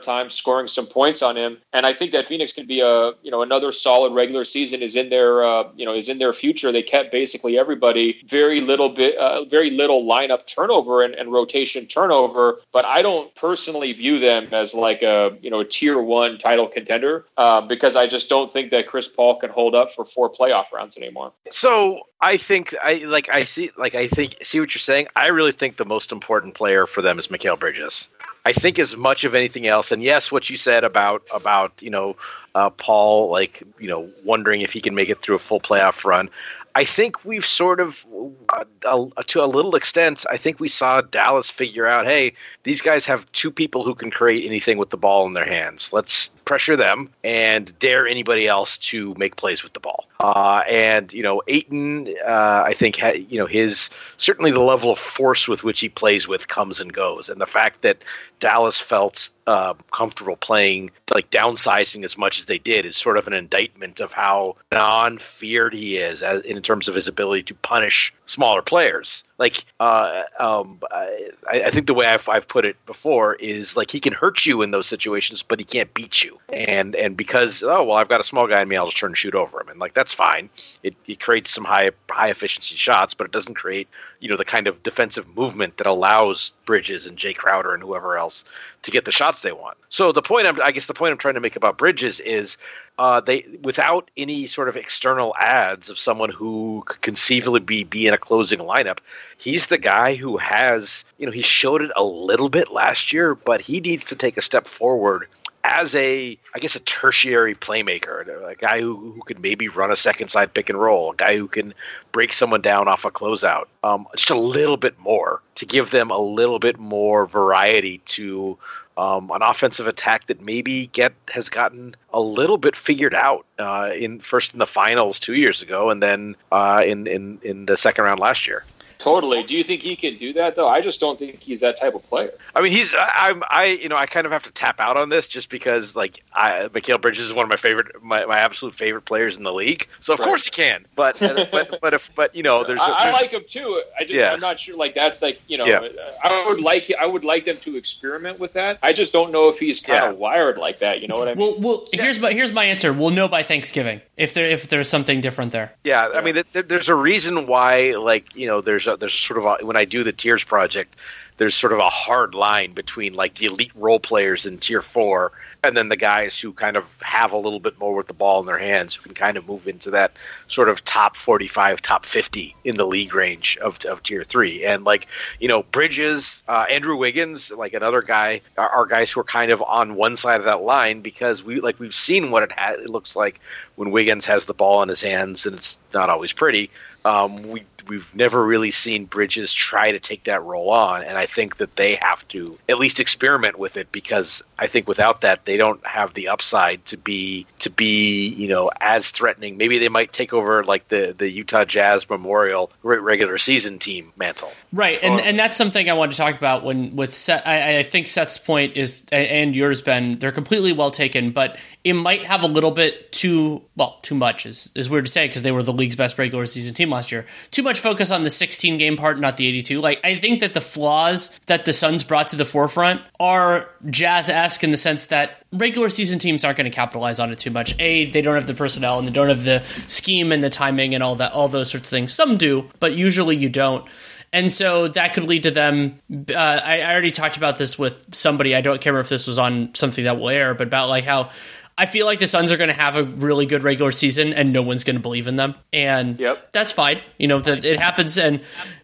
time 0.00 0.30
scoring 0.30 0.68
some 0.68 0.86
points 0.86 1.20
on 1.20 1.36
him. 1.36 1.58
And 1.74 1.84
I 1.84 1.92
think 1.92 2.12
that 2.12 2.24
Phoenix 2.24 2.52
can 2.52 2.66
be 2.66 2.80
a, 2.80 3.12
you 3.22 3.30
know, 3.30 3.42
another 3.42 3.72
solid 3.74 4.12
regular 4.12 4.44
season 4.44 4.82
is 4.82 4.96
in 4.96 5.10
their, 5.10 5.44
uh, 5.44 5.68
you 5.76 5.84
know, 5.84 5.94
is 5.94 6.08
in 6.08 6.18
their 6.18 6.32
future. 6.32 6.72
They 6.72 6.82
kept 6.82 7.12
basically 7.12 7.58
everybody 7.58 8.22
very 8.26 8.60
little 8.60 8.88
bit, 8.88 9.16
uh, 9.16 9.44
very 9.44 9.70
little 9.70 10.04
lineup 10.04 10.46
turnover 10.46 11.02
and, 11.02 11.14
and 11.14 11.32
rotation 11.32 11.86
turnover. 11.86 12.60
But 12.72 12.84
I 12.84 13.02
don't 13.02 13.34
personally 13.34 13.92
view 13.92 14.18
them 14.18 14.48
as 14.52 14.74
like 14.74 15.02
a, 15.02 15.36
you 15.42 15.50
know, 15.50 15.60
a 15.60 15.64
tier 15.64 16.00
one 16.00 16.38
title 16.38 16.66
contender 16.66 17.26
uh, 17.36 17.60
because 17.60 17.96
I 17.96 18.06
just 18.06 18.28
don't 18.28 18.52
think 18.52 18.70
that 18.70 18.86
Chris 18.86 19.08
Paul 19.08 19.36
can 19.36 19.50
hold 19.50 19.74
up 19.74 19.92
for 19.92 20.04
four 20.04 20.32
playoff 20.32 20.72
rounds 20.72 20.96
anymore. 20.96 21.32
So 21.50 22.00
I 22.20 22.36
think 22.36 22.74
I 22.82 22.94
like 23.04 23.28
I 23.28 23.44
see 23.44 23.70
like 23.76 23.94
I 23.94 24.08
think 24.08 24.36
see 24.42 24.60
what 24.60 24.74
you're 24.74 24.80
saying. 24.80 25.08
I 25.16 25.26
really 25.28 25.52
think 25.52 25.76
the 25.76 25.84
most 25.84 26.12
important 26.12 26.54
player 26.54 26.86
for 26.86 27.02
them 27.02 27.18
is 27.18 27.28
Mikal 27.28 27.58
Bridges. 27.58 28.08
I 28.46 28.52
think 28.52 28.78
as 28.78 28.96
much 28.96 29.24
of 29.24 29.34
anything 29.34 29.66
else, 29.66 29.90
and 29.90 30.02
yes, 30.02 30.30
what 30.30 30.50
you 30.50 30.56
said 30.56 30.84
about 30.84 31.22
about 31.32 31.80
you 31.82 31.90
know 31.90 32.16
uh, 32.54 32.70
Paul, 32.70 33.30
like 33.30 33.62
you 33.78 33.88
know, 33.88 34.10
wondering 34.24 34.60
if 34.60 34.72
he 34.72 34.80
can 34.80 34.94
make 34.94 35.08
it 35.08 35.20
through 35.22 35.36
a 35.36 35.40
full 35.40 35.60
playoff 35.60 36.04
run. 36.04 36.30
I 36.76 36.84
think 36.84 37.24
we've 37.24 37.46
sort 37.46 37.78
of, 37.78 38.04
uh, 38.52 39.06
to 39.26 39.44
a 39.44 39.46
little 39.46 39.76
extent, 39.76 40.24
I 40.28 40.36
think 40.36 40.58
we 40.58 40.68
saw 40.68 41.02
Dallas 41.02 41.48
figure 41.48 41.86
out, 41.86 42.04
hey, 42.04 42.32
these 42.64 42.80
guys 42.80 43.06
have 43.06 43.30
two 43.30 43.52
people 43.52 43.84
who 43.84 43.94
can 43.94 44.10
create 44.10 44.44
anything 44.44 44.76
with 44.76 44.90
the 44.90 44.96
ball 44.96 45.24
in 45.24 45.34
their 45.34 45.46
hands. 45.46 45.92
Let's 45.92 46.30
pressure 46.44 46.76
them 46.76 47.10
and 47.22 47.76
dare 47.78 48.06
anybody 48.06 48.46
else 48.46 48.78
to 48.78 49.14
make 49.16 49.36
plays 49.36 49.62
with 49.62 49.72
the 49.72 49.80
ball. 49.80 50.06
Uh, 50.20 50.62
and 50.68 51.12
you 51.12 51.22
know, 51.22 51.42
Ayton, 51.48 52.14
uh, 52.24 52.62
I 52.64 52.74
think 52.74 52.98
ha- 52.98 53.12
you 53.12 53.38
know 53.38 53.46
his 53.46 53.90
certainly 54.16 54.50
the 54.50 54.60
level 54.60 54.90
of 54.90 54.98
force 54.98 55.48
with 55.48 55.64
which 55.64 55.80
he 55.80 55.88
plays 55.88 56.28
with 56.28 56.48
comes 56.48 56.80
and 56.80 56.92
goes, 56.92 57.28
and 57.28 57.40
the 57.40 57.46
fact 57.46 57.82
that 57.82 57.98
Dallas 58.40 58.80
felt 58.80 59.30
uh, 59.46 59.74
comfortable 59.92 60.36
playing 60.36 60.90
like 61.12 61.30
downsizing 61.30 62.04
as 62.04 62.16
much 62.16 62.38
as 62.38 62.46
they 62.46 62.58
did 62.58 62.86
is 62.86 62.96
sort 62.96 63.18
of 63.18 63.26
an 63.26 63.32
indictment 63.32 64.00
of 64.00 64.12
how 64.12 64.56
non-feared 64.72 65.74
he 65.74 65.98
is 65.98 66.22
as, 66.22 66.40
in 66.42 66.60
terms 66.62 66.88
of 66.88 66.94
his 66.94 67.08
ability 67.08 67.42
to 67.42 67.54
punish 67.54 68.12
smaller 68.26 68.62
players. 68.62 69.22
Like, 69.38 69.64
uh, 69.80 70.22
um, 70.38 70.80
I, 70.90 71.28
I, 71.48 71.70
think 71.70 71.86
the 71.86 71.94
way 71.94 72.06
I've, 72.06 72.28
I've 72.28 72.46
put 72.46 72.64
it 72.64 72.76
before 72.86 73.34
is 73.34 73.76
like 73.76 73.90
he 73.90 73.98
can 73.98 74.12
hurt 74.12 74.46
you 74.46 74.62
in 74.62 74.70
those 74.70 74.86
situations, 74.86 75.42
but 75.42 75.58
he 75.58 75.64
can't 75.64 75.92
beat 75.92 76.22
you. 76.22 76.38
And 76.52 76.94
and 76.94 77.16
because 77.16 77.62
oh 77.62 77.82
well, 77.82 77.96
I've 77.96 78.08
got 78.08 78.20
a 78.20 78.24
small 78.24 78.46
guy 78.46 78.62
in 78.62 78.68
me, 78.68 78.76
I'll 78.76 78.86
just 78.86 78.96
turn 78.96 79.10
and 79.10 79.18
shoot 79.18 79.34
over 79.34 79.60
him, 79.60 79.68
and 79.68 79.80
like 79.80 79.94
that's 79.94 80.12
fine. 80.12 80.48
It, 80.82 80.94
it 81.06 81.20
creates 81.20 81.50
some 81.50 81.64
high 81.64 81.90
high 82.10 82.30
efficiency 82.30 82.76
shots, 82.76 83.12
but 83.12 83.24
it 83.24 83.32
doesn't 83.32 83.54
create 83.54 83.88
you 84.20 84.28
know 84.28 84.36
the 84.36 84.44
kind 84.44 84.68
of 84.68 84.82
defensive 84.82 85.26
movement 85.36 85.76
that 85.78 85.86
allows 85.86 86.52
Bridges 86.64 87.04
and 87.06 87.18
Jae 87.18 87.36
Crowder 87.36 87.74
and 87.74 87.82
whoever 87.82 88.16
else 88.16 88.44
to 88.84 88.90
get 88.90 89.06
the 89.06 89.12
shots 89.12 89.40
they 89.40 89.52
want. 89.52 89.76
So 89.88 90.12
the 90.12 90.22
point 90.22 90.46
I'm, 90.46 90.60
I 90.60 90.70
guess 90.70 90.86
the 90.86 90.94
point 90.94 91.12
I'm 91.12 91.18
trying 91.18 91.34
to 91.34 91.40
make 91.40 91.56
about 91.56 91.78
Bridges 91.78 92.20
is 92.20 92.56
uh, 92.98 93.20
they 93.20 93.44
without 93.62 94.10
any 94.16 94.46
sort 94.46 94.68
of 94.68 94.76
external 94.76 95.34
ads 95.40 95.90
of 95.90 95.98
someone 95.98 96.30
who 96.30 96.84
could 96.86 97.00
conceivably 97.00 97.60
be 97.60 97.82
be 97.84 98.06
in 98.06 98.14
a 98.14 98.18
closing 98.18 98.60
lineup. 98.60 98.98
He's 99.38 99.66
the 99.66 99.78
guy 99.78 100.14
who 100.14 100.36
has 100.36 101.04
you 101.18 101.26
know 101.26 101.32
he 101.32 101.42
showed 101.42 101.82
it 101.82 101.90
a 101.96 102.04
little 102.04 102.50
bit 102.50 102.70
last 102.70 103.12
year, 103.12 103.34
but 103.34 103.60
he 103.60 103.80
needs 103.80 104.04
to 104.04 104.14
take 104.14 104.36
a 104.36 104.42
step 104.42 104.66
forward 104.66 105.26
as 105.64 105.94
a 105.96 106.38
I 106.54 106.58
guess 106.58 106.76
a 106.76 106.80
tertiary 106.80 107.54
playmaker, 107.54 108.28
a 108.48 108.54
guy 108.54 108.80
who, 108.80 109.12
who 109.12 109.22
could 109.22 109.40
maybe 109.40 109.68
run 109.68 109.90
a 109.90 109.96
second 109.96 110.28
side 110.28 110.52
pick 110.54 110.68
and 110.68 110.78
roll, 110.78 111.12
a 111.12 111.16
guy 111.16 111.36
who 111.36 111.48
can 111.48 111.74
break 112.12 112.32
someone 112.32 112.60
down 112.60 112.86
off 112.86 113.04
a 113.04 113.10
closeout, 113.10 113.64
um, 113.82 114.06
just 114.14 114.30
a 114.30 114.38
little 114.38 114.76
bit 114.76 114.98
more 115.00 115.40
to 115.56 115.66
give 115.66 115.90
them 115.90 116.10
a 116.10 116.18
little 116.18 116.58
bit 116.58 116.78
more 116.78 117.26
variety 117.26 117.98
to 118.04 118.56
um, 118.96 119.30
an 119.32 119.42
offensive 119.42 119.88
attack 119.88 120.26
that 120.28 120.40
maybe 120.40 120.86
get 120.88 121.14
has 121.32 121.48
gotten 121.48 121.96
a 122.12 122.20
little 122.20 122.58
bit 122.58 122.76
figured 122.76 123.14
out 123.14 123.44
uh, 123.58 123.90
in 123.96 124.20
first 124.20 124.52
in 124.52 124.58
the 124.58 124.66
finals 124.66 125.18
two 125.18 125.34
years 125.34 125.62
ago, 125.62 125.90
and 125.90 126.02
then 126.02 126.36
uh, 126.52 126.82
in 126.86 127.06
in 127.06 127.40
in 127.42 127.66
the 127.66 127.76
second 127.76 128.04
round 128.04 128.20
last 128.20 128.46
year. 128.46 128.64
Totally. 128.98 129.42
Do 129.42 129.56
you 129.56 129.64
think 129.64 129.82
he 129.82 129.96
can 129.96 130.16
do 130.16 130.32
that 130.34 130.56
though? 130.56 130.68
I 130.68 130.80
just 130.80 131.00
don't 131.00 131.18
think 131.18 131.40
he's 131.40 131.60
that 131.60 131.76
type 131.76 131.94
of 131.94 132.08
player. 132.08 132.32
I 132.54 132.62
mean, 132.62 132.72
he's 132.72 132.94
I'm 132.96 133.42
I 133.50 133.66
you 133.66 133.88
know 133.88 133.96
I 133.96 134.06
kind 134.06 134.26
of 134.26 134.32
have 134.32 134.42
to 134.44 134.52
tap 134.52 134.80
out 134.80 134.96
on 134.96 135.08
this 135.08 135.28
just 135.28 135.48
because 135.48 135.94
like 135.94 136.22
I 136.32 136.68
Mikal 136.68 137.00
Bridges 137.00 137.26
is 137.26 137.34
one 137.34 137.44
of 137.44 137.48
my 137.48 137.56
favorite 137.56 138.02
my, 138.02 138.24
my 138.24 138.38
absolute 138.38 138.74
favorite 138.74 139.02
players 139.02 139.36
in 139.36 139.42
the 139.42 139.52
league. 139.52 139.88
So 140.00 140.14
of 140.14 140.20
right. 140.20 140.26
course 140.26 140.44
he 140.44 140.50
can. 140.50 140.86
But 140.94 141.18
but 141.20 141.78
but 141.80 141.94
if 141.94 142.10
but 142.14 142.34
you 142.34 142.42
know 142.42 142.64
there's, 142.64 142.80
I, 142.80 142.86
there's 142.86 143.02
I 143.02 143.10
like 143.12 143.30
him 143.30 143.44
too. 143.48 143.82
I 143.98 144.04
just 144.04 144.14
yeah. 144.14 144.32
I'm 144.32 144.40
not 144.40 144.60
sure 144.60 144.76
like 144.76 144.94
that's 144.94 145.22
like 145.22 145.40
you 145.48 145.58
know 145.58 145.66
yeah. 145.66 145.88
I 146.22 146.44
would 146.46 146.60
like 146.60 146.92
I 146.98 147.06
would 147.06 147.24
like 147.24 147.44
them 147.44 147.58
to 147.58 147.76
experiment 147.76 148.38
with 148.38 148.52
that. 148.54 148.78
I 148.82 148.92
just 148.92 149.12
don't 149.12 149.32
know 149.32 149.48
if 149.48 149.58
he's 149.58 149.80
kind 149.80 150.04
of 150.04 150.18
wired 150.18 150.58
like 150.58 150.78
that. 150.80 151.00
You 151.00 151.08
know 151.08 151.16
what 151.16 151.28
I 151.28 151.34
mean? 151.34 151.60
Well, 151.60 151.60
well 151.60 151.88
here's 151.92 152.18
my 152.18 152.32
here's 152.32 152.52
my 152.52 152.64
answer. 152.64 152.92
We'll 152.92 153.10
know 153.10 153.28
by 153.28 153.42
Thanksgiving 153.42 154.00
if 154.16 154.34
there 154.34 154.48
if 154.48 154.68
there's 154.68 154.88
something 154.88 155.20
different 155.20 155.52
there. 155.52 155.72
Yeah, 155.84 156.08
I 156.08 156.20
mean 156.20 156.42
there's 156.52 156.88
a 156.88 156.94
reason 156.94 157.46
why 157.46 157.92
like 157.92 158.34
you 158.36 158.46
know 158.46 158.60
there's 158.60 158.83
a, 158.86 158.96
there's 158.96 159.14
sort 159.14 159.38
of 159.38 159.44
a, 159.44 159.64
when 159.64 159.76
I 159.76 159.84
do 159.84 160.04
the 160.04 160.12
tiers 160.12 160.44
project, 160.44 160.96
there's 161.36 161.54
sort 161.54 161.72
of 161.72 161.78
a 161.78 161.90
hard 161.90 162.34
line 162.34 162.72
between 162.72 163.14
like 163.14 163.34
the 163.34 163.46
elite 163.46 163.72
role 163.74 163.98
players 163.98 164.46
in 164.46 164.58
tier 164.58 164.82
four 164.82 165.32
and 165.64 165.76
then 165.76 165.88
the 165.88 165.96
guys 165.96 166.38
who 166.38 166.52
kind 166.52 166.76
of 166.76 166.84
have 167.00 167.32
a 167.32 167.38
little 167.38 167.58
bit 167.58 167.78
more 167.78 167.94
with 167.94 168.06
the 168.06 168.12
ball 168.12 168.38
in 168.38 168.46
their 168.46 168.58
hands 168.58 168.94
who 168.94 169.02
can 169.02 169.14
kind 169.14 169.36
of 169.36 169.48
move 169.48 169.66
into 169.66 169.90
that 169.90 170.12
sort 170.46 170.68
of 170.68 170.84
top 170.84 171.16
45 171.16 171.80
top 171.80 172.06
50 172.06 172.54
in 172.64 172.76
the 172.76 172.86
league 172.86 173.14
range 173.14 173.56
of, 173.58 173.78
of 173.86 174.02
tier 174.02 174.22
three. 174.24 174.64
And 174.64 174.84
like 174.84 175.08
you 175.40 175.48
know 175.48 175.62
bridges 175.64 176.42
uh, 176.48 176.66
andrew 176.70 176.96
wiggins 176.96 177.50
like 177.50 177.72
another 177.72 178.02
guy 178.02 178.42
are, 178.58 178.68
are, 178.68 178.86
guys 178.86 179.10
who 179.10 179.20
are 179.20 179.24
kind 179.24 179.50
of 179.50 179.62
on 179.62 179.94
one 179.96 180.16
side 180.16 180.38
of 180.38 180.44
that 180.44 180.60
line 180.60 181.00
because 181.00 181.42
we 181.42 181.60
like 181.60 181.80
we've 181.80 181.94
seen 181.94 182.30
what 182.30 182.42
it, 182.42 182.52
ha- 182.52 182.74
it 182.74 182.90
looks 182.90 183.16
like 183.16 183.40
when 183.76 183.90
wiggins 183.90 184.26
has 184.26 184.44
the 184.44 184.54
ball 184.54 184.82
in 184.82 184.88
his 184.88 185.00
hands 185.00 185.46
and 185.46 185.56
it's 185.56 185.78
not 185.92 186.10
always 186.10 186.32
pretty. 186.32 186.70
Um, 187.06 187.42
we 187.48 187.64
we've 187.88 188.12
never 188.14 188.44
really 188.44 188.70
seen 188.70 189.04
Bridges 189.06 189.52
try 189.52 189.92
to 189.92 190.00
take 190.00 190.24
that 190.24 190.42
role 190.42 190.70
on, 190.70 191.02
and 191.02 191.18
I 191.18 191.26
think 191.26 191.58
that 191.58 191.76
they 191.76 191.96
have 191.96 192.26
to 192.28 192.58
at 192.68 192.78
least 192.78 193.00
experiment 193.00 193.58
with 193.58 193.76
it 193.76 193.90
because 193.92 194.42
I 194.58 194.66
think 194.66 194.88
without 194.88 195.20
that 195.22 195.44
they 195.44 195.56
don't 195.56 195.84
have 195.86 196.14
the 196.14 196.28
upside 196.28 196.84
to 196.86 196.96
be 196.96 197.46
to 197.60 197.70
be 197.70 198.28
you 198.28 198.48
know 198.48 198.70
as 198.80 199.10
threatening. 199.10 199.56
Maybe 199.56 199.78
they 199.78 199.88
might 199.88 200.12
take 200.12 200.32
over 200.32 200.64
like 200.64 200.88
the 200.88 201.14
the 201.16 201.28
Utah 201.28 201.64
Jazz 201.64 202.08
Memorial 202.08 202.70
regular 202.82 203.38
season 203.38 203.78
team 203.78 204.12
mantle. 204.16 204.52
Right, 204.72 204.98
and 205.02 205.20
and 205.20 205.38
that's 205.38 205.56
something 205.56 205.88
I 205.88 205.94
want 205.94 206.12
to 206.12 206.18
talk 206.18 206.36
about 206.36 206.64
when 206.64 206.96
with 206.96 207.14
Seth. 207.14 207.42
I, 207.46 207.78
I 207.78 207.82
think 207.82 208.06
Seth's 208.06 208.38
point 208.38 208.76
is 208.76 209.02
and 209.12 209.54
yours 209.54 209.80
Ben. 209.80 210.18
They're 210.18 210.32
completely 210.32 210.72
well 210.72 210.90
taken, 210.90 211.30
but 211.30 211.58
it 211.84 211.92
might 211.92 212.24
have 212.24 212.42
a 212.42 212.46
little 212.46 212.70
bit 212.70 213.12
too 213.12 213.62
well, 213.76 213.98
too 214.02 214.14
much 214.14 214.46
is, 214.46 214.70
is 214.74 214.88
weird 214.88 215.04
to 215.04 215.12
say 215.12 215.26
because 215.26 215.42
they 215.42 215.52
were 215.52 215.62
the 215.62 215.72
league's 215.72 215.96
best 215.96 216.18
regular 216.18 216.46
season 216.46 216.74
team 216.74 216.90
last 216.90 217.12
year. 217.12 217.26
Too 217.50 217.62
much 217.62 217.73
focus 217.78 218.10
on 218.10 218.24
the 218.24 218.30
16 218.30 218.78
game 218.78 218.96
part, 218.96 219.18
not 219.18 219.36
the 219.36 219.46
82. 219.46 219.80
Like 219.80 220.00
I 220.04 220.18
think 220.18 220.40
that 220.40 220.54
the 220.54 220.60
flaws 220.60 221.30
that 221.46 221.64
the 221.64 221.72
Suns 221.72 222.04
brought 222.04 222.28
to 222.28 222.36
the 222.36 222.44
forefront 222.44 223.00
are 223.20 223.68
Jazz 223.90 224.28
esque 224.28 224.64
in 224.64 224.70
the 224.70 224.76
sense 224.76 225.06
that 225.06 225.42
regular 225.52 225.88
season 225.88 226.18
teams 226.18 226.44
aren't 226.44 226.58
going 226.58 226.70
to 226.70 226.74
capitalize 226.74 227.20
on 227.20 227.30
it 227.30 227.38
too 227.38 227.50
much. 227.50 227.74
A, 227.78 228.10
they 228.10 228.22
don't 228.22 228.34
have 228.34 228.46
the 228.46 228.54
personnel 228.54 228.98
and 228.98 229.06
they 229.06 229.12
don't 229.12 229.28
have 229.28 229.44
the 229.44 229.62
scheme 229.86 230.32
and 230.32 230.42
the 230.42 230.50
timing 230.50 230.94
and 230.94 231.02
all 231.02 231.16
that, 231.16 231.32
all 231.32 231.48
those 231.48 231.70
sorts 231.70 231.86
of 231.86 231.90
things. 231.90 232.12
Some 232.12 232.36
do, 232.36 232.70
but 232.80 232.94
usually 232.94 233.36
you 233.36 233.48
don't. 233.48 233.86
And 234.32 234.52
so 234.52 234.88
that 234.88 235.14
could 235.14 235.24
lead 235.24 235.44
to 235.44 235.52
them. 235.52 236.00
Uh, 236.12 236.34
I, 236.34 236.80
I 236.80 236.92
already 236.92 237.12
talked 237.12 237.36
about 237.36 237.56
this 237.56 237.78
with 237.78 238.12
somebody. 238.12 238.56
I 238.56 238.62
don't 238.62 238.80
care 238.80 238.98
if 238.98 239.08
this 239.08 239.28
was 239.28 239.38
on 239.38 239.72
something 239.74 240.04
that 240.04 240.18
will 240.18 240.28
air, 240.28 240.54
but 240.54 240.66
about 240.66 240.88
like 240.88 241.04
how 241.04 241.30
I 241.76 241.86
feel 241.86 242.06
like 242.06 242.20
the 242.20 242.26
Suns 242.26 242.52
are 242.52 242.56
going 242.56 242.68
to 242.68 242.74
have 242.74 242.94
a 242.96 243.02
really 243.02 243.46
good 243.46 243.62
regular 243.64 243.90
season 243.90 244.32
and 244.32 244.52
no 244.52 244.62
one's 244.62 244.84
going 244.84 244.96
to 244.96 245.02
believe 245.02 245.26
in 245.26 245.36
them. 245.36 245.56
And 245.72 246.18
Yep. 246.20 246.52
that's 246.52 246.70
fine. 246.72 247.00
You 247.18 247.26
know, 247.26 247.40
that 247.40 247.64
it 247.64 247.80
happens 247.80 248.16
and 248.16 248.40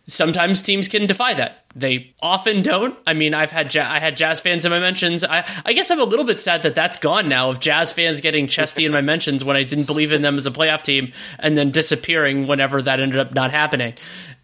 sometimes 0.09 0.61
teams 0.63 0.89
can 0.89 1.07
defy 1.07 1.35
that. 1.35 1.60
They 1.75 2.13
often 2.21 2.63
don't. 2.63 2.99
I 3.07 3.15
mean, 3.15 3.33
I've 3.33 3.53
had 3.53 3.73
ja- 3.73 3.89
I 3.89 4.01
had 4.01 4.17
Jazz 4.17 4.41
fans 4.41 4.65
in 4.65 4.71
my 4.73 4.81
mentions. 4.81 5.23
I 5.23 5.45
I 5.65 5.73
guess 5.73 5.91
I'm 5.91 6.01
a 6.01 6.05
little 6.05 6.25
bit 6.25 6.41
sad 6.41 6.63
that 6.63 6.75
that's 6.75 6.97
gone 6.97 7.29
now 7.29 7.51
of 7.51 7.61
Jazz 7.61 7.93
fans 7.93 8.21
getting 8.21 8.49
chesty 8.49 8.85
in 8.85 8.91
my 8.93 9.01
mentions 9.03 9.45
when 9.45 9.57
I 9.57 9.63
didn't 9.63 9.87
believe 9.87 10.11
in 10.11 10.23
them 10.23 10.37
as 10.37 10.47
a 10.47 10.51
playoff 10.51 10.83
team 10.83 11.13
and 11.39 11.57
then 11.57 11.71
disappearing 11.71 12.49
whenever 12.49 12.83
that 12.83 12.99
ended 12.99 13.19
up 13.19 13.35
not 13.35 13.53
happening. 13.53 13.95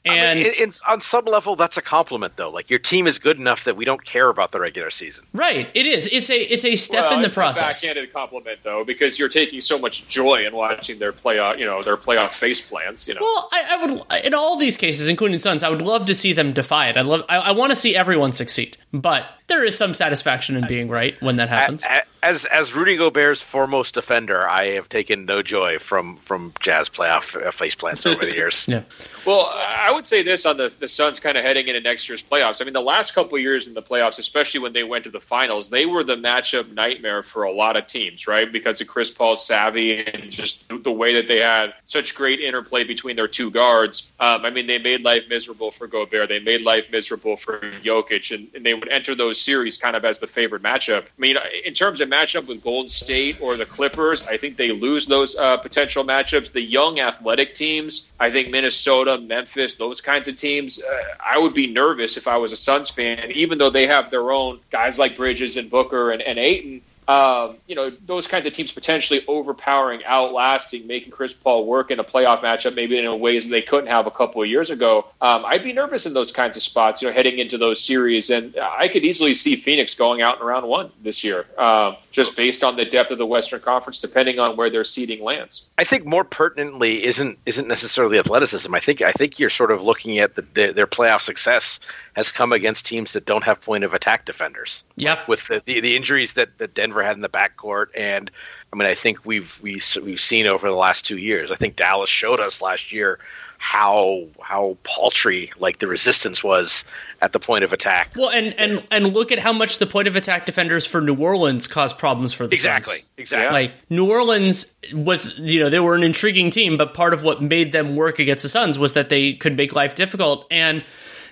And 0.08 0.24
I 0.24 0.34
mean, 0.36 0.46
in, 0.54 0.62
in, 0.68 0.70
on 0.86 1.00
some 1.00 1.24
level, 1.24 1.56
that's 1.56 1.76
a 1.76 1.82
compliment, 1.82 2.34
though. 2.36 2.48
Like 2.48 2.70
your 2.70 2.78
team 2.78 3.08
is 3.08 3.18
good 3.18 3.38
enough 3.40 3.64
that 3.64 3.76
we 3.76 3.84
don't 3.84 4.04
care 4.04 4.28
about 4.28 4.52
the 4.52 4.60
regular 4.60 4.88
season. 4.88 5.24
right, 5.32 5.68
it 5.74 5.84
is. 5.84 6.08
It's 6.12 6.30
a 6.30 6.40
it's 6.42 6.64
a 6.64 6.76
step 6.76 7.06
Well, 7.06 7.14
in 7.14 7.22
the 7.22 7.26
it's 7.26 7.36
a 7.36 7.40
process. 7.40 7.62
backhanded 7.80 8.12
compliment 8.12 8.60
though, 8.62 8.84
because 8.84 9.18
you're 9.18 9.28
taking 9.28 9.60
so 9.60 9.80
much 9.80 10.06
joy 10.06 10.46
in 10.46 10.54
watching 10.54 11.00
their 11.00 11.12
playoff, 11.12 11.58
you 11.58 11.64
know, 11.64 11.82
their 11.82 11.96
playoff 11.96 12.30
face 12.34 12.64
plants. 12.64 13.08
You 13.08 13.14
know, 13.14 13.20
Well, 13.20 13.48
I, 13.52 13.64
I 13.70 13.84
would 13.84 14.24
in 14.24 14.32
all 14.32 14.56
these 14.56 14.76
cases, 14.76 15.08
including 15.08 15.40
Suns, 15.40 15.64
I 15.64 15.68
would 15.70 15.82
love 15.82 16.06
to 16.06 16.14
see 16.14 16.32
them 16.32 16.52
defy 16.52 16.88
it. 16.88 16.96
I 16.96 17.00
love, 17.00 17.15
I, 17.28 17.36
I 17.36 17.50
want 17.52 17.70
to 17.70 17.76
see 17.76 17.96
everyone 17.96 18.32
succeed, 18.32 18.76
but 19.00 19.26
there 19.48 19.64
is 19.64 19.76
some 19.78 19.94
satisfaction 19.94 20.56
in 20.56 20.66
being 20.66 20.88
right 20.88 21.14
when 21.22 21.36
that 21.36 21.48
happens. 21.48 21.84
A- 21.84 21.98
a- 21.98 22.02
As 22.22 22.44
as 22.46 22.74
Rudy 22.74 22.96
Gobert's 22.96 23.40
foremost 23.40 23.94
defender, 23.94 24.48
I 24.48 24.70
have 24.74 24.88
taken 24.88 25.26
no 25.26 25.42
joy 25.42 25.78
from 25.78 26.16
from 26.16 26.52
Jazz 26.58 26.88
playoff 26.88 27.40
uh, 27.40 27.52
face 27.52 27.76
plants 27.76 28.04
over 28.04 28.24
the 28.24 28.34
years. 28.40 28.66
yeah, 28.68 28.82
Well, 29.24 29.52
I 29.54 29.92
would 29.92 30.06
say 30.08 30.22
this 30.24 30.44
on 30.44 30.56
the 30.56 30.72
the 30.80 30.88
Suns 30.88 31.20
kind 31.20 31.38
of 31.38 31.44
heading 31.44 31.68
into 31.68 31.80
next 31.80 32.08
year's 32.08 32.24
playoffs. 32.24 32.60
I 32.60 32.64
mean, 32.64 32.72
the 32.74 32.80
last 32.80 33.14
couple 33.14 33.36
of 33.36 33.42
years 33.42 33.68
in 33.68 33.74
the 33.74 33.82
playoffs, 33.82 34.18
especially 34.18 34.58
when 34.58 34.72
they 34.72 34.82
went 34.82 35.04
to 35.04 35.10
the 35.10 35.20
finals, 35.20 35.70
they 35.70 35.86
were 35.86 36.02
the 36.02 36.16
matchup 36.16 36.72
nightmare 36.72 37.22
for 37.22 37.44
a 37.44 37.52
lot 37.52 37.76
of 37.76 37.86
teams, 37.86 38.26
right? 38.26 38.50
Because 38.50 38.80
of 38.80 38.88
Chris 38.88 39.10
Paul's 39.12 39.46
savvy 39.46 40.04
and 40.04 40.28
just 40.32 40.68
the 40.82 40.90
way 40.92 41.14
that 41.14 41.28
they 41.28 41.38
had 41.38 41.74
such 41.84 42.16
great 42.16 42.40
interplay 42.40 42.82
between 42.82 43.14
their 43.14 43.28
two 43.28 43.50
guards. 43.52 44.10
Um, 44.18 44.44
I 44.44 44.50
mean, 44.50 44.66
they 44.66 44.78
made 44.78 45.02
life 45.02 45.22
miserable 45.28 45.70
for 45.70 45.86
Gobert. 45.86 46.28
They 46.28 46.40
made 46.40 46.62
life 46.62 46.86
miserable 46.90 47.36
for 47.36 47.60
Jokic, 47.84 48.34
and, 48.34 48.48
and 48.54 48.66
they 48.66 48.74
would 48.86 48.92
enter 48.92 49.14
those 49.14 49.40
series 49.40 49.76
kind 49.76 49.96
of 49.96 50.04
as 50.04 50.18
the 50.18 50.26
favored 50.26 50.62
matchup. 50.62 51.02
I 51.02 51.18
mean, 51.18 51.36
in 51.64 51.74
terms 51.74 52.00
of 52.00 52.08
matchup 52.08 52.46
with 52.46 52.62
Golden 52.62 52.88
State 52.88 53.38
or 53.40 53.56
the 53.56 53.66
Clippers, 53.66 54.26
I 54.26 54.36
think 54.36 54.56
they 54.56 54.70
lose 54.70 55.06
those 55.06 55.36
uh, 55.36 55.56
potential 55.56 56.04
matchups. 56.04 56.52
The 56.52 56.62
young 56.62 57.00
athletic 57.00 57.54
teams, 57.54 58.12
I 58.20 58.30
think 58.30 58.50
Minnesota, 58.50 59.18
Memphis, 59.18 59.74
those 59.74 60.00
kinds 60.00 60.28
of 60.28 60.36
teams, 60.36 60.82
uh, 60.82 61.02
I 61.24 61.38
would 61.38 61.54
be 61.54 61.66
nervous 61.66 62.16
if 62.16 62.28
I 62.28 62.36
was 62.36 62.52
a 62.52 62.56
Suns 62.56 62.90
fan, 62.90 63.30
even 63.32 63.58
though 63.58 63.70
they 63.70 63.86
have 63.86 64.10
their 64.10 64.30
own 64.30 64.60
guys 64.70 64.98
like 64.98 65.16
Bridges 65.16 65.56
and 65.56 65.68
Booker 65.68 66.12
and, 66.12 66.22
and 66.22 66.38
Ayton. 66.38 66.82
Um, 67.08 67.58
you 67.66 67.74
know, 67.74 67.90
those 68.06 68.26
kinds 68.26 68.46
of 68.46 68.52
teams 68.52 68.72
potentially 68.72 69.22
overpowering, 69.28 70.04
outlasting, 70.04 70.86
making 70.86 71.12
Chris 71.12 71.32
Paul 71.32 71.64
work 71.66 71.90
in 71.90 72.00
a 72.00 72.04
playoff 72.04 72.42
matchup, 72.42 72.74
maybe 72.74 72.98
in 72.98 73.20
ways 73.20 73.44
that 73.44 73.50
they 73.50 73.62
couldn't 73.62 73.88
have 73.88 74.06
a 74.06 74.10
couple 74.10 74.42
of 74.42 74.48
years 74.48 74.70
ago. 74.70 75.06
Um, 75.20 75.44
I'd 75.44 75.62
be 75.62 75.72
nervous 75.72 76.06
in 76.06 76.14
those 76.14 76.32
kinds 76.32 76.56
of 76.56 76.62
spots, 76.62 77.02
you 77.02 77.08
know, 77.08 77.14
heading 77.14 77.38
into 77.38 77.58
those 77.58 77.82
series. 77.82 78.30
And 78.30 78.56
I 78.58 78.88
could 78.88 79.04
easily 79.04 79.34
see 79.34 79.56
Phoenix 79.56 79.94
going 79.94 80.20
out 80.20 80.40
in 80.40 80.46
round 80.46 80.66
one 80.66 80.90
this 81.02 81.22
year, 81.22 81.46
um, 81.58 81.96
just 82.10 82.36
based 82.36 82.64
on 82.64 82.76
the 82.76 82.84
depth 82.84 83.10
of 83.10 83.18
the 83.18 83.26
Western 83.26 83.60
Conference, 83.60 84.00
depending 84.00 84.40
on 84.40 84.56
where 84.56 84.70
their 84.70 84.84
seeding 84.84 85.22
lands. 85.22 85.66
I 85.78 85.84
think 85.84 86.06
more 86.06 86.24
pertinently 86.24 87.04
isn't 87.04 87.38
isn't 87.46 87.68
necessarily 87.68 88.18
athleticism. 88.18 88.74
I 88.74 88.80
think 88.80 89.02
I 89.02 89.12
think 89.12 89.38
you're 89.38 89.50
sort 89.50 89.70
of 89.70 89.82
looking 89.82 90.18
at 90.18 90.34
the, 90.34 90.42
their, 90.54 90.72
their 90.72 90.86
playoff 90.86 91.20
success 91.20 91.78
has 92.14 92.32
come 92.32 92.52
against 92.52 92.86
teams 92.86 93.12
that 93.12 93.26
don't 93.26 93.44
have 93.44 93.60
point 93.60 93.84
of 93.84 93.94
attack 93.94 94.24
defenders. 94.24 94.82
Yep. 94.96 95.28
With 95.28 95.46
the, 95.48 95.62
the, 95.66 95.80
the 95.80 95.94
injuries 95.94 96.34
that, 96.34 96.56
that 96.58 96.72
Denver 96.72 96.95
had 97.02 97.16
in 97.16 97.22
the 97.22 97.28
backcourt, 97.28 97.86
and 97.96 98.30
I 98.72 98.76
mean, 98.76 98.88
I 98.88 98.94
think 98.94 99.24
we've 99.24 99.58
we, 99.62 99.80
we've 100.02 100.20
seen 100.20 100.46
over 100.46 100.68
the 100.68 100.76
last 100.76 101.06
two 101.06 101.18
years. 101.18 101.50
I 101.50 101.56
think 101.56 101.76
Dallas 101.76 102.10
showed 102.10 102.40
us 102.40 102.60
last 102.60 102.92
year 102.92 103.18
how 103.58 104.26
how 104.42 104.76
paltry 104.84 105.50
like 105.58 105.78
the 105.78 105.86
resistance 105.86 106.44
was 106.44 106.84
at 107.22 107.32
the 107.32 107.40
point 107.40 107.64
of 107.64 107.72
attack. 107.72 108.10
Well, 108.14 108.28
and 108.28 108.54
and 108.58 108.86
and 108.90 109.14
look 109.14 109.32
at 109.32 109.38
how 109.38 109.52
much 109.52 109.78
the 109.78 109.86
point 109.86 110.08
of 110.08 110.16
attack 110.16 110.44
defenders 110.44 110.84
for 110.84 111.00
New 111.00 111.16
Orleans 111.16 111.66
caused 111.66 111.96
problems 111.96 112.34
for 112.34 112.46
the 112.46 112.54
Exactly, 112.54 112.96
Suns. 112.96 113.06
exactly. 113.16 113.62
Like 113.62 113.74
New 113.88 114.10
Orleans 114.10 114.74
was, 114.92 115.38
you 115.38 115.58
know, 115.60 115.70
they 115.70 115.80
were 115.80 115.94
an 115.94 116.02
intriguing 116.02 116.50
team, 116.50 116.76
but 116.76 116.92
part 116.92 117.14
of 117.14 117.22
what 117.22 117.40
made 117.42 117.72
them 117.72 117.96
work 117.96 118.18
against 118.18 118.42
the 118.42 118.50
Suns 118.50 118.78
was 118.78 118.92
that 118.92 119.08
they 119.08 119.32
could 119.32 119.56
make 119.56 119.74
life 119.74 119.94
difficult. 119.94 120.46
And 120.50 120.84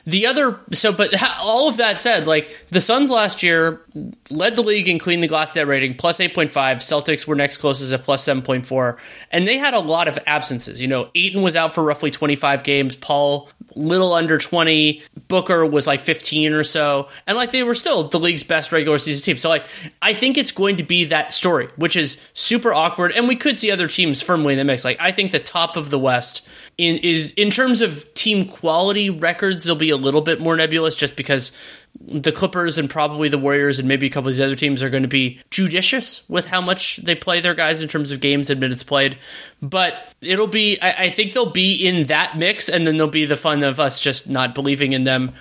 the 0.07 0.27
other, 0.27 0.59
so, 0.73 0.93
but 0.93 1.15
all 1.39 1.69
of 1.69 1.79
that 1.79 2.01
said, 2.01 2.27
like 2.27 2.55
the 2.71 2.81
Suns 2.81 3.11
last 3.11 3.43
year 3.43 3.81
led 4.29 4.55
the 4.55 4.63
league 4.63 4.89
in 4.89 4.99
clean 4.99 5.21
the 5.21 5.29
glass 5.29 5.55
net 5.55 5.67
rating, 5.67 5.95
plus 5.95 6.19
8.5. 6.19 6.51
Celtics 6.53 7.27
were 7.27 7.35
next 7.35 7.57
closest 7.59 7.93
at 7.93 8.03
plus 8.03 8.25
7.4. 8.25 8.99
And 9.31 9.49
they 9.49 9.57
had 9.57 9.73
a 9.73 9.79
lot 9.79 10.07
of 10.07 10.19
absences. 10.27 10.81
You 10.81 10.89
know, 10.89 11.11
Ayton 11.15 11.41
was 11.41 11.57
out 11.57 11.75
for 11.75 11.83
roughly 11.83 12.11
25 12.11 12.65
games. 12.65 12.97
Paul, 12.97 13.49
little 13.77 14.13
under 14.13 14.39
20. 14.39 15.03
Booker 15.29 15.65
was 15.67 15.87
like 15.87 16.03
15 16.03 16.53
or 16.53 16.65
so. 16.65 17.09
And 17.27 17.37
like 17.37 17.51
they 17.51 17.63
were 17.63 17.75
still 17.75 18.09
the 18.09 18.21
league's 18.21 18.45
best 18.45 18.73
regular 18.73 18.99
season 18.99 19.23
team. 19.23 19.39
So 19.39 19.49
like, 19.49 19.65
I 20.03 20.15
think 20.15 20.37
it's 20.39 20.53
going 20.53 20.77
to 20.77 20.83
be 20.83 21.05
that 21.07 21.33
story, 21.33 21.69
which 21.77 21.97
is 21.97 22.17
super 22.35 22.73
awkward. 22.73 23.13
And 23.13 23.29
we 23.29 23.37
could 23.37 23.59
see 23.59 23.71
other 23.71 23.89
teams 23.89 24.23
firmly 24.23 24.55
in 24.55 24.59
the 24.59 24.65
mix. 24.65 24.85
Like, 24.85 24.99
I 25.01 25.13
think 25.13 25.33
the 25.33 25.41
top 25.41 25.77
of 25.77 25.91
the 25.91 25.99
West 25.99 26.43
in 26.79 26.97
is 26.97 27.33
in 27.33 27.51
terms 27.51 27.83
of 27.83 28.13
team 28.15 28.47
quality 28.47 29.11
records, 29.11 29.65
they'll 29.65 29.77
be 29.77 29.91
a 29.91 29.97
little 29.97 30.23
bit 30.23 30.41
more 30.41 30.57
nebulous 30.57 30.97
just 30.97 31.17
because 31.17 31.53
the 32.01 32.33
Clippers 32.33 32.77
and 32.77 32.91
probably 32.91 33.29
the 33.29 33.39
Warriors 33.39 33.79
and 33.79 33.89
maybe 33.89 34.07
a 34.07 34.11
couple 34.11 34.29
of 34.29 34.35
these 34.35 34.41
other 34.41 34.57
teams 34.57 34.83
are 34.83 34.91
going 34.91 35.03
to 35.05 35.09
be 35.09 35.41
judicious 35.51 36.29
with 36.29 36.49
how 36.49 36.61
much 36.61 36.99
they 36.99 37.15
play 37.15 37.41
their 37.41 37.55
guys 37.55 37.81
in 37.81 37.89
terms 37.89 38.11
of 38.11 38.21
games 38.21 38.51
and 38.51 38.61
minutes 38.61 38.83
played. 38.83 39.19
But 39.63 39.95
it'll 40.21 40.47
be, 40.47 40.79
I, 40.81 41.05
I 41.05 41.11
think 41.11 41.33
they'll 41.33 41.47
be 41.47 41.75
in 41.75 42.07
that 42.09 42.37
mix, 42.37 42.69
and 42.69 42.87
then 42.87 42.97
there'll 42.97 43.11
be 43.11 43.25
the 43.25 43.37
fun 43.37 43.63
of 43.63 43.81
us 43.81 44.01
just 44.01 44.29
not 44.29 44.55
believing 44.55 44.93
in 44.93 45.05
them 45.05 45.35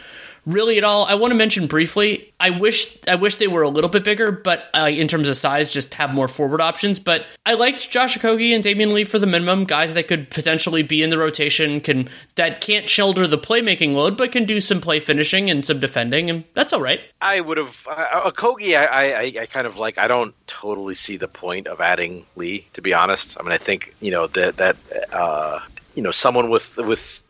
really 0.46 0.78
at 0.78 0.84
all. 0.84 1.06
I 1.06 1.16
want 1.16 1.32
to 1.32 1.36
mention 1.36 1.68
briefly. 1.68 2.34
I 2.40 2.50
wish 2.50 2.98
I 3.08 3.16
wish 3.16 3.36
they 3.36 3.48
were 3.48 3.62
a 3.62 3.70
little 3.70 3.90
bit 3.90 4.04
bigger, 4.04 4.32
but 4.32 4.66
uh, 4.74 4.90
in 4.92 5.08
terms 5.08 5.30
of 5.30 5.38
size, 5.38 5.72
just 5.72 5.94
have 5.94 6.14
more 6.14 6.28
forward 6.28 6.62
options. 6.62 7.00
But 7.00 7.26
I 7.46 7.54
liked 7.54 7.90
Josh 7.90 8.18
Okogie 8.18 8.54
and 8.54 8.64
Damion 8.64 8.94
Lee 8.94 9.04
for 9.04 9.20
the 9.20 9.28
minimum 9.28 9.66
guys 9.66 9.94
that 9.94 10.08
could 10.08 10.30
potentially 10.30 10.84
be 10.84 11.02
in 11.02 11.10
the 11.10 11.18
rotation, 11.18 11.80
can 11.80 12.10
that 12.36 12.62
can't 12.62 12.90
shoulder 12.90 13.28
the 13.28 13.38
playmaking 13.38 13.94
load, 13.94 14.18
but 14.18 14.32
can 14.32 14.46
do 14.46 14.60
some 14.60 14.82
play 14.82 15.00
finishing 15.00 15.50
and 15.50 15.66
some 15.66 15.80
defending, 15.80 16.30
and 16.30 16.44
that's 16.54 16.74
all 16.74 16.82
right. 16.82 17.00
I 17.22 17.40
would 17.40 17.58
have 17.58 17.88
uh, 17.90 18.32
Okogie. 18.32 18.78
I, 18.78 19.14
I 19.14 19.42
I 19.42 19.46
kind 19.46 19.68
of 19.68 19.78
like. 19.78 19.98
I 19.98 20.08
don't 20.08 20.36
totally 20.48 20.96
see 20.96 21.18
the 21.18 21.28
point 21.28 21.68
of 21.68 21.80
adding 21.80 22.26
Lee. 22.36 22.68
To 22.74 22.82
be 22.82 22.94
honest, 22.94 23.38
I 23.40 23.44
mean, 23.44 23.54
I 23.54 23.58
think 23.58 23.94
you 24.02 24.12
know 24.12 24.28
that 24.28 24.58
that 24.58 24.78
uh, 25.14 25.60
you 25.96 26.04
know 26.04 26.12
someone 26.12 26.50
with 26.50 26.76
with 26.78 27.22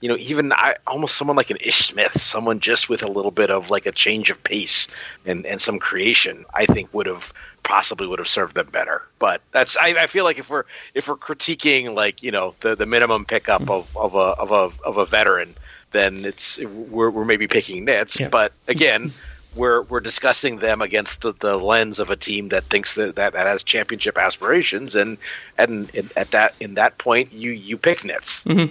you 0.00 0.08
know 0.08 0.16
even 0.18 0.52
I 0.52 0.76
almost 0.86 1.16
someone 1.16 1.36
like 1.36 1.50
an 1.50 1.58
Ish 1.60 1.86
Smith, 1.88 2.20
someone 2.22 2.60
just 2.60 2.88
with 2.88 3.02
a 3.02 3.08
little 3.08 3.30
bit 3.30 3.50
of 3.50 3.70
like 3.70 3.86
a 3.86 3.92
change 3.92 4.30
of 4.30 4.42
pace 4.44 4.88
and 5.24 5.46
and 5.46 5.60
some 5.60 5.78
creation. 5.78 6.44
I 6.54 6.66
think 6.66 6.92
would 6.92 7.06
have 7.06 7.32
possibly 7.62 8.06
would 8.06 8.18
have 8.18 8.28
served 8.28 8.54
them 8.54 8.68
better. 8.68 9.02
But 9.18 9.42
that's 9.52 9.76
I, 9.76 9.88
I 9.88 10.06
feel 10.06 10.24
like 10.24 10.38
if 10.38 10.48
we're 10.48 10.64
if 10.94 11.08
we're 11.08 11.16
critiquing 11.16 11.94
like 11.94 12.22
you 12.22 12.30
know 12.30 12.54
the 12.60 12.76
the 12.76 12.86
minimum 12.86 13.24
pickup 13.24 13.68
of 13.68 13.94
of 13.96 14.14
a 14.14 14.18
of 14.18 14.52
a 14.52 14.70
of 14.84 14.96
a 14.96 15.06
veteran, 15.06 15.54
then 15.92 16.24
it's 16.24 16.58
we're 16.58 17.10
we're 17.10 17.24
maybe 17.24 17.46
picking 17.46 17.84
nits. 17.84 18.18
Yeah. 18.18 18.28
But 18.28 18.52
again. 18.68 19.12
We're, 19.54 19.84
we're 19.84 20.00
discussing 20.00 20.58
them 20.58 20.82
against 20.82 21.22
the, 21.22 21.32
the 21.32 21.56
lens 21.56 21.98
of 21.98 22.10
a 22.10 22.16
team 22.16 22.50
that 22.50 22.64
thinks 22.64 22.92
that, 22.96 23.16
that, 23.16 23.32
that 23.32 23.46
has 23.46 23.62
championship 23.62 24.18
aspirations 24.18 24.94
and, 24.94 25.16
and 25.56 25.90
and 25.94 26.12
at 26.14 26.30
that 26.32 26.54
in 26.60 26.74
that 26.74 26.98
point 26.98 27.32
you 27.32 27.52
you 27.52 27.78
pick 27.78 28.04
nits 28.04 28.44
mm-hmm. 28.44 28.70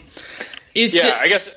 Is 0.76 0.94
Yeah, 0.94 1.08
the- 1.08 1.20
I 1.22 1.28
guess 1.30 1.50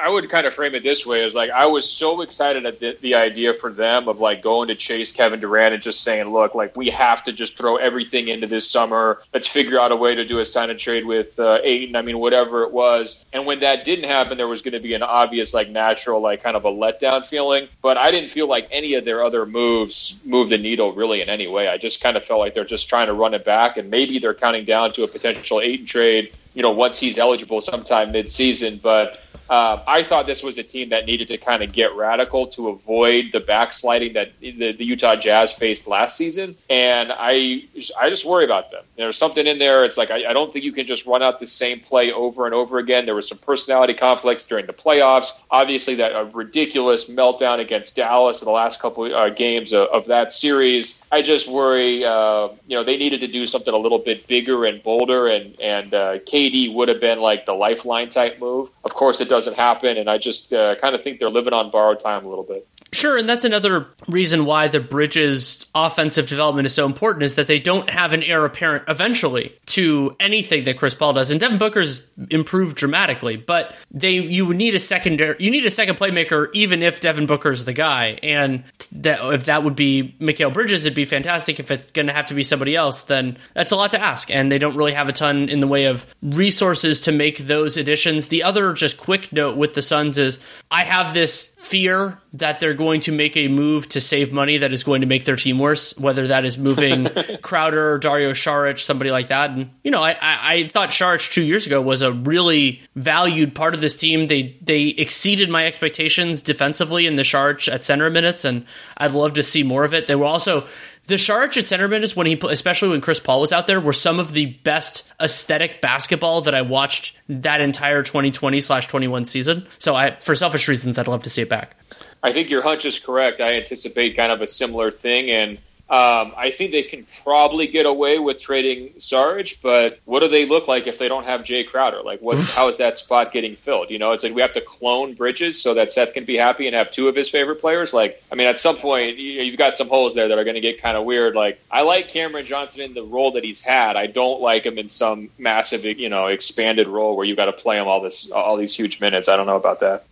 I, 0.00 0.08
would 0.08 0.28
kind 0.30 0.46
of 0.46 0.54
frame 0.54 0.74
it 0.74 0.82
this 0.82 1.04
way: 1.04 1.24
is 1.24 1.34
like 1.34 1.50
I 1.50 1.66
was 1.66 1.88
so 1.88 2.20
excited 2.22 2.64
at 2.66 2.80
the, 2.80 2.96
the, 3.00 3.14
idea 3.14 3.54
for 3.54 3.70
them 3.70 4.08
of 4.08 4.18
like 4.18 4.42
going 4.42 4.68
to 4.68 4.74
chase 4.74 5.12
Kevin 5.12 5.40
Durant 5.40 5.74
and 5.74 5.82
just 5.82 6.02
saying, 6.02 6.32
"Look, 6.32 6.54
like 6.54 6.76
we 6.76 6.90
have 6.90 7.22
to 7.24 7.32
just 7.32 7.56
throw 7.56 7.76
everything 7.76 8.28
into 8.28 8.46
this 8.46 8.70
summer. 8.70 9.22
Let's 9.32 9.48
figure 9.48 9.78
out 9.78 9.92
a 9.92 9.96
way 9.96 10.14
to 10.14 10.24
do 10.24 10.38
a 10.38 10.46
sign 10.46 10.70
and 10.70 10.78
trade 10.78 11.04
with 11.04 11.38
uh. 11.38 11.60
I 11.64 12.02
mean, 12.02 12.18
whatever 12.18 12.62
it 12.62 12.72
was." 12.72 13.24
And 13.32 13.46
when 13.46 13.60
that 13.60 13.84
didn't 13.84 14.06
happen, 14.06 14.36
there 14.36 14.48
was 14.48 14.62
going 14.62 14.74
to 14.74 14.80
be 14.80 14.94
an 14.94 15.02
obvious, 15.02 15.54
like, 15.54 15.68
natural, 15.68 16.20
like, 16.20 16.42
kind 16.42 16.56
of 16.56 16.64
a 16.64 16.70
letdown 16.70 17.24
feeling. 17.24 17.68
But 17.82 17.96
I 17.96 18.10
didn't 18.10 18.30
feel 18.30 18.46
like 18.46 18.68
any 18.70 18.94
of 18.94 19.04
their 19.04 19.24
other 19.24 19.46
moves 19.46 20.18
moved 20.24 20.50
the 20.50 20.58
needle 20.58 20.92
really 20.92 21.20
in 21.20 21.28
any 21.28 21.46
way. 21.46 21.68
I 21.68 21.78
just 21.78 22.00
kind 22.00 22.16
of 22.16 22.24
felt 22.24 22.40
like 22.40 22.54
they're 22.54 22.64
just 22.64 22.88
trying 22.88 23.08
to 23.08 23.14
run 23.14 23.34
it 23.34 23.44
back, 23.44 23.76
and 23.76 23.90
maybe 23.90 24.18
they're 24.18 24.34
counting 24.34 24.64
down 24.64 24.92
to 24.92 25.04
a 25.04 25.08
potential 25.08 25.60
Ayton 25.60 25.86
trade 25.86 26.32
you 26.54 26.62
know, 26.62 26.70
once 26.70 26.98
he's 26.98 27.18
eligible 27.18 27.60
sometime 27.60 28.12
mid-season. 28.12 28.80
But 28.82 29.20
uh, 29.50 29.82
I 29.86 30.02
thought 30.02 30.26
this 30.26 30.42
was 30.42 30.56
a 30.56 30.62
team 30.62 30.88
that 30.88 31.04
needed 31.04 31.28
to 31.28 31.36
kind 31.36 31.62
of 31.62 31.72
get 31.72 31.94
radical 31.94 32.46
to 32.48 32.68
avoid 32.68 33.26
the 33.32 33.40
backsliding 33.40 34.14
that 34.14 34.32
the, 34.40 34.72
the, 34.72 34.84
Utah 34.84 35.16
Jazz 35.16 35.52
faced 35.52 35.86
last 35.86 36.16
season, 36.16 36.56
and 36.70 37.12
I 37.12 37.64
I 38.00 38.08
just 38.08 38.24
worry 38.24 38.44
about 38.44 38.70
them. 38.70 38.84
There's 38.96 39.18
something 39.18 39.46
in 39.46 39.58
there. 39.58 39.84
It's 39.84 39.98
like 39.98 40.10
I, 40.10 40.30
I 40.30 40.32
don't 40.32 40.52
think 40.52 40.64
you 40.64 40.72
can 40.72 40.86
just 40.86 41.04
run 41.04 41.22
out 41.22 41.40
the 41.40 41.46
same 41.46 41.80
play 41.80 42.10
over 42.10 42.46
and 42.46 42.54
over 42.54 42.78
again. 42.78 43.04
There 43.04 43.14
was 43.14 43.28
some 43.28 43.38
personality 43.38 43.92
conflicts 43.92 44.46
during 44.46 44.64
the 44.66 44.72
playoffs. 44.72 45.32
Obviously, 45.50 45.94
that 45.96 46.12
a 46.12 46.24
ridiculous 46.24 47.10
meltdown 47.10 47.58
against 47.58 47.96
Dallas 47.96 48.40
in 48.40 48.46
the 48.46 48.52
last 48.52 48.80
couple 48.80 49.14
uh, 49.14 49.28
games 49.28 49.72
of, 49.74 49.88
of, 49.88 50.06
that 50.06 50.32
series. 50.32 51.02
I 51.12 51.20
just 51.22 51.48
worry. 51.48 52.04
Uh, 52.04 52.48
you 52.66 52.76
know, 52.76 52.84
they 52.84 52.96
needed 52.96 53.20
to 53.20 53.28
do 53.28 53.46
something 53.46 53.74
a 53.74 53.78
little 53.78 53.98
bit 53.98 54.26
bigger 54.26 54.64
and 54.64 54.82
bolder, 54.82 55.26
and 55.28 55.58
and 55.60 55.92
uh, 55.92 56.18
KD 56.20 56.72
would 56.74 56.88
have 56.88 57.00
been 57.00 57.20
like 57.20 57.44
the 57.44 57.52
lifeline 57.52 58.08
type 58.08 58.38
move. 58.40 58.70
Of 58.84 58.94
course, 58.94 59.20
it 59.20 59.28
doesn't 59.34 59.56
happen. 59.56 59.96
And 59.96 60.08
I 60.08 60.18
just 60.18 60.52
uh, 60.52 60.76
kind 60.76 60.94
of 60.94 61.02
think 61.02 61.18
they're 61.18 61.28
living 61.28 61.52
on 61.52 61.70
borrowed 61.70 61.98
time 61.98 62.24
a 62.24 62.28
little 62.28 62.44
bit. 62.44 62.68
Sure, 62.94 63.18
and 63.18 63.28
that's 63.28 63.44
another 63.44 63.88
reason 64.06 64.44
why 64.44 64.68
the 64.68 64.78
Bridges 64.78 65.66
offensive 65.74 66.28
development 66.28 66.66
is 66.66 66.74
so 66.74 66.86
important 66.86 67.24
is 67.24 67.34
that 67.34 67.48
they 67.48 67.58
don't 67.58 67.90
have 67.90 68.12
an 68.12 68.22
heir 68.22 68.44
apparent 68.44 68.84
eventually 68.86 69.58
to 69.66 70.14
anything 70.20 70.64
that 70.64 70.78
Chris 70.78 70.94
Paul 70.94 71.12
does. 71.12 71.32
And 71.32 71.40
Devin 71.40 71.58
Booker's 71.58 72.06
improved 72.30 72.76
dramatically, 72.76 73.36
but 73.36 73.74
they 73.90 74.12
you 74.12 74.54
need 74.54 74.76
a 74.76 74.78
secondary 74.78 75.34
you 75.40 75.50
need 75.50 75.66
a 75.66 75.70
second 75.70 75.96
playmaker 75.96 76.48
even 76.54 76.82
if 76.82 77.00
Devin 77.00 77.26
Booker's 77.26 77.64
the 77.64 77.72
guy. 77.72 78.18
And 78.22 78.62
that 78.92 79.18
if 79.34 79.46
that 79.46 79.64
would 79.64 79.74
be 79.74 80.14
Mikal 80.20 80.52
Bridges, 80.52 80.84
it'd 80.84 80.94
be 80.94 81.04
fantastic. 81.04 81.58
If 81.58 81.72
it's 81.72 81.90
going 81.90 82.06
to 82.06 82.12
have 82.12 82.28
to 82.28 82.34
be 82.34 82.44
somebody 82.44 82.76
else, 82.76 83.02
then 83.02 83.38
that's 83.54 83.72
a 83.72 83.76
lot 83.76 83.90
to 83.90 84.00
ask. 84.00 84.30
And 84.30 84.52
they 84.52 84.58
don't 84.58 84.76
really 84.76 84.94
have 84.94 85.08
a 85.08 85.12
ton 85.12 85.48
in 85.48 85.58
the 85.58 85.66
way 85.66 85.86
of 85.86 86.06
resources 86.22 87.00
to 87.00 87.12
make 87.12 87.38
those 87.38 87.76
additions. 87.76 88.28
The 88.28 88.44
other 88.44 88.72
just 88.72 88.98
quick 88.98 89.32
note 89.32 89.56
with 89.56 89.74
the 89.74 89.82
Suns 89.82 90.16
is 90.16 90.38
I 90.70 90.84
have 90.84 91.12
this 91.12 91.53
fear 91.64 92.18
that 92.32 92.60
they're 92.60 92.74
going 92.74 93.00
to 93.00 93.12
make 93.12 93.36
a 93.36 93.48
move 93.48 93.88
to 93.88 94.00
save 94.00 94.32
money 94.32 94.58
that 94.58 94.72
is 94.72 94.82
going 94.82 95.00
to 95.00 95.06
make 95.06 95.24
their 95.24 95.36
team 95.36 95.58
worse, 95.58 95.96
whether 95.98 96.26
that 96.26 96.44
is 96.44 96.58
moving 96.58 97.08
Crowder, 97.42 97.98
Dario 97.98 98.32
Saric, 98.32 98.78
somebody 98.78 99.10
like 99.10 99.28
that. 99.28 99.50
And, 99.50 99.70
you 99.82 99.90
know, 99.90 100.02
I, 100.02 100.12
I, 100.20 100.54
I, 100.54 100.66
thought 100.68 100.90
Saric 100.90 101.32
two 101.32 101.42
years 101.42 101.66
ago 101.66 101.80
was 101.80 102.02
a 102.02 102.12
really 102.12 102.82
valued 102.96 103.54
part 103.54 103.74
of 103.74 103.80
this 103.80 103.94
team. 103.94 104.26
They 104.26 104.56
they 104.62 104.88
exceeded 104.88 105.48
my 105.48 105.66
expectations 105.66 106.42
defensively 106.42 107.06
in 107.06 107.16
the 107.16 107.22
Saric 107.22 107.72
at 107.72 107.84
center 107.84 108.10
minutes, 108.10 108.44
and 108.44 108.66
I'd 108.96 109.12
love 109.12 109.32
to 109.34 109.42
see 109.42 109.62
more 109.62 109.84
of 109.84 109.94
it. 109.94 110.06
They 110.06 110.16
were 110.16 110.26
also 110.26 110.66
the 111.06 111.16
Saric 111.16 111.56
at 111.56 111.68
center 111.68 111.88
minutes 111.88 112.16
when 112.16 112.26
he, 112.26 112.40
especially 112.48 112.88
when 112.88 113.00
Chris 113.00 113.20
Paul 113.20 113.40
was 113.40 113.52
out 113.52 113.66
there, 113.66 113.80
were 113.80 113.92
some 113.92 114.18
of 114.18 114.32
the 114.32 114.46
best 114.46 115.04
aesthetic 115.20 115.80
basketball 115.80 116.40
that 116.42 116.54
I 116.54 116.62
watched 116.62 117.16
that 117.28 117.60
entire 117.60 118.02
2020 118.02 118.60
slash 118.60 118.86
21 118.86 119.24
season. 119.26 119.66
So 119.78 119.94
I, 119.94 120.16
for 120.20 120.34
selfish 120.34 120.66
reasons, 120.68 120.98
I'd 120.98 121.08
love 121.08 121.22
to 121.24 121.30
see 121.30 121.42
it 121.42 121.48
back. 121.48 121.76
I 122.22 122.32
think 122.32 122.48
your 122.48 122.62
hunch 122.62 122.86
is 122.86 122.98
correct. 122.98 123.40
I 123.40 123.54
anticipate 123.54 124.16
kind 124.16 124.32
of 124.32 124.40
a 124.40 124.46
similar 124.46 124.90
thing, 124.90 125.30
and 125.30 125.58
um, 125.90 126.32
I 126.34 126.50
think 126.50 126.72
they 126.72 126.82
can 126.82 127.06
probably 127.22 127.66
get 127.66 127.84
away 127.84 128.18
with 128.18 128.40
trading 128.40 128.94
Sarge, 128.98 129.60
but 129.60 130.00
what 130.06 130.20
do 130.20 130.28
they 130.28 130.46
look 130.46 130.66
like 130.66 130.86
if 130.86 130.98
they 130.98 131.08
don't 131.08 131.24
have 131.24 131.42
Jae 131.42 131.66
Crowder? 131.66 132.00
Like, 132.02 132.20
what's 132.20 132.54
how 132.54 132.68
is 132.70 132.78
that 132.78 132.96
spot 132.96 133.32
getting 133.32 133.54
filled? 133.54 133.90
You 133.90 133.98
know, 133.98 134.12
it's 134.12 134.24
like 134.24 134.34
we 134.34 134.40
have 134.40 134.54
to 134.54 134.62
clone 134.62 135.12
Bridges 135.12 135.60
so 135.60 135.74
that 135.74 135.92
Seth 135.92 136.14
can 136.14 136.24
be 136.24 136.38
happy 136.38 136.66
and 136.66 136.74
have 136.74 136.90
two 136.90 137.06
of 137.06 137.14
his 137.14 137.28
favorite 137.28 137.60
players. 137.60 137.92
Like, 137.92 138.22
I 138.32 138.34
mean, 138.34 138.46
at 138.46 138.58
some 138.58 138.76
point, 138.76 139.18
you've 139.18 139.58
got 139.58 139.76
some 139.76 139.88
holes 139.88 140.14
there 140.14 140.26
that 140.26 140.38
are 140.38 140.44
going 140.44 140.54
to 140.54 140.62
get 140.62 140.80
kind 140.80 140.96
of 140.96 141.04
weird. 141.04 141.34
Like, 141.34 141.60
I 141.70 141.82
like 141.82 142.08
Cameron 142.08 142.46
Johnson 142.46 142.80
in 142.80 142.94
the 142.94 143.02
role 143.02 143.32
that 143.32 143.44
he's 143.44 143.60
had. 143.60 143.96
I 143.96 144.06
don't 144.06 144.40
like 144.40 144.64
him 144.64 144.78
in 144.78 144.88
some 144.88 145.28
massive, 145.36 145.84
you 145.84 146.08
know, 146.08 146.28
expanded 146.28 146.88
role 146.88 147.14
where 147.14 147.26
you've 147.26 147.36
got 147.36 147.46
to 147.46 147.52
play 147.52 147.76
him 147.76 147.88
all 147.88 148.00
this, 148.00 148.30
all 148.30 148.56
these 148.56 148.74
huge 148.74 149.02
minutes. 149.02 149.28
I 149.28 149.36
don't 149.36 149.46
know 149.46 149.56
about 149.56 149.80
that 149.80 150.06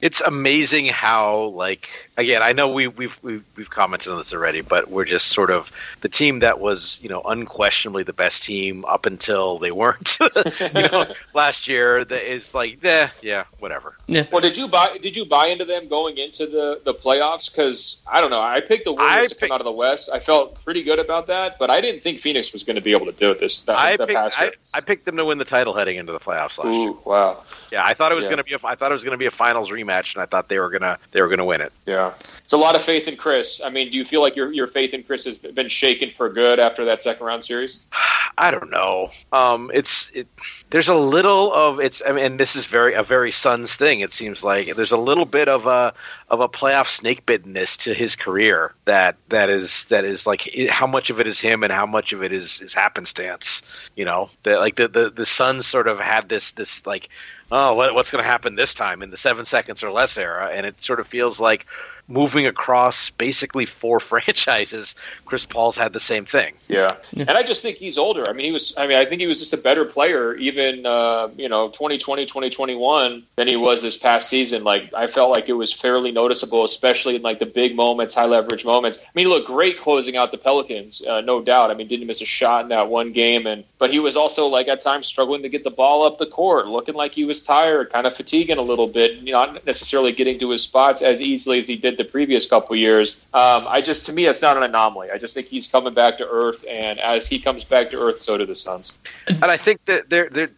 it's 0.00 0.20
amazing 0.22 0.86
how 0.86 1.52
like 1.54 2.05
again 2.16 2.42
i 2.42 2.52
know 2.52 2.68
we, 2.68 2.86
we've, 2.86 3.18
we've 3.22 3.44
we've 3.56 3.70
commented 3.70 4.10
on 4.10 4.18
this 4.18 4.32
already 4.32 4.60
but 4.60 4.90
we're 4.90 5.04
just 5.04 5.28
sort 5.28 5.50
of 5.50 5.70
the 6.00 6.08
team 6.08 6.40
that 6.40 6.60
was 6.60 6.98
you 7.02 7.08
know 7.08 7.22
unquestionably 7.22 8.02
the 8.02 8.12
best 8.12 8.42
team 8.42 8.84
up 8.86 9.06
until 9.06 9.58
they 9.58 9.70
weren't. 9.70 10.18
You 10.76 10.82
know 10.82 11.12
last 11.34 11.68
year 11.68 12.04
that 12.04 12.30
is 12.30 12.54
like 12.54 12.82
yeah 12.82 13.10
yeah 13.22 13.44
whatever. 13.58 13.96
Yeah. 14.06 14.26
well 14.30 14.40
did 14.40 14.56
you 14.56 14.68
buy 14.68 14.98
did 14.98 15.16
you 15.16 15.24
buy 15.24 15.46
into 15.46 15.64
them 15.64 15.88
going 15.88 16.18
into 16.18 16.46
the 16.46 16.80
the 16.84 16.94
playoffs? 16.94 17.50
Because 17.50 18.00
i 18.06 18.20
don't 18.20 18.30
know 18.30 18.40
i 18.40 18.60
picked 18.60 18.84
the 18.84 18.92
warriors 18.92 19.30
to 19.30 19.34
come 19.34 19.52
out 19.52 19.60
of 19.60 19.64
the 19.64 19.72
west. 19.72 20.08
I 20.12 20.20
felt 20.20 20.62
pretty 20.64 20.82
good 20.82 20.98
about 20.98 21.26
that 21.26 21.58
but 21.58 21.70
i 21.70 21.80
didn't 21.80 22.02
think 22.02 22.20
phoenix 22.20 22.52
was 22.52 22.62
going 22.62 22.76
to 22.76 22.82
be 22.82 22.92
able 22.92 23.06
to 23.06 23.12
do 23.12 23.30
it 23.30 23.40
this 23.40 23.60
that, 23.62 23.78
I, 23.78 23.96
picked, 23.96 24.12
I, 24.12 24.52
I, 24.74 24.80
picked 24.80 25.04
them 25.04 25.16
to 25.16 25.24
win 25.24 25.38
the 25.38 25.44
title 25.44 25.74
heading 25.74 25.96
into 25.96 26.12
the 26.12 26.20
playoffs 26.20 26.58
last 26.58 26.66
Ooh, 26.66 26.82
year 26.82 26.94
wow. 27.04 27.42
Yeah 27.70 27.84
i 27.84 27.94
thought 27.94 28.12
it 28.12 28.14
was 28.14 28.24
yeah. 28.24 28.30
going 28.30 28.38
to 28.38 28.44
be 28.44 28.54
a, 28.54 28.58
i 28.64 28.74
thought 28.74 28.90
it 28.90 28.94
was 28.94 29.04
going 29.04 29.12
to 29.12 29.18
be 29.18 29.26
a 29.26 29.30
finals 29.30 29.56
finals 29.56 29.70
rematch, 29.70 30.14
and 30.14 30.22
I 30.22 30.26
thought 30.26 30.48
they 30.48 30.58
were 30.58 30.70
gonna 30.70 30.98
they 31.12 31.20
were 31.20 31.28
gonna 31.28 31.44
win 31.44 31.60
it. 31.60 31.72
Yeah, 31.86 32.05
it's 32.44 32.52
a 32.52 32.56
lot 32.56 32.76
of 32.76 32.82
faith 32.82 33.08
in 33.08 33.16
Chris. 33.16 33.60
I 33.64 33.70
mean, 33.70 33.90
do 33.90 33.96
you 33.98 34.04
feel 34.04 34.20
like 34.20 34.36
your 34.36 34.52
your 34.52 34.66
faith 34.66 34.94
in 34.94 35.02
Chris 35.02 35.24
has 35.24 35.38
been 35.38 35.68
shaken 35.68 36.10
for 36.10 36.28
good 36.28 36.58
after 36.58 36.84
that 36.84 37.02
second 37.02 37.26
round 37.26 37.44
series? 37.44 37.84
I 38.38 38.50
don't 38.50 38.70
know. 38.70 39.10
Um, 39.32 39.70
it's 39.72 40.10
it. 40.12 40.28
There's 40.70 40.88
a 40.88 40.94
little 40.94 41.52
of 41.54 41.80
it's. 41.80 42.02
I 42.06 42.12
mean, 42.12 42.24
and 42.24 42.40
this 42.40 42.54
is 42.54 42.66
very 42.66 42.92
a 42.92 43.02
very 43.02 43.32
Suns 43.32 43.74
thing. 43.74 44.00
It 44.00 44.12
seems 44.12 44.44
like 44.44 44.76
there's 44.76 44.92
a 44.92 44.98
little 44.98 45.24
bit 45.24 45.48
of 45.48 45.66
a 45.66 45.94
of 46.28 46.40
a 46.40 46.48
playoff 46.48 46.86
snake 46.86 47.24
bittenness 47.24 47.76
to 47.78 47.94
his 47.94 48.14
career 48.14 48.74
that 48.84 49.16
that 49.30 49.48
is 49.48 49.86
that 49.86 50.04
is 50.04 50.26
like 50.26 50.50
how 50.68 50.86
much 50.86 51.08
of 51.08 51.18
it 51.18 51.26
is 51.26 51.40
him 51.40 51.62
and 51.62 51.72
how 51.72 51.86
much 51.86 52.12
of 52.12 52.22
it 52.22 52.32
is 52.32 52.60
is 52.60 52.74
happenstance. 52.74 53.62
You 53.96 54.04
know, 54.04 54.28
that 54.42 54.58
like 54.58 54.76
the 54.76 54.88
the 54.88 55.08
the 55.08 55.26
Suns 55.26 55.66
sort 55.66 55.88
of 55.88 55.98
had 55.98 56.28
this 56.28 56.50
this 56.52 56.84
like 56.84 57.08
oh, 57.50 57.74
what, 57.74 57.94
what's 57.94 58.10
going 58.10 58.22
to 58.22 58.28
happen 58.28 58.54
this 58.56 58.74
time 58.74 59.02
in 59.02 59.10
the 59.10 59.16
seven 59.16 59.44
seconds 59.44 59.82
or 59.82 59.90
less 59.90 60.18
era? 60.18 60.50
And 60.52 60.66
it 60.66 60.82
sort 60.82 61.00
of 61.00 61.06
feels 61.06 61.40
like 61.40 61.66
moving 62.08 62.46
across 62.46 63.10
basically 63.10 63.66
four 63.66 64.00
franchises, 64.10 64.94
Chris 65.24 65.44
Paul's 65.44 65.76
had 65.76 65.92
the 65.92 66.00
same 66.00 66.24
thing. 66.24 66.54
Yeah. 66.68 66.96
yeah. 67.12 67.24
And 67.28 67.38
I 67.38 67.42
just 67.42 67.62
think 67.62 67.76
he's 67.76 67.98
older. 67.98 68.28
I 68.28 68.32
mean, 68.32 68.46
he 68.46 68.52
was, 68.52 68.76
I 68.76 68.86
mean, 68.86 68.96
I 68.96 69.04
think 69.04 69.20
he 69.20 69.26
was 69.26 69.38
just 69.38 69.52
a 69.52 69.58
better 69.58 69.84
player 69.84 70.34
even, 70.34 70.86
uh, 70.86 71.28
you 71.36 71.48
know, 71.48 71.68
2020, 71.68 72.26
2021 72.26 73.24
than 73.36 73.48
he 73.48 73.56
was 73.56 73.82
this 73.82 73.96
past 73.96 74.28
season. 74.28 74.64
Like, 74.64 74.92
I 74.94 75.06
felt 75.06 75.30
like 75.30 75.48
it 75.48 75.54
was 75.54 75.72
fairly 75.72 76.12
noticeable, 76.12 76.64
especially 76.64 77.16
in 77.16 77.22
like 77.22 77.38
the 77.38 77.46
big 77.46 77.74
moments, 77.74 78.14
high 78.14 78.26
leverage 78.26 78.64
moments. 78.64 79.00
I 79.00 79.08
mean, 79.14 79.26
he 79.26 79.32
looked 79.32 79.46
great 79.46 79.80
closing 79.80 80.16
out 80.16 80.30
the 80.30 80.38
Pelicans, 80.38 81.02
uh, 81.04 81.20
no 81.20 81.42
doubt. 81.42 81.70
I 81.70 81.74
mean, 81.74 81.88
didn't 81.88 82.06
miss 82.06 82.20
a 82.20 82.26
shot 82.26 82.62
in 82.62 82.68
that 82.68 82.88
one 82.88 83.12
game. 83.12 83.46
And, 83.46 83.64
but 83.78 83.92
he 83.92 83.98
was 83.98 84.16
also 84.16 84.46
like 84.46 84.68
at 84.68 84.80
times 84.80 85.06
struggling 85.06 85.42
to 85.42 85.48
get 85.48 85.64
the 85.64 85.70
ball 85.70 86.04
up 86.04 86.18
the 86.18 86.26
court, 86.26 86.68
looking 86.68 86.94
like 86.94 87.12
he 87.12 87.24
was 87.24 87.42
tired, 87.44 87.92
kind 87.92 88.06
of 88.06 88.16
fatiguing 88.16 88.58
a 88.58 88.62
little 88.62 88.86
bit, 88.86 89.14
you 89.16 89.32
know, 89.32 89.46
not 89.46 89.66
necessarily 89.66 90.12
getting 90.12 90.38
to 90.38 90.50
his 90.50 90.62
spots 90.62 91.02
as 91.02 91.20
easily 91.20 91.58
as 91.58 91.66
he 91.66 91.76
did 91.76 91.95
the 91.96 92.04
previous 92.04 92.48
couple 92.48 92.76
years. 92.76 93.24
Um, 93.34 93.66
I 93.68 93.80
just, 93.80 94.06
to 94.06 94.12
me, 94.12 94.26
it's 94.26 94.42
not 94.42 94.56
an 94.56 94.62
anomaly. 94.62 95.10
I 95.10 95.18
just 95.18 95.34
think 95.34 95.46
he's 95.46 95.66
coming 95.66 95.94
back 95.94 96.18
to 96.18 96.28
earth, 96.28 96.64
and 96.68 96.98
as 97.00 97.26
he 97.26 97.38
comes 97.38 97.64
back 97.64 97.90
to 97.90 98.00
earth, 98.00 98.20
so 98.20 98.38
do 98.38 98.46
the 98.46 98.56
Suns. 98.56 98.92
And 99.28 99.44
I 99.44 99.56
think 99.56 99.84
that 99.86 100.10
they're, 100.10 100.28
they're, 100.28 100.50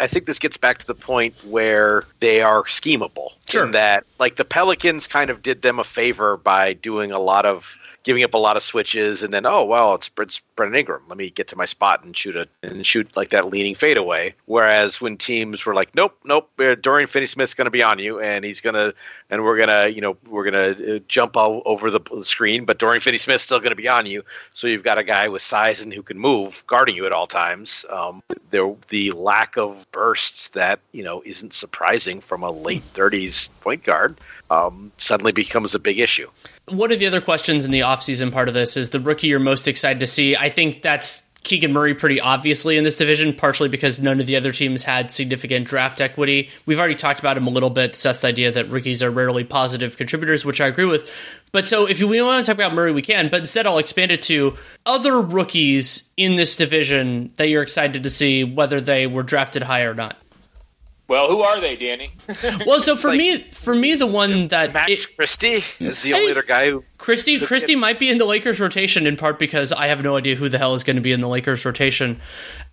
I 0.00 0.06
think 0.06 0.26
this 0.26 0.38
gets 0.38 0.56
back 0.56 0.78
to 0.78 0.86
the 0.86 0.94
point 0.94 1.34
where 1.44 2.04
they 2.20 2.40
are 2.42 2.64
schemable. 2.64 3.32
Sure. 3.48 3.64
In 3.64 3.72
that, 3.72 4.04
like 4.18 4.36
the 4.36 4.44
Pelicans, 4.44 5.06
kind 5.06 5.30
of 5.30 5.42
did 5.42 5.62
them 5.62 5.78
a 5.78 5.84
favor 5.84 6.36
by 6.36 6.74
doing 6.74 7.12
a 7.12 7.18
lot 7.18 7.46
of 7.46 7.66
giving 8.08 8.24
up 8.24 8.32
a 8.32 8.38
lot 8.38 8.56
of 8.56 8.62
switches, 8.62 9.22
and 9.22 9.34
then 9.34 9.44
oh 9.44 9.62
well, 9.62 9.94
it's, 9.94 10.10
it's 10.18 10.40
Brandon 10.56 10.78
Ingram. 10.78 11.02
Let 11.08 11.18
me 11.18 11.28
get 11.28 11.46
to 11.48 11.56
my 11.56 11.66
spot 11.66 12.02
and 12.02 12.16
shoot 12.16 12.36
a 12.36 12.48
and 12.62 12.86
shoot 12.86 13.14
like 13.18 13.28
that 13.28 13.48
leaning 13.48 13.74
fadeaway. 13.74 14.34
Whereas 14.46 14.98
when 14.98 15.18
teams 15.18 15.66
were 15.66 15.74
like, 15.74 15.94
nope, 15.94 16.16
nope, 16.24 16.48
uh, 16.58 16.74
Dorian 16.74 17.06
Finney-Smith's 17.06 17.52
going 17.52 17.66
to 17.66 17.70
be 17.70 17.82
on 17.82 17.98
you, 17.98 18.18
and 18.18 18.46
he's 18.46 18.62
going 18.62 18.76
to 18.76 18.94
and 19.28 19.44
we're 19.44 19.58
gonna 19.58 19.88
you 19.88 20.00
know 20.00 20.16
we're 20.26 20.44
gonna 20.44 20.96
uh, 20.96 20.98
jump 21.06 21.36
all 21.36 21.60
over 21.66 21.90
the 21.90 22.00
screen, 22.24 22.64
but 22.64 22.78
Dorian 22.78 23.02
Finney-Smith's 23.02 23.44
still 23.44 23.58
going 23.58 23.72
to 23.72 23.76
be 23.76 23.88
on 23.88 24.06
you. 24.06 24.22
So 24.54 24.66
you've 24.66 24.84
got 24.84 24.96
a 24.96 25.04
guy 25.04 25.28
with 25.28 25.42
size 25.42 25.82
and 25.82 25.92
who 25.92 26.02
can 26.02 26.18
move, 26.18 26.64
guarding 26.66 26.96
you 26.96 27.04
at 27.04 27.12
all 27.12 27.26
times. 27.26 27.84
Um, 27.90 28.22
there 28.50 28.74
the 28.88 29.12
lack 29.12 29.58
of 29.58 29.86
bursts 29.92 30.48
that 30.54 30.80
you 30.92 31.04
know 31.04 31.22
isn't 31.26 31.52
surprising 31.52 32.22
from 32.22 32.42
a 32.42 32.50
late 32.50 32.84
30s 32.94 33.50
point 33.60 33.84
guard 33.84 34.18
um, 34.50 34.92
suddenly 34.98 35.32
becomes 35.32 35.74
a 35.74 35.78
big 35.78 35.98
issue 35.98 36.28
one 36.70 36.92
of 36.92 36.98
the 36.98 37.06
other 37.06 37.20
questions 37.20 37.64
in 37.64 37.70
the 37.70 37.80
offseason 37.80 38.32
part 38.32 38.48
of 38.48 38.54
this 38.54 38.76
is 38.76 38.90
the 38.90 39.00
rookie 39.00 39.28
you're 39.28 39.40
most 39.40 39.68
excited 39.68 40.00
to 40.00 40.06
see. 40.06 40.36
I 40.36 40.50
think 40.50 40.82
that's 40.82 41.22
Keegan 41.44 41.72
Murray 41.72 41.94
pretty 41.94 42.20
obviously 42.20 42.76
in 42.76 42.84
this 42.84 42.96
division, 42.96 43.32
partially 43.32 43.68
because 43.68 43.98
none 43.98 44.20
of 44.20 44.26
the 44.26 44.36
other 44.36 44.52
teams 44.52 44.82
had 44.82 45.10
significant 45.10 45.66
draft 45.66 46.00
equity. 46.00 46.50
We've 46.66 46.78
already 46.78 46.94
talked 46.94 47.20
about 47.20 47.36
him 47.36 47.46
a 47.46 47.50
little 47.50 47.70
bit. 47.70 47.94
Seth's 47.94 48.24
idea 48.24 48.52
that 48.52 48.70
rookies 48.70 49.02
are 49.02 49.10
rarely 49.10 49.44
positive 49.44 49.96
contributors, 49.96 50.44
which 50.44 50.60
I 50.60 50.66
agree 50.66 50.84
with. 50.84 51.08
But 51.52 51.66
so 51.66 51.86
if 51.86 52.02
we 52.02 52.20
want 52.20 52.44
to 52.44 52.50
talk 52.50 52.56
about 52.56 52.74
Murray, 52.74 52.92
we 52.92 53.02
can. 53.02 53.28
But 53.30 53.40
instead, 53.40 53.66
I'll 53.66 53.78
expand 53.78 54.12
it 54.12 54.22
to 54.22 54.56
other 54.84 55.20
rookies 55.20 56.10
in 56.16 56.36
this 56.36 56.56
division 56.56 57.32
that 57.36 57.48
you're 57.48 57.62
excited 57.62 58.02
to 58.02 58.10
see, 58.10 58.44
whether 58.44 58.80
they 58.80 59.06
were 59.06 59.22
drafted 59.22 59.62
high 59.62 59.82
or 59.82 59.94
not. 59.94 60.16
Well, 61.08 61.28
who 61.28 61.40
are 61.40 61.58
they, 61.58 61.74
Danny? 61.74 62.12
well, 62.66 62.80
so 62.80 62.94
for 62.96 63.08
like, 63.08 63.18
me, 63.18 63.42
for 63.52 63.74
me, 63.74 63.94
the 63.94 64.06
one 64.06 64.48
that 64.48 64.74
Max 64.74 65.04
it, 65.04 65.16
Christie 65.16 65.64
is 65.80 66.02
the 66.02 66.12
only 66.12 66.30
other 66.30 66.42
guy 66.42 66.70
who 66.70 66.84
Christie 66.98 67.38
Christie 67.38 67.76
might 67.76 68.00
be 68.00 68.10
in 68.10 68.18
the 68.18 68.24
Lakers 68.24 68.58
rotation 68.58 69.06
in 69.06 69.16
part 69.16 69.38
because 69.38 69.72
I 69.72 69.86
have 69.86 70.02
no 70.02 70.16
idea 70.16 70.34
who 70.34 70.48
the 70.48 70.58
hell 70.58 70.74
is 70.74 70.82
going 70.82 70.96
to 70.96 71.02
be 71.02 71.12
in 71.12 71.20
the 71.20 71.28
Lakers 71.28 71.64
rotation. 71.64 72.20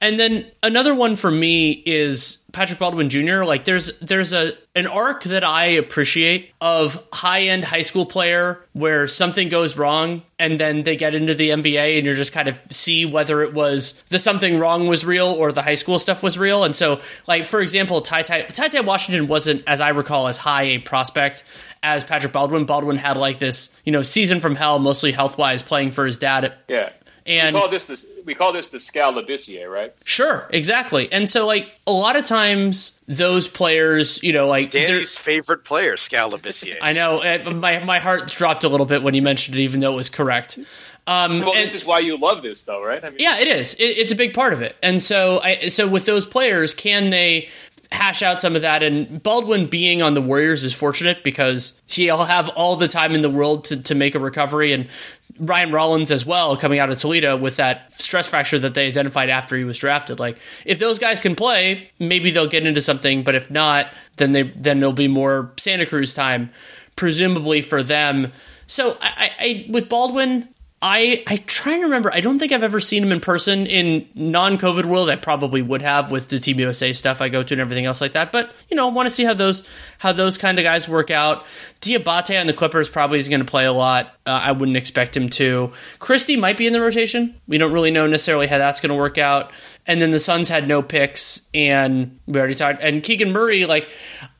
And 0.01 0.19
then 0.19 0.51
another 0.63 0.95
one 0.95 1.15
for 1.15 1.29
me 1.29 1.71
is 1.85 2.39
Patrick 2.51 2.79
Baldwin 2.79 3.09
Jr. 3.09 3.43
Like 3.43 3.65
there's 3.65 3.97
there's 3.99 4.33
a 4.33 4.53
an 4.75 4.87
arc 4.87 5.23
that 5.25 5.43
I 5.43 5.65
appreciate 5.65 6.51
of 6.59 7.01
high 7.13 7.43
end 7.43 7.65
high 7.65 7.83
school 7.83 8.05
player 8.05 8.65
where 8.73 9.07
something 9.07 9.47
goes 9.47 9.77
wrong 9.77 10.23
and 10.39 10.59
then 10.59 10.83
they 10.83 10.95
get 10.95 11.13
into 11.13 11.35
the 11.35 11.49
NBA 11.49 11.97
and 11.97 12.05
you're 12.05 12.15
just 12.15 12.33
kind 12.33 12.47
of 12.47 12.59
see 12.71 13.05
whether 13.05 13.41
it 13.41 13.53
was 13.53 14.01
the 14.09 14.17
something 14.17 14.57
wrong 14.57 14.87
was 14.87 15.05
real 15.05 15.27
or 15.27 15.51
the 15.51 15.61
high 15.61 15.75
school 15.75 15.99
stuff 15.99 16.23
was 16.23 16.37
real. 16.37 16.63
And 16.63 16.75
so 16.75 16.99
like 17.27 17.45
for 17.45 17.61
example, 17.61 18.01
Ty 18.01 18.23
Ty 18.23 18.41
Ty, 18.43 18.69
Ty 18.69 18.81
Washington 18.81 19.27
wasn't 19.27 19.63
as 19.67 19.81
I 19.81 19.89
recall 19.89 20.27
as 20.27 20.37
high 20.37 20.63
a 20.63 20.79
prospect 20.79 21.43
as 21.85 22.03
Patrick 22.03 22.33
Baldwin. 22.33 22.65
Baldwin 22.65 22.97
had 22.97 23.15
like 23.15 23.39
this, 23.39 23.69
you 23.85 23.91
know, 23.91 24.01
season 24.01 24.39
from 24.39 24.55
hell, 24.55 24.79
mostly 24.79 25.11
health 25.11 25.37
wise, 25.37 25.61
playing 25.61 25.91
for 25.91 26.05
his 26.05 26.17
dad. 26.17 26.53
Yeah. 26.67 26.89
And 27.27 27.55
we 27.55 27.61
call 27.61 27.69
this 27.69 27.85
the, 27.85 28.05
we 28.25 28.35
call 28.35 28.53
this 28.53 28.67
the 28.69 28.79
Skal 28.79 29.13
Labissiere, 29.13 29.71
right? 29.71 29.93
Sure, 30.03 30.47
exactly. 30.51 31.11
And 31.11 31.29
so, 31.29 31.47
like 31.47 31.71
a 31.87 31.91
lot 31.91 32.15
of 32.15 32.25
times, 32.25 32.99
those 33.07 33.47
players, 33.47 34.21
you 34.21 34.31
know, 34.31 34.47
like 34.47 34.69
Danny's 34.69 35.17
favorite 35.17 35.63
player, 35.65 35.97
Skal 35.97 36.31
Labissiere. 36.31 36.77
I 36.81 36.93
know. 36.93 37.21
My 37.51 37.79
my 37.83 37.97
heart 37.97 38.29
dropped 38.29 38.63
a 38.63 38.69
little 38.69 38.85
bit 38.85 39.01
when 39.01 39.15
you 39.15 39.23
mentioned 39.23 39.57
it, 39.57 39.61
even 39.61 39.79
though 39.79 39.93
it 39.93 39.95
was 39.95 40.09
correct. 40.09 40.59
Um, 41.07 41.41
well, 41.41 41.53
and, 41.53 41.63
this 41.63 41.75
is 41.75 41.85
why 41.85 41.99
you 41.99 42.17
love 42.17 42.41
this, 42.41 42.63
though, 42.63 42.83
right? 42.83 43.03
I 43.03 43.09
mean, 43.09 43.19
yeah, 43.19 43.37
it 43.37 43.47
is. 43.47 43.75
It, 43.75 43.83
it's 43.83 44.11
a 44.11 44.15
big 44.15 44.33
part 44.33 44.53
of 44.53 44.61
it. 44.61 44.75
And 44.81 45.01
so, 45.01 45.39
I, 45.39 45.67
so 45.67 45.87
with 45.87 46.05
those 46.05 46.25
players, 46.25 46.73
can 46.73 47.11
they 47.11 47.49
hash 47.91 48.21
out 48.21 48.41
some 48.41 48.55
of 48.55 48.61
that. 48.61 48.83
And 48.83 49.21
Baldwin 49.21 49.67
being 49.67 50.01
on 50.01 50.13
the 50.13 50.21
Warriors 50.21 50.63
is 50.63 50.73
fortunate 50.73 51.23
because 51.23 51.79
he'll 51.85 52.25
have 52.25 52.49
all 52.49 52.75
the 52.75 52.87
time 52.87 53.13
in 53.13 53.21
the 53.21 53.29
world 53.29 53.65
to, 53.65 53.81
to 53.83 53.95
make 53.95 54.15
a 54.15 54.19
recovery. 54.19 54.73
And 54.73 54.87
Ryan 55.37 55.71
Rollins 55.71 56.11
as 56.11 56.25
well, 56.25 56.55
coming 56.55 56.79
out 56.79 56.89
of 56.89 56.97
Toledo 56.97 57.35
with 57.35 57.57
that 57.57 57.91
stress 58.01 58.27
fracture 58.27 58.59
that 58.59 58.73
they 58.73 58.87
identified 58.87 59.29
after 59.29 59.57
he 59.57 59.65
was 59.65 59.77
drafted. 59.77 60.19
Like, 60.19 60.37
if 60.65 60.79
those 60.79 60.97
guys 60.97 61.19
can 61.19 61.35
play, 61.35 61.91
maybe 61.99 62.31
they'll 62.31 62.47
get 62.47 62.65
into 62.65 62.81
something. 62.81 63.23
But 63.23 63.35
if 63.35 63.51
not, 63.51 63.87
then 64.15 64.31
they 64.31 64.43
then 64.43 64.79
there'll 64.79 64.93
be 64.93 65.09
more 65.09 65.51
Santa 65.57 65.85
Cruz 65.85 66.13
time, 66.13 66.51
presumably 66.95 67.61
for 67.61 67.83
them. 67.83 68.31
So 68.67 68.97
I, 69.01 69.31
I 69.39 69.65
with 69.69 69.89
Baldwin, 69.89 70.47
I 70.87 71.23
I 71.25 71.37
try 71.37 71.77
to 71.77 71.81
remember. 71.81 72.13
I 72.13 72.21
don't 72.21 72.37
think 72.37 72.51
I've 72.51 72.61
ever 72.61 72.79
seen 72.79 73.01
him 73.01 73.11
in 73.11 73.19
person 73.19 73.65
in 73.65 74.07
non-COVID 74.13 74.85
world. 74.85 75.09
I 75.09 75.15
probably 75.15 75.63
would 75.63 75.81
have 75.81 76.11
with 76.11 76.29
the 76.29 76.39
Team 76.39 76.59
USA 76.59 76.93
stuff 76.93 77.21
I 77.21 77.29
go 77.29 77.41
to 77.41 77.55
and 77.55 77.59
everything 77.59 77.87
else 77.87 78.01
like 78.01 78.11
that. 78.11 78.31
But 78.31 78.51
you 78.69 78.77
know, 78.77 78.87
I 78.87 78.91
want 78.91 79.09
to 79.09 79.15
see 79.15 79.23
how 79.23 79.33
those 79.33 79.63
how 79.97 80.11
those 80.11 80.37
kind 80.37 80.59
of 80.59 80.63
guys 80.63 80.87
work 80.87 81.09
out. 81.09 81.43
Diabate 81.81 82.39
on 82.39 82.45
the 82.45 82.53
Clippers 82.53 82.87
probably 82.87 83.17
is 83.17 83.27
going 83.27 83.39
to 83.39 83.47
play 83.47 83.65
a 83.65 83.73
lot. 83.73 84.13
Uh, 84.27 84.41
I 84.43 84.51
wouldn't 84.51 84.77
expect 84.77 85.17
him 85.17 85.27
to. 85.31 85.73
Christie 85.97 86.37
might 86.37 86.55
be 86.55 86.67
in 86.67 86.73
the 86.73 86.81
rotation. 86.81 87.33
We 87.47 87.57
don't 87.57 87.73
really 87.73 87.89
know 87.89 88.05
necessarily 88.05 88.45
how 88.45 88.59
that's 88.59 88.79
going 88.79 88.91
to 88.91 88.95
work 88.95 89.17
out. 89.17 89.51
And 89.87 89.99
then 89.99 90.11
the 90.11 90.19
Suns 90.19 90.49
had 90.49 90.67
no 90.67 90.83
picks, 90.83 91.47
and 91.53 92.19
we 92.27 92.39
already 92.39 92.55
talked. 92.55 92.81
And 92.81 93.01
Keegan 93.01 93.31
Murray, 93.31 93.65
like 93.65 93.87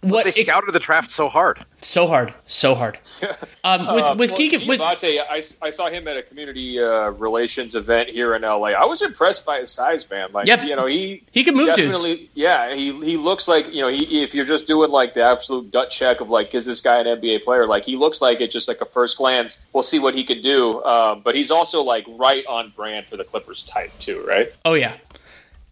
what 0.05 0.23
they 0.23 0.31
scouted 0.31 0.73
the 0.73 0.79
draft 0.79 1.11
so 1.11 1.27
hard, 1.27 1.65
so 1.81 2.07
hard, 2.07 2.33
so 2.45 2.75
hard. 2.75 2.99
Um, 3.65 3.95
with 3.95 4.03
uh, 4.03 4.15
with 4.15 4.29
well, 4.29 4.37
Keegan, 4.37 4.67
with 4.67 4.79
I, 4.79 5.41
I 5.59 5.69
saw 5.71 5.89
him 5.89 6.07
at 6.07 6.17
a 6.17 6.21
community 6.21 6.79
uh, 6.79 7.09
relations 7.09 7.73
event 7.73 8.09
here 8.09 8.35
in 8.35 8.43
LA. 8.43 8.67
I 8.67 8.85
was 8.85 9.01
impressed 9.01 9.43
by 9.43 9.61
his 9.61 9.71
size, 9.71 10.07
man. 10.07 10.31
Like, 10.33 10.45
yep. 10.45 10.63
you 10.65 10.75
know, 10.75 10.85
he 10.85 11.23
he 11.31 11.43
can 11.43 11.55
move 11.55 11.69
definitely. 11.69 12.15
Dudes. 12.15 12.31
Yeah, 12.35 12.75
he 12.75 12.91
he 13.03 13.17
looks 13.17 13.47
like 13.47 13.73
you 13.73 13.81
know, 13.81 13.87
he, 13.87 14.21
if 14.21 14.35
you're 14.35 14.45
just 14.45 14.67
doing 14.67 14.91
like 14.91 15.15
the 15.15 15.23
absolute 15.23 15.71
gut 15.71 15.89
check 15.89 16.21
of 16.21 16.29
like, 16.29 16.53
is 16.53 16.67
this 16.67 16.79
guy 16.79 16.99
an 16.99 17.07
NBA 17.07 17.43
player? 17.43 17.65
Like, 17.65 17.85
he 17.85 17.95
looks 17.95 18.21
like 18.21 18.39
it 18.39 18.51
just 18.51 18.67
like 18.67 18.81
a 18.81 18.85
first 18.85 19.17
glance. 19.17 19.65
We'll 19.73 19.81
see 19.81 19.97
what 19.97 20.13
he 20.13 20.23
can 20.23 20.43
do. 20.43 20.83
Um, 20.83 21.21
but 21.23 21.33
he's 21.33 21.49
also 21.49 21.81
like 21.81 22.05
right 22.07 22.45
on 22.45 22.71
brand 22.75 23.07
for 23.07 23.17
the 23.17 23.23
Clippers 23.23 23.65
type 23.65 23.91
too, 23.97 24.23
right? 24.27 24.51
Oh 24.63 24.75
yeah, 24.75 24.97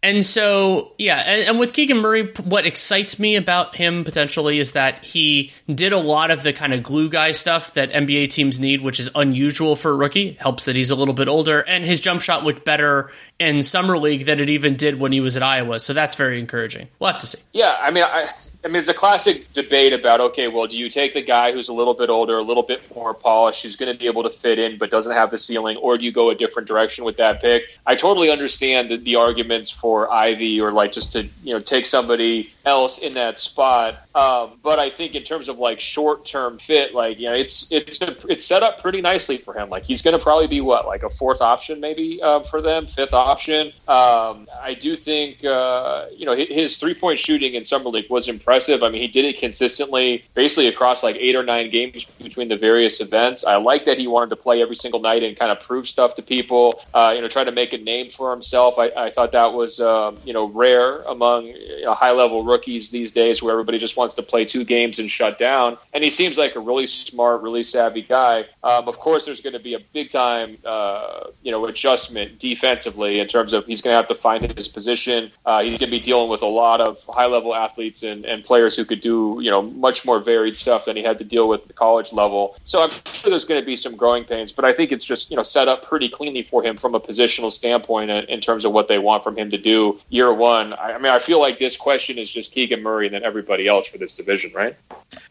and 0.04 0.26
so, 0.26 0.91
yeah, 0.97 1.18
and, 1.20 1.47
and, 1.47 1.60
with 1.60 1.72
Keegan 1.72 1.97
Murray, 1.97 2.26
what 2.43 2.66
excites 2.66 3.18
me 3.18 3.38
about 3.38 3.78
him 3.78 4.04
potentially 4.04 4.60
is 4.60 4.74
that 4.74 5.01
he 5.01 5.54
did 5.74 5.93
a 5.93 5.97
lot 5.97 6.30
of 6.30 6.43
the 6.43 6.51
kind 6.51 6.74
of 6.74 6.84
glue 6.84 7.08
guy 7.08 7.32
stuff 7.32 7.74
that 7.76 7.89
NBA 7.89 8.30
teams 8.30 8.60
need, 8.60 8.82
which 8.82 8.99
is 8.99 9.10
unusual 9.16 9.78
for 9.78 9.91
a 9.91 9.95
rookie. 9.95 10.34
Helps 10.34 10.66
that 10.66 10.76
he's 10.76 10.91
a 10.91 10.95
little 10.95 11.14
bit 11.14 11.30
older, 11.30 11.62
and 11.62 11.86
his 11.86 12.01
jump 12.01 12.22
shot 12.22 12.43
looked 12.43 12.66
better 12.66 13.12
in 13.39 13.64
summer 13.64 13.97
league 13.97 14.26
than 14.26 14.41
it 14.41 14.49
even 14.49 14.76
did 14.76 14.99
when 14.99 15.14
he 15.14 15.22
was 15.22 15.38
at 15.38 15.43
Iowa. 15.43 15.80
So 15.80 15.93
that's 15.93 16.16
very 16.16 16.38
encouraging. 16.38 16.89
We'll 16.99 17.14
have 17.14 17.22
to 17.22 17.28
see. 17.28 17.39
Yeah, 17.54 17.78
I 17.80 17.89
mean, 17.89 18.04
I, 18.04 18.30
I 18.64 18.70
mean, 18.70 18.78
it's 18.78 18.88
a 18.88 18.93
classic 18.93 19.51
debate 19.51 19.91
about 19.91 20.22
okay, 20.22 20.47
well, 20.47 20.68
do 20.68 20.78
you 20.78 20.89
take 20.89 21.14
the 21.14 21.22
guy 21.22 21.51
who's 21.51 21.68
a 21.68 21.74
little 21.74 21.93
bit 21.93 22.09
older, 22.09 22.38
a 22.38 22.41
little 22.41 22.64
bit 22.64 22.82
more 22.95 23.14
polished, 23.14 23.64
who's 23.64 23.76
going 23.76 23.91
to 23.91 23.97
be 23.97 24.05
able 24.05 24.24
to 24.24 24.30
fit 24.30 24.57
in 24.57 24.78
but 24.78 24.89
doesn't 24.89 25.11
have 25.11 25.32
the 25.32 25.38
ceiling, 25.38 25.76
or 25.78 25.97
do 25.97 26.05
you 26.05 26.14
go 26.14 26.30
a 26.30 26.36
different 26.36 26.68
direction 26.68 27.03
with 27.03 27.18
that 27.18 27.41
pick? 27.41 27.64
I 27.86 27.95
totally 27.95 28.30
understand 28.30 28.89
the, 28.89 28.97
the 28.97 29.16
arguments 29.16 29.70
for 29.70 30.09
Ivey 30.11 30.61
or 30.61 30.72
like 30.72 30.93
just 30.93 31.11
to 31.11 31.24
you 31.43 31.53
know 31.53 31.59
take 31.59 31.86
somebody 31.86 32.53
else 32.66 32.99
in 32.99 33.14
that 33.16 33.39
spot. 33.39 34.03
Um, 34.16 34.59
but 34.61 34.80
I 34.80 34.89
think 34.89 35.16
in 35.16 35.24
terms 35.24 35.49
of 35.49 35.57
like 35.57 35.80
short 35.80 36.26
term 36.26 36.59
fit, 36.59 36.93
like 36.93 37.20
you 37.20 37.30
know, 37.30 37.34
it's 37.36 37.72
it's 37.72 37.99
a, 38.01 38.16
it's 38.32 38.45
set 38.45 38.61
up 38.61 38.80
pretty 38.80 39.01
nicely 39.01 39.38
for 39.38 39.53
him. 39.53 39.70
Like 39.70 39.84
he's 39.84 40.01
going 40.01 40.18
to 40.18 40.24
probably 40.24 40.47
be 40.47 40.61
what 40.61 40.86
like 40.86 41.01
a 41.03 41.09
fourth 41.09 41.41
option 41.41 41.80
maybe 41.80 42.22
uh, 42.22 42.41
for 42.41 42.61
them, 42.61 42.86
fifth 42.86 43.14
option. 43.14 43.68
Um, 43.88 44.47
I 44.61 44.78
do 44.80 44.95
think 44.95 45.43
uh, 45.43 46.05
you 46.16 46.26
know 46.26 46.36
his 46.36 46.78
three 46.78 46.93
point 46.93 47.20
shooting 47.20 47.55
in 47.55 47.66
summer 47.66 47.89
league 47.89 48.09
was 48.09 48.28
impressive. 48.28 48.84
I 48.84 48.89
mean, 48.89 49.01
he 49.01 49.07
did 49.07 49.26
it 49.26 49.39
consistently, 49.39 50.24
basically 50.36 50.68
across 50.68 51.01
like 51.01 51.16
eight 51.16 51.36
or 51.36 51.43
nine 51.43 51.72
games 51.72 52.05
between 52.22 52.49
the 52.49 52.57
various 52.57 53.01
events. 53.01 53.43
I 53.43 53.55
like 53.55 53.86
that 53.86 53.97
he 53.97 54.05
wanted 54.05 54.30
to 54.30 54.36
play 54.36 54.61
every 54.61 54.76
single 54.76 54.99
night 54.99 55.24
and 55.24 55.36
kind 55.36 55.51
of 55.51 55.59
prove 55.59 55.88
stuff 55.88 56.14
to 56.16 56.22
people. 56.22 56.82
Uh, 56.93 57.14
you 57.16 57.22
know, 57.22 57.28
try 57.28 57.43
to 57.43 57.51
make 57.51 57.74
a 57.74 57.80
name 57.80 58.11
for 58.11 58.30
himself. 58.30 58.76
I, 58.78 58.91
I 58.95 59.09
thought 59.09 59.32
that 59.32 59.53
was 59.53 59.80
um, 59.80 60.20
you 60.24 60.34
know 60.34 60.45
rare 60.49 61.01
among 61.03 61.47
you 61.47 61.86
know, 61.86 61.95
high 61.95 62.11
level 62.11 62.43
rookies 62.43 62.91
these 62.91 63.11
days, 63.11 63.41
where 63.41 63.51
everybody 63.51 63.80
just 63.80 63.97
wants 63.97 64.03
to 64.16 64.24
play 64.24 64.45
two 64.45 64.64
games 64.64 64.99
and 64.99 65.10
shut 65.10 65.39
down. 65.39 65.78
And 65.93 66.04
he 66.04 66.10
seems 66.10 66.38
like 66.38 66.56
a 66.56 66.60
really 66.60 66.88
smart, 66.88 67.41
really 67.41 67.64
savvy 67.64 68.01
guy. 68.01 68.45
Um, 68.64 68.88
of 68.88 68.99
course, 68.99 69.26
there's 69.26 69.41
going 69.41 69.54
to 69.54 69.60
be 69.60 69.74
a 69.74 69.80
big 69.80 70.12
time, 70.12 70.58
uh, 70.66 71.28
you 71.41 71.51
know, 71.51 71.66
adjustment 71.66 72.39
defensively 72.39 73.20
in 73.20 73.28
terms 73.28 73.54
of 73.54 73.66
he's 73.66 73.82
going 73.82 73.93
to 73.93 73.97
have 73.97 74.08
to 74.08 74.16
find 74.16 74.43
his 74.58 74.68
position. 74.68 75.32
Uh, 75.45 75.62
he's 75.62 75.80
going 75.80 75.91
to 75.91 75.97
be 75.97 75.99
dealing 75.99 76.30
with 76.30 76.41
a 76.41 76.47
lot 76.47 76.82
of 76.82 76.99
high 77.08 77.26
level 77.26 77.56
athletes 77.56 78.04
and, 78.04 78.26
and 78.26 78.43
players 78.43 78.76
who 78.76 78.86
could 78.86 79.01
do, 79.01 79.38
you 79.41 79.49
know, 79.49 79.62
much 79.62 80.06
more 80.06 80.20
varied 80.20 80.58
stuff 80.58 80.86
than 80.86 80.95
he 80.95 81.04
had 81.04 81.18
to 81.18 81.24
deal 81.24 81.47
with 81.47 81.62
at 81.62 81.68
the 81.68 81.74
college 81.74 82.14
level. 82.14 82.56
So 82.64 82.84
I'm 82.84 82.91
sure 83.06 83.30
there's 83.30 83.45
going 83.45 83.62
to 83.62 83.66
be 83.66 83.78
some 83.78 83.95
growing 83.95 84.24
pains, 84.24 84.51
but 84.51 84.66
I 84.66 84.74
think 84.74 84.91
it's 84.91 85.06
just, 85.06 85.30
you 85.32 85.38
know, 85.38 85.43
set 85.43 85.68
up 85.68 85.86
pretty 85.86 86.10
cleanly 86.10 86.43
for 86.43 86.64
him 86.64 86.78
from 86.78 86.95
a 86.95 86.99
positional 86.99 87.51
standpoint 87.51 88.10
in, 88.10 88.26
in 88.26 88.41
terms 88.41 88.66
of 88.66 88.72
what 88.72 88.88
they 88.88 88.99
want 88.99 89.24
from 89.24 89.38
him 89.38 89.49
to 89.51 89.58
do 89.58 89.99
year 90.10 90.34
one. 90.34 90.74
I, 90.74 90.93
I 90.93 90.97
mean, 90.97 91.12
I 91.12 91.20
feel 91.20 91.39
like 91.39 91.60
this 91.60 91.78
question 91.78 92.18
is 92.18 92.32
just 92.32 92.51
Keegan 92.51 92.82
Murray 92.82 93.08
and 93.08 93.16
then 93.16 93.24
everybody 93.24 93.68
else 93.68 93.92
for 93.93 93.99
this 93.99 94.15
division, 94.15 94.51
right? 94.53 94.75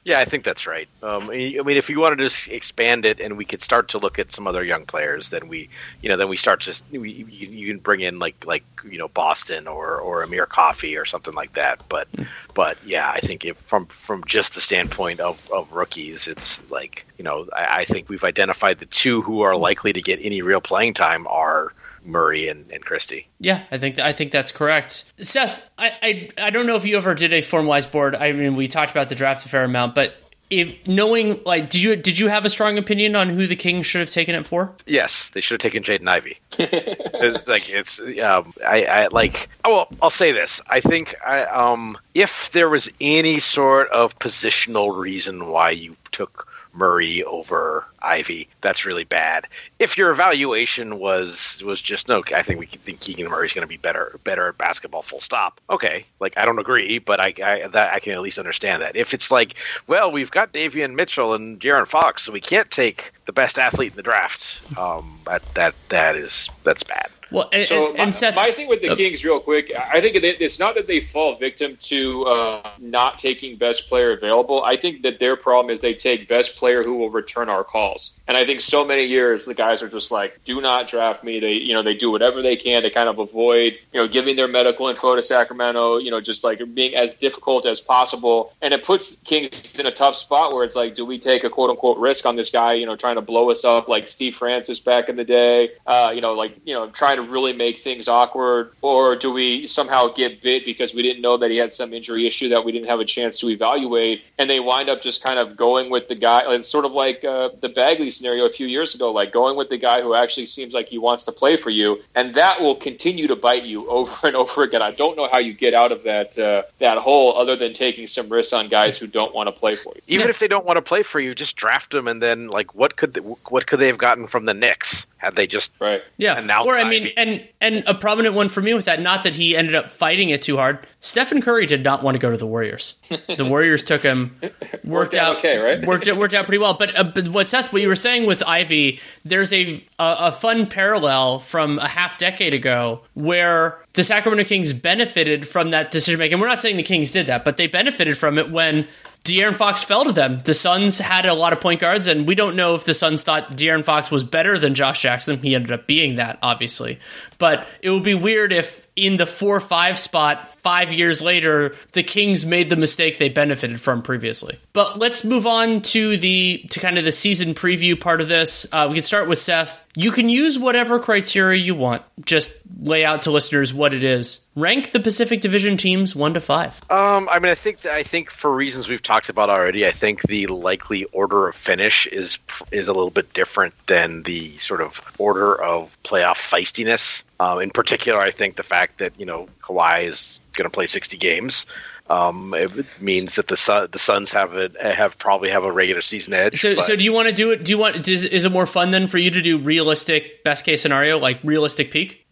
Yeah, 0.05 0.21
I 0.21 0.25
think 0.25 0.45
that's 0.45 0.67
right. 0.67 0.89
Um, 1.03 1.25
I 1.25 1.61
mean, 1.65 1.77
if 1.77 1.89
we 1.89 1.97
wanted 1.97 2.31
to 2.31 2.55
expand 2.55 3.05
it 3.05 3.21
and 3.21 3.37
we 3.37 3.45
could 3.45 3.61
start 3.61 3.89
to 3.89 3.99
look 3.99 4.19
at 4.19 4.31
some 4.31 4.47
other 4.47 4.63
young 4.63 4.87
players, 4.87 5.29
then 5.31 5.49
we, 5.49 5.69
you 6.01 6.09
know, 6.09 6.17
then 6.17 6.29
we 6.29 6.37
start 6.37 6.61
just 6.61 6.85
we, 6.93 7.11
you, 7.11 7.27
you 7.27 7.67
can 7.67 7.79
bring 7.79 8.01
in 8.01 8.21
like 8.21 8.47
like 8.47 8.65
you 8.89 8.99
know 8.99 9.09
Boston 9.09 9.67
or 9.67 9.99
or 9.99 10.23
Amir 10.23 10.47
Coffey 10.47 10.97
or 10.97 11.05
something 11.05 11.35
like 11.35 11.55
that. 11.55 11.83
But 11.89 12.11
mm. 12.13 12.27
but 12.55 12.79
yeah, 12.85 13.11
I 13.11 13.19
think 13.19 13.45
if 13.45 13.57
from 13.59 13.87
from 13.87 14.23
just 14.25 14.55
the 14.55 14.61
standpoint 14.61 15.19
of, 15.19 15.51
of 15.51 15.73
rookies, 15.73 16.29
it's 16.29 16.63
like 16.71 17.05
you 17.19 17.25
know 17.25 17.49
I, 17.55 17.81
I 17.81 17.85
think 17.85 18.09
we've 18.09 18.25
identified 18.25 18.79
the 18.79 18.87
two 18.87 19.23
who 19.23 19.43
are 19.43 19.57
likely 19.57 19.93
to 19.93 20.01
get 20.01 20.21
any 20.23 20.41
real 20.41 20.61
playing 20.61 20.95
time 20.95 21.27
are 21.27 21.73
Murray 22.05 22.49
and, 22.49 22.71
and 22.71 22.85
Christie. 22.85 23.29
Yeah, 23.39 23.65
I 23.71 23.79
think 23.79 23.99
I 23.99 24.13
think 24.13 24.33
that's 24.33 24.53
correct. 24.53 25.05
Seth, 25.21 25.63
I, 25.79 25.93
I 26.03 26.29
I 26.47 26.51
don't 26.51 26.67
know 26.67 26.77
if 26.77 26.85
you 26.85 26.97
ever 26.97 27.15
did 27.15 27.33
a 27.33 27.41
formalized 27.41 27.93
board. 27.93 28.15
I 28.15 28.33
mean, 28.33 28.57
we 28.57 28.69
talked 28.69 28.91
about 28.91 29.09
the 29.09 29.15
draft 29.15 29.47
a 29.47 29.49
fair 29.49 29.65
amount, 29.65 29.95
but 29.95 30.15
if 30.53 30.87
knowing 30.87 31.41
like 31.45 31.71
did 31.71 31.83
you 31.83 31.97
did 31.97 32.19
you 32.19 32.29
have 32.29 32.45
a 32.45 32.51
strong 32.51 32.77
opinion 32.77 33.17
on 33.17 33.31
who 33.31 33.47
the 33.47 33.57
Kings 33.57 33.87
should 33.87 34.01
have 34.01 34.11
taken 34.11 34.35
it 34.35 34.45
for? 34.45 34.75
Yes, 34.87 35.31
they 35.33 35.41
should 35.41 35.63
have 35.63 35.73
taken 35.73 35.83
Jaden 35.83 36.09
Ivey. 36.09 36.39
like 37.47 37.71
it's 37.71 37.99
um, 37.99 38.53
I, 38.67 38.85
I 38.85 39.07
like 39.09 39.49
oh 39.65 39.75
well, 39.75 39.89
I'll 40.03 40.11
say 40.11 40.31
this. 40.31 40.61
I 40.69 40.81
think 40.81 41.15
I 41.27 41.45
um 41.45 41.97
if 42.15 42.51
there 42.53 42.69
was 42.69 42.91
any 43.01 43.41
sort 43.41 43.89
of 43.91 44.19
positional 44.19 44.97
reason 44.97 45.47
why 45.49 45.71
you 45.71 45.97
took 46.13 46.49
Murray 46.73 47.23
over 47.25 47.87
Ivey. 48.01 48.49
That's 48.61 48.85
really 48.85 49.05
bad. 49.05 49.47
If 49.79 49.97
your 49.97 50.11
evaluation 50.11 50.99
was 50.99 51.63
was 51.65 51.81
just 51.81 52.09
no, 52.09 52.23
I 52.35 52.43
think 52.43 52.59
we 52.59 52.67
think 52.67 53.01
Keegan 53.01 53.29
Murray's 53.29 53.53
going 53.53 53.63
to 53.63 53.69
be 53.69 53.77
better 53.77 54.19
better 54.25 54.49
at 54.49 54.59
basketball. 54.59 55.03
Full 55.03 55.21
stop. 55.21 55.61
Okay, 55.71 56.05
like 56.21 56.35
I 56.37 56.45
don't 56.45 56.59
agree, 56.59 56.99
but 56.99 57.21
I 57.21 57.35
I, 57.43 57.69
that, 57.69 57.95
I 57.95 57.99
can 58.01 58.13
at 58.13 58.21
least 58.21 58.39
understand 58.39 58.83
that. 58.83 58.97
If 58.97 59.15
it's 59.15 59.31
like, 59.31 59.55
well, 59.87 60.11
we've 60.11 60.31
got 60.31 60.53
Davion 60.53 60.95
Mitchell 60.95 61.35
and 61.35 61.61
De'Aaron 61.61 61.87
Fox, 61.87 62.23
so 62.23 62.33
we 62.33 62.41
can't 62.41 62.71
take 62.71 63.13
the 63.27 63.33
best 63.33 63.59
athlete 63.59 63.93
in 63.93 63.97
the 63.97 64.03
draft. 64.03 64.61
Um, 64.79 65.21
that 65.27 65.43
that 65.55 65.75
that 65.91 66.17
is 66.17 66.49
that's 66.65 66.83
bad. 66.83 67.11
Well, 67.33 67.49
and, 67.53 67.67
so 67.67 67.91
and, 67.91 67.99
and 67.99 68.09
my, 68.09 68.11
Seth, 68.11 68.37
my 68.37 68.51
thing 68.51 68.69
with 68.69 68.83
the 68.83 68.91
uh, 68.91 68.97
Kings, 68.97 69.25
real 69.25 69.41
quick, 69.41 69.73
I 69.75 70.01
think 70.01 70.17
it's 70.17 70.59
not 70.59 70.75
that 70.75 70.87
they 70.87 71.01
fall 71.01 71.37
victim 71.37 71.77
to 71.83 72.25
uh, 72.25 72.71
not 72.79 73.19
taking 73.19 73.57
best 73.57 73.89
player 73.89 74.13
available. 74.13 74.63
I 74.63 74.77
think 74.77 75.03
that 75.03 75.19
their 75.19 75.37
problem 75.37 75.73
is 75.73 75.81
they 75.81 75.95
take 75.95 76.29
best 76.29 76.57
player 76.57 76.83
who 76.83 76.95
will 76.95 77.11
return 77.11 77.49
our 77.49 77.65
calls. 77.65 78.13
And 78.29 78.37
I 78.37 78.47
think 78.47 78.61
so 78.61 78.85
many 78.85 79.05
years 79.05 79.47
the 79.47 79.55
guys 79.55 79.83
are 79.83 79.89
just 79.89 80.11
like, 80.11 80.43
do 80.45 80.61
not 80.61 80.89
draft 80.89 81.25
me. 81.25 81.41
They, 81.41 81.55
you 81.55 81.75
know, 81.75 81.83
they 81.83 81.95
do 81.95 82.11
whatever 82.11 82.41
they 82.41 82.57
can 82.57 82.83
to 82.83 82.91
kind 82.91 83.09
of 83.09 83.19
avoid, 83.19 83.79
you 83.93 84.01
know, 84.01 84.07
giving 84.07 84.37
their 84.37 84.49
medical 84.49 84.89
info 84.89 85.17
to 85.17 85.23
Sacramento. 85.23 85.99
You 85.99 86.11
know, 86.11 86.21
just 86.21 86.45
like 86.45 86.63
being 86.75 86.95
as 86.95 87.15
difficult 87.15 87.67
as 87.67 87.81
possible. 87.81 88.53
And 88.63 88.73
it 88.73 88.85
puts 88.85 89.17
Kings 89.17 89.79
in 89.79 89.87
a 89.87 89.91
tough 89.91 90.17
spot 90.17 90.55
where 90.55 90.65
it's 90.65 90.77
like, 90.77 90.95
do 90.95 91.05
we 91.05 91.19
take 91.19 91.45
a 91.45 91.51
quote 91.51 91.71
unquote 91.71 91.99
risk 91.99 92.25
on 92.25 92.37
this 92.37 92.51
guy? 92.51 92.75
You 92.75 92.87
know, 92.87 92.97
trying 92.97 93.17
to 93.17 93.23
blow 93.23 93.51
us 93.51 93.65
up 93.65 93.89
like 93.89 94.07
Steve 94.09 94.37
Francis 94.37 94.81
back 94.81 95.09
in 95.09 95.17
the 95.17 95.25
day. 95.25 95.73
Uh, 95.87 96.13
you 96.15 96.21
know, 96.21 96.35
like 96.35 96.57
you 96.65 96.75
know, 96.75 96.89
trying 96.91 97.17
to 97.17 97.22
really 97.31 97.53
make 97.53 97.79
things 97.79 98.09
awkward, 98.09 98.73
or 98.83 99.17
do 99.17 99.33
we 99.33 99.67
somehow 99.67 100.09
get 100.09 100.43
bit 100.43 100.65
because 100.65 100.95
we 100.95 101.03
didn't 101.03 101.23
know 101.23 101.37
that 101.37 101.51
he 101.51 101.57
had 101.57 101.73
some 101.73 101.93
injury 101.93 102.27
issue 102.27 102.49
that 102.51 102.65
we 102.65 102.73
didn't 102.73 102.89
have 102.89 103.01
a 103.01 103.05
chance 103.05 103.39
to 103.39 103.49
evaluate, 103.49 104.23
and 104.39 104.49
they 104.49 104.61
wind 104.61 104.89
up 104.89 105.03
just 105.03 105.23
kind 105.23 105.39
of 105.39 105.57
going 105.57 105.91
with 105.91 106.09
the 106.09 106.15
guy. 106.15 106.43
It's 106.53 106.69
sort 106.69 106.85
of 106.85 106.93
like 106.93 107.25
uh, 107.25 107.51
the 107.61 107.69
Bagley 107.69 108.11
scenario 108.11 108.47
a 108.47 108.51
few 108.51 108.67
years 108.67 108.95
ago, 108.95 109.13
like 109.13 109.33
going 109.33 109.57
with 109.57 109.69
the 109.69 109.79
guy 109.79 110.03
who 110.03 110.15
actually 110.15 110.47
seems 110.47 110.73
like 110.73 110.89
he 110.89 110.99
wants 110.99 111.25
to 111.25 111.33
play 111.33 111.57
for 111.57 111.71
you, 111.71 112.03
and 112.15 112.35
that 112.35 112.61
will 112.61 112.75
continue 112.75 113.27
to 113.29 113.37
bite 113.37 113.65
you 113.65 113.89
over 113.91 114.27
and 114.27 114.37
over 114.37 114.63
again. 114.63 114.83
I 114.83 114.93
don't 114.93 115.17
know 115.17 115.29
how 115.29 115.39
you 115.39 115.53
get 115.53 115.75
out 115.75 115.93
of 115.93 116.03
that 116.05 116.39
uh, 116.39 116.63
that 116.79 116.99
hole 116.99 117.37
other 117.37 117.57
than 117.57 117.75
taking 117.75 118.07
some 118.07 118.29
risks 118.29 118.53
on 118.53 118.69
guys 118.69 118.99
who 118.99 119.07
don't 119.07 119.35
want 119.35 119.49
to 119.49 119.53
play 119.53 119.77
for 119.77 119.93
you. 119.95 120.03
Even 120.09 120.29
if 120.29 120.39
they 120.39 120.49
don't 120.49 120.67
want 120.67 120.77
to 120.77 120.83
play 120.83 121.03
for 121.03 121.21
you, 121.21 121.35
just 121.35 121.57
draft 121.57 121.93
them, 121.93 122.09
and 122.09 122.23
then 122.23 122.49
like 122.49 122.75
what 122.75 122.97
could 122.97 123.15
they, 123.15 123.21
what 123.21 123.67
could 123.67 123.81
they 123.81 123.87
have 123.87 123.99
gotten 123.99 124.27
from 124.27 124.45
the 124.45 124.55
Knicks 124.55 125.07
had 125.23 125.37
they 125.37 125.47
just 125.47 125.71
Right. 125.81 126.03
Yeah, 126.17 126.37
announced 126.39 126.67
or 126.69 126.77
I 126.77 126.83
mean, 126.85 127.05
Ivey? 127.05 127.15
and 127.17 127.49
and 127.61 127.85
a 127.87 127.95
prominent 127.95 128.35
one 128.35 128.49
for 128.49 128.61
me 128.61 128.75
with 128.75 128.87
that. 128.87 129.01
Not 129.01 129.23
that 129.23 129.35
he 129.35 129.57
ended 129.57 129.75
up 129.77 129.91
fighting 129.91 130.31
it 130.31 130.43
too 130.43 130.57
hard. 130.57 130.81
Stephen 131.01 131.41
Curry 131.41 131.65
did 131.65 131.83
not 131.85 132.03
want 132.03 132.17
to 132.17 132.19
go 132.19 132.31
to 132.31 132.37
the 132.37 132.47
Warriors. 132.47 132.95
The 133.37 133.45
Warriors 133.45 133.83
took 133.85 134.03
him. 134.03 134.37
Worked, 134.43 134.85
Worked 134.85 135.15
out 135.15 135.23
out 135.23 135.37
okay, 135.39 135.57
right? 135.59 135.81
Worked 135.87 136.09
it 136.09 136.17
worked 136.17 136.35
out 136.35 136.45
pretty 136.47 136.59
well. 136.59 136.75
But, 136.75 136.97
uh, 136.99 137.05
but 137.05 137.29
what 137.29 137.49
Seth, 137.49 137.73
what 137.73 137.81
you 137.81 137.89
were 137.89 137.97
saying 137.97 138.27
with 138.27 138.43
Ivey, 138.43 139.01
there's 139.25 139.53
a, 139.53 139.83
a 139.99 140.17
a 140.19 140.33
fun 140.33 140.67
parallel 140.67 141.39
from 141.39 141.79
a 141.79 141.89
half 141.89 142.19
decade 142.19 142.53
ago 142.53 143.03
where 143.15 143.79
the 143.95 144.03
Sacramento 144.05 144.45
Kings 144.45 144.73
benefited 144.73 145.47
from 145.47 145.71
that 145.71 145.91
decision 145.91 146.19
making. 146.19 146.41
We're 146.41 146.49
not 146.49 146.61
saying 146.63 146.77
the 146.77 146.83
Kings 146.83 147.11
did 147.11 147.27
that, 147.27 147.45
but 147.45 147.57
they 147.57 147.67
benefited 147.69 148.19
from 148.19 148.39
it 148.39 148.51
when 148.51 148.87
De'Aaron 149.25 149.55
Fox 149.55 149.85
fell 149.85 150.05
to 150.05 150.13
them. 150.13 150.41
The 150.45 150.55
Suns 150.55 150.99
had 150.99 151.27
a 151.27 151.35
lot 151.35 151.53
of 151.53 151.61
point 151.61 151.81
guards, 151.81 152.09
and 152.09 152.27
we 152.27 152.35
don't 152.35 152.57
know 152.57 152.75
if 152.75 152.85
the 152.85 152.95
Suns 152.95 153.23
thought 153.23 153.57
De'Aaron 153.57 153.85
Fox 153.85 154.11
was 154.11 154.25
better 154.25 154.59
than 154.59 154.75
Josh 154.75 155.03
Jackson. 155.03 155.39
He 155.39 155.55
ended 155.55 155.71
up 155.71 155.87
being 155.87 156.17
that, 156.17 156.39
obviously. 156.43 156.99
But 157.39 157.67
it 157.83 157.91
would 157.91 158.03
be 158.03 158.15
weird 158.15 158.53
if 158.53 158.87
in 158.95 159.17
the 159.17 159.27
4 159.27 159.61
5 159.61 159.99
spot, 159.99 160.55
five 160.59 160.93
years 160.93 161.23
later, 161.23 161.75
the 161.93 162.03
Kings 162.03 162.45
made 162.45 162.69
the 162.69 162.77
mistake 162.77 163.19
they 163.19 163.29
benefited 163.29 163.81
from 163.81 164.03
previously. 164.03 164.59
But 164.73 164.99
let's 164.99 165.25
move 165.25 165.47
on 165.47 165.83
to 165.83 166.17
the 166.17 166.67
to 166.71 166.81
kind 166.81 166.99
of 166.99 167.05
the 167.05 167.13
season 167.13 167.55
preview 167.55 167.99
part 167.99 168.21
of 168.21 168.29
this. 168.29 168.67
Uh, 168.73 168.87
we 168.89 168.97
can 168.97 169.05
start 169.05 169.29
with 169.29 169.39
Seth. 169.39 169.82
You 169.95 170.11
can 170.11 170.31
use 170.31 170.59
whatever 170.59 170.99
criteria 170.99 171.61
you 171.61 171.75
want. 171.75 172.03
Just 172.25 172.55
lay 172.81 173.05
out 173.05 173.23
to 173.23 173.31
listeners 173.31 173.75
what 173.75 173.93
it 173.93 174.03
is. 174.03 174.41
Rank 174.57 174.93
the 174.93 175.01
Pacific 175.01 175.41
Division 175.41 175.77
teams 175.77 176.17
one 176.17 176.35
to 176.35 176.41
five. 176.41 176.81
Um, 176.91 177.29
I 177.31 177.39
mean, 177.39 177.53
I 177.53 177.55
think 177.55 177.83
that, 177.83 177.95
I 177.95 178.03
think 178.03 178.31
for 178.31 178.55
reasons 178.55 178.89
we've 178.89 179.03
talked 179.03 179.29
about 179.29 179.51
already, 179.51 179.87
I 179.87 179.91
think 179.91 180.23
the 180.23 180.47
likely 180.47 181.05
order 181.07 181.49
of 181.49 181.55
finish 181.55 182.07
is 182.07 182.39
is 182.71 182.89
a 182.89 182.93
little 182.93 183.11
bit 183.11 183.33
different 183.35 183.75
than 183.87 184.23
the 184.23 184.57
sort 184.59 184.81
of 184.81 185.01
order 185.19 185.61
of 185.61 185.97
playoff 186.05 186.37
feistiness. 186.37 187.23
Um, 187.39 187.61
in 187.61 187.71
particular, 187.71 188.21
I 188.21 188.31
think 188.31 188.57
the 188.57 188.63
fact 188.63 188.99
that 188.99 189.13
you 189.19 189.27
know 189.27 189.49
Kawhi 189.63 190.05
is 190.05 190.41
going 190.55 190.65
to 190.65 190.75
play 190.75 190.87
sixty 190.87 191.17
games. 191.17 191.67
Um, 192.13 192.53
it 192.53 192.87
means 193.01 193.37
that 193.37 193.49
the 193.49 193.57
Sun, 193.57 193.89
the 193.93 193.99
Suns 193.99 194.33
have 194.33 194.55
a, 194.55 194.71
have 194.95 195.17
probably 195.19 195.49
have 195.49 195.65
a 195.65 195.73
regular 195.73 196.03
season 196.03 196.35
edge. 196.35 196.61
So, 196.61 196.79
so 196.81 196.95
do 196.95 197.03
you 197.03 197.13
want 197.13 197.29
to 197.29 197.35
do 197.35 197.51
it? 197.53 197.65
Do 197.65 197.71
you 197.71 197.79
want? 197.79 198.07
Is, 198.07 198.27
is 198.27 198.45
it 198.45 198.53
more 198.53 198.67
fun 198.67 198.91
then 198.91 199.07
for 199.07 199.17
you 199.17 199.31
to 199.31 199.41
do 199.41 199.57
realistic 199.57 200.45
best 200.45 200.67
case 200.67 200.83
scenario, 200.83 201.19
like 201.19 201.41
realistic 201.43 201.91
peak? 201.91 202.27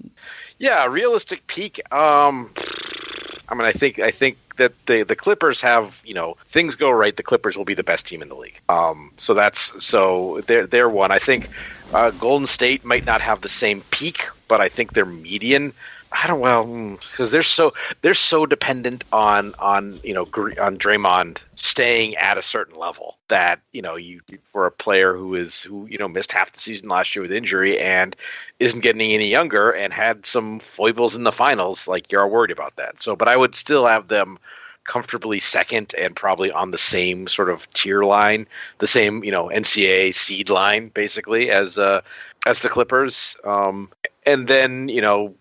Yeah, 0.59 0.85
realistic 0.85 1.47
peak. 1.47 1.81
Um, 1.90 2.51
I 3.48 3.55
mean, 3.55 3.65
I 3.65 3.73
think 3.73 3.98
I 3.98 4.11
think 4.11 4.36
that 4.59 4.74
the 4.85 5.02
the 5.02 5.16
Clippers 5.16 5.62
have 5.62 5.98
you 6.05 6.12
know 6.12 6.36
things 6.51 6.77
go 6.77 6.90
right. 6.90 7.16
The 7.16 7.23
Clippers 7.23 7.57
will 7.57 7.65
be 7.65 7.73
the 7.73 7.82
best 7.82 8.07
team 8.07 8.20
in 8.20 8.28
the 8.28 8.36
league. 8.36 8.61
Um, 8.69 9.12
so 9.16 9.32
that's 9.32 9.82
so 9.82 10.43
they're 10.47 10.66
they're 10.66 10.90
one. 10.90 11.11
I 11.11 11.19
think 11.19 11.48
uh, 11.94 12.11
Golden 12.11 12.47
State 12.47 12.85
might 12.85 13.07
not 13.07 13.23
have 13.23 13.40
the 13.40 13.48
same 13.48 13.81
peak, 13.90 14.28
but 14.47 14.61
I 14.61 14.69
think 14.69 14.93
their 14.93 15.07
median. 15.07 15.73
I 16.12 16.27
don't 16.27 16.41
well 16.41 16.66
because 17.11 17.31
they're 17.31 17.43
so 17.43 17.73
they're 18.03 18.15
so 18.15 18.45
dependent 18.45 19.05
on 19.12 19.55
on 19.61 20.01
you 20.03 20.12
know 20.12 20.23
on 20.23 20.77
Draymond 20.77 21.43
staying 21.55 22.16
at 22.16 22.37
a 22.37 22.43
certain 22.43 22.77
level 22.77 23.16
that 23.28 23.61
you 23.73 23.81
know 23.81 23.95
you 23.95 24.20
for 24.53 24.66
a 24.66 24.73
player 24.73 25.16
who 25.16 25.37
is 25.37 25.62
who 25.62 25.87
you 25.87 25.99
know 25.99 26.09
missed 26.09 26.32
half 26.32 26.53
the 26.53 26.61
season 26.61 26.89
last 26.89 27.15
year 27.15 27.23
with 27.23 27.32
injury 27.32 27.78
and 27.78 28.16
isn't 28.59 28.81
getting 28.81 29.12
any 29.12 29.28
younger 29.28 29.70
and 29.70 29.93
had 29.93 30.27
some 30.27 30.59
foibles 30.59 31.15
in 31.15 31.23
the 31.23 31.32
finals 31.32 31.87
like 31.87 32.11
you're 32.11 32.27
worried 32.27 32.51
about 32.51 32.74
that. 32.77 33.01
So 33.01 33.15
but 33.15 33.28
I 33.28 33.37
would 33.37 33.55
still 33.55 33.87
have 33.87 34.09
them 34.09 34.39
comfortably 34.85 35.39
second 35.39 35.95
and 35.97 36.16
probably 36.16 36.51
on 36.51 36.73
the 36.73 36.78
same 36.78 37.28
sort 37.28 37.51
of 37.51 37.70
tier 37.74 38.03
line 38.03 38.49
the 38.78 38.89
same 38.89 39.23
you 39.23 39.31
know 39.31 39.49
NCAA 39.49 40.12
seed 40.12 40.51
line 40.51 40.89
basically 40.89 41.51
as 41.53 41.78
uh 41.78 42.01
as 42.47 42.61
the 42.61 42.69
Clippers. 42.69 43.37
Um 43.45 43.91
and 44.27 44.49
then 44.49 44.89
you 44.89 45.01
know 45.01 45.35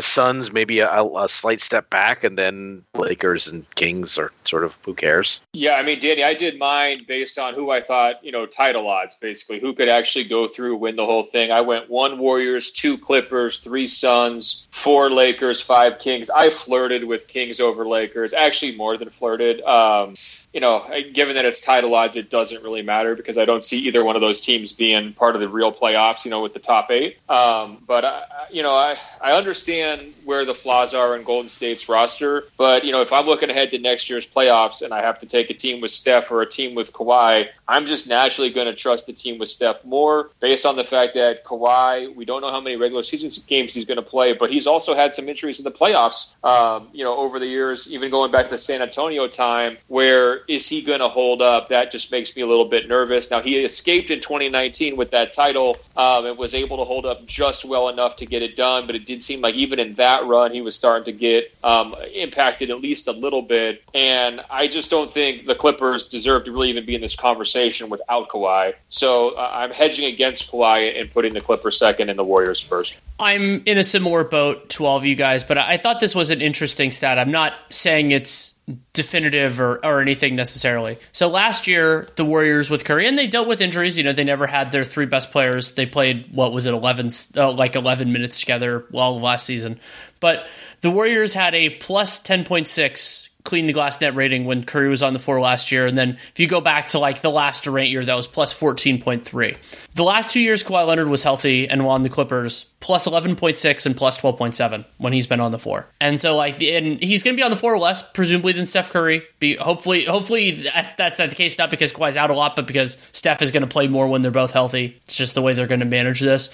the 0.00 0.06
Suns 0.06 0.50
maybe 0.50 0.78
a, 0.78 1.04
a 1.04 1.28
slight 1.28 1.60
step 1.60 1.90
back, 1.90 2.24
and 2.24 2.38
then 2.38 2.82
Lakers 2.94 3.46
and 3.46 3.66
Kings 3.74 4.16
are 4.16 4.32
sort 4.46 4.64
of 4.64 4.74
who 4.82 4.94
cares. 4.94 5.40
Yeah, 5.52 5.74
I 5.74 5.82
mean, 5.82 6.00
Danny, 6.00 6.24
I 6.24 6.32
did 6.32 6.58
mine 6.58 7.04
based 7.06 7.38
on 7.38 7.52
who 7.52 7.70
I 7.70 7.82
thought, 7.82 8.24
you 8.24 8.32
know, 8.32 8.46
title 8.46 8.88
odds, 8.88 9.14
basically, 9.20 9.60
who 9.60 9.74
could 9.74 9.90
actually 9.90 10.24
go 10.24 10.48
through, 10.48 10.76
win 10.76 10.96
the 10.96 11.04
whole 11.04 11.24
thing. 11.24 11.52
I 11.52 11.60
went 11.60 11.90
one 11.90 12.18
Warriors, 12.18 12.70
two 12.70 12.96
Clippers, 12.96 13.58
three 13.58 13.86
Suns, 13.86 14.68
four 14.70 15.10
Lakers, 15.10 15.60
five 15.60 15.98
Kings. 15.98 16.30
I 16.30 16.48
flirted 16.48 17.04
with 17.04 17.28
Kings 17.28 17.60
over 17.60 17.86
Lakers, 17.86 18.32
actually 18.32 18.76
more 18.78 18.96
than 18.96 19.10
flirted. 19.10 19.60
Um, 19.64 20.14
you 20.52 20.60
know, 20.60 20.84
given 21.12 21.36
that 21.36 21.44
it's 21.44 21.60
title 21.60 21.94
odds, 21.94 22.16
it 22.16 22.30
doesn't 22.30 22.62
really 22.62 22.82
matter 22.82 23.14
because 23.14 23.38
I 23.38 23.44
don't 23.44 23.62
see 23.62 23.78
either 23.86 24.04
one 24.04 24.16
of 24.16 24.22
those 24.22 24.40
teams 24.40 24.72
being 24.72 25.12
part 25.12 25.34
of 25.34 25.40
the 25.40 25.48
real 25.48 25.72
playoffs, 25.72 26.24
you 26.24 26.30
know, 26.30 26.40
with 26.40 26.54
the 26.54 26.58
top 26.58 26.90
eight. 26.90 27.18
Um, 27.28 27.78
but, 27.86 28.04
I, 28.04 28.24
you 28.50 28.62
know, 28.62 28.74
I, 28.74 28.96
I 29.20 29.32
understand 29.32 30.12
where 30.24 30.44
the 30.44 30.54
flaws 30.54 30.92
are 30.92 31.16
in 31.16 31.22
Golden 31.22 31.48
State's 31.48 31.88
roster. 31.88 32.44
But, 32.56 32.84
you 32.84 32.92
know, 32.92 33.00
if 33.00 33.12
I'm 33.12 33.26
looking 33.26 33.50
ahead 33.50 33.70
to 33.70 33.78
next 33.78 34.10
year's 34.10 34.26
playoffs 34.26 34.82
and 34.82 34.92
I 34.92 35.02
have 35.02 35.18
to 35.20 35.26
take 35.26 35.50
a 35.50 35.54
team 35.54 35.80
with 35.80 35.92
Steph 35.92 36.30
or 36.30 36.42
a 36.42 36.46
team 36.46 36.74
with 36.74 36.92
Kawhi, 36.92 37.48
I'm 37.68 37.86
just 37.86 38.08
naturally 38.08 38.50
going 38.50 38.66
to 38.66 38.74
trust 38.74 39.06
the 39.06 39.12
team 39.12 39.38
with 39.38 39.50
Steph 39.50 39.84
more 39.84 40.30
based 40.40 40.66
on 40.66 40.74
the 40.74 40.84
fact 40.84 41.14
that 41.14 41.44
Kawhi, 41.44 42.14
we 42.14 42.24
don't 42.24 42.40
know 42.40 42.50
how 42.50 42.60
many 42.60 42.76
regular 42.76 43.04
season 43.04 43.30
games 43.46 43.72
he's 43.72 43.84
going 43.84 43.96
to 43.96 44.02
play, 44.02 44.32
but 44.32 44.50
he's 44.50 44.66
also 44.66 44.94
had 44.94 45.14
some 45.14 45.28
injuries 45.28 45.58
in 45.58 45.64
the 45.64 45.70
playoffs, 45.70 46.34
um, 46.44 46.88
you 46.92 47.04
know, 47.04 47.16
over 47.16 47.38
the 47.38 47.46
years, 47.46 47.88
even 47.88 48.10
going 48.10 48.32
back 48.32 48.46
to 48.46 48.50
the 48.50 48.58
San 48.58 48.82
Antonio 48.82 49.28
time, 49.28 49.78
where 49.86 50.39
is 50.48 50.68
he 50.68 50.82
going 50.82 51.00
to 51.00 51.08
hold 51.08 51.42
up? 51.42 51.68
That 51.68 51.90
just 51.90 52.10
makes 52.10 52.34
me 52.36 52.42
a 52.42 52.46
little 52.46 52.64
bit 52.64 52.88
nervous. 52.88 53.30
Now, 53.30 53.40
he 53.40 53.56
escaped 53.58 54.10
in 54.10 54.20
2019 54.20 54.96
with 54.96 55.10
that 55.10 55.32
title 55.32 55.76
um, 55.96 56.26
and 56.26 56.38
was 56.38 56.54
able 56.54 56.76
to 56.78 56.84
hold 56.84 57.06
up 57.06 57.26
just 57.26 57.64
well 57.64 57.88
enough 57.88 58.16
to 58.16 58.26
get 58.26 58.42
it 58.42 58.56
done, 58.56 58.86
but 58.86 58.94
it 58.94 59.06
did 59.06 59.22
seem 59.22 59.40
like 59.40 59.54
even 59.54 59.78
in 59.78 59.94
that 59.94 60.26
run, 60.26 60.52
he 60.52 60.60
was 60.60 60.76
starting 60.76 61.04
to 61.04 61.12
get 61.12 61.52
um, 61.62 61.94
impacted 62.14 62.70
at 62.70 62.80
least 62.80 63.08
a 63.08 63.12
little 63.12 63.42
bit. 63.42 63.82
And 63.94 64.40
I 64.50 64.66
just 64.66 64.90
don't 64.90 65.12
think 65.12 65.46
the 65.46 65.54
Clippers 65.54 66.06
deserve 66.06 66.44
to 66.44 66.52
really 66.52 66.70
even 66.70 66.86
be 66.86 66.94
in 66.94 67.00
this 67.00 67.16
conversation 67.16 67.90
without 67.90 68.28
Kawhi. 68.28 68.74
So 68.88 69.30
uh, 69.30 69.50
I'm 69.52 69.70
hedging 69.70 70.06
against 70.06 70.50
Kawhi 70.50 70.98
and 71.00 71.10
putting 71.10 71.34
the 71.34 71.40
Clippers 71.40 71.78
second 71.78 72.08
and 72.08 72.18
the 72.18 72.24
Warriors 72.24 72.60
first. 72.60 72.98
I'm 73.18 73.62
in 73.66 73.76
a 73.76 73.84
similar 73.84 74.24
boat 74.24 74.70
to 74.70 74.86
all 74.86 74.96
of 74.96 75.04
you 75.04 75.14
guys, 75.14 75.44
but 75.44 75.58
I 75.58 75.76
thought 75.76 76.00
this 76.00 76.14
was 76.14 76.30
an 76.30 76.40
interesting 76.40 76.90
stat. 76.90 77.18
I'm 77.18 77.30
not 77.30 77.52
saying 77.70 78.12
it's 78.12 78.54
definitive 78.92 79.60
or, 79.60 79.84
or 79.84 80.00
anything 80.00 80.36
necessarily. 80.36 80.98
So 81.12 81.28
last 81.28 81.66
year, 81.66 82.08
the 82.16 82.24
Warriors 82.24 82.70
with 82.70 82.84
Curry, 82.84 83.06
and 83.06 83.18
they 83.18 83.26
dealt 83.26 83.48
with 83.48 83.60
injuries. 83.60 83.96
You 83.96 84.04
know, 84.04 84.12
they 84.12 84.24
never 84.24 84.46
had 84.46 84.72
their 84.72 84.84
three 84.84 85.06
best 85.06 85.30
players. 85.30 85.72
They 85.72 85.86
played 85.86 86.32
what 86.32 86.52
was 86.52 86.66
it, 86.66 86.74
eleven, 86.74 87.10
uh, 87.36 87.52
like 87.52 87.76
eleven 87.76 88.12
minutes 88.12 88.40
together 88.40 88.84
all 88.92 89.20
last 89.20 89.46
season. 89.46 89.80
But 90.20 90.46
the 90.80 90.90
Warriors 90.90 91.34
had 91.34 91.54
a 91.54 91.70
plus 91.70 92.20
ten 92.20 92.44
point 92.44 92.68
six 92.68 93.30
clean 93.44 93.66
the 93.66 93.72
glass 93.72 94.00
net 94.00 94.14
rating 94.14 94.44
when 94.44 94.64
Curry 94.64 94.88
was 94.88 95.02
on 95.02 95.12
the 95.12 95.18
floor 95.18 95.40
last 95.40 95.72
year. 95.72 95.86
And 95.86 95.96
then 95.96 96.18
if 96.32 96.38
you 96.38 96.46
go 96.46 96.60
back 96.60 96.88
to 96.88 96.98
like 96.98 97.20
the 97.20 97.30
last 97.30 97.64
Durant 97.64 97.90
year, 97.90 98.04
that 98.04 98.14
was 98.14 98.26
plus 98.26 98.52
14.3. 98.52 99.56
The 100.00 100.04
last 100.04 100.30
two 100.30 100.40
years, 100.40 100.64
Kawhi 100.64 100.86
Leonard 100.86 101.10
was 101.10 101.22
healthy 101.22 101.68
and 101.68 101.82
on 101.82 102.02
the 102.02 102.08
Clippers, 102.08 102.64
plus 102.80 103.06
11.6 103.06 103.84
and 103.84 103.94
plus 103.94 104.16
12.7 104.16 104.86
when 104.96 105.12
he's 105.12 105.26
been 105.26 105.40
on 105.40 105.52
the 105.52 105.58
floor. 105.58 105.88
And 106.00 106.18
so, 106.18 106.34
like, 106.34 106.54
and 106.62 107.02
he's 107.02 107.22
going 107.22 107.36
to 107.36 107.38
be 107.38 107.42
on 107.42 107.50
the 107.50 107.56
floor 107.58 107.76
less, 107.76 108.00
presumably, 108.00 108.54
than 108.54 108.64
Steph 108.64 108.88
Curry. 108.88 109.22
Be 109.40 109.56
hopefully, 109.56 110.06
hopefully 110.06 110.66
that's 110.96 111.18
not 111.18 111.28
the 111.28 111.36
case, 111.36 111.58
not 111.58 111.70
because 111.70 111.92
Kawhi's 111.92 112.16
out 112.16 112.30
a 112.30 112.34
lot, 112.34 112.56
but 112.56 112.66
because 112.66 112.96
Steph 113.12 113.42
is 113.42 113.50
going 113.50 113.60
to 113.60 113.66
play 113.66 113.88
more 113.88 114.08
when 114.08 114.22
they're 114.22 114.30
both 114.30 114.52
healthy. 114.52 114.98
It's 115.04 115.18
just 115.18 115.34
the 115.34 115.42
way 115.42 115.52
they're 115.52 115.66
going 115.66 115.80
to 115.80 115.84
manage 115.86 116.20
this. 116.20 116.48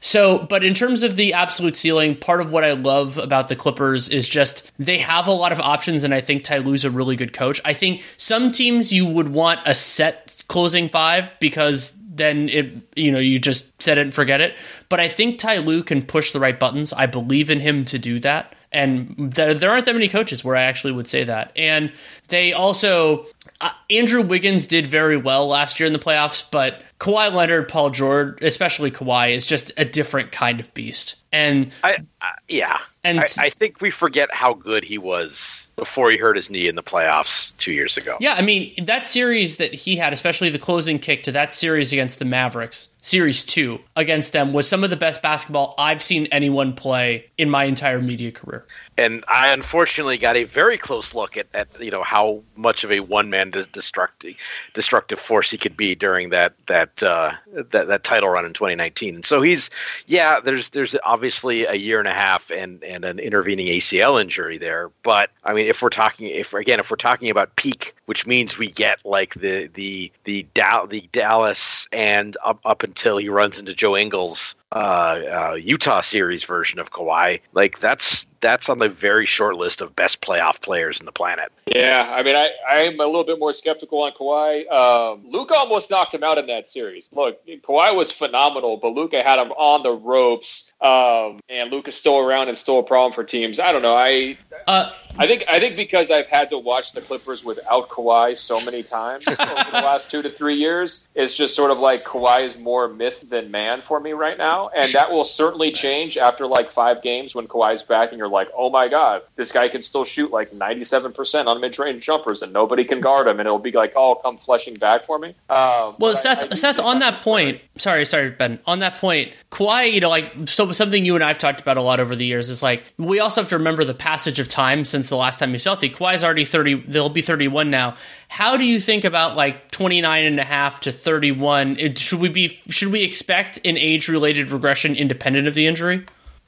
So, 0.00 0.40
but 0.40 0.64
in 0.64 0.74
terms 0.74 1.04
of 1.04 1.14
the 1.14 1.34
absolute 1.34 1.76
ceiling, 1.76 2.16
part 2.16 2.40
of 2.40 2.50
what 2.50 2.64
I 2.64 2.72
love 2.72 3.16
about 3.16 3.46
the 3.46 3.54
Clippers 3.54 4.08
is 4.08 4.28
just 4.28 4.68
they 4.76 4.98
have 4.98 5.28
a 5.28 5.32
lot 5.32 5.52
of 5.52 5.60
options, 5.60 6.02
and 6.02 6.12
I 6.12 6.20
think 6.20 6.42
Ty 6.42 6.56
a 6.56 6.90
really 6.90 7.14
good 7.14 7.32
coach. 7.32 7.60
I 7.64 7.74
think 7.74 8.02
some 8.16 8.50
teams 8.50 8.92
you 8.92 9.06
would 9.06 9.28
want 9.28 9.60
a 9.66 9.74
set 9.76 10.42
closing 10.48 10.88
five 10.88 11.30
because 11.40 11.97
then 12.18 12.48
it 12.48 12.74
you 12.96 13.10
know 13.10 13.18
you 13.18 13.38
just 13.38 13.80
set 13.80 13.98
it 13.98 14.02
and 14.02 14.14
forget 14.14 14.40
it. 14.40 14.54
But 14.88 15.00
I 15.00 15.08
think 15.08 15.38
Ty 15.38 15.58
Lue 15.58 15.82
can 15.82 16.02
push 16.02 16.32
the 16.32 16.40
right 16.40 16.58
buttons. 16.58 16.92
I 16.92 17.06
believe 17.06 17.50
in 17.50 17.60
him 17.60 17.84
to 17.86 17.98
do 17.98 18.18
that. 18.20 18.54
And 18.70 19.34
th- 19.34 19.58
there 19.58 19.70
aren't 19.70 19.86
that 19.86 19.94
many 19.94 20.08
coaches 20.08 20.44
where 20.44 20.54
I 20.54 20.64
actually 20.64 20.92
would 20.92 21.08
say 21.08 21.24
that. 21.24 21.52
And 21.56 21.90
they 22.28 22.52
also 22.52 23.26
uh, 23.60 23.70
Andrew 23.88 24.22
Wiggins 24.22 24.66
did 24.66 24.86
very 24.86 25.16
well 25.16 25.48
last 25.48 25.80
year 25.80 25.86
in 25.86 25.92
the 25.92 25.98
playoffs, 25.98 26.44
but 26.50 26.82
Kawhi 27.00 27.32
Leonard, 27.32 27.68
Paul 27.68 27.90
George, 27.90 28.42
especially 28.42 28.90
Kawhi, 28.90 29.34
is 29.34 29.46
just 29.46 29.72
a 29.76 29.84
different 29.84 30.32
kind 30.32 30.60
of 30.60 30.72
beast. 30.74 31.16
And 31.32 31.72
I, 31.82 31.98
I 32.20 32.32
yeah, 32.48 32.78
and 33.04 33.20
I, 33.20 33.28
I 33.38 33.50
think 33.50 33.80
we 33.80 33.90
forget 33.90 34.32
how 34.32 34.54
good 34.54 34.84
he 34.84 34.98
was 34.98 35.67
before 35.78 36.10
he 36.10 36.16
hurt 36.16 36.36
his 36.36 36.50
knee 36.50 36.68
in 36.68 36.74
the 36.74 36.82
playoffs 36.82 37.56
two 37.58 37.72
years 37.72 37.96
ago. 37.96 38.16
Yeah, 38.20 38.34
I 38.34 38.42
mean 38.42 38.84
that 38.84 39.06
series 39.06 39.56
that 39.56 39.72
he 39.72 39.96
had, 39.96 40.12
especially 40.12 40.50
the 40.50 40.58
closing 40.58 40.98
kick 40.98 41.22
to 41.22 41.32
that 41.32 41.54
series 41.54 41.92
against 41.92 42.18
the 42.18 42.24
Mavericks, 42.24 42.88
series 43.00 43.44
two 43.44 43.78
against 43.96 44.32
them, 44.32 44.52
was 44.52 44.68
some 44.68 44.84
of 44.84 44.90
the 44.90 44.96
best 44.96 45.22
basketball 45.22 45.74
I've 45.78 46.02
seen 46.02 46.26
anyone 46.26 46.74
play 46.74 47.30
in 47.38 47.48
my 47.48 47.64
entire 47.64 48.02
media 48.02 48.32
career 48.32 48.66
and 48.98 49.24
I 49.28 49.48
unfortunately 49.52 50.18
got 50.18 50.36
a 50.36 50.42
very 50.42 50.76
close 50.76 51.14
look 51.14 51.36
at, 51.36 51.46
at 51.54 51.68
you 51.80 51.90
know 51.90 52.02
how 52.02 52.42
much 52.56 52.82
of 52.82 52.90
a 52.90 52.98
one 53.00 53.30
man 53.30 53.50
destructive 53.50 54.34
destructive 54.74 55.20
force 55.20 55.50
he 55.52 55.56
could 55.56 55.76
be 55.76 55.94
during 55.94 56.30
that 56.30 56.54
that 56.66 57.00
uh, 57.02 57.32
that 57.70 57.86
that 57.86 58.02
title 58.02 58.28
run 58.28 58.44
in 58.44 58.52
2019. 58.52 59.14
And 59.14 59.24
so 59.24 59.40
he's 59.40 59.70
yeah, 60.08 60.40
there's 60.40 60.70
there's 60.70 60.96
obviously 61.04 61.64
a 61.64 61.74
year 61.74 62.00
and 62.00 62.08
a 62.08 62.12
half 62.12 62.50
and 62.50 62.82
and 62.82 63.04
an 63.04 63.20
intervening 63.20 63.68
ACL 63.68 64.20
injury 64.20 64.58
there. 64.58 64.90
But 65.04 65.30
I 65.44 65.54
mean, 65.54 65.67
if 65.68 65.82
we're 65.82 65.90
talking 65.90 66.26
if 66.28 66.54
again 66.54 66.80
if 66.80 66.90
we're 66.90 66.96
talking 66.96 67.30
about 67.30 67.54
peak, 67.56 67.94
which 68.06 68.26
means 68.26 68.56
we 68.58 68.70
get 68.70 68.98
like 69.04 69.34
the 69.34 69.68
the 69.74 70.10
the 70.24 70.46
Dow, 70.54 70.86
the 70.86 71.08
Dallas 71.12 71.86
and 71.92 72.36
up 72.44 72.60
up 72.64 72.82
until 72.82 73.18
he 73.18 73.28
runs 73.28 73.58
into 73.58 73.74
Joe 73.74 73.96
Ingles 73.96 74.54
uh, 74.72 75.20
uh, 75.30 75.54
Utah 75.54 76.00
series 76.00 76.44
version 76.44 76.78
of 76.78 76.90
Kawhi, 76.92 77.40
like 77.52 77.80
that's 77.80 78.26
that's 78.40 78.68
on 78.68 78.78
the 78.78 78.88
very 78.88 79.26
short 79.26 79.56
list 79.56 79.80
of 79.80 79.94
best 79.96 80.20
playoff 80.20 80.60
players 80.60 81.00
in 81.00 81.06
the 81.06 81.12
planet. 81.12 81.50
Yeah, 81.66 82.10
I 82.14 82.22
mean, 82.22 82.36
I 82.36 82.50
I'm 82.68 83.00
a 83.00 83.04
little 83.04 83.24
bit 83.24 83.38
more 83.38 83.52
skeptical 83.52 84.02
on 84.02 84.12
Kawhi. 84.12 84.70
Um, 84.70 85.22
Luka 85.26 85.54
almost 85.54 85.90
knocked 85.90 86.14
him 86.14 86.24
out 86.24 86.38
in 86.38 86.46
that 86.46 86.68
series. 86.68 87.08
Look, 87.12 87.44
Kawhi 87.46 87.94
was 87.94 88.12
phenomenal, 88.12 88.76
but 88.76 88.92
Luka 88.92 89.22
had 89.22 89.38
him 89.38 89.52
on 89.52 89.82
the 89.82 89.92
ropes, 89.92 90.72
um, 90.80 91.40
and 91.48 91.70
Luka's 91.70 91.94
still 91.94 92.18
around 92.18 92.48
and 92.48 92.56
still 92.56 92.78
a 92.78 92.82
problem 92.82 93.12
for 93.12 93.24
teams. 93.24 93.58
I 93.58 93.72
don't 93.72 93.82
know. 93.82 93.96
I 93.96 94.38
uh, 94.66 94.90
I 95.18 95.26
think 95.26 95.44
I 95.48 95.58
think 95.58 95.76
because 95.76 96.10
I've 96.10 96.26
had 96.26 96.48
to 96.50 96.58
watch 96.58 96.92
the 96.92 97.00
Clippers 97.00 97.44
without 97.44 97.88
Kawhi 97.88 98.36
so 98.36 98.60
many 98.60 98.82
times 98.82 99.26
over 99.28 99.38
the 99.38 99.72
last 99.72 100.10
two 100.10 100.22
to 100.22 100.30
three 100.30 100.54
years, 100.54 101.08
it's 101.14 101.34
just 101.34 101.56
sort 101.56 101.70
of 101.70 101.78
like 101.78 102.04
Kawhi 102.04 102.44
is 102.44 102.56
more 102.56 102.88
myth 102.88 103.28
than 103.28 103.50
man 103.50 103.82
for 103.82 103.98
me 104.00 104.12
right 104.12 104.38
now, 104.38 104.68
and 104.68 104.92
that 104.92 105.10
will 105.10 105.24
certainly 105.24 105.72
change 105.72 106.16
after 106.16 106.46
like 106.46 106.68
five 106.68 107.02
games 107.02 107.34
when 107.34 107.48
Kawhi's 107.48 107.82
back, 107.82 108.10
and 108.10 108.18
you're 108.18 108.27
like, 108.30 108.48
oh 108.56 108.70
my 108.70 108.88
god, 108.88 109.22
this 109.36 109.52
guy 109.52 109.68
can 109.68 109.82
still 109.82 110.04
shoot 110.04 110.30
like 110.30 110.52
97 110.52 111.12
percent 111.12 111.48
on 111.48 111.60
mid 111.60 111.78
range 111.78 112.04
jumpers, 112.04 112.42
and 112.42 112.52
nobody 112.52 112.84
can 112.84 113.00
guard 113.00 113.26
him, 113.26 113.40
and 113.40 113.46
it'll 113.46 113.58
be 113.58 113.72
like 113.72 113.92
oh, 113.96 114.14
come 114.16 114.36
flushing 114.36 114.74
back 114.74 115.04
for 115.04 115.18
me. 115.18 115.28
Um, 115.50 115.96
well, 115.98 116.14
Seth, 116.14 116.44
I, 116.44 116.48
I 116.50 116.54
Seth, 116.54 116.78
on 116.78 117.00
that 117.00 117.20
point, 117.20 117.60
sorry, 117.76 118.06
sorry, 118.06 118.30
Ben, 118.30 118.58
on 118.66 118.80
that 118.80 118.96
point, 118.96 119.32
Kawhi, 119.50 119.92
you 119.92 120.00
know, 120.00 120.10
like 120.10 120.32
so 120.48 120.72
something 120.72 121.04
you 121.04 121.14
and 121.14 121.24
I've 121.24 121.38
talked 121.38 121.60
about 121.60 121.76
a 121.76 121.82
lot 121.82 122.00
over 122.00 122.14
the 122.14 122.26
years 122.26 122.48
is 122.48 122.62
like 122.62 122.82
we 122.98 123.20
also 123.20 123.42
have 123.42 123.50
to 123.50 123.58
remember 123.58 123.84
the 123.84 123.94
passage 123.94 124.40
of 124.40 124.48
time 124.48 124.84
since 124.84 125.08
the 125.08 125.16
last 125.16 125.38
time 125.38 125.52
he's 125.52 125.64
healthy. 125.64 125.90
Kawhi's 125.90 126.22
already 126.22 126.44
30, 126.44 126.84
they'll 126.88 127.08
be 127.08 127.22
31 127.22 127.70
now. 127.70 127.96
How 128.28 128.56
do 128.56 128.64
you 128.64 128.80
think 128.80 129.04
about 129.04 129.36
like 129.36 129.70
29 129.70 130.24
and 130.24 130.38
a 130.38 130.44
half 130.44 130.80
to 130.80 130.92
31? 130.92 131.78
It, 131.78 131.98
should 131.98 132.20
we 132.20 132.28
be 132.28 132.60
should 132.68 132.92
we 132.92 133.02
expect 133.02 133.58
an 133.64 133.76
age 133.78 134.08
related 134.08 134.50
regression 134.50 134.94
independent 134.94 135.48
of 135.48 135.54
the 135.54 135.66
injury? 135.66 136.04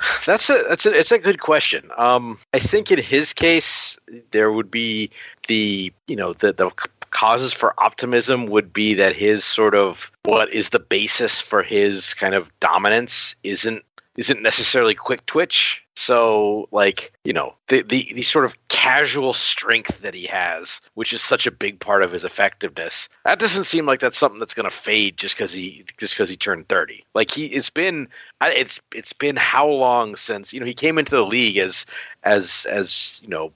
That's 0.26 0.48
a 0.48 0.64
that's 0.68 0.86
a 0.86 0.98
it's 0.98 1.12
a 1.12 1.18
good 1.18 1.40
question. 1.40 1.90
Um, 1.96 2.38
I 2.54 2.58
think 2.58 2.90
in 2.90 2.98
his 2.98 3.32
case 3.32 3.98
there 4.30 4.52
would 4.52 4.70
be 4.70 5.10
the 5.46 5.92
you 6.08 6.16
know 6.16 6.32
the 6.32 6.52
the 6.52 6.70
causes 7.10 7.52
for 7.52 7.74
optimism 7.78 8.46
would 8.46 8.72
be 8.72 8.94
that 8.94 9.14
his 9.14 9.44
sort 9.44 9.74
of 9.74 10.10
what 10.22 10.52
is 10.52 10.70
the 10.70 10.78
basis 10.78 11.40
for 11.40 11.62
his 11.62 12.14
kind 12.14 12.34
of 12.34 12.48
dominance 12.60 13.34
isn't 13.42 13.84
isn't 14.16 14.42
necessarily 14.42 14.94
quick 14.94 15.24
twitch 15.26 15.82
so, 16.00 16.66
like, 16.70 17.12
you 17.24 17.32
know, 17.34 17.54
the, 17.68 17.82
the, 17.82 18.10
the 18.14 18.22
sort 18.22 18.46
of 18.46 18.56
casual 18.68 19.34
strength 19.34 20.00
that 20.00 20.14
he 20.14 20.26
has, 20.26 20.80
which 20.94 21.12
is 21.12 21.22
such 21.22 21.46
a 21.46 21.50
big 21.50 21.78
part 21.78 22.02
of 22.02 22.12
his 22.12 22.24
effectiveness, 22.24 23.10
that 23.26 23.38
doesn't 23.38 23.64
seem 23.64 23.84
like 23.84 24.00
that's 24.00 24.16
something 24.16 24.38
that's 24.38 24.54
going 24.54 24.68
to 24.68 24.74
fade 24.74 25.18
just 25.18 25.36
because 25.36 25.52
he 25.52 25.84
just 25.98 26.14
because 26.14 26.30
he 26.30 26.36
turned 26.36 26.66
thirty. 26.68 27.04
Like 27.14 27.30
he, 27.30 27.46
it's 27.46 27.68
been, 27.68 28.08
it's 28.40 28.80
it's 28.94 29.12
been 29.12 29.36
how 29.36 29.68
long 29.68 30.16
since 30.16 30.52
you 30.52 30.60
know 30.60 30.66
he 30.66 30.72
came 30.72 30.96
into 30.96 31.14
the 31.14 31.26
league 31.26 31.58
as 31.58 31.84
as 32.24 32.66
as 32.70 33.20
you 33.22 33.28
know, 33.28 33.52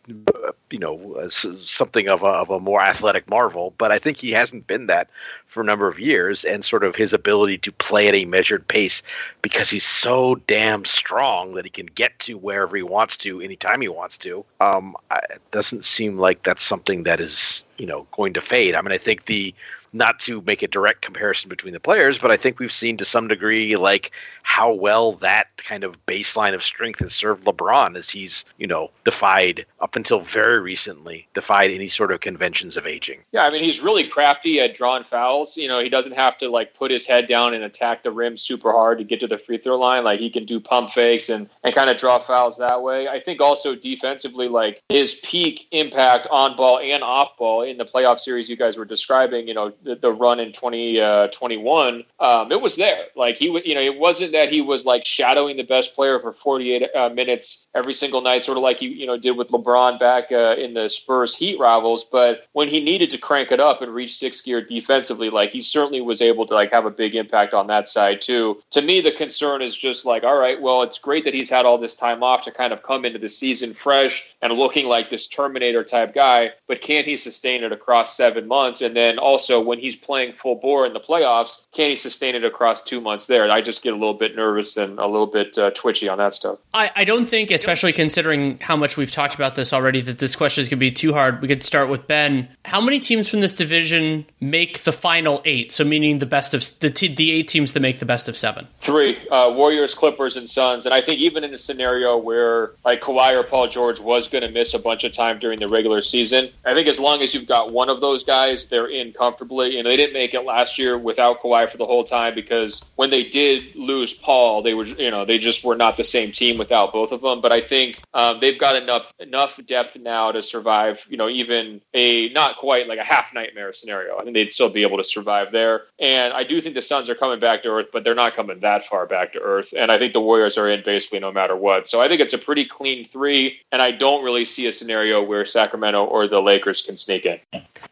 you 0.70 0.78
know, 0.78 1.14
as 1.22 1.46
something 1.64 2.08
of 2.08 2.22
a 2.22 2.26
of 2.26 2.50
a 2.50 2.60
more 2.60 2.82
athletic 2.82 3.28
marvel, 3.30 3.72
but 3.78 3.90
I 3.90 3.98
think 3.98 4.18
he 4.18 4.30
hasn't 4.30 4.66
been 4.66 4.86
that 4.86 5.08
for 5.46 5.62
a 5.62 5.64
number 5.64 5.86
of 5.88 5.98
years, 5.98 6.44
and 6.44 6.64
sort 6.64 6.84
of 6.84 6.96
his 6.96 7.12
ability 7.12 7.58
to 7.58 7.72
play 7.72 8.08
at 8.08 8.14
a 8.14 8.24
measured 8.24 8.66
pace 8.68 9.02
because 9.40 9.70
he's 9.70 9.86
so 9.86 10.34
damn 10.46 10.84
strong 10.84 11.54
that 11.54 11.64
he 11.64 11.70
can 11.70 11.86
get 11.86 12.18
to 12.20 12.36
wherever 12.36 12.76
he 12.76 12.82
wants 12.82 13.16
to 13.18 13.40
anytime 13.54 13.80
he 13.80 13.88
wants 13.88 14.18
to. 14.18 14.44
Um, 14.60 14.96
it 15.30 15.40
doesn't 15.52 15.84
seem 15.84 16.18
like 16.18 16.42
that's 16.42 16.64
something 16.64 17.04
that 17.04 17.20
is 17.20 17.64
you 17.78 17.86
know 17.86 18.06
going 18.12 18.32
to 18.34 18.40
fade. 18.40 18.74
I 18.74 18.82
mean, 18.82 18.92
I 18.92 18.98
think 18.98 19.26
the 19.26 19.54
not 19.94 20.18
to 20.20 20.42
make 20.42 20.62
a 20.62 20.68
direct 20.68 21.02
comparison 21.02 21.48
between 21.48 21.72
the 21.72 21.80
players, 21.80 22.18
but 22.18 22.30
I 22.30 22.36
think 22.36 22.58
we've 22.58 22.72
seen 22.72 22.96
to 22.96 23.04
some 23.04 23.28
degree 23.28 23.76
like 23.76 24.10
how 24.42 24.72
well 24.72 25.12
that 25.14 25.46
kind 25.56 25.84
of 25.84 26.04
baseline 26.06 26.54
of 26.54 26.62
strength 26.62 27.00
has 27.00 27.14
served 27.14 27.44
LeBron 27.44 27.96
as 27.96 28.10
he's, 28.10 28.44
you 28.58 28.66
know, 28.66 28.90
defied 29.04 29.64
up 29.80 29.96
until 29.96 30.20
very 30.20 30.60
recently, 30.60 31.26
defied 31.32 31.70
any 31.70 31.88
sort 31.88 32.12
of 32.12 32.20
conventions 32.20 32.76
of 32.76 32.86
aging. 32.86 33.20
Yeah, 33.32 33.44
I 33.44 33.50
mean 33.50 33.62
he's 33.62 33.80
really 33.80 34.06
crafty 34.06 34.60
at 34.60 34.74
drawing 34.74 35.04
fouls. 35.04 35.56
You 35.56 35.68
know, 35.68 35.80
he 35.80 35.88
doesn't 35.88 36.14
have 36.14 36.36
to 36.38 36.48
like 36.50 36.74
put 36.74 36.90
his 36.90 37.06
head 37.06 37.28
down 37.28 37.54
and 37.54 37.64
attack 37.64 38.02
the 38.02 38.10
rim 38.10 38.36
super 38.36 38.72
hard 38.72 38.98
to 38.98 39.04
get 39.04 39.20
to 39.20 39.26
the 39.26 39.38
free 39.38 39.58
throw 39.58 39.78
line. 39.78 40.04
Like 40.04 40.20
he 40.20 40.30
can 40.30 40.44
do 40.44 40.58
pump 40.58 40.90
fakes 40.90 41.28
and, 41.28 41.48
and 41.62 41.74
kind 41.74 41.88
of 41.88 41.96
draw 41.96 42.18
fouls 42.18 42.58
that 42.58 42.82
way. 42.82 43.08
I 43.08 43.20
think 43.20 43.40
also 43.40 43.74
defensively, 43.74 44.48
like 44.48 44.82
his 44.88 45.14
peak 45.22 45.68
impact 45.70 46.26
on 46.30 46.56
ball 46.56 46.80
and 46.80 47.02
off 47.02 47.36
ball 47.38 47.62
in 47.62 47.78
the 47.78 47.84
playoff 47.84 48.18
series 48.18 48.48
you 48.48 48.56
guys 48.56 48.76
were 48.76 48.84
describing, 48.84 49.46
you 49.46 49.54
know, 49.54 49.72
the, 49.84 49.96
the 49.96 50.12
run 50.12 50.40
in 50.40 50.52
2021, 50.52 52.04
uh, 52.18 52.42
um, 52.42 52.52
it 52.52 52.60
was 52.60 52.76
there. 52.76 53.06
Like 53.16 53.36
he 53.36 53.46
you 53.64 53.74
know, 53.74 53.80
it 53.80 53.98
wasn't 53.98 54.32
that 54.32 54.52
he 54.52 54.60
was 54.60 54.84
like 54.84 55.04
shadowing 55.04 55.56
the 55.56 55.62
best 55.62 55.94
player 55.94 56.18
for 56.18 56.32
48 56.32 56.88
uh, 56.94 57.08
minutes 57.10 57.66
every 57.74 57.94
single 57.94 58.20
night, 58.20 58.44
sort 58.44 58.56
of 58.56 58.62
like 58.62 58.78
he, 58.78 58.88
you 58.88 59.06
know, 59.06 59.16
did 59.16 59.32
with 59.32 59.48
LeBron 59.48 59.98
back 59.98 60.32
uh, 60.32 60.56
in 60.58 60.74
the 60.74 60.88
Spurs 60.88 61.36
Heat 61.36 61.58
rivals. 61.58 62.04
But 62.04 62.46
when 62.52 62.68
he 62.68 62.82
needed 62.82 63.10
to 63.10 63.18
crank 63.18 63.52
it 63.52 63.60
up 63.60 63.82
and 63.82 63.94
reach 63.94 64.16
six 64.16 64.40
gear 64.40 64.60
defensively, 64.60 65.30
like 65.30 65.50
he 65.50 65.60
certainly 65.62 66.00
was 66.00 66.20
able 66.22 66.46
to 66.46 66.54
like 66.54 66.72
have 66.72 66.86
a 66.86 66.90
big 66.90 67.14
impact 67.14 67.54
on 67.54 67.66
that 67.68 67.88
side 67.88 68.20
too. 68.20 68.62
To 68.70 68.82
me, 68.82 69.00
the 69.00 69.12
concern 69.12 69.62
is 69.62 69.76
just 69.76 70.04
like, 70.04 70.24
all 70.24 70.38
right, 70.38 70.60
well, 70.60 70.82
it's 70.82 70.98
great 70.98 71.24
that 71.24 71.34
he's 71.34 71.50
had 71.50 71.66
all 71.66 71.78
this 71.78 71.96
time 71.96 72.22
off 72.22 72.44
to 72.44 72.50
kind 72.50 72.72
of 72.72 72.82
come 72.82 73.04
into 73.04 73.18
the 73.18 73.28
season 73.28 73.74
fresh 73.74 74.34
and 74.42 74.52
looking 74.52 74.86
like 74.86 75.10
this 75.10 75.28
Terminator 75.28 75.84
type 75.84 76.14
guy, 76.14 76.52
but 76.66 76.80
can 76.80 77.04
he 77.04 77.16
sustain 77.16 77.64
it 77.64 77.72
across 77.72 78.16
seven 78.16 78.46
months? 78.46 78.80
And 78.80 78.96
then 78.96 79.18
also 79.18 79.60
when 79.60 79.73
when 79.74 79.82
he's 79.82 79.96
playing 79.96 80.32
full 80.32 80.54
bore 80.54 80.86
in 80.86 80.92
the 80.92 81.00
playoffs, 81.00 81.66
can 81.72 81.90
he 81.90 81.96
sustain 81.96 82.36
it 82.36 82.44
across 82.44 82.80
two 82.80 83.00
months 83.00 83.26
there? 83.26 83.50
I 83.50 83.60
just 83.60 83.82
get 83.82 83.92
a 83.92 83.96
little 83.96 84.14
bit 84.14 84.36
nervous 84.36 84.76
and 84.76 85.00
a 85.00 85.06
little 85.06 85.26
bit 85.26 85.58
uh, 85.58 85.72
twitchy 85.72 86.08
on 86.08 86.18
that 86.18 86.32
stuff. 86.32 86.58
I, 86.72 86.92
I 86.94 87.02
don't 87.02 87.28
think, 87.28 87.50
especially 87.50 87.92
considering 87.92 88.60
how 88.60 88.76
much 88.76 88.96
we've 88.96 89.10
talked 89.10 89.34
about 89.34 89.56
this 89.56 89.72
already, 89.72 90.00
that 90.02 90.20
this 90.20 90.36
question 90.36 90.62
is 90.62 90.68
going 90.68 90.78
to 90.78 90.80
be 90.80 90.92
too 90.92 91.12
hard. 91.12 91.42
We 91.42 91.48
could 91.48 91.64
start 91.64 91.88
with 91.88 92.06
Ben. 92.06 92.48
How 92.64 92.80
many 92.80 93.00
teams 93.00 93.28
from 93.28 93.40
this 93.40 93.52
division 93.52 94.26
make 94.40 94.84
the 94.84 94.92
final 94.92 95.42
eight? 95.44 95.72
So 95.72 95.82
meaning 95.82 96.20
the 96.20 96.26
best 96.26 96.54
of 96.54 96.64
the 96.78 96.90
t- 96.90 97.12
the 97.12 97.32
eight 97.32 97.48
teams 97.48 97.72
that 97.72 97.80
make 97.80 97.98
the 97.98 98.06
best 98.06 98.28
of 98.28 98.36
seven. 98.36 98.68
Three 98.78 99.18
uh, 99.28 99.50
Warriors, 99.50 99.92
Clippers, 99.92 100.36
and 100.36 100.48
Suns. 100.48 100.86
And 100.86 100.94
I 100.94 101.00
think 101.00 101.18
even 101.18 101.42
in 101.42 101.52
a 101.52 101.58
scenario 101.58 102.16
where 102.16 102.70
like 102.84 103.00
Kawhi 103.00 103.32
or 103.32 103.42
Paul 103.42 103.66
George 103.66 103.98
was 103.98 104.28
going 104.28 104.42
to 104.42 104.50
miss 104.50 104.72
a 104.72 104.78
bunch 104.78 105.02
of 105.02 105.12
time 105.12 105.40
during 105.40 105.58
the 105.58 105.68
regular 105.68 106.00
season, 106.00 106.50
I 106.64 106.74
think 106.74 106.86
as 106.86 107.00
long 107.00 107.22
as 107.22 107.34
you've 107.34 107.48
got 107.48 107.72
one 107.72 107.88
of 107.88 108.00
those 108.00 108.22
guys, 108.22 108.66
they're 108.68 108.86
in 108.86 109.12
comfortably. 109.12 109.63
And 109.64 109.86
they 109.86 109.96
didn't 109.96 110.14
make 110.14 110.34
it 110.34 110.42
last 110.42 110.78
year 110.78 110.98
without 110.98 111.40
Kawhi 111.40 111.68
for 111.68 111.76
the 111.76 111.86
whole 111.86 112.04
time 112.04 112.34
because 112.34 112.90
when 112.96 113.10
they 113.10 113.24
did 113.24 113.74
lose 113.74 114.12
Paul, 114.12 114.62
they 114.62 114.74
were 114.74 114.86
you 114.86 115.10
know 115.10 115.24
they 115.24 115.38
just 115.38 115.64
were 115.64 115.76
not 115.76 115.96
the 115.96 116.04
same 116.04 116.32
team 116.32 116.58
without 116.58 116.92
both 116.92 117.12
of 117.12 117.20
them. 117.20 117.40
But 117.40 117.52
I 117.52 117.60
think 117.60 118.04
um, 118.14 118.40
they've 118.40 118.58
got 118.58 118.76
enough 118.76 119.12
enough 119.18 119.58
depth 119.66 119.96
now 119.96 120.32
to 120.32 120.42
survive. 120.42 121.06
You 121.08 121.16
know, 121.16 121.28
even 121.28 121.80
a 121.92 122.28
not 122.30 122.56
quite 122.56 122.88
like 122.88 122.98
a 122.98 123.04
half 123.04 123.32
nightmare 123.34 123.72
scenario. 123.72 124.16
I 124.16 124.22
think 124.22 124.34
they'd 124.34 124.52
still 124.52 124.70
be 124.70 124.82
able 124.82 124.98
to 124.98 125.04
survive 125.04 125.52
there. 125.52 125.82
And 125.98 126.32
I 126.32 126.44
do 126.44 126.60
think 126.60 126.74
the 126.74 126.82
Suns 126.82 127.08
are 127.08 127.14
coming 127.14 127.40
back 127.40 127.62
to 127.62 127.68
earth, 127.70 127.88
but 127.92 128.04
they're 128.04 128.14
not 128.14 128.36
coming 128.36 128.60
that 128.60 128.84
far 128.84 129.06
back 129.06 129.32
to 129.32 129.40
earth. 129.40 129.74
And 129.76 129.90
I 129.90 129.98
think 129.98 130.12
the 130.12 130.20
Warriors 130.20 130.58
are 130.58 130.68
in 130.68 130.82
basically 130.84 131.20
no 131.20 131.32
matter 131.32 131.56
what. 131.56 131.88
So 131.88 132.00
I 132.00 132.08
think 132.08 132.20
it's 132.20 132.32
a 132.32 132.38
pretty 132.38 132.64
clean 132.64 133.04
three. 133.04 133.60
And 133.72 133.80
I 133.82 133.90
don't 133.90 134.24
really 134.24 134.44
see 134.44 134.66
a 134.66 134.72
scenario 134.72 135.22
where 135.22 135.46
Sacramento 135.46 136.04
or 136.04 136.26
the 136.26 136.40
Lakers 136.40 136.82
can 136.82 136.96
sneak 136.96 137.26
in. 137.26 137.40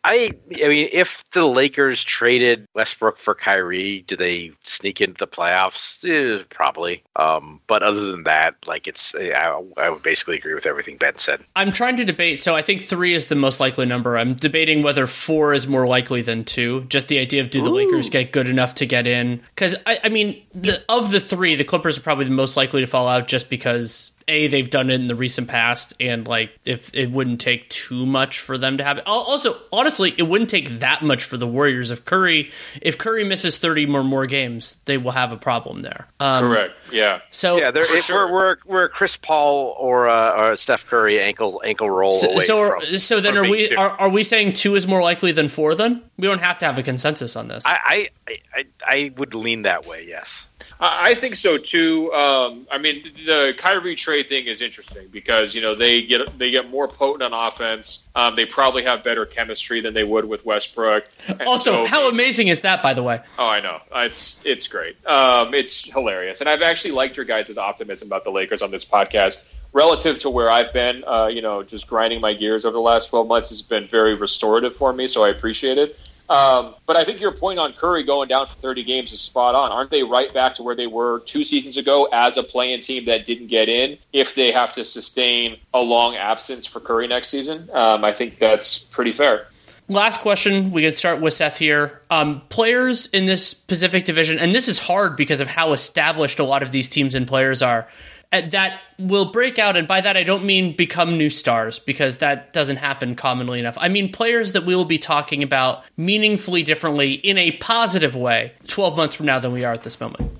I 0.04 0.32
I 0.62 0.68
mean, 0.68 0.88
if 0.92 1.22
the 1.32 1.46
Lakers 1.62 2.02
traded 2.02 2.66
Westbrook 2.74 3.18
for 3.18 3.36
Kyrie, 3.36 4.02
do 4.08 4.16
they 4.16 4.50
sneak 4.64 5.00
into 5.00 5.14
the 5.16 5.28
playoffs? 5.28 6.02
Eh, 6.02 6.42
probably. 6.50 7.04
Um, 7.14 7.60
but 7.68 7.84
other 7.84 8.10
than 8.10 8.24
that, 8.24 8.56
like 8.66 8.88
it's, 8.88 9.14
I, 9.14 9.62
I 9.76 9.88
would 9.88 10.02
basically 10.02 10.36
agree 10.36 10.54
with 10.54 10.66
everything 10.66 10.96
Ben 10.96 11.18
said. 11.18 11.40
I'm 11.54 11.70
trying 11.70 11.96
to 11.98 12.04
debate. 12.04 12.42
So 12.42 12.56
I 12.56 12.62
think 12.62 12.82
three 12.82 13.14
is 13.14 13.26
the 13.26 13.36
most 13.36 13.60
likely 13.60 13.86
number. 13.86 14.18
I'm 14.18 14.34
debating 14.34 14.82
whether 14.82 15.06
four 15.06 15.54
is 15.54 15.68
more 15.68 15.86
likely 15.86 16.20
than 16.20 16.44
two. 16.44 16.80
Just 16.88 17.06
the 17.06 17.20
idea 17.20 17.42
of 17.42 17.50
do 17.50 17.62
the 17.62 17.70
Ooh. 17.70 17.74
Lakers 17.74 18.10
get 18.10 18.32
good 18.32 18.48
enough 18.48 18.74
to 18.76 18.86
get 18.86 19.06
in? 19.06 19.40
Because 19.54 19.76
I, 19.86 20.00
I 20.02 20.08
mean, 20.08 20.42
the, 20.52 20.82
of 20.88 21.12
the 21.12 21.20
three, 21.20 21.54
the 21.54 21.62
Clippers 21.62 21.96
are 21.96 22.00
probably 22.00 22.24
the 22.24 22.32
most 22.32 22.56
likely 22.56 22.80
to 22.80 22.88
fall 22.88 23.06
out 23.06 23.28
just 23.28 23.48
because 23.48 24.10
a 24.28 24.48
they've 24.48 24.70
done 24.70 24.90
it 24.90 24.94
in 24.94 25.08
the 25.08 25.14
recent 25.14 25.48
past 25.48 25.94
and 26.00 26.26
like 26.26 26.50
if 26.64 26.94
it 26.94 27.10
wouldn't 27.10 27.40
take 27.40 27.68
too 27.68 28.06
much 28.06 28.40
for 28.40 28.58
them 28.58 28.78
to 28.78 28.84
have 28.84 28.98
it. 28.98 29.06
Also 29.06 29.56
honestly 29.72 30.14
it 30.16 30.24
wouldn't 30.24 30.50
take 30.50 30.80
that 30.80 31.02
much 31.02 31.24
for 31.24 31.36
the 31.36 31.46
warriors 31.46 31.90
if 31.90 32.04
curry 32.04 32.50
if 32.80 32.98
curry 32.98 33.24
misses 33.24 33.58
30 33.58 33.86
or 33.94 34.04
more 34.04 34.26
games 34.26 34.76
they 34.84 34.96
will 34.98 35.12
have 35.12 35.32
a 35.32 35.36
problem 35.36 35.82
there. 35.82 36.06
Um, 36.20 36.44
correct. 36.44 36.74
Yeah. 36.90 37.20
so 37.30 37.56
yeah 37.58 37.70
they're, 37.70 37.84
sure. 38.02 38.30
we're, 38.30 38.32
we're, 38.32 38.56
we're 38.66 38.88
chris 38.88 39.16
paul 39.16 39.76
or, 39.78 40.08
uh, 40.08 40.50
or 40.50 40.56
steph 40.56 40.86
curry 40.86 41.20
ankle 41.20 41.62
ankle 41.64 41.90
roll 41.90 42.12
so, 42.12 42.30
away 42.30 42.44
so, 42.46 42.80
from, 42.80 42.98
so 42.98 43.20
then 43.20 43.36
are 43.36 43.48
we 43.48 43.74
are, 43.74 43.90
are 43.90 44.08
we 44.08 44.24
saying 44.24 44.54
two 44.54 44.74
is 44.74 44.86
more 44.86 45.02
likely 45.02 45.32
than 45.32 45.48
four 45.48 45.74
then? 45.74 46.02
We 46.16 46.28
don't 46.28 46.42
have 46.42 46.58
to 46.58 46.66
have 46.66 46.78
a 46.78 46.82
consensus 46.82 47.36
on 47.36 47.48
this. 47.48 47.64
I 47.66 48.08
i 48.26 48.38
i, 48.54 48.66
I 48.86 49.12
would 49.16 49.34
lean 49.34 49.62
that 49.62 49.86
way 49.86 50.06
yes 50.08 50.48
I 50.84 51.14
think 51.14 51.36
so 51.36 51.58
too. 51.58 52.12
Um, 52.12 52.66
I 52.70 52.78
mean, 52.78 53.12
the 53.24 53.54
Kyrie 53.56 53.94
trade 53.94 54.28
thing 54.28 54.46
is 54.46 54.60
interesting 54.60 55.06
because 55.12 55.54
you 55.54 55.62
know 55.62 55.76
they 55.76 56.02
get 56.02 56.36
they 56.38 56.50
get 56.50 56.70
more 56.70 56.88
potent 56.88 57.22
on 57.22 57.32
offense. 57.32 58.08
Um, 58.16 58.34
they 58.34 58.46
probably 58.46 58.82
have 58.82 59.04
better 59.04 59.24
chemistry 59.24 59.80
than 59.80 59.94
they 59.94 60.02
would 60.02 60.24
with 60.24 60.44
Westbrook. 60.44 61.08
And 61.28 61.42
also, 61.42 61.84
so, 61.84 61.86
how 61.86 62.08
amazing 62.08 62.48
is 62.48 62.62
that, 62.62 62.82
by 62.82 62.94
the 62.94 63.02
way? 63.02 63.20
Oh, 63.38 63.46
I 63.46 63.60
know 63.60 63.80
it's 63.94 64.42
it's 64.44 64.66
great. 64.66 64.96
Um, 65.06 65.54
it's 65.54 65.84
hilarious, 65.84 66.40
and 66.40 66.50
I've 66.50 66.62
actually 66.62 66.92
liked 66.92 67.16
your 67.16 67.26
guys' 67.26 67.56
optimism 67.56 68.08
about 68.08 68.24
the 68.24 68.30
Lakers 68.30 68.60
on 68.60 68.72
this 68.72 68.84
podcast 68.84 69.48
relative 69.72 70.18
to 70.18 70.30
where 70.30 70.50
I've 70.50 70.72
been, 70.72 71.02
uh, 71.06 71.30
you 71.32 71.42
know, 71.42 71.62
just 71.62 71.88
grinding 71.88 72.20
my 72.20 72.34
gears 72.34 72.64
over 72.64 72.74
the 72.74 72.80
last 72.80 73.08
12 73.08 73.26
months 73.26 73.48
has 73.48 73.62
been 73.62 73.86
very 73.86 74.14
restorative 74.14 74.76
for 74.76 74.92
me. 74.92 75.08
So 75.08 75.24
I 75.24 75.30
appreciate 75.30 75.78
it. 75.78 75.98
Um, 76.32 76.76
but 76.86 76.96
I 76.96 77.04
think 77.04 77.20
your 77.20 77.32
point 77.32 77.58
on 77.58 77.74
Curry 77.74 78.04
going 78.04 78.26
down 78.26 78.46
for 78.46 78.54
30 78.54 78.84
games 78.84 79.12
is 79.12 79.20
spot 79.20 79.54
on. 79.54 79.70
Aren't 79.70 79.90
they 79.90 80.02
right 80.02 80.32
back 80.32 80.54
to 80.54 80.62
where 80.62 80.74
they 80.74 80.86
were 80.86 81.20
two 81.26 81.44
seasons 81.44 81.76
ago 81.76 82.08
as 82.10 82.38
a 82.38 82.42
playing 82.42 82.80
team 82.80 83.04
that 83.04 83.26
didn't 83.26 83.48
get 83.48 83.68
in 83.68 83.98
if 84.14 84.34
they 84.34 84.50
have 84.50 84.72
to 84.72 84.84
sustain 84.84 85.58
a 85.74 85.80
long 85.80 86.16
absence 86.16 86.64
for 86.64 86.80
Curry 86.80 87.06
next 87.06 87.28
season? 87.28 87.68
Um, 87.74 88.02
I 88.02 88.14
think 88.14 88.38
that's 88.38 88.78
pretty 88.78 89.12
fair. 89.12 89.48
Last 89.88 90.22
question. 90.22 90.70
We 90.70 90.80
could 90.80 90.96
start 90.96 91.20
with 91.20 91.34
Seth 91.34 91.58
here. 91.58 92.00
Um, 92.08 92.40
players 92.48 93.08
in 93.08 93.26
this 93.26 93.52
Pacific 93.52 94.06
Division, 94.06 94.38
and 94.38 94.54
this 94.54 94.68
is 94.68 94.78
hard 94.78 95.18
because 95.18 95.42
of 95.42 95.48
how 95.48 95.74
established 95.74 96.38
a 96.38 96.44
lot 96.44 96.62
of 96.62 96.70
these 96.72 96.88
teams 96.88 97.14
and 97.14 97.28
players 97.28 97.60
are 97.60 97.86
that 98.32 98.80
will 98.98 99.26
break 99.26 99.58
out 99.58 99.76
and 99.76 99.86
by 99.86 100.00
that 100.00 100.16
I 100.16 100.22
don't 100.22 100.44
mean 100.44 100.74
become 100.74 101.18
new 101.18 101.30
stars 101.30 101.78
because 101.78 102.18
that 102.18 102.52
doesn't 102.52 102.76
happen 102.76 103.14
commonly 103.14 103.60
enough. 103.60 103.76
I 103.78 103.88
mean 103.88 104.10
players 104.10 104.52
that 104.52 104.64
we 104.64 104.74
will 104.74 104.84
be 104.84 104.98
talking 104.98 105.42
about 105.42 105.84
meaningfully 105.96 106.62
differently 106.62 107.12
in 107.12 107.36
a 107.38 107.52
positive 107.52 108.16
way 108.16 108.52
12 108.68 108.96
months 108.96 109.16
from 109.16 109.26
now 109.26 109.38
than 109.38 109.52
we 109.52 109.64
are 109.64 109.72
at 109.72 109.82
this 109.82 110.00
moment. 110.00 110.32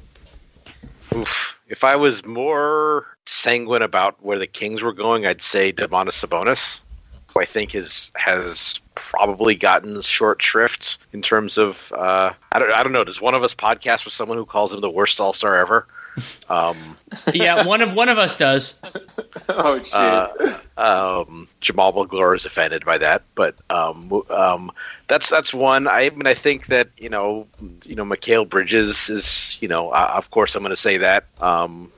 Oof. 1.14 1.54
If 1.68 1.84
I 1.84 1.96
was 1.96 2.24
more 2.24 3.06
sanguine 3.26 3.82
about 3.82 4.22
where 4.24 4.38
the 4.38 4.46
Kings 4.46 4.82
were 4.82 4.92
going, 4.92 5.26
I'd 5.26 5.42
say 5.42 5.72
Domantas 5.72 6.26
Sabonis, 6.26 6.80
who 7.28 7.40
I 7.40 7.44
think 7.44 7.74
is 7.74 8.10
has 8.14 8.80
probably 8.94 9.54
gotten 9.54 10.00
short 10.02 10.42
shrift 10.42 10.98
in 11.12 11.22
terms 11.22 11.58
of 11.58 11.92
uh, 11.92 12.32
I 12.52 12.58
don't 12.58 12.72
I 12.72 12.82
don't 12.82 12.92
know. 12.92 13.04
Does 13.04 13.20
one 13.20 13.34
of 13.34 13.42
us 13.42 13.54
podcast 13.54 14.04
with 14.04 14.14
someone 14.14 14.38
who 14.38 14.46
calls 14.46 14.72
him 14.72 14.80
the 14.80 14.90
worst 14.90 15.20
All 15.20 15.32
Star 15.32 15.56
ever? 15.56 15.86
Um, 16.48 16.96
yeah, 17.32 17.64
one 17.64 17.80
of 17.80 17.94
one 17.94 18.08
of 18.08 18.18
us 18.18 18.36
does. 18.36 18.80
oh, 19.48 19.82
shit. 19.82 19.94
Uh, 19.94 20.58
um, 20.76 21.48
Jamaal 21.60 21.94
Magloire 21.94 22.34
is 22.34 22.44
offended 22.44 22.84
by 22.84 22.98
that, 22.98 23.22
but 23.34 23.54
um, 23.70 24.22
um, 24.30 24.70
that's 25.08 25.30
that's 25.30 25.54
one. 25.54 25.88
I 25.88 26.10
mean, 26.10 26.26
I 26.26 26.34
think 26.34 26.66
that 26.66 26.88
you 26.98 27.08
know, 27.08 27.46
you 27.84 27.94
know, 27.94 28.04
Mikal 28.04 28.48
Bridges 28.48 29.08
is, 29.08 29.56
you 29.60 29.68
know, 29.68 29.90
uh, 29.90 30.12
of 30.14 30.30
course, 30.30 30.54
I'm 30.54 30.62
going 30.62 30.70
to 30.70 30.76
say 30.76 30.98
that. 30.98 31.24
Um, 31.40 31.90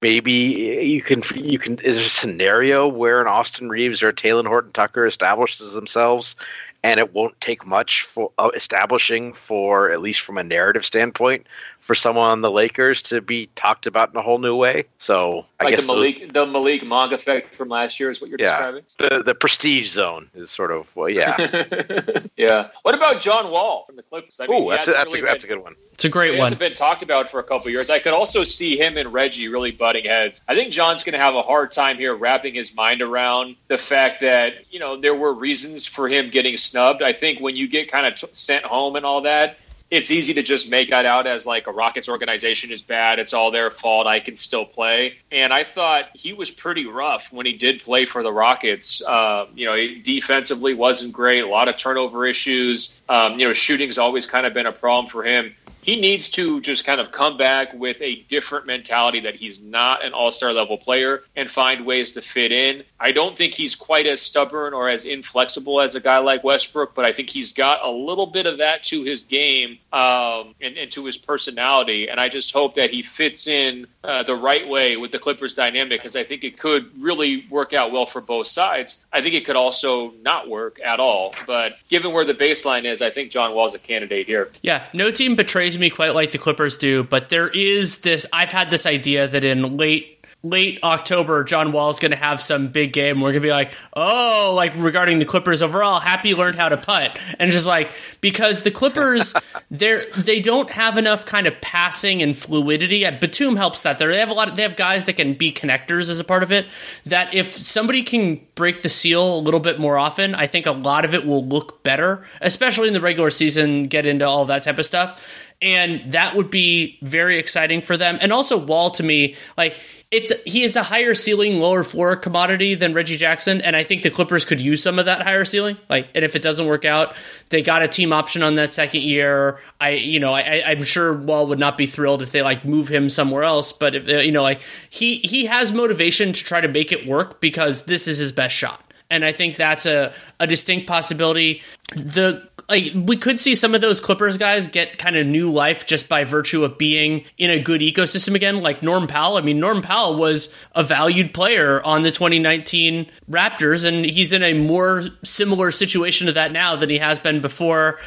maybe 0.00 0.32
you 0.32 1.02
can 1.02 1.22
you 1.36 1.58
can 1.58 1.78
is 1.78 1.96
there 1.96 2.04
a 2.04 2.08
scenario 2.08 2.86
where 2.88 3.20
an 3.20 3.26
Austin 3.26 3.68
Reaves 3.68 4.02
or 4.02 4.08
a 4.08 4.12
Talen 4.12 4.46
Horton 4.46 4.72
Tucker 4.72 5.06
establishes 5.06 5.72
themselves 5.72 6.36
and 6.82 6.98
it 6.98 7.14
won't 7.14 7.40
take 7.40 7.66
much 7.66 8.02
for 8.02 8.30
uh, 8.38 8.50
establishing 8.54 9.32
for 9.32 9.90
at 9.90 10.00
least 10.00 10.20
from 10.20 10.36
a 10.36 10.44
narrative 10.44 10.84
standpoint 10.84 11.46
for 11.82 11.96
someone 11.96 12.30
on 12.30 12.40
the 12.42 12.50
Lakers 12.50 13.02
to 13.02 13.20
be 13.20 13.48
talked 13.56 13.86
about 13.86 14.10
in 14.10 14.16
a 14.16 14.22
whole 14.22 14.38
new 14.38 14.54
way. 14.54 14.84
So 14.98 15.44
I 15.58 15.64
like 15.64 15.74
guess 15.74 15.86
the 15.86 15.92
Malik 15.92 16.20
those, 16.20 16.32
the 16.32 16.46
Malik 16.46 16.84
Monk 16.84 17.12
effect 17.12 17.54
from 17.54 17.68
last 17.68 17.98
year 17.98 18.08
is 18.10 18.20
what 18.20 18.30
you're 18.30 18.38
yeah, 18.40 18.70
describing. 18.70 18.84
The 18.98 19.22
the 19.24 19.34
prestige 19.34 19.90
zone 19.90 20.30
is 20.32 20.50
sort 20.50 20.70
of 20.70 20.94
well, 20.94 21.10
yeah, 21.10 21.36
yeah. 22.36 22.68
What 22.82 22.94
about 22.94 23.20
John 23.20 23.50
Wall 23.50 23.84
from 23.84 23.96
the 23.96 24.02
Clippers? 24.04 24.38
I 24.40 24.46
mean, 24.46 24.62
oh, 24.62 24.70
that's 24.70 24.86
a, 24.86 24.92
that's 24.92 25.12
really 25.12 25.26
a, 25.26 25.30
that's 25.30 25.44
been, 25.44 25.52
a 25.52 25.56
good 25.56 25.62
one. 25.64 25.74
It's 25.92 26.04
a 26.04 26.08
great 26.08 26.30
one. 26.30 26.46
Hasn't 26.46 26.60
been 26.60 26.74
talked 26.74 27.02
about 27.02 27.28
for 27.28 27.40
a 27.40 27.44
couple 27.44 27.68
years. 27.70 27.90
I 27.90 27.98
could 27.98 28.12
also 28.12 28.44
see 28.44 28.78
him 28.78 28.96
and 28.96 29.12
Reggie 29.12 29.48
really 29.48 29.72
butting 29.72 30.04
heads. 30.04 30.40
I 30.46 30.54
think 30.54 30.72
John's 30.72 31.02
going 31.02 31.14
to 31.14 31.18
have 31.18 31.34
a 31.34 31.42
hard 31.42 31.72
time 31.72 31.96
here 31.96 32.14
wrapping 32.14 32.54
his 32.54 32.74
mind 32.74 33.02
around 33.02 33.56
the 33.66 33.78
fact 33.78 34.20
that 34.20 34.54
you 34.70 34.78
know 34.78 34.96
there 34.96 35.16
were 35.16 35.34
reasons 35.34 35.84
for 35.84 36.08
him 36.08 36.30
getting 36.30 36.56
snubbed. 36.56 37.02
I 37.02 37.12
think 37.12 37.40
when 37.40 37.56
you 37.56 37.66
get 37.66 37.90
kind 37.90 38.06
of 38.06 38.14
t- 38.14 38.28
sent 38.32 38.64
home 38.64 38.94
and 38.94 39.04
all 39.04 39.20
that 39.22 39.58
it's 39.92 40.10
easy 40.10 40.32
to 40.32 40.42
just 40.42 40.70
make 40.70 40.88
that 40.88 41.04
out 41.04 41.26
as 41.26 41.44
like 41.44 41.66
a 41.66 41.70
Rockets 41.70 42.08
organization 42.08 42.72
is 42.72 42.80
bad. 42.80 43.18
It's 43.18 43.34
all 43.34 43.50
their 43.50 43.70
fault. 43.70 44.06
I 44.06 44.20
can 44.20 44.38
still 44.38 44.64
play. 44.64 45.18
And 45.30 45.52
I 45.52 45.64
thought 45.64 46.08
he 46.14 46.32
was 46.32 46.50
pretty 46.50 46.86
rough 46.86 47.30
when 47.30 47.44
he 47.44 47.52
did 47.52 47.82
play 47.82 48.06
for 48.06 48.22
the 48.22 48.32
Rockets. 48.32 49.02
Uh, 49.02 49.48
you 49.54 49.66
know, 49.66 49.76
defensively 50.02 50.72
wasn't 50.72 51.12
great. 51.12 51.44
A 51.44 51.46
lot 51.46 51.68
of 51.68 51.76
turnover 51.76 52.24
issues. 52.24 53.02
Um, 53.10 53.38
you 53.38 53.46
know, 53.46 53.52
shooting's 53.52 53.98
always 53.98 54.26
kind 54.26 54.46
of 54.46 54.54
been 54.54 54.64
a 54.64 54.72
problem 54.72 55.10
for 55.10 55.24
him 55.24 55.54
he 55.82 56.00
needs 56.00 56.30
to 56.30 56.60
just 56.60 56.84
kind 56.84 57.00
of 57.00 57.12
come 57.12 57.36
back 57.36 57.72
with 57.74 58.00
a 58.00 58.22
different 58.22 58.66
mentality 58.66 59.20
that 59.20 59.34
he's 59.34 59.60
not 59.60 60.04
an 60.04 60.12
all-star 60.12 60.52
level 60.52 60.78
player 60.78 61.24
and 61.36 61.50
find 61.50 61.84
ways 61.84 62.12
to 62.12 62.22
fit 62.22 62.52
in. 62.52 62.84
I 63.00 63.10
don't 63.10 63.36
think 63.36 63.52
he's 63.52 63.74
quite 63.74 64.06
as 64.06 64.22
stubborn 64.22 64.72
or 64.72 64.88
as 64.88 65.04
inflexible 65.04 65.80
as 65.80 65.96
a 65.96 66.00
guy 66.00 66.18
like 66.18 66.44
Westbrook, 66.44 66.94
but 66.94 67.04
I 67.04 67.12
think 67.12 67.28
he's 67.28 67.52
got 67.52 67.80
a 67.84 67.90
little 67.90 68.26
bit 68.26 68.46
of 68.46 68.58
that 68.58 68.84
to 68.84 69.02
his 69.02 69.24
game 69.24 69.78
um, 69.92 70.54
and, 70.60 70.78
and, 70.78 70.90
to 70.92 71.04
his 71.04 71.18
personality. 71.18 72.08
And 72.08 72.20
I 72.20 72.28
just 72.28 72.52
hope 72.52 72.76
that 72.76 72.90
he 72.90 73.02
fits 73.02 73.48
in 73.48 73.86
uh, 74.04 74.22
the 74.22 74.36
right 74.36 74.68
way 74.68 74.96
with 74.96 75.10
the 75.10 75.18
Clippers 75.18 75.54
dynamic 75.54 76.00
because 76.00 76.14
I 76.14 76.22
think 76.22 76.44
it 76.44 76.58
could 76.58 76.90
really 77.00 77.46
work 77.50 77.72
out 77.72 77.90
well 77.90 78.06
for 78.06 78.20
both 78.20 78.46
sides. 78.46 78.98
I 79.12 79.20
think 79.20 79.34
it 79.34 79.44
could 79.44 79.56
also 79.56 80.12
not 80.22 80.48
work 80.48 80.80
at 80.84 81.00
all. 81.00 81.34
But 81.46 81.76
given 81.88 82.12
where 82.12 82.24
the 82.24 82.34
baseline 82.34 82.84
is, 82.84 83.02
I 83.02 83.10
think 83.10 83.32
John 83.32 83.54
Wall's 83.54 83.74
a 83.74 83.78
candidate 83.78 84.26
here. 84.26 84.50
Yeah, 84.62 84.86
no 84.92 85.10
team 85.10 85.34
betrays 85.34 85.71
me 85.78 85.90
quite 85.90 86.14
like 86.14 86.32
the 86.32 86.38
Clippers 86.38 86.76
do, 86.76 87.04
but 87.04 87.28
there 87.28 87.48
is 87.48 87.98
this. 87.98 88.26
I've 88.32 88.50
had 88.50 88.70
this 88.70 88.86
idea 88.86 89.28
that 89.28 89.44
in 89.44 89.76
late 89.76 90.12
late 90.42 90.80
October, 90.82 91.44
John 91.44 91.72
Wall's 91.72 91.98
going 91.98 92.10
to 92.10 92.16
have 92.16 92.42
some 92.42 92.68
big 92.68 92.92
game. 92.92 93.20
We're 93.20 93.30
going 93.30 93.42
to 93.42 93.46
be 93.46 93.52
like, 93.52 93.72
oh, 93.94 94.52
like 94.54 94.72
regarding 94.76 95.18
the 95.18 95.24
Clippers 95.24 95.62
overall, 95.62 96.00
happy 96.00 96.34
learned 96.34 96.56
how 96.56 96.68
to 96.68 96.76
putt, 96.76 97.18
and 97.38 97.50
just 97.50 97.66
like 97.66 97.90
because 98.20 98.62
the 98.62 98.70
Clippers, 98.70 99.34
they're 99.70 100.06
they 100.16 100.40
don't 100.40 100.70
have 100.70 100.98
enough 100.98 101.26
kind 101.26 101.46
of 101.46 101.60
passing 101.60 102.22
and 102.22 102.36
fluidity. 102.36 103.04
Batum 103.04 103.56
helps 103.56 103.82
that. 103.82 103.98
There, 103.98 104.10
They 104.10 104.18
have 104.18 104.30
a 104.30 104.34
lot. 104.34 104.48
Of, 104.48 104.56
they 104.56 104.62
have 104.62 104.76
guys 104.76 105.04
that 105.04 105.14
can 105.14 105.34
be 105.34 105.52
connectors 105.52 106.10
as 106.10 106.20
a 106.20 106.24
part 106.24 106.42
of 106.42 106.50
it. 106.50 106.66
That 107.06 107.34
if 107.34 107.56
somebody 107.56 108.02
can 108.02 108.40
break 108.54 108.82
the 108.82 108.88
seal 108.88 109.38
a 109.38 109.40
little 109.40 109.60
bit 109.60 109.78
more 109.78 109.98
often, 109.98 110.34
I 110.34 110.46
think 110.46 110.66
a 110.66 110.72
lot 110.72 111.04
of 111.04 111.14
it 111.14 111.26
will 111.26 111.46
look 111.46 111.82
better, 111.82 112.24
especially 112.40 112.88
in 112.88 112.94
the 112.94 113.00
regular 113.00 113.30
season. 113.30 113.86
Get 113.86 114.06
into 114.06 114.26
all 114.26 114.44
that 114.46 114.64
type 114.64 114.78
of 114.78 114.86
stuff 114.86 115.20
and 115.62 116.12
that 116.12 116.36
would 116.36 116.50
be 116.50 116.98
very 117.00 117.38
exciting 117.38 117.80
for 117.80 117.96
them. 117.96 118.18
And 118.20 118.32
also 118.32 118.58
Wall 118.58 118.90
to 118.92 119.02
me, 119.02 119.36
like 119.56 119.76
it's 120.10 120.30
he 120.44 120.62
is 120.62 120.76
a 120.76 120.82
higher 120.82 121.14
ceiling, 121.14 121.58
lower 121.58 121.82
floor 121.82 122.16
commodity 122.16 122.74
than 122.74 122.92
Reggie 122.92 123.16
Jackson, 123.16 123.62
and 123.62 123.74
I 123.74 123.82
think 123.82 124.02
the 124.02 124.10
Clippers 124.10 124.44
could 124.44 124.60
use 124.60 124.82
some 124.82 124.98
of 124.98 125.06
that 125.06 125.22
higher 125.22 125.46
ceiling. 125.46 125.78
Like, 125.88 126.08
and 126.14 126.22
if 126.22 126.36
it 126.36 126.42
doesn't 126.42 126.66
work 126.66 126.84
out, 126.84 127.16
they 127.48 127.62
got 127.62 127.82
a 127.82 127.88
team 127.88 128.12
option 128.12 128.42
on 128.42 128.56
that 128.56 128.72
second 128.72 129.00
year. 129.00 129.58
I, 129.80 129.90
you 129.90 130.20
know, 130.20 130.34
I, 130.34 130.62
I'm 130.66 130.84
sure 130.84 131.14
Wall 131.14 131.46
would 131.46 131.58
not 131.58 131.78
be 131.78 131.86
thrilled 131.86 132.20
if 132.20 132.30
they 132.30 132.42
like 132.42 132.62
move 132.62 132.88
him 132.88 133.08
somewhere 133.08 133.42
else, 133.42 133.72
but 133.72 133.94
if, 133.94 134.06
you 134.06 134.32
know, 134.32 134.42
like 134.42 134.60
he 134.90 135.16
he 135.20 135.46
has 135.46 135.72
motivation 135.72 136.34
to 136.34 136.44
try 136.44 136.60
to 136.60 136.68
make 136.68 136.92
it 136.92 137.06
work 137.06 137.40
because 137.40 137.84
this 137.84 138.06
is 138.06 138.18
his 138.18 138.32
best 138.32 138.54
shot 138.54 138.92
and 139.12 139.26
I 139.26 139.32
think 139.32 139.56
that's 139.56 139.84
a, 139.84 140.14
a 140.40 140.46
distinct 140.46 140.86
possibility. 140.86 141.60
The 141.94 142.48
like 142.68 142.92
we 142.94 143.16
could 143.16 143.38
see 143.38 143.54
some 143.54 143.74
of 143.74 143.80
those 143.80 144.00
Clippers 144.00 144.36
guys 144.36 144.68
get 144.68 144.98
kind 144.98 145.16
of 145.16 145.26
new 145.26 145.50
life 145.52 145.86
just 145.86 146.08
by 146.08 146.24
virtue 146.24 146.64
of 146.64 146.78
being 146.78 147.24
in 147.38 147.50
a 147.50 147.60
good 147.60 147.80
ecosystem 147.80 148.34
again, 148.34 148.60
like 148.60 148.82
Norm 148.82 149.06
Powell. 149.06 149.36
I 149.36 149.40
mean, 149.40 149.60
Norm 149.60 149.82
Powell 149.82 150.16
was 150.16 150.52
a 150.74 150.82
valued 150.82 151.34
player 151.34 151.82
on 151.84 152.02
the 152.02 152.10
2019 152.10 153.06
Raptors, 153.30 153.84
and 153.84 154.04
he's 154.04 154.32
in 154.32 154.42
a 154.42 154.54
more 154.54 155.02
similar 155.24 155.70
situation 155.70 156.26
to 156.26 156.32
that 156.32 156.52
now 156.52 156.76
than 156.76 156.90
he 156.90 156.98
has 156.98 157.18
been 157.18 157.40
before. 157.40 157.98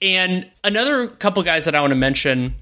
And 0.00 0.50
another 0.62 1.08
couple 1.08 1.42
guys 1.42 1.64
that 1.64 1.74
I 1.74 1.80
want 1.80 1.92
to 1.92 1.96
mention 1.96 2.54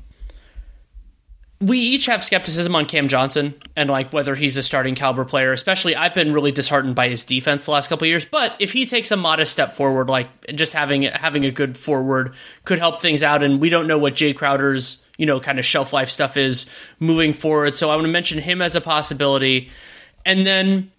we 1.63 1.79
each 1.79 2.07
have 2.07 2.25
skepticism 2.25 2.75
on 2.75 2.87
Cam 2.87 3.07
Johnson 3.07 3.55
and 3.77 3.89
like 3.89 4.13
whether 4.13 4.35
he's 4.35 4.57
a 4.57 4.65
starting 4.65 4.97
caliber 4.97 5.25
player. 5.25 5.53
Especially, 5.53 5.95
I've 5.95 6.15
been 6.15 6.33
really 6.33 6.51
disheartened 6.51 6.97
by 6.97 7.09
his 7.09 7.25
defense 7.25 7.67
the 7.67 7.71
last 7.71 7.89
couple 7.89 8.07
years. 8.09 8.25
But 8.25 8.57
if 8.59 8.73
he 8.73 8.85
takes 8.85 9.13
a 9.13 9.17
modest 9.17 9.53
step 9.53 9.77
forward, 9.77 10.09
like 10.09 10.29
just 10.57 10.73
having 10.73 11.03
having 11.03 11.45
a 11.45 11.53
good 11.53 11.79
forward 11.79 12.35
could 12.65 12.81
help 12.81 13.01
things 13.01 13.23
out. 13.23 13.45
And 13.45 13.61
we 13.61 13.69
don't 13.69 13.87
know 13.87 13.97
what 13.97 14.15
Jae 14.15 14.37
Crowder's 14.37 15.05
you 15.19 15.25
know 15.25 15.39
kind 15.39 15.61
of 15.61 15.65
shelf 15.65 15.93
life 15.93 16.11
stuff 16.11 16.37
is 16.37 16.67
moving 16.99 17.33
forward. 17.33 17.77
So 17.77 17.91
I 17.91 17.95
want 17.95 18.07
to 18.07 18.13
mention 18.13 18.41
him 18.41 18.61
as 18.61 18.75
a 18.75 18.81
possibility. 18.81 19.71
And 20.27 20.45
then 20.45 20.91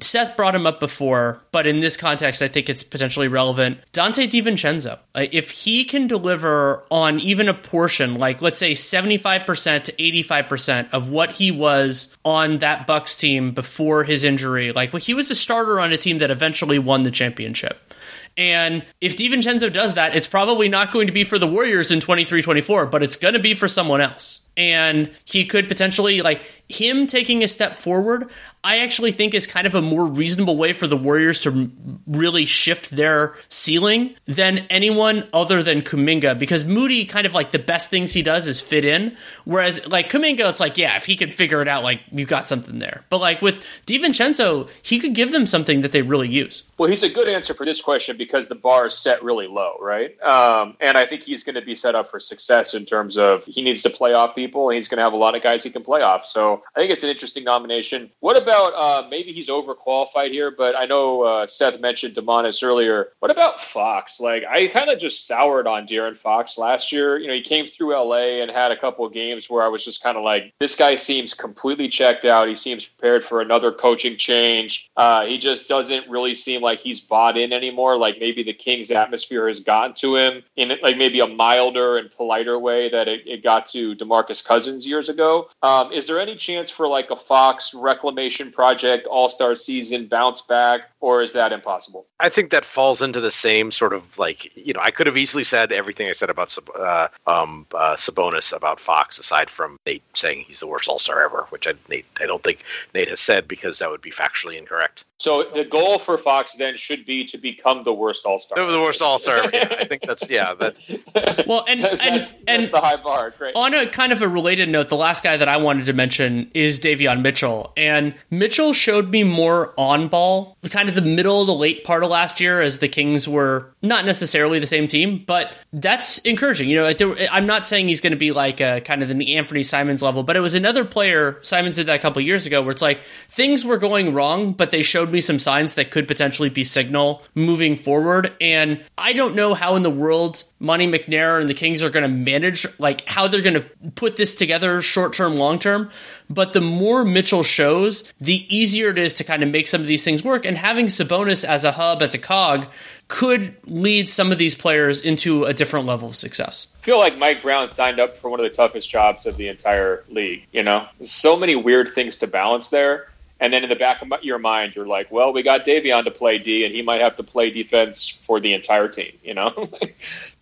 Seth 0.00 0.36
brought 0.36 0.54
him 0.54 0.66
up 0.66 0.78
before, 0.78 1.42
but 1.50 1.66
in 1.66 1.80
this 1.80 1.96
context, 1.96 2.42
I 2.42 2.48
think 2.48 2.68
it's 2.68 2.84
potentially 2.84 3.26
relevant. 3.26 3.78
Donte 3.92 4.30
DiVincenzo, 4.30 4.98
uh, 5.14 5.26
if 5.32 5.50
he 5.50 5.84
can 5.84 6.06
deliver 6.06 6.84
on 6.92 7.18
even 7.18 7.48
a 7.48 7.54
portion, 7.54 8.14
like 8.14 8.40
let's 8.40 8.58
say 8.58 8.72
75% 8.72 9.84
to 9.84 9.92
85% 9.92 10.90
of 10.92 11.10
what 11.10 11.32
he 11.32 11.50
was 11.50 12.16
on 12.24 12.58
that 12.58 12.86
Bucks 12.86 13.16
team 13.16 13.50
before 13.50 14.04
his 14.04 14.22
injury, 14.22 14.70
like 14.70 14.92
well, 14.92 15.02
he 15.02 15.14
was 15.14 15.30
a 15.30 15.34
starter 15.34 15.80
on 15.80 15.92
a 15.92 15.96
team 15.96 16.18
that 16.18 16.30
eventually 16.30 16.78
won 16.78 17.02
the 17.02 17.10
championship. 17.10 17.92
And 18.36 18.84
if 19.00 19.16
DiVincenzo 19.16 19.72
does 19.72 19.94
that, 19.94 20.16
it's 20.16 20.26
probably 20.26 20.68
not 20.68 20.92
going 20.92 21.06
to 21.08 21.12
be 21.12 21.24
for 21.24 21.38
the 21.38 21.46
Warriors 21.46 21.90
in 21.90 22.00
23 22.00 22.42
24, 22.42 22.86
but 22.86 23.02
it's 23.02 23.16
going 23.16 23.34
to 23.34 23.40
be 23.40 23.54
for 23.54 23.66
someone 23.68 24.00
else. 24.00 24.43
And 24.56 25.10
he 25.24 25.44
could 25.44 25.68
potentially, 25.68 26.22
like, 26.22 26.42
him 26.68 27.06
taking 27.06 27.42
a 27.42 27.48
step 27.48 27.78
forward, 27.78 28.30
I 28.62 28.78
actually 28.78 29.12
think 29.12 29.34
is 29.34 29.46
kind 29.46 29.66
of 29.66 29.74
a 29.74 29.82
more 29.82 30.06
reasonable 30.06 30.56
way 30.56 30.72
for 30.72 30.86
the 30.86 30.96
Warriors 30.96 31.38
to 31.40 31.70
really 32.06 32.46
shift 32.46 32.90
their 32.90 33.36
ceiling 33.50 34.14
than 34.24 34.60
anyone 34.70 35.28
other 35.34 35.62
than 35.62 35.82
Kuminga 35.82 36.38
because 36.38 36.64
Moody 36.64 37.04
kind 37.04 37.26
of 37.26 37.34
like 37.34 37.50
the 37.50 37.58
best 37.58 37.90
things 37.90 38.14
he 38.14 38.22
does 38.22 38.48
is 38.48 38.62
fit 38.62 38.86
in. 38.86 39.14
Whereas 39.44 39.86
like 39.86 40.10
Kuminga, 40.10 40.48
it's 40.48 40.60
like, 40.60 40.78
yeah, 40.78 40.96
if 40.96 41.04
he 41.04 41.16
could 41.16 41.34
figure 41.34 41.60
it 41.60 41.68
out, 41.68 41.82
like 41.82 42.00
you've 42.10 42.28
got 42.28 42.48
something 42.48 42.78
there. 42.78 43.04
But 43.10 43.18
like 43.18 43.42
with 43.42 43.62
DiVincenzo, 43.86 44.70
he 44.80 44.98
could 44.98 45.14
give 45.14 45.32
them 45.32 45.46
something 45.46 45.82
that 45.82 45.92
they 45.92 46.00
really 46.00 46.30
use. 46.30 46.62
Well, 46.78 46.88
he's 46.88 47.02
a 47.02 47.10
good 47.10 47.28
answer 47.28 47.52
for 47.52 47.66
this 47.66 47.82
question 47.82 48.16
because 48.16 48.48
the 48.48 48.54
bar 48.54 48.86
is 48.86 48.94
set 48.94 49.22
really 49.22 49.46
low, 49.46 49.76
right? 49.78 50.18
Um, 50.22 50.78
and 50.80 50.96
I 50.96 51.04
think 51.04 51.22
he's 51.22 51.44
going 51.44 51.56
to 51.56 51.62
be 51.62 51.76
set 51.76 51.94
up 51.94 52.10
for 52.10 52.18
success 52.18 52.72
in 52.72 52.86
terms 52.86 53.18
of 53.18 53.44
he 53.44 53.60
needs 53.60 53.82
to 53.82 53.90
play 53.90 54.14
off 54.14 54.34
people 54.44 54.68
and 54.68 54.76
he's 54.76 54.88
going 54.88 54.98
to 54.98 55.02
have 55.02 55.12
a 55.12 55.16
lot 55.16 55.34
of 55.34 55.42
guys 55.42 55.64
he 55.64 55.70
can 55.70 55.82
play 55.82 56.02
off. 56.02 56.26
So 56.26 56.62
I 56.76 56.80
think 56.80 56.90
it's 56.90 57.02
an 57.02 57.10
interesting 57.10 57.44
nomination. 57.44 58.10
What 58.20 58.40
about 58.40 58.72
uh, 58.74 59.08
maybe 59.08 59.32
he's 59.32 59.48
overqualified 59.48 60.32
here? 60.32 60.50
But 60.50 60.78
I 60.78 60.84
know 60.84 61.22
uh, 61.22 61.46
Seth 61.46 61.80
mentioned 61.80 62.14
Domantas 62.14 62.62
earlier. 62.62 63.08
What 63.20 63.30
about 63.30 63.60
Fox? 63.60 64.20
Like 64.20 64.44
I 64.44 64.68
kind 64.68 64.90
of 64.90 64.98
just 64.98 65.26
soured 65.26 65.66
on 65.66 65.86
De'Aaron 65.86 66.16
Fox 66.16 66.58
last 66.58 66.92
year. 66.92 67.18
You 67.18 67.28
know, 67.28 67.34
he 67.34 67.40
came 67.40 67.66
through 67.66 67.94
LA 67.94 68.42
and 68.42 68.50
had 68.50 68.72
a 68.72 68.76
couple 68.76 69.04
of 69.06 69.12
games 69.12 69.48
where 69.48 69.62
I 69.62 69.68
was 69.68 69.84
just 69.84 70.02
kind 70.02 70.16
of 70.16 70.24
like, 70.24 70.52
this 70.60 70.74
guy 70.74 70.94
seems 70.96 71.34
completely 71.34 71.88
checked 71.88 72.24
out. 72.24 72.48
He 72.48 72.54
seems 72.54 72.86
prepared 72.86 73.24
for 73.24 73.40
another 73.40 73.72
coaching 73.72 74.16
change. 74.16 74.90
Uh, 74.96 75.24
he 75.24 75.38
just 75.38 75.68
doesn't 75.68 76.08
really 76.08 76.34
seem 76.34 76.60
like 76.62 76.80
he's 76.80 77.00
bought 77.00 77.36
in 77.36 77.52
anymore. 77.52 77.96
Like 77.96 78.18
maybe 78.18 78.42
the 78.42 78.52
Kings 78.52 78.90
atmosphere 78.90 79.48
has 79.48 79.60
gotten 79.60 79.94
to 79.96 80.16
him 80.16 80.42
in 80.56 80.72
like 80.82 80.96
maybe 80.96 81.20
a 81.20 81.26
milder 81.26 81.98
and 81.98 82.10
politer 82.10 82.58
way 82.58 82.88
that 82.88 83.08
it, 83.08 83.22
it 83.26 83.42
got 83.42 83.66
to 83.66 83.94
Demarcus 83.94 84.33
Cousins 84.42 84.86
years 84.86 85.08
ago. 85.08 85.48
Um, 85.62 85.92
is 85.92 86.06
there 86.06 86.20
any 86.20 86.36
chance 86.36 86.70
for 86.70 86.88
like 86.88 87.10
a 87.10 87.16
Fox 87.16 87.74
reclamation 87.74 88.52
project, 88.52 89.06
All 89.06 89.28
Star 89.28 89.54
season, 89.54 90.06
bounce 90.06 90.42
back, 90.42 90.90
or 91.00 91.22
is 91.22 91.32
that 91.32 91.52
impossible? 91.52 92.06
I 92.20 92.28
think 92.28 92.50
that 92.50 92.64
falls 92.64 93.02
into 93.02 93.20
the 93.20 93.30
same 93.30 93.70
sort 93.70 93.92
of 93.92 94.18
like 94.18 94.54
you 94.56 94.72
know 94.72 94.80
I 94.80 94.90
could 94.90 95.06
have 95.06 95.16
easily 95.16 95.44
said 95.44 95.72
everything 95.72 96.08
I 96.08 96.12
said 96.12 96.30
about 96.30 96.56
uh, 96.78 97.08
um, 97.26 97.66
uh, 97.74 97.96
Sabonis 97.96 98.54
about 98.54 98.80
Fox, 98.80 99.18
aside 99.18 99.50
from 99.50 99.78
Nate 99.86 100.02
saying 100.14 100.44
he's 100.46 100.60
the 100.60 100.66
worst 100.66 100.88
All 100.88 100.98
Star 100.98 101.24
ever, 101.24 101.46
which 101.50 101.66
I 101.66 101.74
Nate 101.88 102.06
I 102.20 102.26
don't 102.26 102.42
think 102.42 102.64
Nate 102.94 103.08
has 103.08 103.20
said 103.20 103.48
because 103.48 103.78
that 103.78 103.90
would 103.90 104.02
be 104.02 104.10
factually 104.10 104.56
incorrect. 104.56 105.04
So 105.18 105.44
the 105.54 105.64
goal 105.64 105.98
for 105.98 106.18
Fox 106.18 106.54
then 106.54 106.76
should 106.76 107.06
be 107.06 107.24
to 107.26 107.38
become 107.38 107.84
the 107.84 107.92
worst 107.92 108.26
All 108.26 108.38
Star. 108.38 108.70
The 108.70 108.80
worst 108.80 109.00
All 109.00 109.18
Star. 109.18 109.48
yeah, 109.52 109.74
I 109.78 109.84
think 109.86 110.02
that's 110.06 110.28
yeah. 110.28 110.54
That. 110.54 111.44
Well, 111.46 111.64
and 111.68 111.82
that's, 111.84 112.00
and 112.00 112.16
that's, 112.16 112.34
and 112.46 112.62
that's 112.62 112.72
the 112.72 112.80
high 112.80 112.96
bar. 112.96 113.30
Great. 113.36 113.54
On 113.54 113.72
a 113.74 113.86
kind 113.86 114.12
of 114.12 114.22
a 114.22 114.23
related 114.28 114.68
note, 114.68 114.88
the 114.88 114.96
last 114.96 115.22
guy 115.22 115.36
that 115.36 115.48
I 115.48 115.56
wanted 115.56 115.86
to 115.86 115.92
mention 115.92 116.50
is 116.54 116.80
Davion 116.80 117.22
Mitchell. 117.22 117.72
And 117.76 118.14
Mitchell 118.30 118.72
showed 118.72 119.10
me 119.10 119.24
more 119.24 119.72
on 119.78 120.08
ball, 120.08 120.56
kind 120.70 120.88
of 120.88 120.94
the 120.94 121.02
middle, 121.02 121.42
of 121.42 121.46
the 121.46 121.54
late 121.54 121.84
part 121.84 122.02
of 122.02 122.10
last 122.10 122.40
year 122.40 122.60
as 122.60 122.78
the 122.78 122.88
Kings 122.88 123.28
were 123.28 123.73
not 123.84 124.04
necessarily 124.04 124.58
the 124.58 124.66
same 124.66 124.88
team, 124.88 125.22
but 125.26 125.52
that's 125.72 126.18
encouraging. 126.18 126.68
You 126.68 126.76
know, 126.76 127.14
I'm 127.30 127.46
not 127.46 127.66
saying 127.66 127.88
he's 127.88 128.00
going 128.00 128.12
to 128.12 128.18
be 128.18 128.32
like 128.32 128.60
a, 128.60 128.80
kind 128.80 129.02
of 129.02 129.08
the 129.08 129.36
Anthony 129.36 129.62
Simons 129.62 130.02
level, 130.02 130.22
but 130.22 130.36
it 130.36 130.40
was 130.40 130.54
another 130.54 130.84
player, 130.84 131.38
Simons 131.42 131.76
did 131.76 131.86
that 131.86 131.96
a 131.96 131.98
couple 131.98 132.22
years 132.22 132.46
ago, 132.46 132.62
where 132.62 132.72
it's 132.72 132.82
like 132.82 133.00
things 133.28 133.64
were 133.64 133.76
going 133.76 134.14
wrong, 134.14 134.52
but 134.52 134.70
they 134.70 134.82
showed 134.82 135.10
me 135.10 135.20
some 135.20 135.38
signs 135.38 135.74
that 135.74 135.90
could 135.90 136.08
potentially 136.08 136.48
be 136.48 136.64
signal 136.64 137.22
moving 137.34 137.76
forward. 137.76 138.32
And 138.40 138.82
I 138.96 139.12
don't 139.12 139.34
know 139.34 139.54
how 139.54 139.76
in 139.76 139.82
the 139.82 139.90
world 139.90 140.44
Monte 140.58 140.86
McNair 140.86 141.38
and 141.40 141.48
the 141.48 141.54
Kings 141.54 141.82
are 141.82 141.90
going 141.90 142.04
to 142.04 142.08
manage, 142.08 142.66
like 142.78 143.06
how 143.06 143.28
they're 143.28 143.42
going 143.42 143.54
to 143.54 143.68
put 143.94 144.16
this 144.16 144.34
together 144.34 144.80
short 144.80 145.12
term, 145.12 145.36
long 145.36 145.58
term. 145.58 145.90
But 146.30 146.54
the 146.54 146.62
more 146.62 147.04
Mitchell 147.04 147.42
shows, 147.42 148.04
the 148.18 148.46
easier 148.54 148.88
it 148.88 148.98
is 148.98 149.12
to 149.14 149.24
kind 149.24 149.42
of 149.42 149.50
make 149.50 149.66
some 149.66 149.82
of 149.82 149.86
these 149.86 150.02
things 150.02 150.24
work. 150.24 150.46
And 150.46 150.56
having 150.56 150.86
Sabonis 150.86 151.44
as 151.44 151.64
a 151.64 151.72
hub, 151.72 152.00
as 152.00 152.14
a 152.14 152.18
cog, 152.18 152.66
could 153.08 153.54
lead 153.66 154.10
some 154.10 154.32
of 154.32 154.38
these 154.38 154.54
players 154.54 155.00
into 155.00 155.44
a 155.44 155.52
different 155.52 155.86
level 155.86 156.08
of 156.08 156.16
success. 156.16 156.68
I 156.80 156.84
feel 156.84 156.98
like 156.98 157.18
Mike 157.18 157.42
Brown 157.42 157.68
signed 157.68 158.00
up 158.00 158.16
for 158.16 158.30
one 158.30 158.40
of 158.40 158.44
the 158.44 158.54
toughest 158.54 158.90
jobs 158.90 159.26
of 159.26 159.36
the 159.36 159.48
entire 159.48 160.04
league. 160.08 160.46
You 160.52 160.62
know, 160.62 160.86
There's 160.98 161.12
so 161.12 161.36
many 161.36 161.54
weird 161.56 161.92
things 161.94 162.18
to 162.18 162.26
balance 162.26 162.70
there. 162.70 163.08
And 163.40 163.52
then 163.52 163.64
in 163.64 163.68
the 163.68 163.76
back 163.76 164.00
of 164.00 164.10
your 164.22 164.38
mind, 164.38 164.74
you're 164.76 164.86
like, 164.86 165.10
well, 165.10 165.32
we 165.32 165.42
got 165.42 165.64
Davion 165.64 166.04
to 166.04 166.10
play 166.10 166.38
D, 166.38 166.64
and 166.64 166.74
he 166.74 166.82
might 166.82 167.00
have 167.00 167.16
to 167.16 167.22
play 167.22 167.50
defense 167.50 168.08
for 168.08 168.38
the 168.38 168.54
entire 168.54 168.88
team. 168.88 169.12
You 169.24 169.34
know. 169.34 169.68
I 169.82 169.92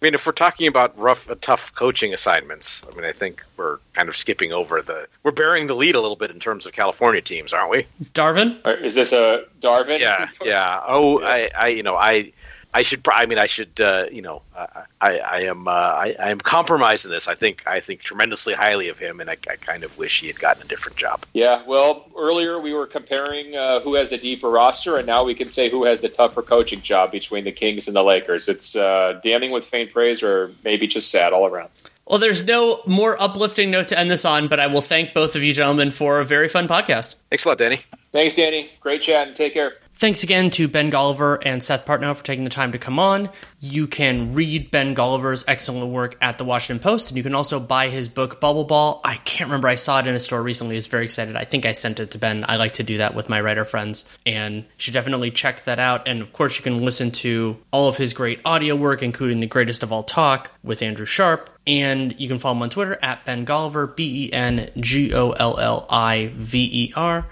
mean, 0.03 0.15
if 0.15 0.27
we're 0.27 0.33
talking 0.33 0.67
about 0.67 0.97
rough, 0.99 1.29
uh, 1.29 1.35
tough 1.41 1.75
coaching 1.75 2.13
assignments, 2.13 2.85
I 2.91 2.95
mean, 2.95 3.05
I 3.05 3.13
think 3.13 3.43
we're 3.57 3.79
kind 3.95 4.09
of 4.09 4.17
skipping 4.17 4.53
over 4.53 4.83
the. 4.83 5.09
We're 5.23 5.33
bearing 5.33 5.69
the 5.69 5.75
lead 5.75 5.95
a 5.95 6.01
little 6.01 6.17
bit 6.17 6.31
in 6.31 6.39
terms 6.39 6.67
of 6.67 6.73
California 6.73 7.23
teams, 7.23 7.53
aren't 7.53 7.71
we? 7.71 7.87
Darvin, 8.15 8.65
is 8.83 8.95
this 8.95 9.13
a 9.13 9.47
Darvin? 9.61 9.99
Yeah, 9.99 10.29
yeah. 10.45 10.81
Oh, 10.87 11.21
I, 11.23 11.51
I, 11.57 11.69
you 11.69 11.83
know, 11.83 11.97
I. 11.97 12.33
I 12.75 12.83
should. 12.83 13.07
I 13.13 13.27
mean, 13.27 13.39
I 13.39 13.47
should. 13.47 13.81
Uh, 13.81 14.07
you 14.11 14.23
know, 14.23 14.43
I, 15.01 15.19
I 15.19 15.41
am. 15.43 15.69
Uh, 15.69 15.71
I, 15.71 16.17
I 16.19 16.31
am 16.31 16.39
compromised 16.39 17.05
in 17.05 17.11
this. 17.11 17.29
I 17.29 17.35
think. 17.35 17.63
I 17.67 17.81
think 17.81 18.01
tremendously 18.01 18.55
highly 18.55 18.89
of 18.89 18.99
him, 18.99 19.21
and 19.21 19.29
I, 19.29 19.37
I 19.49 19.57
kind 19.57 19.85
of 19.85 19.97
wish 19.99 20.21
he 20.21 20.27
had 20.27 20.39
gotten 20.39 20.63
a 20.63 20.67
different 20.67 20.97
job. 20.97 21.25
Yeah. 21.35 21.63
Well, 21.67 22.09
earlier 22.17 22.59
we 22.59 22.73
were 22.73 22.87
comparing 22.87 23.55
uh, 23.55 23.81
who 23.81 23.95
has 23.95 24.09
the 24.09 24.19
deeper 24.19 24.49
roster, 24.49 24.97
and 24.97 25.07
now 25.07 25.23
we 25.23 25.35
can 25.35 25.51
say 25.51 25.69
who 25.69 25.85
has 25.85 26.01
the 26.01 26.09
tougher 26.09 26.43
coaching 26.43 26.81
job 26.81 27.13
between 27.13 27.45
the 27.45 27.53
Kings 27.53 27.89
and 27.89 27.95
the 27.95 28.03
Lakers. 28.03 28.49
It's 28.49 28.75
uh, 28.75 29.21
damning 29.23 29.51
with 29.51 29.67
faint 29.67 29.93
praise, 29.93 30.23
or 30.23 30.53
maybe 30.65 30.87
just 30.87 31.11
sad 31.11 31.33
all 31.33 31.47
around. 31.47 31.69
Well, 32.07 32.19
there's 32.19 32.45
no 32.45 32.83
more 32.87 33.21
uplifting 33.21 33.71
note 33.71 33.89
to 33.89 33.99
end 33.99 34.11
this 34.11 34.25
on, 34.25 34.49
but 34.49 34.59
I 34.59 34.67
will 34.67 34.83
thank 34.83 35.15
both 35.15 35.37
of 35.37 35.43
you 35.43 35.53
gentlemen 35.53 35.91
for 35.91 36.21
a 36.21 36.25
very 36.25 36.49
fun 36.49 36.69
podcast. 36.69 37.15
Thanks 37.31 37.45
a 37.45 37.49
lot, 37.49 37.59
Danny. 37.59 37.83
Thanks, 38.13 38.35
Danny. 38.35 38.71
Great 38.81 39.03
chat 39.03 39.29
and 39.29 39.37
take 39.37 39.55
care. 39.55 39.75
Thanks 39.95 40.25
again 40.25 40.51
to 40.53 40.67
Ben 40.67 40.91
Golliver 40.91 41.41
and 41.45 41.63
Seth 41.63 41.87
Partnow 41.87 42.17
for 42.17 42.25
taking 42.25 42.43
the 42.43 42.51
time 42.51 42.73
to 42.73 42.79
come 42.79 42.99
on. 42.99 43.31
You 43.61 43.87
can 43.87 44.35
read 44.35 44.73
Ben 44.73 44.97
Golliver's 44.97 45.45
excellent 45.47 45.93
work 45.93 46.17
at 46.21 46.39
the 46.39 46.45
Washington 46.45 46.83
Post, 46.83 47.11
and 47.11 47.17
you 47.17 47.23
can 47.23 47.37
also 47.37 47.61
buy 47.61 47.89
his 47.89 48.09
book 48.09 48.41
Bubble 48.41 48.65
Ball. 48.65 49.01
I 49.05 49.19
can't 49.19 49.49
remember. 49.49 49.69
I 49.69 49.77
saw 49.77 50.01
it 50.01 50.09
in 50.09 50.15
a 50.17 50.19
store 50.19 50.43
recently. 50.43 50.75
I 50.75 50.79
was 50.79 50.89
very 50.89 51.05
excited. 51.05 51.37
I 51.37 51.45
think 51.45 51.67
I 51.67 51.73
sent 51.73 52.01
it 52.01 52.11
to 52.13 52.19
Ben. 52.19 52.45
I 52.49 52.57
like 52.57 52.73
to 52.73 52.83
do 52.83 52.99
that 52.99 53.15
with 53.15 53.29
my 53.29 53.41
writer 53.41 53.65
friends, 53.65 54.05
and 54.27 54.57
you 54.57 54.65
should 54.77 54.95
definitely 54.95 55.31
check 55.31 55.63
that 55.67 55.79
out. 55.79 56.09
And 56.09 56.21
of 56.21 56.33
course, 56.33 56.57
you 56.57 56.65
can 56.65 56.85
listen 56.85 57.13
to 57.13 57.57
all 57.71 57.87
of 57.87 57.97
his 57.97 58.13
great 58.13 58.41
audio 58.45 58.75
work, 58.75 59.05
including 59.05 59.39
the 59.39 59.47
Greatest 59.47 59.85
of 59.85 59.93
All 59.93 60.03
Talk 60.03 60.51
with 60.65 60.83
Andrew 60.83 61.07
Sharp. 61.07 61.49
And 61.65 62.19
you 62.19 62.27
can 62.27 62.41
follow 62.41 62.57
him 62.57 62.63
on 62.63 62.71
Twitter 62.71 62.99
at 63.03 63.25
Ben 63.25 63.47
Golliver, 63.47 63.95
B 63.95 64.27
E 64.27 64.33
N 64.33 64.69
G 64.81 65.15
O 65.15 65.31
L 65.31 65.61
L 65.61 65.87
I 65.89 66.33
V 66.35 66.69
E 66.73 66.93
R. 66.97 67.25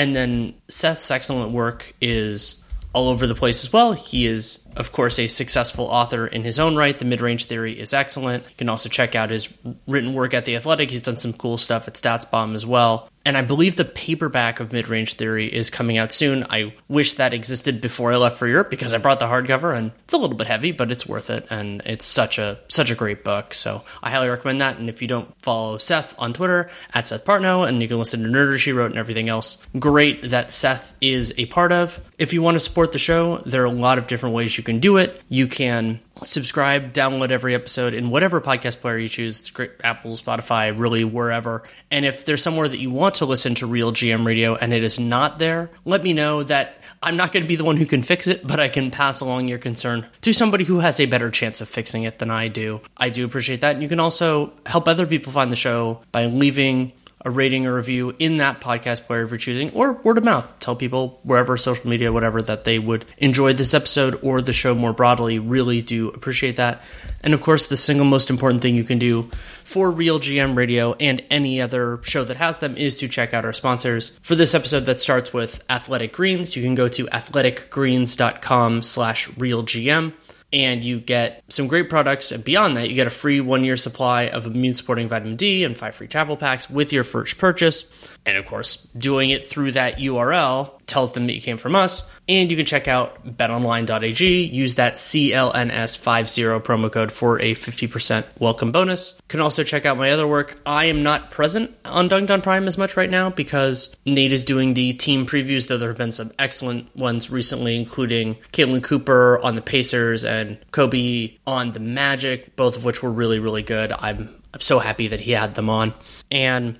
And 0.00 0.16
then 0.16 0.54
Seth's 0.68 1.10
excellent 1.10 1.52
work 1.52 1.92
is 2.00 2.64
all 2.94 3.10
over 3.10 3.26
the 3.26 3.34
place 3.34 3.62
as 3.62 3.70
well. 3.70 3.92
He 3.92 4.26
is, 4.26 4.66
of 4.76 4.92
course, 4.92 5.18
a 5.18 5.26
successful 5.26 5.86
author 5.86 6.26
in 6.26 6.44
his 6.44 6.58
own 6.58 6.76
right. 6.76 6.98
The 6.98 7.04
mid 7.04 7.20
range 7.20 7.46
theory 7.46 7.78
is 7.78 7.92
excellent. 7.92 8.44
You 8.44 8.56
can 8.56 8.68
also 8.68 8.88
check 8.88 9.14
out 9.14 9.30
his 9.30 9.48
written 9.86 10.14
work 10.14 10.34
at 10.34 10.44
The 10.44 10.56
Athletic. 10.56 10.90
He's 10.90 11.02
done 11.02 11.18
some 11.18 11.32
cool 11.32 11.58
stuff 11.58 11.88
at 11.88 11.94
StatsBomb 11.94 12.54
as 12.54 12.64
well. 12.64 13.10
And 13.26 13.36
I 13.36 13.42
believe 13.42 13.76
the 13.76 13.84
paperback 13.84 14.60
of 14.60 14.72
Mid 14.72 14.88
Range 14.88 15.12
Theory 15.12 15.46
is 15.46 15.68
coming 15.68 15.98
out 15.98 16.10
soon. 16.10 16.46
I 16.48 16.74
wish 16.88 17.14
that 17.14 17.34
existed 17.34 17.80
before 17.80 18.12
I 18.12 18.16
left 18.16 18.38
for 18.38 18.48
Europe 18.48 18.70
because 18.70 18.94
I 18.94 18.98
brought 18.98 19.20
the 19.20 19.26
hardcover 19.26 19.76
and 19.76 19.92
it's 20.04 20.14
a 20.14 20.18
little 20.18 20.36
bit 20.36 20.46
heavy, 20.46 20.72
but 20.72 20.90
it's 20.90 21.06
worth 21.06 21.28
it. 21.28 21.46
And 21.50 21.82
it's 21.84 22.06
such 22.06 22.38
a 22.38 22.58
such 22.68 22.90
a 22.90 22.94
great 22.94 23.22
book. 23.22 23.52
So 23.52 23.82
I 24.02 24.10
highly 24.10 24.28
recommend 24.28 24.62
that. 24.62 24.78
And 24.78 24.88
if 24.88 25.02
you 25.02 25.08
don't 25.08 25.28
follow 25.42 25.76
Seth 25.76 26.14
on 26.16 26.32
Twitter 26.32 26.70
at 26.94 27.08
Seth 27.08 27.26
Partnow, 27.26 27.68
and 27.68 27.82
you 27.82 27.88
can 27.88 27.98
listen 27.98 28.22
to 28.22 28.28
Nerder 28.28 28.58
She 28.58 28.72
Wrote 28.72 28.90
and 28.90 28.98
everything 28.98 29.28
else, 29.28 29.58
great 29.78 30.30
that 30.30 30.50
Seth 30.50 30.94
is 31.02 31.34
a 31.36 31.44
part 31.46 31.72
of. 31.72 32.00
If 32.18 32.32
you 32.32 32.40
want 32.40 32.54
to 32.54 32.60
support 32.60 32.92
the 32.92 32.98
show, 32.98 33.38
there 33.44 33.62
are 33.62 33.66
a 33.66 33.70
lot 33.70 33.98
of 33.98 34.06
different 34.06 34.34
ways 34.34 34.56
you 34.56 34.59
can 34.62 34.80
do 34.80 34.96
it. 34.96 35.20
You 35.28 35.46
can 35.46 36.00
subscribe, 36.22 36.92
download 36.92 37.30
every 37.30 37.54
episode 37.54 37.94
in 37.94 38.10
whatever 38.10 38.40
podcast 38.40 38.80
player 38.80 38.98
you 38.98 39.08
choose 39.08 39.52
Apple, 39.82 40.12
Spotify, 40.12 40.76
really 40.76 41.04
wherever. 41.04 41.62
And 41.90 42.04
if 42.04 42.24
there's 42.24 42.42
somewhere 42.42 42.68
that 42.68 42.78
you 42.78 42.90
want 42.90 43.16
to 43.16 43.24
listen 43.24 43.54
to 43.56 43.66
RealGM 43.66 44.26
Radio 44.26 44.54
and 44.54 44.72
it 44.72 44.84
is 44.84 44.98
not 44.98 45.38
there, 45.38 45.70
let 45.84 46.02
me 46.02 46.12
know 46.12 46.42
that 46.44 46.76
I'm 47.02 47.16
not 47.16 47.32
going 47.32 47.44
to 47.44 47.48
be 47.48 47.56
the 47.56 47.64
one 47.64 47.76
who 47.76 47.86
can 47.86 48.02
fix 48.02 48.26
it, 48.26 48.46
but 48.46 48.60
I 48.60 48.68
can 48.68 48.90
pass 48.90 49.20
along 49.20 49.48
your 49.48 49.58
concern 49.58 50.06
to 50.20 50.32
somebody 50.32 50.64
who 50.64 50.80
has 50.80 51.00
a 51.00 51.06
better 51.06 51.30
chance 51.30 51.60
of 51.60 51.68
fixing 51.68 52.02
it 52.02 52.18
than 52.18 52.30
I 52.30 52.48
do. 52.48 52.80
I 52.96 53.08
do 53.08 53.24
appreciate 53.24 53.62
that. 53.62 53.74
And 53.74 53.82
you 53.82 53.88
can 53.88 54.00
also 54.00 54.52
help 54.66 54.86
other 54.86 55.06
people 55.06 55.32
find 55.32 55.50
the 55.50 55.56
show 55.56 56.02
by 56.12 56.26
leaving 56.26 56.92
a 57.22 57.30
rating 57.30 57.66
or 57.66 57.74
review 57.74 58.14
in 58.18 58.38
that 58.38 58.60
podcast 58.60 59.04
player 59.04 59.22
if 59.22 59.30
you're 59.30 59.38
choosing, 59.38 59.70
or 59.72 59.92
word 59.92 60.18
of 60.18 60.24
mouth. 60.24 60.48
Tell 60.60 60.74
people 60.74 61.20
wherever, 61.22 61.56
social 61.56 61.88
media, 61.88 62.12
whatever, 62.12 62.40
that 62.42 62.64
they 62.64 62.78
would 62.78 63.04
enjoy 63.18 63.52
this 63.52 63.74
episode 63.74 64.18
or 64.22 64.40
the 64.40 64.52
show 64.52 64.74
more 64.74 64.92
broadly. 64.92 65.38
Really 65.38 65.82
do 65.82 66.08
appreciate 66.08 66.56
that. 66.56 66.82
And 67.22 67.34
of 67.34 67.42
course, 67.42 67.66
the 67.66 67.76
single 67.76 68.06
most 68.06 68.30
important 68.30 68.62
thing 68.62 68.74
you 68.74 68.84
can 68.84 68.98
do 68.98 69.30
for 69.64 69.92
RealGM 69.92 70.56
Radio 70.56 70.94
and 70.94 71.22
any 71.30 71.60
other 71.60 72.00
show 72.02 72.24
that 72.24 72.38
has 72.38 72.58
them 72.58 72.76
is 72.76 72.96
to 72.96 73.08
check 73.08 73.34
out 73.34 73.44
our 73.44 73.52
sponsors. 73.52 74.18
For 74.22 74.34
this 74.34 74.54
episode 74.54 74.86
that 74.86 75.00
starts 75.00 75.32
with 75.32 75.62
Athletic 75.68 76.12
Greens, 76.12 76.56
you 76.56 76.62
can 76.62 76.74
go 76.74 76.88
to 76.88 77.06
athleticgreens.com 77.06 78.82
slash 78.82 79.28
realgm 79.30 80.14
and 80.52 80.82
you 80.82 81.00
get 81.00 81.42
some 81.48 81.68
great 81.68 81.88
products. 81.88 82.32
And 82.32 82.42
beyond 82.42 82.76
that, 82.76 82.88
you 82.88 82.94
get 82.94 83.06
a 83.06 83.10
free 83.10 83.40
one 83.40 83.64
year 83.64 83.76
supply 83.76 84.28
of 84.28 84.46
immune 84.46 84.74
supporting 84.74 85.08
vitamin 85.08 85.36
D 85.36 85.64
and 85.64 85.76
five 85.76 85.94
free 85.94 86.08
travel 86.08 86.36
packs 86.36 86.68
with 86.68 86.92
your 86.92 87.04
first 87.04 87.38
purchase. 87.38 87.90
And 88.26 88.36
of 88.36 88.46
course, 88.46 88.76
doing 88.96 89.30
it 89.30 89.46
through 89.46 89.72
that 89.72 89.98
URL 89.98 90.72
tells 90.86 91.12
them 91.12 91.26
that 91.26 91.34
you 91.34 91.40
came 91.40 91.56
from 91.56 91.74
us. 91.74 92.10
And 92.28 92.50
you 92.50 92.56
can 92.56 92.66
check 92.66 92.86
out 92.86 93.36
betonline.ag, 93.36 94.42
use 94.42 94.74
that 94.74 94.94
CLNS50 94.94 96.62
promo 96.62 96.92
code 96.92 97.12
for 97.12 97.40
a 97.40 97.54
50% 97.54 98.24
welcome 98.38 98.72
bonus. 98.72 99.14
You 99.16 99.28
can 99.28 99.40
also 99.40 99.64
check 99.64 99.86
out 99.86 99.96
my 99.96 100.10
other 100.10 100.26
work. 100.26 100.60
I 100.66 100.86
am 100.86 101.02
not 101.02 101.30
present 101.30 101.74
on 101.84 102.08
Dunked 102.08 102.30
on 102.30 102.42
Prime 102.42 102.66
as 102.66 102.76
much 102.76 102.96
right 102.96 103.10
now 103.10 103.30
because 103.30 103.94
Nate 104.04 104.32
is 104.32 104.44
doing 104.44 104.74
the 104.74 104.92
team 104.92 105.26
previews, 105.26 105.68
though 105.68 105.78
there 105.78 105.88
have 105.88 105.98
been 105.98 106.12
some 106.12 106.32
excellent 106.38 106.94
ones 106.94 107.30
recently, 107.30 107.76
including 107.76 108.34
Caitlin 108.52 108.82
Cooper 108.82 109.40
on 109.42 109.54
the 109.54 109.62
Pacers 109.62 110.24
and 110.24 110.58
Kobe 110.72 111.36
on 111.46 111.72
the 111.72 111.80
Magic, 111.80 112.54
both 112.56 112.76
of 112.76 112.84
which 112.84 113.02
were 113.02 113.10
really, 113.10 113.38
really 113.38 113.62
good. 113.62 113.92
I'm 113.92 114.40
I'm 114.52 114.60
so 114.60 114.78
happy 114.80 115.08
that 115.08 115.20
he 115.20 115.32
had 115.32 115.54
them 115.54 115.70
on. 115.70 115.94
And 116.30 116.78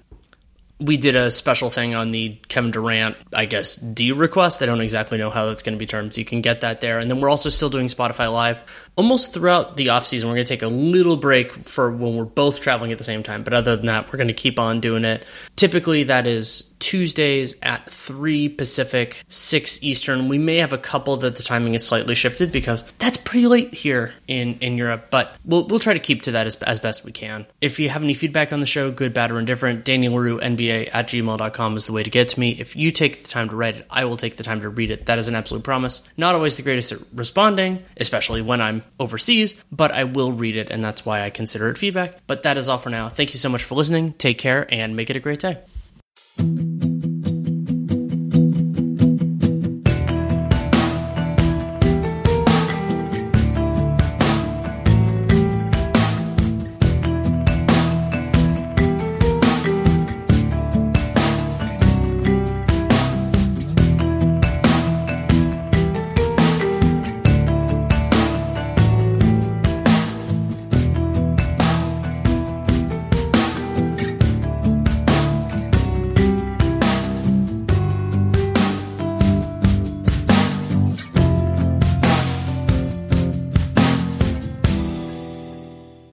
we 0.81 0.97
did 0.97 1.15
a 1.15 1.31
special 1.31 1.69
thing 1.69 1.94
on 1.94 2.11
the 2.11 2.39
Kevin 2.48 2.70
Durant, 2.70 3.16
I 3.35 3.44
guess, 3.44 3.77
D 3.77 4.12
request. 4.12 4.62
I 4.62 4.66
don't 4.66 4.81
exactly 4.81 5.19
know 5.19 5.28
how 5.28 5.47
that's 5.47 5.62
going 5.62 5.74
to 5.74 5.78
be 5.78 5.86
termed. 5.86 6.16
You 6.16 6.24
can 6.24 6.40
get 6.40 6.62
that 6.62 6.81
there. 6.81 6.98
And 6.98 7.11
then 7.11 7.20
we're 7.20 7.28
also 7.28 7.51
still 7.51 7.69
doing 7.69 7.89
Spotify 7.89 8.32
Live 8.32 8.62
almost 8.97 9.33
throughout 9.33 9.77
the 9.77 9.91
off 9.91 10.07
season. 10.07 10.29
We're 10.29 10.37
going 10.37 10.47
to 10.47 10.49
take 10.49 10.62
a 10.62 10.69
little 10.69 11.17
break 11.17 11.53
for 11.53 11.91
when 11.91 12.17
we're 12.17 12.25
both 12.25 12.61
traveling 12.61 12.93
at 12.93 12.99
the 12.99 13.05
same 13.05 13.23
time. 13.23 13.43
But 13.43 13.55
other 13.55 13.77
than 13.77 13.87
that, 13.87 14.12
we're 14.12 14.19
going 14.19 14.29
to 14.29 14.35
keep 14.35 14.59
on 14.59 14.81
doing 14.81 15.05
it. 15.05 15.25
Typically, 15.57 16.05
that 16.05 16.27
is 16.27 16.73
Tuesdays 16.81 17.55
at 17.62 17.91
3 17.93 18.49
Pacific, 18.49 19.23
6 19.29 19.83
Eastern. 19.83 20.29
We 20.29 20.39
may 20.39 20.57
have 20.57 20.73
a 20.73 20.79
couple 20.79 21.17
that 21.19 21.37
the 21.37 21.43
timing 21.43 21.75
is 21.75 21.87
slightly 21.87 22.15
shifted 22.15 22.51
because 22.51 22.91
that's 22.99 23.17
pretty 23.17 23.47
late 23.47 23.75
here 23.75 24.15
in, 24.27 24.59
in 24.59 24.77
Europe. 24.77 25.07
But 25.11 25.37
we'll, 25.45 25.67
we'll 25.67 25.79
try 25.79 25.93
to 25.93 26.01
keep 26.01 26.23
to 26.23 26.33
that 26.33 26.47
as, 26.47 26.57
as 26.57 26.81
best 26.81 27.05
we 27.05 27.12
can. 27.12 27.47
If 27.61 27.79
you 27.79 27.89
have 27.91 28.03
any 28.03 28.15
feedback 28.15 28.53
on 28.53 28.61
the 28.61 28.67
show, 28.67 28.91
good, 28.91 29.15
bad, 29.15 29.31
or 29.31 29.39
indifferent, 29.39 29.85
Daniel 29.85 30.15
Leroux, 30.15 30.39
NBA 30.39 30.91
at 30.93 31.09
gmail.com 31.09 31.77
is 31.77 31.87
the 31.87 31.93
way 31.93 32.03
to 32.03 32.11
get 32.11 32.29
to 32.29 32.41
me. 32.41 32.53
If 32.59 32.77
you 32.77 32.91
take 32.91 33.23
the 33.23 33.29
time 33.29 33.49
to 33.51 33.57
write 33.57 33.77
it, 33.77 33.87
I 33.91 34.05
will 34.07 34.17
take 34.17 34.37
the 34.37 34.43
time 34.43 34.62
to 34.62 34.69
read 34.69 34.91
it. 34.91 35.07
That 35.07 35.19
is 35.19 35.29
an 35.29 35.35
absolute 35.35 35.62
promise. 35.62 36.03
Not 36.17 36.35
always 36.35 36.57
the 36.57 36.62
greatest 36.62 36.93
at 36.93 36.99
responding, 37.15 37.85
especially 37.97 38.43
when 38.43 38.61
Overseas, 38.98 39.55
but 39.70 39.90
I 39.90 40.05
will 40.05 40.32
read 40.32 40.57
it, 40.57 40.70
and 40.70 40.85
that's 40.85 41.05
why 41.05 41.23
I 41.23 41.31
consider 41.31 41.69
it 41.69 41.78
feedback. 41.78 42.19
But 42.27 42.43
that 42.44 42.57
is 42.57 42.69
all 42.69 42.78
for 42.78 42.90
now. 42.90 43.09
Thank 43.09 43.32
you 43.32 43.39
so 43.39 43.48
much 43.48 43.65
for 43.65 43.74
listening. 43.74 44.12
Take 44.15 44.39
care 44.39 44.66
and 44.73 44.97
make 44.97 45.11
it 45.11 45.16
a 45.16 45.20
great 45.20 45.40
day. 45.40 45.59